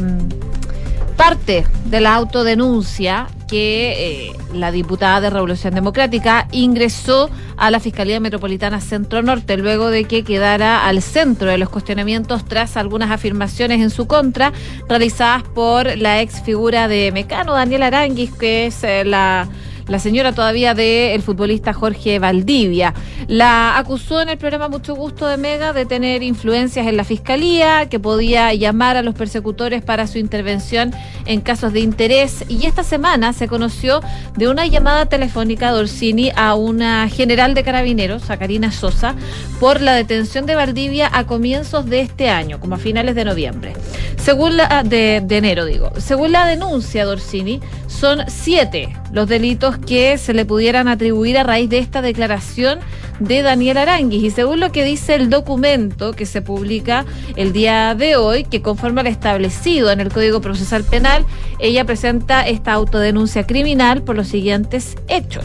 parte 1.16 1.66
de 1.84 2.00
la 2.00 2.14
autodenuncia 2.14 3.26
que 3.46 4.28
eh, 4.28 4.32
la 4.54 4.70
diputada 4.70 5.20
de 5.20 5.28
Revolución 5.28 5.74
Democrática 5.74 6.46
ingresó 6.52 7.28
a 7.56 7.70
la 7.70 7.80
Fiscalía 7.80 8.20
Metropolitana 8.20 8.80
Centro 8.80 9.22
Norte 9.22 9.56
luego 9.56 9.90
de 9.90 10.04
que 10.04 10.22
quedara 10.22 10.86
al 10.86 11.02
centro 11.02 11.50
de 11.50 11.58
los 11.58 11.68
cuestionamientos 11.68 12.44
tras 12.44 12.76
algunas 12.76 13.10
afirmaciones 13.10 13.80
en 13.80 13.90
su 13.90 14.06
contra 14.06 14.52
realizadas 14.88 15.42
por 15.42 15.96
la 15.98 16.22
ex 16.22 16.42
figura 16.42 16.86
de 16.86 17.10
Mecano, 17.12 17.54
Daniel 17.54 17.82
Aranguis, 17.82 18.32
que 18.32 18.66
es 18.66 18.84
eh, 18.84 19.04
la 19.04 19.48
la 19.90 19.98
señora 19.98 20.32
todavía 20.32 20.72
del 20.72 21.20
futbolista 21.20 21.72
Jorge 21.72 22.20
Valdivia. 22.20 22.94
La 23.26 23.76
acusó 23.76 24.22
en 24.22 24.28
el 24.28 24.38
programa 24.38 24.68
Mucho 24.68 24.94
Gusto 24.94 25.26
de 25.26 25.36
Mega 25.36 25.72
de 25.72 25.84
tener 25.84 26.22
influencias 26.22 26.86
en 26.86 26.96
la 26.96 27.02
fiscalía, 27.02 27.88
que 27.88 27.98
podía 27.98 28.54
llamar 28.54 28.96
a 28.96 29.02
los 29.02 29.16
persecutores 29.16 29.82
para 29.82 30.06
su 30.06 30.18
intervención 30.18 30.92
en 31.26 31.40
casos 31.40 31.72
de 31.72 31.80
interés. 31.80 32.44
Y 32.48 32.66
esta 32.66 32.84
semana 32.84 33.32
se 33.32 33.48
conoció 33.48 34.00
de 34.36 34.46
una 34.46 34.64
llamada 34.64 35.06
telefónica 35.06 35.72
de 35.72 35.80
Orsini 35.80 36.30
a 36.36 36.54
una 36.54 37.08
general 37.08 37.54
de 37.54 37.64
carabineros, 37.64 38.30
a 38.30 38.36
Karina 38.36 38.70
Sosa, 38.70 39.16
por 39.58 39.80
la 39.80 39.94
detención 39.94 40.46
de 40.46 40.54
Valdivia 40.54 41.10
a 41.12 41.26
comienzos 41.26 41.86
de 41.86 42.00
este 42.00 42.30
año, 42.30 42.60
como 42.60 42.76
a 42.76 42.78
finales 42.78 43.16
de 43.16 43.24
noviembre. 43.24 43.72
Según 44.18 44.56
la 44.56 44.84
de, 44.84 45.20
de 45.24 45.36
enero, 45.36 45.64
digo. 45.64 45.90
Según 45.98 46.30
la 46.30 46.46
denuncia 46.46 47.04
de 47.04 47.10
Orsini, 47.10 47.60
son 47.88 48.20
siete 48.28 48.99
los 49.12 49.28
delitos 49.28 49.78
que 49.78 50.18
se 50.18 50.34
le 50.34 50.44
pudieran 50.44 50.88
atribuir 50.88 51.38
a 51.38 51.42
raíz 51.42 51.68
de 51.70 51.78
esta 51.78 52.02
declaración 52.02 52.80
de 53.20 53.42
Daniel 53.42 53.76
Aranguis. 53.76 54.24
Y 54.24 54.30
según 54.30 54.58
lo 54.58 54.72
que 54.72 54.84
dice 54.84 55.14
el 55.14 55.30
documento 55.30 56.12
que 56.12 56.26
se 56.26 56.42
publica 56.42 57.04
el 57.36 57.52
día 57.52 57.94
de 57.94 58.16
hoy, 58.16 58.44
que 58.44 58.62
conforme 58.62 59.02
al 59.02 59.06
establecido 59.06 59.92
en 59.92 60.00
el 60.00 60.12
Código 60.12 60.40
Procesal 60.40 60.82
Penal, 60.82 61.24
ella 61.60 61.84
presenta 61.84 62.46
esta 62.46 62.72
autodenuncia 62.72 63.46
criminal 63.46 64.02
por 64.02 64.16
los 64.16 64.28
siguientes 64.28 64.96
hechos 65.08 65.44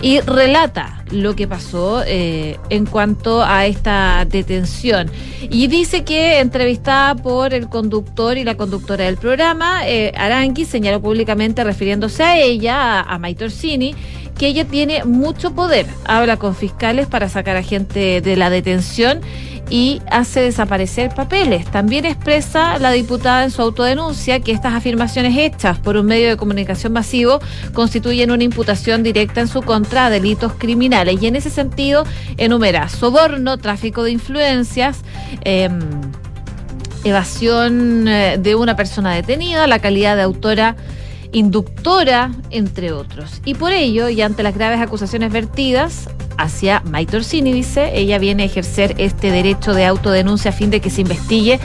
y 0.00 0.20
relata 0.20 1.04
lo 1.10 1.36
que 1.36 1.46
pasó 1.46 2.02
eh, 2.06 2.58
en 2.70 2.86
cuanto 2.86 3.42
a 3.42 3.66
esta 3.66 4.24
detención. 4.24 5.10
Y 5.42 5.66
dice 5.66 6.04
que, 6.04 6.40
entrevistada 6.40 7.14
por 7.14 7.52
el 7.52 7.68
conductor 7.68 8.38
y 8.38 8.44
la 8.44 8.56
conductora 8.56 9.04
del 9.04 9.18
programa, 9.18 9.86
eh, 9.86 10.12
Aranguis 10.16 10.68
señaló 10.68 11.00
públicamente, 11.00 11.62
refiriéndose 11.64 12.22
a 12.22 12.38
ella, 12.38 13.00
a, 13.00 13.14
a 13.14 13.18
Maite 13.18 13.44
Orsini, 13.44 13.94
que 14.38 14.46
ella 14.46 14.64
tiene 14.64 15.04
mucho 15.04 15.54
poder. 15.54 15.86
Habla 16.04 16.36
con 16.36 16.54
fiscales 16.54 17.06
para 17.06 17.28
sacar 17.28 17.56
a 17.56 17.62
gente 17.62 18.20
de 18.20 18.36
la 18.36 18.50
detención 18.50 19.20
y 19.72 20.02
hace 20.10 20.40
desaparecer 20.40 21.14
papeles. 21.14 21.64
También 21.66 22.04
expresa 22.04 22.78
la 22.78 22.90
diputada 22.90 23.44
en 23.44 23.50
su 23.50 23.62
autodenuncia 23.62 24.40
que 24.40 24.52
estas 24.52 24.74
afirmaciones 24.74 25.36
hechas 25.38 25.78
por 25.78 25.96
un 25.96 26.06
medio 26.06 26.28
de 26.28 26.36
comunicación 26.36 26.92
masivo 26.92 27.40
constituyen 27.72 28.30
una 28.30 28.44
imputación 28.44 29.02
directa 29.02 29.40
en 29.40 29.48
su 29.48 29.62
contra 29.62 30.06
a 30.06 30.10
delitos 30.10 30.52
criminales 30.58 31.22
y 31.22 31.26
en 31.26 31.36
ese 31.36 31.48
sentido 31.48 32.04
enumera 32.36 32.88
soborno, 32.90 33.56
tráfico 33.56 34.02
de 34.02 34.10
influencias, 34.10 35.00
eh, 35.44 35.70
evasión 37.04 38.06
eh, 38.08 38.38
de 38.38 38.54
una 38.54 38.76
persona 38.76 39.14
detenida, 39.14 39.66
la 39.66 39.78
calidad 39.78 40.16
de 40.16 40.22
autora 40.22 40.76
inductora, 41.32 42.30
entre 42.50 42.92
otros. 42.92 43.40
Y 43.44 43.54
por 43.54 43.72
ello, 43.72 44.08
y 44.08 44.20
ante 44.22 44.42
las 44.42 44.54
graves 44.54 44.80
acusaciones 44.80 45.32
vertidas 45.32 46.08
hacia 46.38 46.80
Maite 46.80 47.16
Orsini, 47.16 47.52
dice, 47.52 47.90
ella 47.94 48.18
viene 48.18 48.44
a 48.44 48.46
ejercer 48.46 48.94
este 48.98 49.30
derecho 49.30 49.74
de 49.74 49.86
autodenuncia 49.86 50.50
a 50.50 50.54
fin 50.54 50.70
de 50.70 50.80
que 50.80 50.90
se 50.90 51.00
investigue 51.02 51.60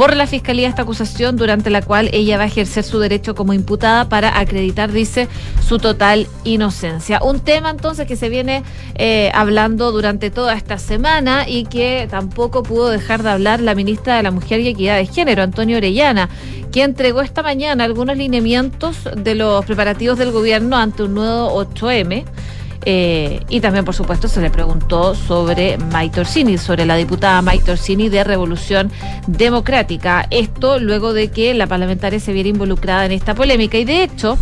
por 0.00 0.16
la 0.16 0.26
Fiscalía 0.26 0.66
esta 0.66 0.80
acusación 0.80 1.36
durante 1.36 1.68
la 1.68 1.82
cual 1.82 2.08
ella 2.12 2.38
va 2.38 2.44
a 2.44 2.46
ejercer 2.46 2.84
su 2.84 2.98
derecho 3.00 3.34
como 3.34 3.52
imputada 3.52 4.08
para 4.08 4.38
acreditar, 4.38 4.90
dice, 4.90 5.28
su 5.66 5.78
total 5.78 6.26
inocencia. 6.44 7.20
Un 7.22 7.40
tema 7.40 7.68
entonces 7.68 8.06
que 8.06 8.16
se 8.16 8.30
viene 8.30 8.62
eh, 8.94 9.30
hablando 9.34 9.92
durante 9.92 10.30
toda 10.30 10.54
esta 10.54 10.78
semana 10.78 11.46
y 11.46 11.64
que 11.64 12.06
tampoco 12.10 12.62
pudo 12.62 12.88
dejar 12.88 13.22
de 13.22 13.28
hablar 13.30 13.60
la 13.60 13.74
ministra 13.74 14.16
de 14.16 14.22
la 14.22 14.30
Mujer 14.30 14.60
y 14.60 14.68
Equidad 14.68 14.96
de 14.96 15.04
Género, 15.04 15.42
Antonio 15.42 15.76
Orellana, 15.76 16.30
que 16.70 16.82
entregó 16.82 17.20
esta 17.22 17.42
mañana 17.42 17.84
algunos 17.84 18.16
lineamientos 18.16 18.96
de 19.16 19.34
los 19.34 19.64
preparativos 19.64 20.18
del 20.18 20.30
gobierno 20.32 20.76
ante 20.76 21.02
un 21.04 21.14
nuevo 21.14 21.64
8M. 21.64 22.24
Eh, 22.86 23.40
y 23.48 23.60
también, 23.60 23.84
por 23.84 23.94
supuesto, 23.94 24.26
se 24.26 24.40
le 24.40 24.50
preguntó 24.50 25.14
sobre 25.14 25.76
Maite 25.76 26.20
Orsini, 26.20 26.56
sobre 26.56 26.86
la 26.86 26.96
diputada 26.96 27.42
Maite 27.42 27.72
Orsini 27.72 28.08
de 28.08 28.24
Revolución 28.24 28.90
Democrática. 29.26 30.26
Esto 30.30 30.78
luego 30.78 31.12
de 31.12 31.28
que 31.28 31.52
la 31.52 31.66
parlamentaria 31.66 32.18
se 32.20 32.32
viera 32.32 32.48
involucrada 32.48 33.04
en 33.04 33.12
esta 33.12 33.34
polémica. 33.34 33.76
Y 33.76 33.84
de 33.84 34.02
hecho, 34.02 34.38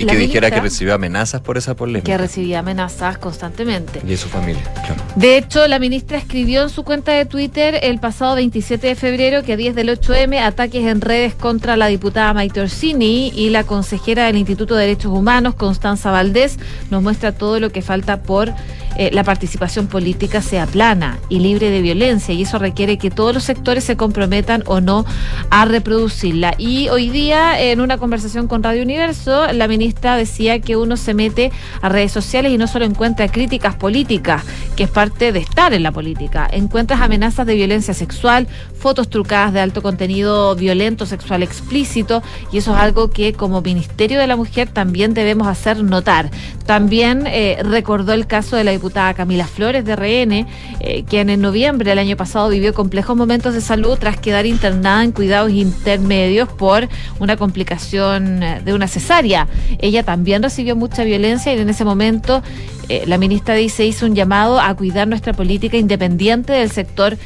Y 0.00 0.04
la 0.04 0.12
que 0.12 0.18
dijera 0.18 0.48
ministra- 0.48 0.50
que 0.56 0.60
recibió 0.62 0.94
amenazas 0.94 1.40
por 1.40 1.58
esa 1.58 1.74
polémica. 1.76 2.04
que 2.06 2.18
recibía 2.18 2.60
amenazas 2.60 3.18
constantemente. 3.18 4.00
Y 4.04 4.08
de 4.08 4.16
su 4.16 4.28
familia, 4.28 4.62
claro. 4.86 5.02
De 5.16 5.36
hecho, 5.36 5.66
la 5.68 5.78
ministra 5.78 6.18
escribió 6.18 6.62
en 6.62 6.68
su 6.70 6.84
cuenta 6.84 7.12
de 7.12 7.26
Twitter 7.26 7.78
el 7.82 7.98
pasado 8.00 8.34
27 8.36 8.86
de 8.86 8.94
febrero 8.94 9.42
que 9.42 9.52
a 9.52 9.56
10 9.56 9.74
del 9.74 9.88
8M 9.90 10.40
ataques 10.40 10.84
en 10.86 11.00
redes 11.00 11.34
contra 11.34 11.76
la 11.76 11.86
diputada 11.88 12.32
Maite 12.34 12.60
Orsini 12.60 13.28
y 13.34 13.50
la 13.50 13.64
consejera 13.64 14.26
del 14.26 14.36
Instituto 14.36 14.74
de 14.74 14.82
Derechos 14.86 15.12
Humanos, 15.12 15.54
Constanza 15.54 16.10
Valdés, 16.10 16.58
nos 16.90 17.02
muestra 17.02 17.32
todo 17.32 17.60
lo 17.60 17.70
que 17.70 17.82
falta 17.82 18.22
por 18.22 18.52
eh, 18.96 19.10
la 19.12 19.24
participación 19.24 19.86
política 19.86 20.42
sea 20.42 20.66
plana 20.66 21.18
y 21.28 21.38
libre 21.38 21.70
de 21.70 21.80
violencia 21.80 22.34
y 22.34 22.42
eso 22.42 22.58
requiere 22.58 22.98
que 22.98 23.10
todos 23.10 23.32
los 23.34 23.44
sectores 23.44 23.84
se 23.84 23.96
comprometan 23.96 24.62
o 24.66 24.80
no 24.80 25.04
a 25.50 25.64
reproducirla. 25.64 26.54
Y 26.58 26.88
hoy 26.88 27.08
día, 27.10 27.60
en 27.60 27.80
una 27.80 27.98
conversación 27.98 28.48
con 28.48 28.62
Radio 28.62 28.82
Universo, 28.82 29.52
la 29.52 29.68
ministra 29.68 30.16
decía 30.16 30.60
que 30.60 30.76
uno 30.76 30.96
se 30.96 31.14
mete 31.14 31.52
a 31.80 31.88
redes 31.88 32.12
sociales 32.12 32.52
y 32.52 32.58
no 32.58 32.66
solo 32.66 32.84
encuentra 32.84 33.28
críticas 33.28 33.76
políticas, 33.76 34.44
que 34.76 34.84
es 34.84 34.90
parte 34.90 35.32
de 35.32 35.38
estar 35.38 35.72
en 35.72 35.82
la 35.82 35.92
política, 35.92 36.48
encuentras 36.50 37.00
amenazas 37.00 37.46
de 37.46 37.54
violencia 37.54 37.94
sexual, 37.94 38.48
fotos 38.80 39.08
trucadas 39.08 39.52
de 39.52 39.60
alto 39.60 39.82
contenido 39.82 40.54
violento, 40.56 41.06
sexual 41.06 41.42
explícito, 41.42 42.22
y 42.50 42.58
eso 42.58 42.74
es 42.74 42.80
algo 42.80 43.10
que 43.10 43.32
como 43.32 43.60
Ministerio 43.60 44.18
de 44.18 44.26
la 44.26 44.36
Mujer 44.36 44.68
también 44.68 45.14
debemos 45.14 45.46
hacer 45.46 45.84
notar. 45.84 46.30
También 46.66 47.26
eh, 47.26 47.58
recordó 47.62 48.12
el 48.12 48.26
caso 48.26 48.56
de 48.56 48.64
la 48.64 48.70
diputada 48.70 49.14
Camila 49.14 49.46
Flores 49.46 49.84
de 49.84 49.96
RN, 49.96 50.46
eh, 50.80 51.04
quien 51.08 51.30
en 51.30 51.40
noviembre 51.40 51.90
del 51.90 51.98
año 51.98 52.16
pasado 52.16 52.48
vivió 52.48 52.74
complejos 52.74 53.16
momentos 53.16 53.54
de 53.54 53.60
salud 53.60 53.98
tras 53.98 54.18
quedar 54.18 54.46
internada 54.46 55.04
en 55.04 55.12
cuidados 55.12 55.52
intermedios 55.52 56.48
por 56.48 56.88
una 57.18 57.36
complicación 57.36 58.42
eh, 58.42 58.62
de 58.64 58.72
una 58.72 58.88
cesárea. 58.88 59.46
Ella 59.78 60.02
también 60.02 60.42
recibió 60.42 60.74
mucha 60.74 61.04
violencia 61.04 61.54
y 61.54 61.58
en 61.58 61.68
ese 61.68 61.84
momento 61.84 62.42
eh, 62.88 63.04
la 63.06 63.18
ministra 63.18 63.54
dice 63.54 63.86
hizo 63.86 64.06
un 64.06 64.16
llamado 64.16 64.60
a 64.60 64.74
cuidar 64.74 65.06
nuestra 65.06 65.32
política 65.32 65.76
independiente 65.76 66.52
del 66.52 66.70
sector 66.70 67.16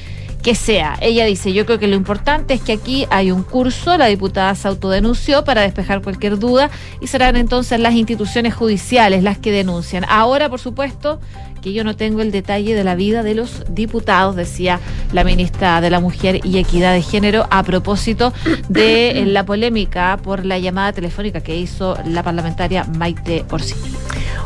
que 0.45 0.55
sea. 0.55 0.97
Ella 1.01 1.25
dice, 1.25 1.55
yo 1.55 1.65
creo 1.65 1.79
que 1.79 1.89
lo 1.89 1.97
importante 1.97 2.53
es 2.53 2.61
que 2.61 2.75
aquí 2.75 3.07
hay 3.09 3.33
un 3.33 3.43
curso, 3.43 3.97
la 3.97 4.07
diputada 4.07 4.55
se 4.55 4.69
autodenunció 4.69 5.43
para 5.43 5.62
despejar 5.62 6.03
cualquier 6.03 6.39
duda 6.39 6.71
y 7.01 7.07
serán 7.07 7.37
entonces 7.37 7.81
las 7.81 7.95
instituciones 7.95 8.55
judiciales 8.55 9.23
las 9.23 9.39
que 9.39 9.51
denuncian. 9.51 10.05
Ahora, 10.07 10.51
por 10.51 10.61
supuesto, 10.61 11.19
que 11.65 11.73
yo 11.73 11.82
no 11.82 11.97
tengo 11.97 12.20
el 12.20 12.31
detalle 12.31 12.74
de 12.74 12.85
la 12.85 12.95
vida 12.95 13.23
de 13.23 13.35
los 13.35 13.65
diputados, 13.70 14.36
decía 14.36 14.81
la 15.15 15.24
ministra 15.24 15.81
de 15.81 15.89
la 15.89 15.99
Mujer 15.99 16.41
y 16.45 16.59
Equidad 16.59 16.93
de 16.93 17.01
Género 17.01 17.47
a 17.51 17.62
propósito 17.62 18.35
de 18.69 19.23
eh, 19.23 19.24
la 19.24 19.47
polémica 19.47 20.19
por 20.23 20.45
la 20.45 20.59
llamada 20.59 20.93
telefónica 20.93 21.41
que 21.41 21.57
hizo 21.57 21.97
la 22.05 22.23
parlamentaria 22.23 22.85
Maite 22.85 23.47
Orsini. 23.51 23.81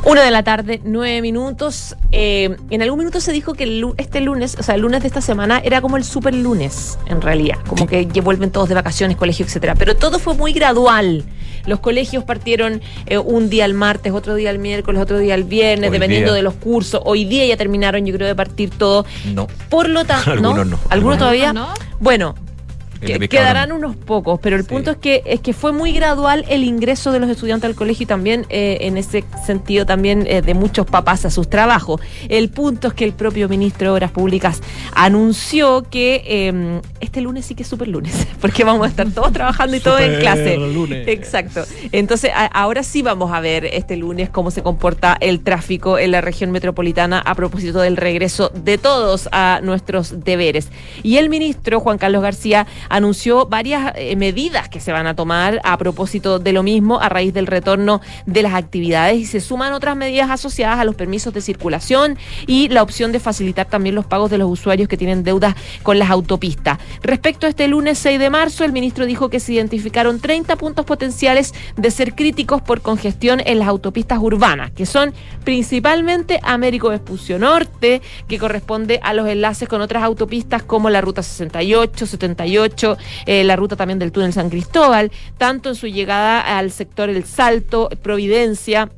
Una 0.04 0.22
de 0.22 0.30
la 0.30 0.44
tarde, 0.44 0.80
nueve 0.84 1.20
minutos. 1.20 1.96
Eh, 2.12 2.56
en 2.70 2.82
algún 2.82 3.00
minuto 3.00 3.20
se 3.20 3.32
dijo 3.32 3.52
que 3.54 3.64
el 3.64 3.84
este 3.96 4.20
lunes, 4.20 4.56
o 4.56 4.62
sea, 4.62 4.76
el 4.76 4.82
lunes 4.82 5.02
de 5.02 5.08
esta 5.08 5.20
semana, 5.20 5.60
era 5.64 5.80
como 5.80 5.96
el 5.96 6.04
super 6.04 6.32
lunes, 6.32 7.00
en 7.06 7.20
realidad. 7.20 7.58
Como 7.66 7.88
que 7.88 8.06
vuelven 8.22 8.52
todos 8.52 8.68
de 8.68 8.76
vacaciones, 8.76 9.16
colegio, 9.16 9.44
etcétera. 9.44 9.74
Pero 9.74 9.96
todo 9.96 10.20
fue 10.20 10.34
muy 10.34 10.52
gradual. 10.52 11.24
Los 11.68 11.80
colegios 11.80 12.24
partieron 12.24 12.80
eh, 13.06 13.18
un 13.18 13.48
día 13.50 13.64
el 13.64 13.74
martes, 13.74 14.12
otro 14.12 14.34
día 14.34 14.50
el 14.50 14.58
miércoles, 14.58 15.00
otro 15.00 15.18
día 15.18 15.34
el 15.34 15.44
viernes, 15.44 15.90
Hoy 15.90 15.92
dependiendo 15.92 16.32
día. 16.32 16.36
de 16.36 16.42
los 16.42 16.54
cursos. 16.54 17.00
Hoy 17.04 17.24
día 17.24 17.46
ya 17.46 17.56
terminaron, 17.56 18.04
yo 18.06 18.14
creo, 18.14 18.26
de 18.26 18.34
partir 18.34 18.70
todo. 18.70 19.04
No. 19.32 19.46
Por 19.68 19.88
lo 19.88 20.04
tanto, 20.06 20.32
Algunos 20.32 20.66
no. 20.66 20.80
¿Algunos 20.90 21.18
todavía? 21.18 21.52
¿No? 21.52 21.68
Bueno, 22.00 22.34
que- 23.00 23.28
quedarán 23.28 23.68
no. 23.70 23.76
unos 23.76 23.96
pocos, 23.96 24.38
pero 24.42 24.56
el 24.56 24.64
punto 24.64 24.90
es 24.92 24.96
que 24.96 25.22
es 25.26 25.40
que 25.40 25.52
fue 25.52 25.72
muy 25.72 25.92
gradual 25.92 26.44
el 26.48 26.64
ingreso 26.64 27.12
de 27.12 27.20
los 27.20 27.30
estudiantes 27.30 27.68
al 27.68 27.74
colegio 27.76 28.04
y 28.04 28.06
también 28.06 28.46
eh, 28.48 28.78
en 28.82 28.96
ese 28.96 29.24
sentido 29.46 29.86
también 29.86 30.26
eh, 30.26 30.42
de 30.42 30.54
muchos 30.54 30.86
papás 30.86 31.24
a 31.24 31.30
sus 31.30 31.48
trabajos. 31.48 32.00
El 32.28 32.48
punto 32.50 32.88
es 32.88 32.94
que 32.94 33.04
el 33.04 33.12
propio 33.12 33.48
ministro 33.48 33.88
de 33.88 33.92
Obras 33.94 34.10
Públicas 34.10 34.60
anunció 34.94 35.84
que 35.90 36.22
eh, 36.26 36.80
este 37.00 37.20
lunes 37.20 37.46
sí 37.46 37.54
que 37.54 37.62
es 37.62 37.68
super 37.68 37.88
lunes, 37.88 38.26
porque 38.40 38.64
vamos 38.64 38.86
a 38.86 38.90
estar 38.90 39.08
todos 39.10 39.32
trabajando 39.32 39.76
y 39.76 39.80
todos 39.80 40.00
en 40.00 40.16
clase. 40.20 40.56
lunes. 40.56 41.08
Exacto. 41.08 41.64
Entonces 41.92 42.30
a- 42.34 42.46
ahora 42.46 42.82
sí 42.82 43.02
vamos 43.02 43.32
a 43.32 43.40
ver 43.40 43.64
este 43.64 43.96
lunes 43.96 44.28
cómo 44.30 44.50
se 44.50 44.62
comporta 44.62 45.16
el 45.20 45.40
tráfico 45.40 45.98
en 45.98 46.10
la 46.10 46.20
región 46.20 46.50
metropolitana 46.50 47.20
a 47.20 47.34
propósito 47.34 47.80
del 47.80 47.96
regreso 47.96 48.50
de 48.54 48.76
todos 48.78 49.28
a 49.32 49.60
nuestros 49.62 50.24
deberes. 50.24 50.68
Y 51.02 51.16
el 51.16 51.28
ministro 51.30 51.80
Juan 51.80 51.98
Carlos 51.98 52.22
García 52.22 52.66
anunció 52.88 53.46
varias 53.46 53.92
eh, 53.96 54.16
medidas 54.16 54.68
que 54.68 54.80
se 54.80 54.92
van 54.92 55.06
a 55.06 55.14
tomar 55.14 55.60
a 55.64 55.76
propósito 55.78 56.38
de 56.38 56.52
lo 56.52 56.62
mismo 56.62 57.00
a 57.00 57.08
raíz 57.08 57.32
del 57.34 57.46
retorno 57.46 58.00
de 58.26 58.42
las 58.42 58.54
actividades 58.54 59.18
y 59.18 59.26
se 59.26 59.40
suman 59.40 59.72
otras 59.72 59.96
medidas 59.96 60.30
asociadas 60.30 60.78
a 60.78 60.84
los 60.84 60.94
permisos 60.94 61.32
de 61.32 61.40
circulación 61.40 62.18
y 62.46 62.68
la 62.68 62.82
opción 62.82 63.12
de 63.12 63.20
facilitar 63.20 63.66
también 63.66 63.94
los 63.94 64.06
pagos 64.06 64.30
de 64.30 64.38
los 64.38 64.50
usuarios 64.50 64.88
que 64.88 64.96
tienen 64.96 65.24
deudas 65.24 65.54
con 65.82 65.98
las 65.98 66.10
autopistas. 66.10 66.78
Respecto 67.02 67.46
a 67.46 67.50
este 67.50 67.68
lunes 67.68 67.98
6 67.98 68.18
de 68.18 68.30
marzo, 68.30 68.64
el 68.64 68.72
ministro 68.72 69.06
dijo 69.06 69.28
que 69.30 69.40
se 69.40 69.52
identificaron 69.52 70.20
30 70.20 70.56
puntos 70.56 70.84
potenciales 70.84 71.54
de 71.76 71.90
ser 71.90 72.14
críticos 72.14 72.62
por 72.62 72.80
congestión 72.80 73.40
en 73.44 73.58
las 73.58 73.68
autopistas 73.68 74.18
urbanas, 74.20 74.70
que 74.70 74.86
son 74.86 75.12
principalmente 75.44 76.40
Américo 76.42 76.90
Vespucio 76.90 77.38
Norte, 77.38 78.02
que 78.28 78.38
corresponde 78.38 79.00
a 79.02 79.14
los 79.14 79.28
enlaces 79.28 79.68
con 79.68 79.80
otras 79.80 80.02
autopistas 80.02 80.62
como 80.62 80.90
la 80.90 81.00
ruta 81.00 81.22
68, 81.22 82.06
78, 82.06 82.77
eh, 83.26 83.44
la 83.44 83.56
ruta 83.56 83.76
también 83.76 83.98
del 83.98 84.12
túnel 84.12 84.32
San 84.32 84.50
Cristóbal, 84.50 85.10
tanto 85.36 85.70
en 85.70 85.74
su 85.74 85.86
llegada 85.86 86.58
al 86.58 86.70
sector 86.70 87.08
El 87.08 87.24
Salto, 87.24 87.88
Providencia, 88.02 88.88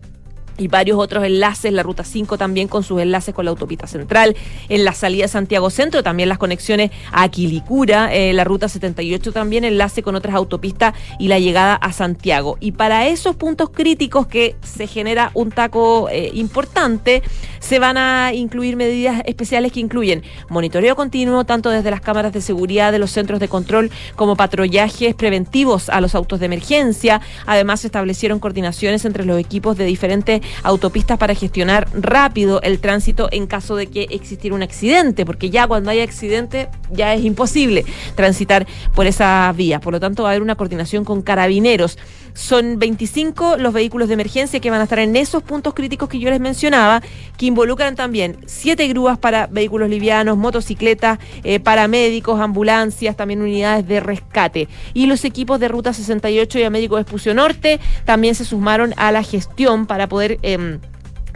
y 0.60 0.68
varios 0.68 0.98
otros 0.98 1.24
enlaces, 1.24 1.72
la 1.72 1.82
ruta 1.82 2.04
5 2.04 2.36
también 2.36 2.68
con 2.68 2.82
sus 2.82 3.00
enlaces 3.00 3.34
con 3.34 3.46
la 3.46 3.50
autopista 3.50 3.86
central, 3.86 4.36
en 4.68 4.84
la 4.84 4.92
salida 4.92 5.24
de 5.24 5.28
Santiago 5.28 5.70
Centro 5.70 6.02
también 6.02 6.28
las 6.28 6.38
conexiones 6.38 6.90
a 7.12 7.28
Quilicura, 7.28 8.14
eh, 8.14 8.32
la 8.34 8.44
ruta 8.44 8.68
78 8.68 9.32
también 9.32 9.64
enlace 9.64 10.02
con 10.02 10.14
otras 10.14 10.34
autopistas 10.34 10.94
y 11.18 11.28
la 11.28 11.38
llegada 11.38 11.74
a 11.74 11.92
Santiago. 11.92 12.58
Y 12.60 12.72
para 12.72 13.08
esos 13.08 13.36
puntos 13.36 13.70
críticos 13.70 14.26
que 14.26 14.56
se 14.62 14.86
genera 14.86 15.30
un 15.34 15.50
taco 15.50 16.08
eh, 16.10 16.30
importante, 16.34 17.22
se 17.58 17.78
van 17.78 17.96
a 17.96 18.32
incluir 18.34 18.76
medidas 18.76 19.22
especiales 19.24 19.72
que 19.72 19.80
incluyen 19.80 20.22
monitoreo 20.48 20.94
continuo 20.96 21.44
tanto 21.44 21.70
desde 21.70 21.90
las 21.90 22.00
cámaras 22.00 22.32
de 22.32 22.40
seguridad 22.40 22.92
de 22.92 22.98
los 22.98 23.10
centros 23.10 23.40
de 23.40 23.48
control 23.48 23.90
como 24.16 24.36
patrullajes 24.36 25.14
preventivos 25.14 25.88
a 25.88 26.00
los 26.00 26.14
autos 26.14 26.40
de 26.40 26.46
emergencia. 26.46 27.20
Además, 27.46 27.80
se 27.80 27.86
establecieron 27.88 28.40
coordinaciones 28.40 29.04
entre 29.04 29.24
los 29.24 29.38
equipos 29.38 29.76
de 29.76 29.84
diferentes 29.84 30.42
autopistas 30.62 31.18
para 31.18 31.34
gestionar 31.34 31.88
rápido 31.92 32.60
el 32.62 32.80
tránsito 32.80 33.28
en 33.32 33.46
caso 33.46 33.76
de 33.76 33.86
que 33.86 34.06
existiera 34.10 34.56
un 34.56 34.62
accidente, 34.62 35.24
porque 35.24 35.50
ya 35.50 35.66
cuando 35.66 35.90
hay 35.90 36.00
accidente 36.00 36.68
ya 36.90 37.14
es 37.14 37.24
imposible 37.24 37.84
transitar 38.14 38.66
por 38.94 39.06
esa 39.06 39.52
vía. 39.56 39.80
Por 39.80 39.92
lo 39.92 40.00
tanto, 40.00 40.22
va 40.22 40.30
a 40.30 40.32
haber 40.32 40.42
una 40.42 40.54
coordinación 40.54 41.04
con 41.04 41.22
carabineros. 41.22 41.98
Son 42.34 42.78
25 42.78 43.56
los 43.56 43.72
vehículos 43.72 44.08
de 44.08 44.14
emergencia 44.14 44.60
que 44.60 44.70
van 44.70 44.80
a 44.80 44.84
estar 44.84 44.98
en 45.00 45.16
esos 45.16 45.42
puntos 45.42 45.74
críticos 45.74 46.08
que 46.08 46.18
yo 46.18 46.30
les 46.30 46.40
mencionaba, 46.40 47.02
que 47.36 47.46
involucran 47.46 47.96
también 47.96 48.38
siete 48.46 48.86
grúas 48.88 49.18
para 49.18 49.46
vehículos 49.46 49.88
livianos, 49.88 50.36
motocicletas, 50.36 51.18
eh, 51.42 51.60
paramédicos, 51.60 52.40
ambulancias, 52.40 53.16
también 53.16 53.42
unidades 53.42 53.86
de 53.86 54.00
rescate. 54.00 54.68
Y 54.94 55.06
los 55.06 55.24
equipos 55.24 55.58
de 55.60 55.68
Ruta 55.68 55.92
68 55.92 56.58
y 56.58 56.62
Américo 56.62 56.96
Vespucio 56.96 57.34
Norte 57.34 57.80
también 58.04 58.34
se 58.34 58.44
sumaron 58.44 58.94
a 58.96 59.12
la 59.12 59.22
gestión 59.22 59.86
para 59.86 60.08
poder... 60.08 60.38
Em, 60.42 60.80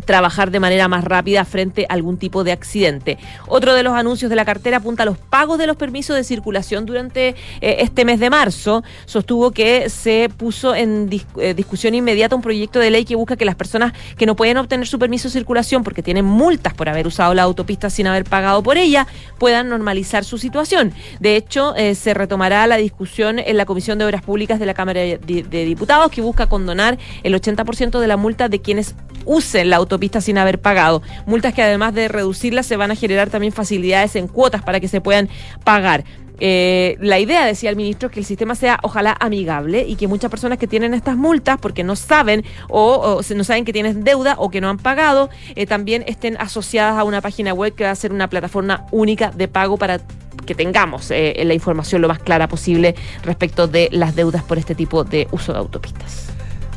trabajar 0.05 0.51
de 0.51 0.61
manera 0.61 0.89
más 0.89 1.05
rápida 1.05 1.45
frente 1.45 1.87
a 1.89 1.95
algún 1.95 2.19
tipo 2.19 2.45
de 2.45 2.53
accidente. 2.53 3.19
Otro 3.47 3.75
de 3.75 3.83
los 3.83 3.95
anuncios 3.95 4.31
de 4.31 4.37
la 4.37 4.45
cartera 4.45 4.79
apunta 4.79 5.03
a 5.03 5.07
los 5.07 5.19
pagos 5.19 5.59
de 5.59 5.67
los 5.67 5.77
permisos 5.77 6.17
de 6.17 6.25
circulación 6.25 6.87
durante 6.87 7.29
eh, 7.29 7.77
este 7.81 8.05
mes 8.05 8.21
de 8.21 8.31
marzo. 8.31 8.83
Sostuvo 9.07 9.51
que 9.51 9.89
se 9.91 10.31
puso 10.37 10.75
en 10.75 11.09
eh, 11.39 11.55
discusión 11.55 11.95
inmediata 11.95 12.37
un 12.37 12.43
proyecto 12.43 12.79
de 12.79 12.91
ley 12.91 13.05
que 13.05 13.17
busca 13.17 13.37
que 13.37 13.45
las 13.45 13.55
personas 13.55 13.93
que 14.17 14.27
no 14.27 14.37
pueden 14.37 14.57
obtener 14.59 14.87
su 14.87 14.99
permiso 14.99 15.29
de 15.29 15.33
circulación 15.33 15.83
porque 15.83 16.03
tienen 16.03 16.25
multas 16.25 16.75
por 16.75 16.89
haber 16.89 17.07
usado 17.07 17.35
la 17.35 17.43
autopista 17.43 17.91
sin 17.91 18.07
haber 18.07 18.25
pagado 18.25 18.63
por 18.63 18.77
ella 18.77 19.07
puedan 19.39 19.69
normalizar 19.69 20.25
su 20.25 20.39
situación. 20.39 20.93
De 21.21 21.37
hecho, 21.37 21.75
eh, 21.77 21.95
se 21.95 22.15
retomará 22.15 22.67
la 22.67 22.77
discusión 22.77 23.39
en 23.39 23.57
la 23.57 23.65
Comisión 23.65 23.99
de 23.99 24.05
Obras 24.05 24.23
Públicas 24.23 24.59
de 24.59 24.67
la 24.67 24.75
Cámara 24.75 25.01
de, 25.01 25.19
de 25.19 25.65
Diputados 25.65 26.11
que 26.11 26.21
busca 26.21 26.47
condonar 26.47 26.99
el 27.23 27.35
80% 27.35 27.99
de 27.99 28.07
la 28.07 28.17
multa 28.17 28.49
de 28.49 28.61
quienes 28.61 28.95
usen 29.27 29.71
la 29.71 29.77
autopista 29.77 29.94
sin 30.21 30.39
haber 30.39 30.61
pagado. 30.61 31.03
Multas 31.27 31.55
que 31.55 31.63
además 31.63 31.95
de 31.95 32.09
reducirlas 32.09 32.67
se 32.67 32.77
van 32.77 32.91
a 32.91 32.97
generar 32.97 33.31
también 33.31 33.53
facilidades 33.53 34.17
en 34.17 34.29
cuotas 34.29 34.63
para 34.63 34.81
que 34.81 34.89
se 34.89 35.01
puedan 35.01 35.29
pagar. 35.65 36.05
Eh, 36.41 36.97
la 37.01 37.21
idea, 37.21 37.47
decía 37.47 37.71
el 37.71 37.77
ministro, 37.77 38.09
es 38.09 38.13
que 38.13 38.21
el 38.21 38.27
sistema 38.27 38.57
sea 38.57 38.81
ojalá 38.83 39.17
amigable 39.21 39.85
y 39.87 39.95
que 39.95 40.09
muchas 40.09 40.31
personas 40.31 40.59
que 40.59 40.67
tienen 40.67 40.93
estas 40.93 41.17
multas 41.17 41.59
porque 41.61 41.85
no 41.85 41.95
saben 41.95 42.45
o, 42.69 43.21
no 43.35 43.45
saben 43.45 43.65
que 43.65 43.73
tienen 43.73 44.03
deuda 44.03 44.35
o 44.39 44.51
que 44.51 44.61
no 44.61 44.69
han 44.69 44.79
pagado, 44.79 45.31
eh, 45.55 45.67
también 45.67 46.05
estén 46.09 46.37
asociadas 46.39 46.99
a 46.99 47.05
una 47.05 47.21
página 47.21 47.55
web 47.55 47.75
que 47.75 47.85
va 47.85 47.91
a 47.91 47.95
ser 47.95 48.13
una 48.13 48.29
plataforma 48.29 48.85
única 48.91 49.31
de 49.31 49.47
pago 49.47 49.77
para 49.77 50.01
que 50.45 50.55
tengamos 50.57 51.11
eh, 51.11 51.41
la 51.45 51.55
información 51.55 52.03
lo 52.03 52.09
más 52.09 52.19
clara 52.19 52.49
posible 52.49 52.97
respecto 53.23 53.69
de 53.69 53.89
las 53.93 54.17
deudas 54.17 54.43
por 54.43 54.59
este 54.59 54.75
tipo 54.75 55.05
de 55.05 55.29
uso 55.31 55.53
de 55.53 55.59
autopistas. 55.61 56.34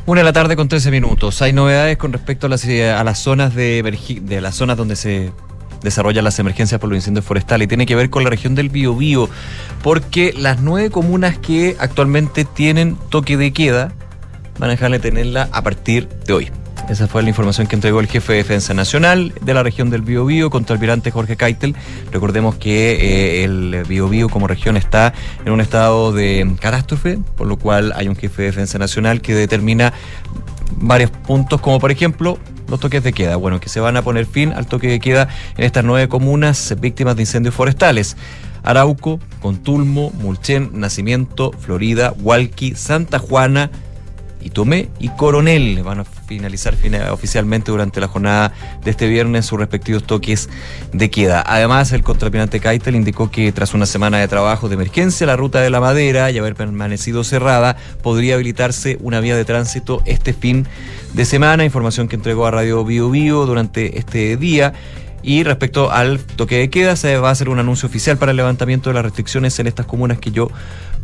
Una 0.08 0.22
de 0.22 0.24
la 0.24 0.32
tarde 0.32 0.56
con 0.56 0.68
13 0.68 0.90
minutos. 0.90 1.42
Hay 1.42 1.52
novedades 1.52 1.98
con 1.98 2.14
respecto 2.14 2.46
a 2.46 2.48
las, 2.48 2.64
eh, 2.64 2.96
zonas 3.14 3.54
de, 3.54 3.82
de 4.22 4.40
las 4.40 4.54
zonas 4.54 4.78
donde 4.78 4.96
se 4.96 5.32
desarrollan 5.82 6.24
las 6.24 6.38
emergencias 6.38 6.80
por 6.80 6.88
los 6.88 6.96
incendios 6.96 7.26
forestales 7.26 7.66
y 7.66 7.68
tiene 7.68 7.84
que 7.84 7.94
ver 7.94 8.08
con 8.08 8.24
la 8.24 8.30
región 8.30 8.54
del 8.54 8.70
Biobío, 8.70 9.28
porque 9.82 10.32
las 10.34 10.62
nueve 10.62 10.88
comunas 10.88 11.36
que 11.36 11.76
actualmente 11.78 12.46
tienen 12.46 12.96
toque 13.10 13.36
de 13.36 13.52
queda 13.52 13.92
van 14.58 14.70
a 14.70 14.72
dejar 14.72 14.92
de 14.92 14.98
tenerla 14.98 15.50
a 15.52 15.60
partir 15.60 16.08
de 16.08 16.32
hoy. 16.32 16.50
Esa 16.88 17.06
fue 17.06 17.22
la 17.22 17.28
información 17.28 17.66
que 17.66 17.74
entregó 17.74 18.00
el 18.00 18.06
jefe 18.06 18.32
de 18.32 18.38
Defensa 18.38 18.72
Nacional 18.72 19.34
de 19.42 19.52
la 19.52 19.62
región 19.62 19.90
del 19.90 20.00
Biobío 20.00 20.48
contra 20.48 20.74
el 20.74 20.78
almirante 20.78 21.10
Jorge 21.10 21.36
Keitel. 21.36 21.76
Recordemos 22.10 22.54
que 22.54 22.92
eh, 22.92 23.44
el 23.44 23.84
Biobío 23.86 24.30
como 24.30 24.46
región 24.46 24.78
está 24.78 25.12
en 25.44 25.52
un 25.52 25.60
estado 25.60 26.12
de 26.12 26.50
catástrofe, 26.58 27.18
por 27.36 27.46
lo 27.46 27.58
cual 27.58 27.92
hay 27.94 28.08
un 28.08 28.16
jefe 28.16 28.40
de 28.40 28.48
Defensa 28.48 28.78
Nacional 28.78 29.20
que 29.20 29.34
determina 29.34 29.92
varios 30.76 31.10
puntos, 31.10 31.60
como 31.60 31.78
por 31.78 31.90
ejemplo 31.90 32.38
los 32.68 32.80
toques 32.80 33.02
de 33.02 33.12
queda. 33.12 33.36
Bueno, 33.36 33.60
que 33.60 33.68
se 33.68 33.80
van 33.80 33.98
a 33.98 34.02
poner 34.02 34.24
fin 34.24 34.54
al 34.54 34.66
toque 34.66 34.88
de 34.88 34.98
queda 34.98 35.28
en 35.58 35.64
estas 35.64 35.84
nueve 35.84 36.08
comunas 36.08 36.74
víctimas 36.80 37.16
de 37.16 37.22
incendios 37.22 37.54
forestales. 37.54 38.16
Arauco, 38.62 39.20
Contulmo, 39.40 40.10
Mulchen, 40.22 40.70
Nacimiento, 40.72 41.52
Florida, 41.52 42.14
Hualqui, 42.18 42.74
Santa 42.74 43.18
Juana, 43.18 43.70
Itomé 44.40 44.88
y 44.98 45.10
Coronel 45.10 45.82
van 45.82 46.00
a 46.00 46.04
finalizar 46.28 46.76
oficialmente 47.10 47.70
durante 47.70 48.00
la 48.00 48.06
jornada 48.06 48.52
de 48.84 48.90
este 48.90 49.08
viernes 49.08 49.46
sus 49.46 49.58
respectivos 49.58 50.04
toques 50.04 50.48
de 50.92 51.10
queda. 51.10 51.42
Además, 51.46 51.92
el 51.92 52.02
contrapinante 52.02 52.60
Kaitel 52.60 52.94
indicó 52.94 53.30
que 53.30 53.50
tras 53.50 53.72
una 53.72 53.86
semana 53.86 54.18
de 54.18 54.28
trabajo 54.28 54.68
de 54.68 54.74
emergencia, 54.74 55.26
la 55.26 55.36
ruta 55.36 55.60
de 55.60 55.70
la 55.70 55.80
madera 55.80 56.30
y 56.30 56.38
haber 56.38 56.54
permanecido 56.54 57.24
cerrada, 57.24 57.76
podría 58.02 58.34
habilitarse 58.34 58.98
una 59.00 59.20
vía 59.20 59.34
de 59.36 59.44
tránsito 59.44 60.02
este 60.04 60.34
fin 60.34 60.66
de 61.14 61.24
semana, 61.24 61.64
información 61.64 62.08
que 62.08 62.16
entregó 62.16 62.46
a 62.46 62.50
Radio 62.50 62.84
Bio 62.84 63.10
Bio 63.10 63.46
durante 63.46 63.98
este 63.98 64.36
día. 64.36 64.74
Y 65.22 65.42
respecto 65.42 65.90
al 65.90 66.20
toque 66.20 66.58
de 66.58 66.70
queda, 66.70 66.94
se 66.94 67.16
va 67.16 67.30
a 67.30 67.32
hacer 67.32 67.48
un 67.48 67.58
anuncio 67.58 67.88
oficial 67.88 68.18
para 68.18 68.30
el 68.30 68.36
levantamiento 68.36 68.90
de 68.90 68.94
las 68.94 69.02
restricciones 69.02 69.58
en 69.58 69.66
estas 69.66 69.86
comunas 69.86 70.18
que 70.18 70.30
yo 70.30 70.50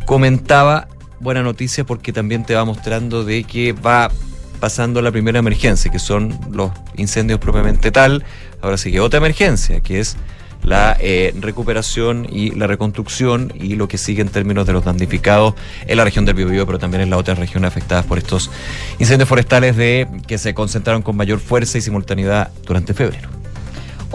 comentaba. 0.05 0.87
Buena 1.19 1.41
noticia 1.41 1.83
porque 1.83 2.13
también 2.13 2.45
te 2.45 2.55
va 2.55 2.63
mostrando 2.63 3.23
de 3.23 3.43
que 3.43 3.73
va 3.73 4.11
pasando 4.55 5.01
la 5.01 5.11
primera 5.11 5.39
emergencia, 5.39 5.91
que 5.91 5.99
son 5.99 6.37
los 6.51 6.71
incendios 6.97 7.39
propiamente 7.39 7.91
tal. 7.91 8.23
Ahora 8.61 8.77
sigue 8.77 8.99
otra 8.99 9.17
emergencia, 9.17 9.81
que 9.81 9.99
es 9.99 10.17
la 10.63 10.97
eh, 10.99 11.33
recuperación 11.39 12.27
y 12.29 12.51
la 12.51 12.67
reconstrucción 12.67 13.53
y 13.55 13.75
lo 13.75 13.87
que 13.87 13.97
sigue 13.97 14.21
en 14.21 14.29
términos 14.29 14.65
de 14.65 14.73
los 14.73 14.83
damnificados 14.83 15.53
en 15.85 15.97
la 15.97 16.03
región 16.03 16.25
del 16.25 16.35
Biobío, 16.35 16.65
pero 16.65 16.79
también 16.79 17.01
en 17.01 17.09
las 17.11 17.19
otras 17.19 17.37
regiones 17.37 17.67
afectadas 17.67 18.05
por 18.05 18.17
estos 18.17 18.49
incendios 18.97 19.29
forestales 19.29 19.77
de 19.77 20.07
que 20.27 20.37
se 20.37 20.53
concentraron 20.53 21.03
con 21.03 21.15
mayor 21.15 21.39
fuerza 21.39 21.77
y 21.77 21.81
simultaneidad 21.81 22.51
durante 22.65 22.93
febrero. 22.93 23.44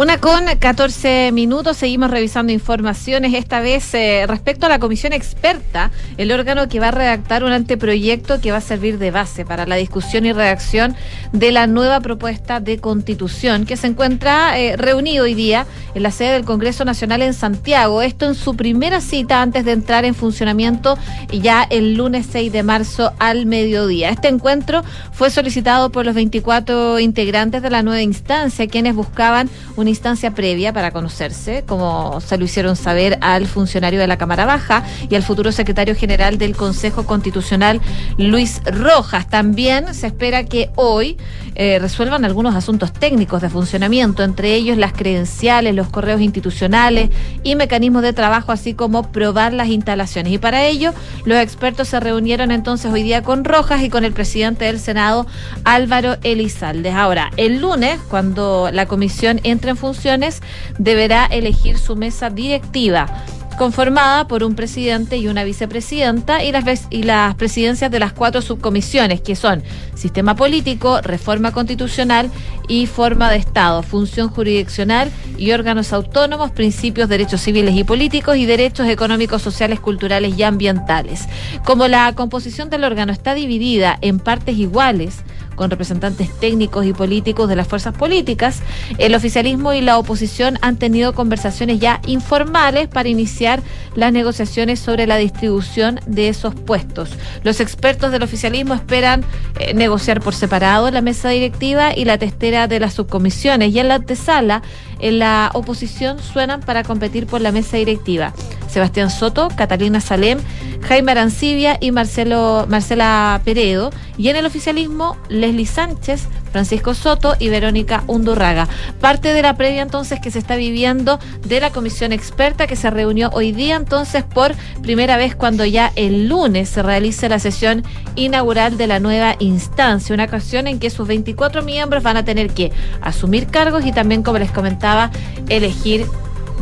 Una 0.01 0.17
con 0.17 0.47
14 0.47 1.31
minutos, 1.31 1.77
seguimos 1.77 2.11
revisando 2.11 2.53
informaciones, 2.55 3.35
esta 3.35 3.61
vez 3.61 3.93
eh, 3.93 4.25
respecto 4.27 4.65
a 4.65 4.71
la 4.71 4.79
comisión 4.79 5.13
experta, 5.13 5.91
el 6.17 6.33
órgano 6.33 6.71
que 6.71 6.81
va 6.81 6.89
a 6.89 6.91
redactar 6.91 7.45
un 7.45 7.53
anteproyecto 7.53 8.41
que 8.41 8.51
va 8.51 8.57
a 8.57 8.63
servir 8.63 8.97
de 8.99 9.11
base 9.11 9.45
para 9.45 9.67
la 9.67 9.77
discusión 9.77 10.25
y 10.25 10.33
redacción 10.33 10.97
de 11.33 11.53
la 11.53 11.67
nueva 11.67 12.01
propuesta 12.01 12.61
de 12.61 12.79
constitución 12.79 13.67
que 13.67 13.77
se 13.77 13.89
encuentra 13.89 14.59
eh, 14.59 14.75
reunido 14.79 15.25
hoy 15.25 15.35
día 15.35 15.67
en 15.95 16.03
la 16.03 16.13
sede 16.13 16.33
del 16.33 16.47
Congreso 16.47 16.87
Nacional 16.87 17.21
en 17.21 17.35
Santiago. 17.35 18.01
Esto 18.01 18.25
en 18.25 18.35
su 18.35 18.57
primera 18.57 19.03
cita 19.03 19.43
antes 19.43 19.67
de 19.67 19.73
entrar 19.73 20.07
en 20.07 20.15
funcionamiento 20.15 20.97
ya 21.31 21.65
el 21.69 21.93
lunes 21.93 22.27
6 22.33 22.51
de 22.51 22.63
marzo 22.63 23.13
al 23.19 23.45
mediodía. 23.45 24.09
Este 24.09 24.29
encuentro 24.29 24.83
fue 25.13 25.29
solicitado 25.29 25.93
por 25.93 26.07
los 26.07 26.15
24 26.15 27.01
integrantes 27.01 27.61
de 27.61 27.69
la 27.69 27.83
nueva 27.83 28.01
instancia, 28.01 28.67
quienes 28.67 28.95
buscaban 28.95 29.51
un 29.77 29.90
instancia 29.91 30.31
previa 30.33 30.73
para 30.73 30.91
conocerse, 30.91 31.65
como 31.67 32.21
se 32.21 32.39
lo 32.39 32.45
hicieron 32.45 32.77
saber 32.77 33.19
al 33.21 33.47
funcionario 33.47 34.01
de 34.01 34.07
la 34.07 34.17
Cámara 34.17 34.47
Baja 34.47 34.85
y 35.09 35.15
al 35.15 35.23
futuro 35.23 35.53
secretario 35.53 35.95
general 35.95 36.39
del 36.39 36.57
Consejo 36.57 37.05
Constitucional, 37.05 37.81
Luis 38.17 38.63
Rojas. 38.65 39.29
También 39.29 39.95
se 39.95 40.07
espera 40.07 40.45
que 40.45 40.71
hoy 40.77 41.17
eh, 41.57 41.79
resuelvan 41.79 42.25
algunos 42.25 42.55
asuntos 42.55 42.93
técnicos 42.93 43.43
de 43.43 43.51
funcionamiento, 43.51 44.23
entre 44.23 44.55
ellos 44.55 44.79
las 44.79 44.93
credenciales, 44.93 45.75
los 45.75 45.89
correos 45.89 46.21
institucionales 46.21 47.11
y 47.43 47.57
mecanismos 47.57 48.03
de 48.03 48.13
trabajo, 48.13 48.53
así 48.53 48.75
como 48.75 49.11
probar 49.11 49.53
las 49.53 49.69
instalaciones. 49.69 50.33
Y 50.33 50.39
para 50.39 50.65
ello, 50.65 50.93
los 51.25 51.39
expertos 51.39 51.89
se 51.89 52.01
reunieron 52.01 52.51
entonces 52.51 52.91
hoy 52.91 53.03
día 53.03 53.23
con 53.23 53.45
Rojas 53.45 53.83
y 53.83 53.91
con 53.91 54.05
el 54.05 54.13
presidente 54.13 54.65
del 54.65 54.79
Senado, 54.79 55.27
Álvaro 55.65 56.17
Elizalde. 56.23 56.91
Ahora, 56.91 57.31
el 57.37 57.61
lunes, 57.61 57.99
cuando 58.09 58.71
la 58.73 58.87
comisión 58.87 59.41
entre 59.43 59.70
en 59.71 59.77
funciones, 59.77 60.43
deberá 60.79 61.27
elegir 61.27 61.79
su 61.79 61.97
mesa 61.97 62.31
directiva 62.31 63.25
conformada 63.61 64.27
por 64.27 64.43
un 64.43 64.55
presidente 64.55 65.19
y 65.19 65.29
una 65.29 65.45
vicepresidenta 65.45 66.43
y 66.43 66.51
las, 66.51 66.87
y 66.89 67.03
las 67.03 67.35
presidencias 67.35 67.91
de 67.91 67.99
las 67.99 68.15
cuatro 68.15 68.41
subcomisiones, 68.41 69.21
que 69.21 69.37
son 69.37 69.63
sistema 69.95 70.35
político, 70.35 71.03
reforma 71.03 71.53
constitucional 71.53 72.31
y 72.69 72.87
forma 72.87 73.31
de 73.31 73.37
Estado, 73.37 73.83
función 73.83 74.31
jurisdiccional 74.31 75.11
y 75.37 75.53
órganos 75.53 75.93
autónomos, 75.93 76.53
principios, 76.53 77.11
derechos 77.11 77.43
civiles 77.43 77.77
y 77.77 77.85
políticos 77.85 78.39
y 78.39 78.47
derechos 78.47 78.89
económicos, 78.89 79.43
sociales, 79.43 79.79
culturales 79.79 80.39
y 80.39 80.43
ambientales. 80.43 81.29
Como 81.63 81.87
la 81.87 82.15
composición 82.15 82.71
del 82.71 82.85
órgano 82.85 83.13
está 83.13 83.35
dividida 83.35 83.99
en 84.01 84.21
partes 84.21 84.57
iguales, 84.57 85.19
con 85.55 85.71
representantes 85.71 86.31
técnicos 86.39 86.87
y 86.87 86.93
políticos 86.93 87.49
de 87.49 87.57
las 87.57 87.69
fuerzas 87.69 87.95
políticas, 87.95 88.63
el 88.99 89.15
oficialismo 89.15 89.73
y 89.73 89.81
la 89.81 89.99
oposición 89.99 90.59
han 90.63 90.77
tenido 90.77 91.15
conversaciones 91.15 91.81
ya 91.81 92.01
informales 92.07 92.89
para 92.89 93.09
iniciar 93.09 93.63
las 93.95 94.13
negociaciones 94.13 94.81
sobre 94.81 95.07
la 95.07 95.17
distribución 95.17 96.01
de 96.07 96.29
esos 96.29 96.55
puestos. 96.55 97.11
Los 97.43 97.61
expertos 97.61 98.13
del 98.13 98.23
oficialismo 98.23 98.75
esperan 98.75 99.25
eh, 99.59 99.75
negociar 99.75 100.21
por 100.21 100.35
separado 100.35 100.91
la 100.91 101.03
mesa 101.03 101.31
directiva 101.31 101.97
y 101.97 102.05
la 102.05 102.19
testera 102.19 102.69
de 102.69 102.81
las 102.81 102.95
subcomisiones 102.95 103.75
y 103.75 103.79
en 103.79 103.89
la 103.89 103.97
antesala 103.97 104.63
en 105.01 105.19
la 105.19 105.51
oposición 105.55 106.19
suenan 106.21 106.61
para 106.61 106.85
competir 106.85 107.27
por 107.27 107.41
la 107.41 107.53
mesa 107.53 107.77
directiva. 107.77 108.33
Sebastián 108.69 109.11
Soto, 109.11 109.49
Catalina 109.57 110.01
Salem, 110.01 110.39
Jaime 110.83 111.13
Arancibia 111.13 111.77
y 111.81 111.91
Marcelo, 111.91 112.67
Marcela 112.69 113.41
Peredo. 113.45 113.91
Y 114.17 114.29
en 114.29 114.37
el 114.37 114.47
oficialismo, 114.47 115.17
Leslie 115.29 115.67
Sánchez, 115.67 116.29
Francisco 116.53 116.95
Soto 116.95 117.35
y 117.39 117.49
Verónica 117.49 118.05
Undurraga. 118.07 118.69
Parte 119.01 119.33
de 119.33 119.43
la 119.43 119.57
previa 119.57 119.83
entonces 119.83 120.21
que 120.21 120.31
se 120.31 120.39
está 120.39 120.57
viviendo 120.57 121.19
de 121.47 121.61
la 121.61 121.71
comisión 121.71 122.13
experta 122.13 122.67
que 122.67 122.77
se 122.77 122.91
reunió 122.91 123.31
hoy 123.33 123.53
día 123.53 123.77
entonces 123.77 124.25
por 124.25 124.55
primera 124.83 125.17
vez 125.17 125.35
cuando 125.35 125.65
ya 125.65 125.93
el 125.97 126.29
lunes 126.29 126.69
se 126.69 126.83
realice 126.83 127.29
la 127.29 127.39
sesión 127.39 127.85
inaugural 128.17 128.77
de 128.77 128.87
la 128.87 129.01
nueva 129.01 129.37
instancia, 129.39 130.15
una 130.15 130.25
ocasión 130.25 130.67
en 130.67 130.79
que 130.79 130.91
sus 130.91 131.07
24 131.07 131.63
miembros 131.63 132.03
van 132.03 132.17
a 132.17 132.25
tener 132.25 132.51
que 132.51 132.73
asumir 133.01 133.47
cargos 133.47 133.85
y 133.85 133.93
también, 133.93 134.23
como 134.23 134.39
les 134.39 134.51
comentaba, 134.51 135.11
elegir 135.49 136.07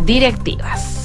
directivas. 0.04 0.97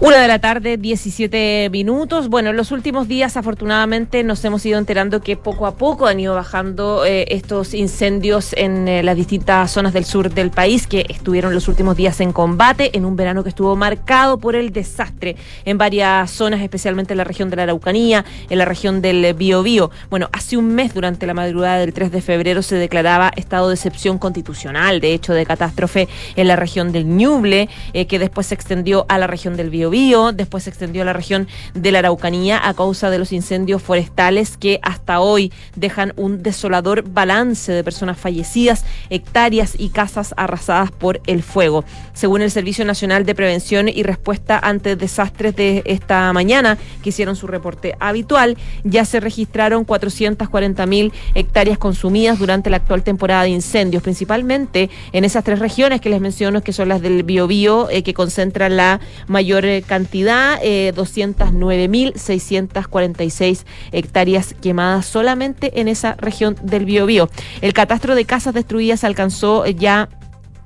Una 0.00 0.18
de 0.18 0.28
la 0.28 0.38
tarde, 0.38 0.76
17 0.76 1.70
minutos. 1.72 2.28
Bueno, 2.28 2.50
en 2.50 2.56
los 2.56 2.70
últimos 2.70 3.08
días, 3.08 3.36
afortunadamente, 3.36 4.22
nos 4.22 4.44
hemos 4.44 4.64
ido 4.64 4.78
enterando 4.78 5.20
que 5.20 5.36
poco 5.36 5.66
a 5.66 5.74
poco 5.74 6.06
han 6.06 6.20
ido 6.20 6.36
bajando 6.36 7.04
eh, 7.04 7.24
estos 7.30 7.74
incendios 7.74 8.52
en 8.52 8.86
eh, 8.86 9.02
las 9.02 9.16
distintas 9.16 9.72
zonas 9.72 9.92
del 9.92 10.04
sur 10.04 10.32
del 10.32 10.52
país 10.52 10.86
que 10.86 11.04
estuvieron 11.08 11.52
los 11.52 11.66
últimos 11.66 11.96
días 11.96 12.20
en 12.20 12.32
combate, 12.32 12.96
en 12.96 13.04
un 13.04 13.16
verano 13.16 13.42
que 13.42 13.48
estuvo 13.48 13.74
marcado 13.74 14.38
por 14.38 14.54
el 14.54 14.72
desastre 14.72 15.34
en 15.64 15.78
varias 15.78 16.30
zonas, 16.30 16.60
especialmente 16.60 17.14
en 17.14 17.18
la 17.18 17.24
región 17.24 17.50
de 17.50 17.56
la 17.56 17.64
Araucanía, 17.64 18.24
en 18.48 18.58
la 18.58 18.66
región 18.66 19.02
del 19.02 19.34
Biobío. 19.34 19.90
Bueno, 20.10 20.28
hace 20.32 20.56
un 20.56 20.76
mes, 20.76 20.94
durante 20.94 21.26
la 21.26 21.34
madrugada 21.34 21.78
del 21.78 21.92
3 21.92 22.12
de 22.12 22.22
febrero, 22.22 22.62
se 22.62 22.76
declaraba 22.76 23.32
estado 23.34 23.66
de 23.66 23.74
excepción 23.74 24.18
constitucional, 24.18 25.00
de 25.00 25.12
hecho, 25.12 25.34
de 25.34 25.44
catástrofe 25.44 26.06
en 26.36 26.46
la 26.46 26.54
región 26.54 26.92
del 26.92 27.04
Ñuble, 27.04 27.68
eh, 27.94 28.06
que 28.06 28.20
después 28.20 28.46
se 28.46 28.54
extendió 28.54 29.04
a 29.08 29.18
la 29.18 29.26
región 29.26 29.56
del 29.56 29.70
Biobío 29.70 29.87
después 29.88 30.64
se 30.64 30.70
extendió 30.70 31.02
a 31.02 31.04
la 31.06 31.12
región 31.14 31.48
de 31.72 31.92
la 31.92 32.00
Araucanía 32.00 32.60
a 32.68 32.74
causa 32.74 33.08
de 33.08 33.18
los 33.18 33.32
incendios 33.32 33.82
forestales 33.82 34.58
que 34.58 34.80
hasta 34.82 35.20
hoy 35.20 35.50
dejan 35.76 36.12
un 36.16 36.42
desolador 36.42 37.08
balance 37.08 37.72
de 37.72 37.82
personas 37.82 38.18
fallecidas, 38.18 38.84
hectáreas 39.08 39.74
y 39.78 39.88
casas 39.88 40.34
arrasadas 40.36 40.90
por 40.90 41.20
el 41.26 41.42
fuego. 41.42 41.84
Según 42.12 42.42
el 42.42 42.50
Servicio 42.50 42.84
Nacional 42.84 43.24
de 43.24 43.34
Prevención 43.34 43.88
y 43.88 44.02
Respuesta 44.02 44.58
ante 44.62 44.94
Desastres 44.94 45.56
de 45.56 45.82
esta 45.86 46.30
mañana, 46.34 46.76
que 47.02 47.08
hicieron 47.08 47.34
su 47.34 47.46
reporte 47.46 47.94
habitual, 47.98 48.58
ya 48.84 49.06
se 49.06 49.20
registraron 49.20 49.84
440 49.84 50.86
mil 50.86 51.12
hectáreas 51.34 51.78
consumidas 51.78 52.38
durante 52.38 52.68
la 52.68 52.76
actual 52.76 53.02
temporada 53.02 53.44
de 53.44 53.50
incendios, 53.50 54.02
principalmente 54.02 54.90
en 55.12 55.24
esas 55.24 55.44
tres 55.44 55.58
regiones 55.58 56.00
que 56.02 56.10
les 56.10 56.20
menciono, 56.20 56.62
que 56.62 56.74
son 56.74 56.88
las 56.88 57.00
del 57.00 57.22
Biobío, 57.22 57.88
eh, 57.90 58.02
que 58.02 58.12
concentran 58.12 58.76
la 58.76 59.00
mayor 59.28 59.64
cantidad, 59.86 60.58
eh, 60.62 60.92
209.646 60.96 63.64
hectáreas 63.92 64.54
quemadas 64.60 65.06
solamente 65.06 65.80
en 65.80 65.88
esa 65.88 66.14
región 66.14 66.56
del 66.62 66.84
Biobío. 66.84 67.28
El 67.60 67.72
catastro 67.72 68.14
de 68.14 68.24
casas 68.24 68.54
destruidas 68.54 69.02
alcanzó 69.04 69.66
ya 69.66 70.08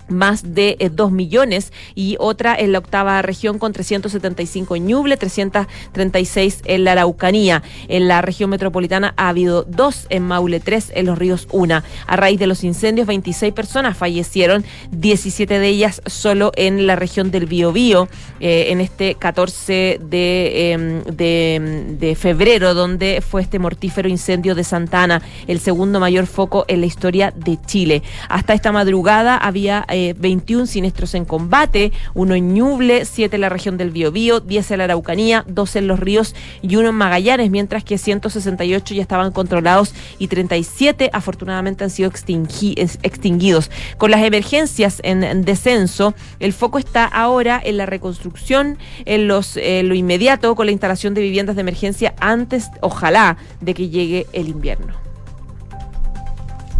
más 0.09 0.55
de 0.55 0.77
eh, 0.79 0.89
dos 0.89 1.03
2 1.03 1.11
millones 1.11 1.73
y 1.97 2.16
otra 2.20 2.55
en 2.55 2.70
la 2.70 2.79
octava 2.79 3.20
región 3.23 3.59
con 3.59 3.73
375 3.73 4.77
en 4.77 4.87
Ñuble, 4.87 5.16
336 5.16 6.62
en 6.65 6.85
la 6.85 6.93
Araucanía. 6.93 7.65
En 7.89 8.07
la 8.07 8.23
región 8.23 8.51
metropolitana 8.51 9.15
ha 9.16 9.31
habido 9.31 9.65
dos 9.65 10.07
en 10.11 10.23
Maule, 10.23 10.61
tres 10.61 10.93
en 10.95 11.07
los 11.07 11.19
ríos 11.19 11.49
Una. 11.51 11.83
A 12.07 12.15
raíz 12.15 12.39
de 12.39 12.47
los 12.47 12.62
incendios, 12.62 13.09
26 13.09 13.53
personas 13.53 13.97
fallecieron, 13.97 14.65
17 14.93 15.59
de 15.59 15.66
ellas 15.66 16.01
solo 16.07 16.53
en 16.55 16.87
la 16.87 16.95
región 16.95 17.33
del 17.33 17.47
Biobío, 17.47 18.09
eh, 18.39 18.66
en 18.69 18.81
este 18.81 19.16
14 19.16 19.99
de, 20.01 20.73
em, 20.73 21.03
de, 21.03 21.97
de 21.99 22.15
febrero, 22.15 22.74
donde 22.74 23.23
fue 23.29 23.43
este 23.43 23.59
mortífero 23.59 24.09
incendio 24.09 24.55
de 24.55 24.62
Santana, 24.62 25.20
el 25.49 25.59
segundo 25.59 25.99
mayor 25.99 26.27
foco 26.27 26.65
en 26.69 26.81
la 26.81 26.87
historia 26.87 27.33
de 27.35 27.59
Chile. 27.66 28.05
Hasta 28.29 28.55
esta 28.55 28.70
madrugada 28.70 29.37
había 29.37 29.85
eh, 29.93 30.14
21 30.19 30.66
siniestros 30.66 31.14
en 31.14 31.24
combate, 31.24 31.93
uno 32.14 32.35
en 32.35 32.55
Ñuble, 32.55 33.05
7 33.05 33.36
en 33.36 33.40
la 33.40 33.48
región 33.48 33.77
del 33.77 33.90
Biobío, 33.90 34.40
10 34.40 34.70
en 34.73 34.78
la 34.78 34.85
Araucanía, 34.85 35.44
12 35.48 35.81
en 35.81 35.86
los 35.86 36.01
ríos 36.01 36.35
y 36.62 36.77
uno 36.77 36.89
en 36.89 36.94
Magallanes, 36.94 37.51
mientras 37.51 37.85
que 37.85 37.98
168 37.98 38.94
ya 38.94 39.02
estaban 39.02 39.32
controlados 39.32 39.94
y 40.19 40.28
37 40.28 41.10
afortunadamente 41.12 41.85
han 41.85 41.90
sido 41.90 42.10
extinguidos. 42.10 43.70
Con 43.98 44.10
las 44.10 44.23
emergencias 44.23 45.01
en, 45.02 45.44
descenso, 45.44 46.14
el 46.40 46.52
foco 46.52 46.78
está 46.78 47.05
ahora 47.05 47.60
en 47.62 47.77
la 47.77 47.86
reconstrucción, 47.86 48.78
en 49.05 49.28
los, 49.28 49.56
lo 49.56 49.94
inmediato, 49.94 50.55
con 50.55 50.66
la 50.66 50.73
instalación 50.73 51.14
de 51.14 51.20
viviendas 51.20 51.56
de 51.56 51.62
emergencia 51.62 52.14
antes, 52.20 52.69
ojalá, 52.81 53.36
de 53.60 53.74
que 53.74 53.89
llegue 53.89 54.27
el 54.32 54.48
invierno. 54.48 55.02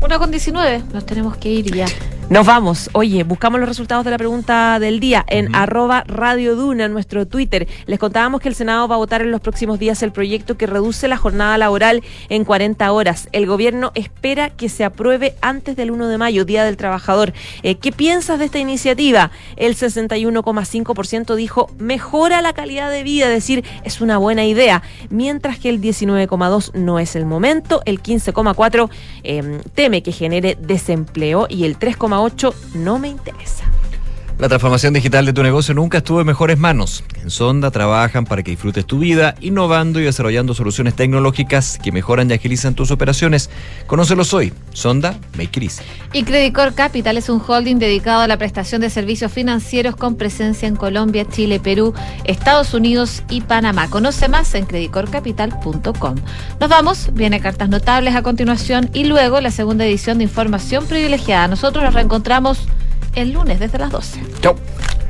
Una 0.03 0.19
con 0.19 0.33
19, 0.33 0.83
nos 0.93 1.07
tenemos 1.07 1.37
que 1.37 1.49
ir 1.49 1.73
ya. 1.73 1.87
Nos 2.33 2.47
vamos. 2.47 2.89
Oye, 2.95 3.25
buscamos 3.25 3.61
los 3.61 3.69
resultados 3.69 4.07
de 4.07 4.11
la 4.11 4.17
pregunta 4.17 4.79
del 4.79 5.01
día 5.01 5.23
en 5.29 5.55
arroba 5.55 6.03
Radio 6.07 6.57
Duna, 6.57 6.87
en 6.87 6.93
nuestro 6.95 7.27
Twitter. 7.27 7.69
Les 7.85 7.99
contábamos 7.99 8.41
que 8.41 8.49
el 8.49 8.55
Senado 8.55 8.89
va 8.89 8.95
a 8.95 8.99
votar 8.99 9.21
en 9.21 9.31
los 9.31 9.43
próximos 9.43 9.79
días 9.79 10.03
el 10.03 10.13
proyecto 10.13 10.57
que 10.57 10.67
reduce 10.67 11.09
la 11.09 11.19
jornada 11.19 11.59
laboral 11.59 12.03
en 12.31 12.47
40 12.47 12.91
horas. 12.91 13.29
El 13.33 13.45
gobierno 13.45 13.93
espera 13.95 14.49
que 14.49 14.71
se 14.71 14.83
apruebe 14.83 15.35
antes 15.43 15.77
del 15.77 15.91
1 15.91 16.09
de 16.09 16.17
mayo, 16.17 16.47
Día 16.47 16.65
del 16.65 16.79
Trabajador. 16.79 17.35
Eh, 17.63 17.75
¿Qué 17.75 17.93
piensas 17.93 18.39
de 18.39 18.47
esta 18.47 18.59
iniciativa? 18.59 19.31
El 19.57 19.77
61,5% 19.77 21.35
dijo 21.35 21.71
mejora 21.79 22.41
la 22.41 22.55
calidad 22.55 22.91
de 22.91 23.03
vida, 23.03 23.27
es 23.27 23.35
decir, 23.35 23.63
es 23.85 24.01
una 24.01 24.17
buena 24.17 24.47
idea, 24.47 24.83
mientras 25.11 25.59
que 25.59 25.69
el 25.69 25.83
19,2% 25.83 26.73
no 26.77 26.99
es 26.99 27.15
el 27.15 27.27
momento, 27.27 27.83
el 27.85 28.03
15,4% 28.03 28.89
eh, 29.25 29.61
que 30.01 30.13
genere 30.13 30.57
desempleo 30.59 31.47
y 31.51 31.65
el 31.65 31.79
3,8% 31.79 32.55
no 32.75 32.99
me 32.99 33.09
interesa. 33.09 33.71
La 34.39 34.49
transformación 34.49 34.93
digital 34.93 35.25
de 35.25 35.33
tu 35.33 35.43
negocio 35.43 35.73
nunca 35.73 35.99
estuvo 35.99 36.21
en 36.21 36.27
mejores 36.27 36.59
manos. 36.59 37.05
En 37.23 37.31
Sonda 37.31 37.71
trabajan 37.71 38.25
para 38.25 38.43
que 38.43 38.51
disfrutes 38.51 38.85
tu 38.85 38.99
vida, 38.99 39.37
innovando 39.41 40.01
y 40.01 40.05
desarrollando 40.05 40.53
soluciones 40.55 40.95
tecnológicas 40.95 41.79
que 41.81 41.93
mejoran 41.93 42.29
y 42.29 42.35
agilizan 42.35 42.75
tus 42.75 42.91
operaciones. 42.91 43.51
Conócelos 43.87 44.35
hoy. 44.35 44.53
Sonda 44.73 45.17
Make 45.37 45.65
It. 45.65 45.73
Y 46.13 46.25
Credicor 46.25 46.75
Capital 46.75 47.19
es 47.19 47.29
un 47.29 47.41
holding 47.47 47.77
dedicado 47.77 48.23
a 48.23 48.27
la 48.27 48.37
prestación 48.37 48.81
de 48.81 48.91
servicios 48.91 49.31
financieros 49.31 49.95
con 49.95 50.17
presencia 50.17 50.67
en 50.67 50.75
Colombia, 50.75 51.25
Chile, 51.29 51.61
Perú, 51.61 51.95
Estados 52.25 52.75
Unidos 52.75 53.23
y 53.29 53.43
Panamá. 53.43 53.89
Conoce 53.91 54.29
más 54.29 54.55
en 54.55 54.67
credicorcapital.com. 54.67 56.17
Nos 56.59 56.69
vamos. 56.69 57.11
Viene 57.13 57.41
cartas 57.41 57.69
notables 57.69 58.17
a 58.17 58.23
continuación 58.23 58.91
y 58.93 59.05
luego 59.05 59.41
la 59.41 59.51
segunda 59.51 59.85
edición 59.85 60.19
de 60.19 60.25
Información 60.25 60.87
Privilegiada. 60.87 61.47
Nosotros 61.47 61.85
nos 61.85 61.95
reencontramos 61.95 62.67
el 63.15 63.33
lunes 63.33 63.61
desde 63.61 63.79
las 63.79 63.91
12. 63.91 64.23
Chau. 64.41 64.57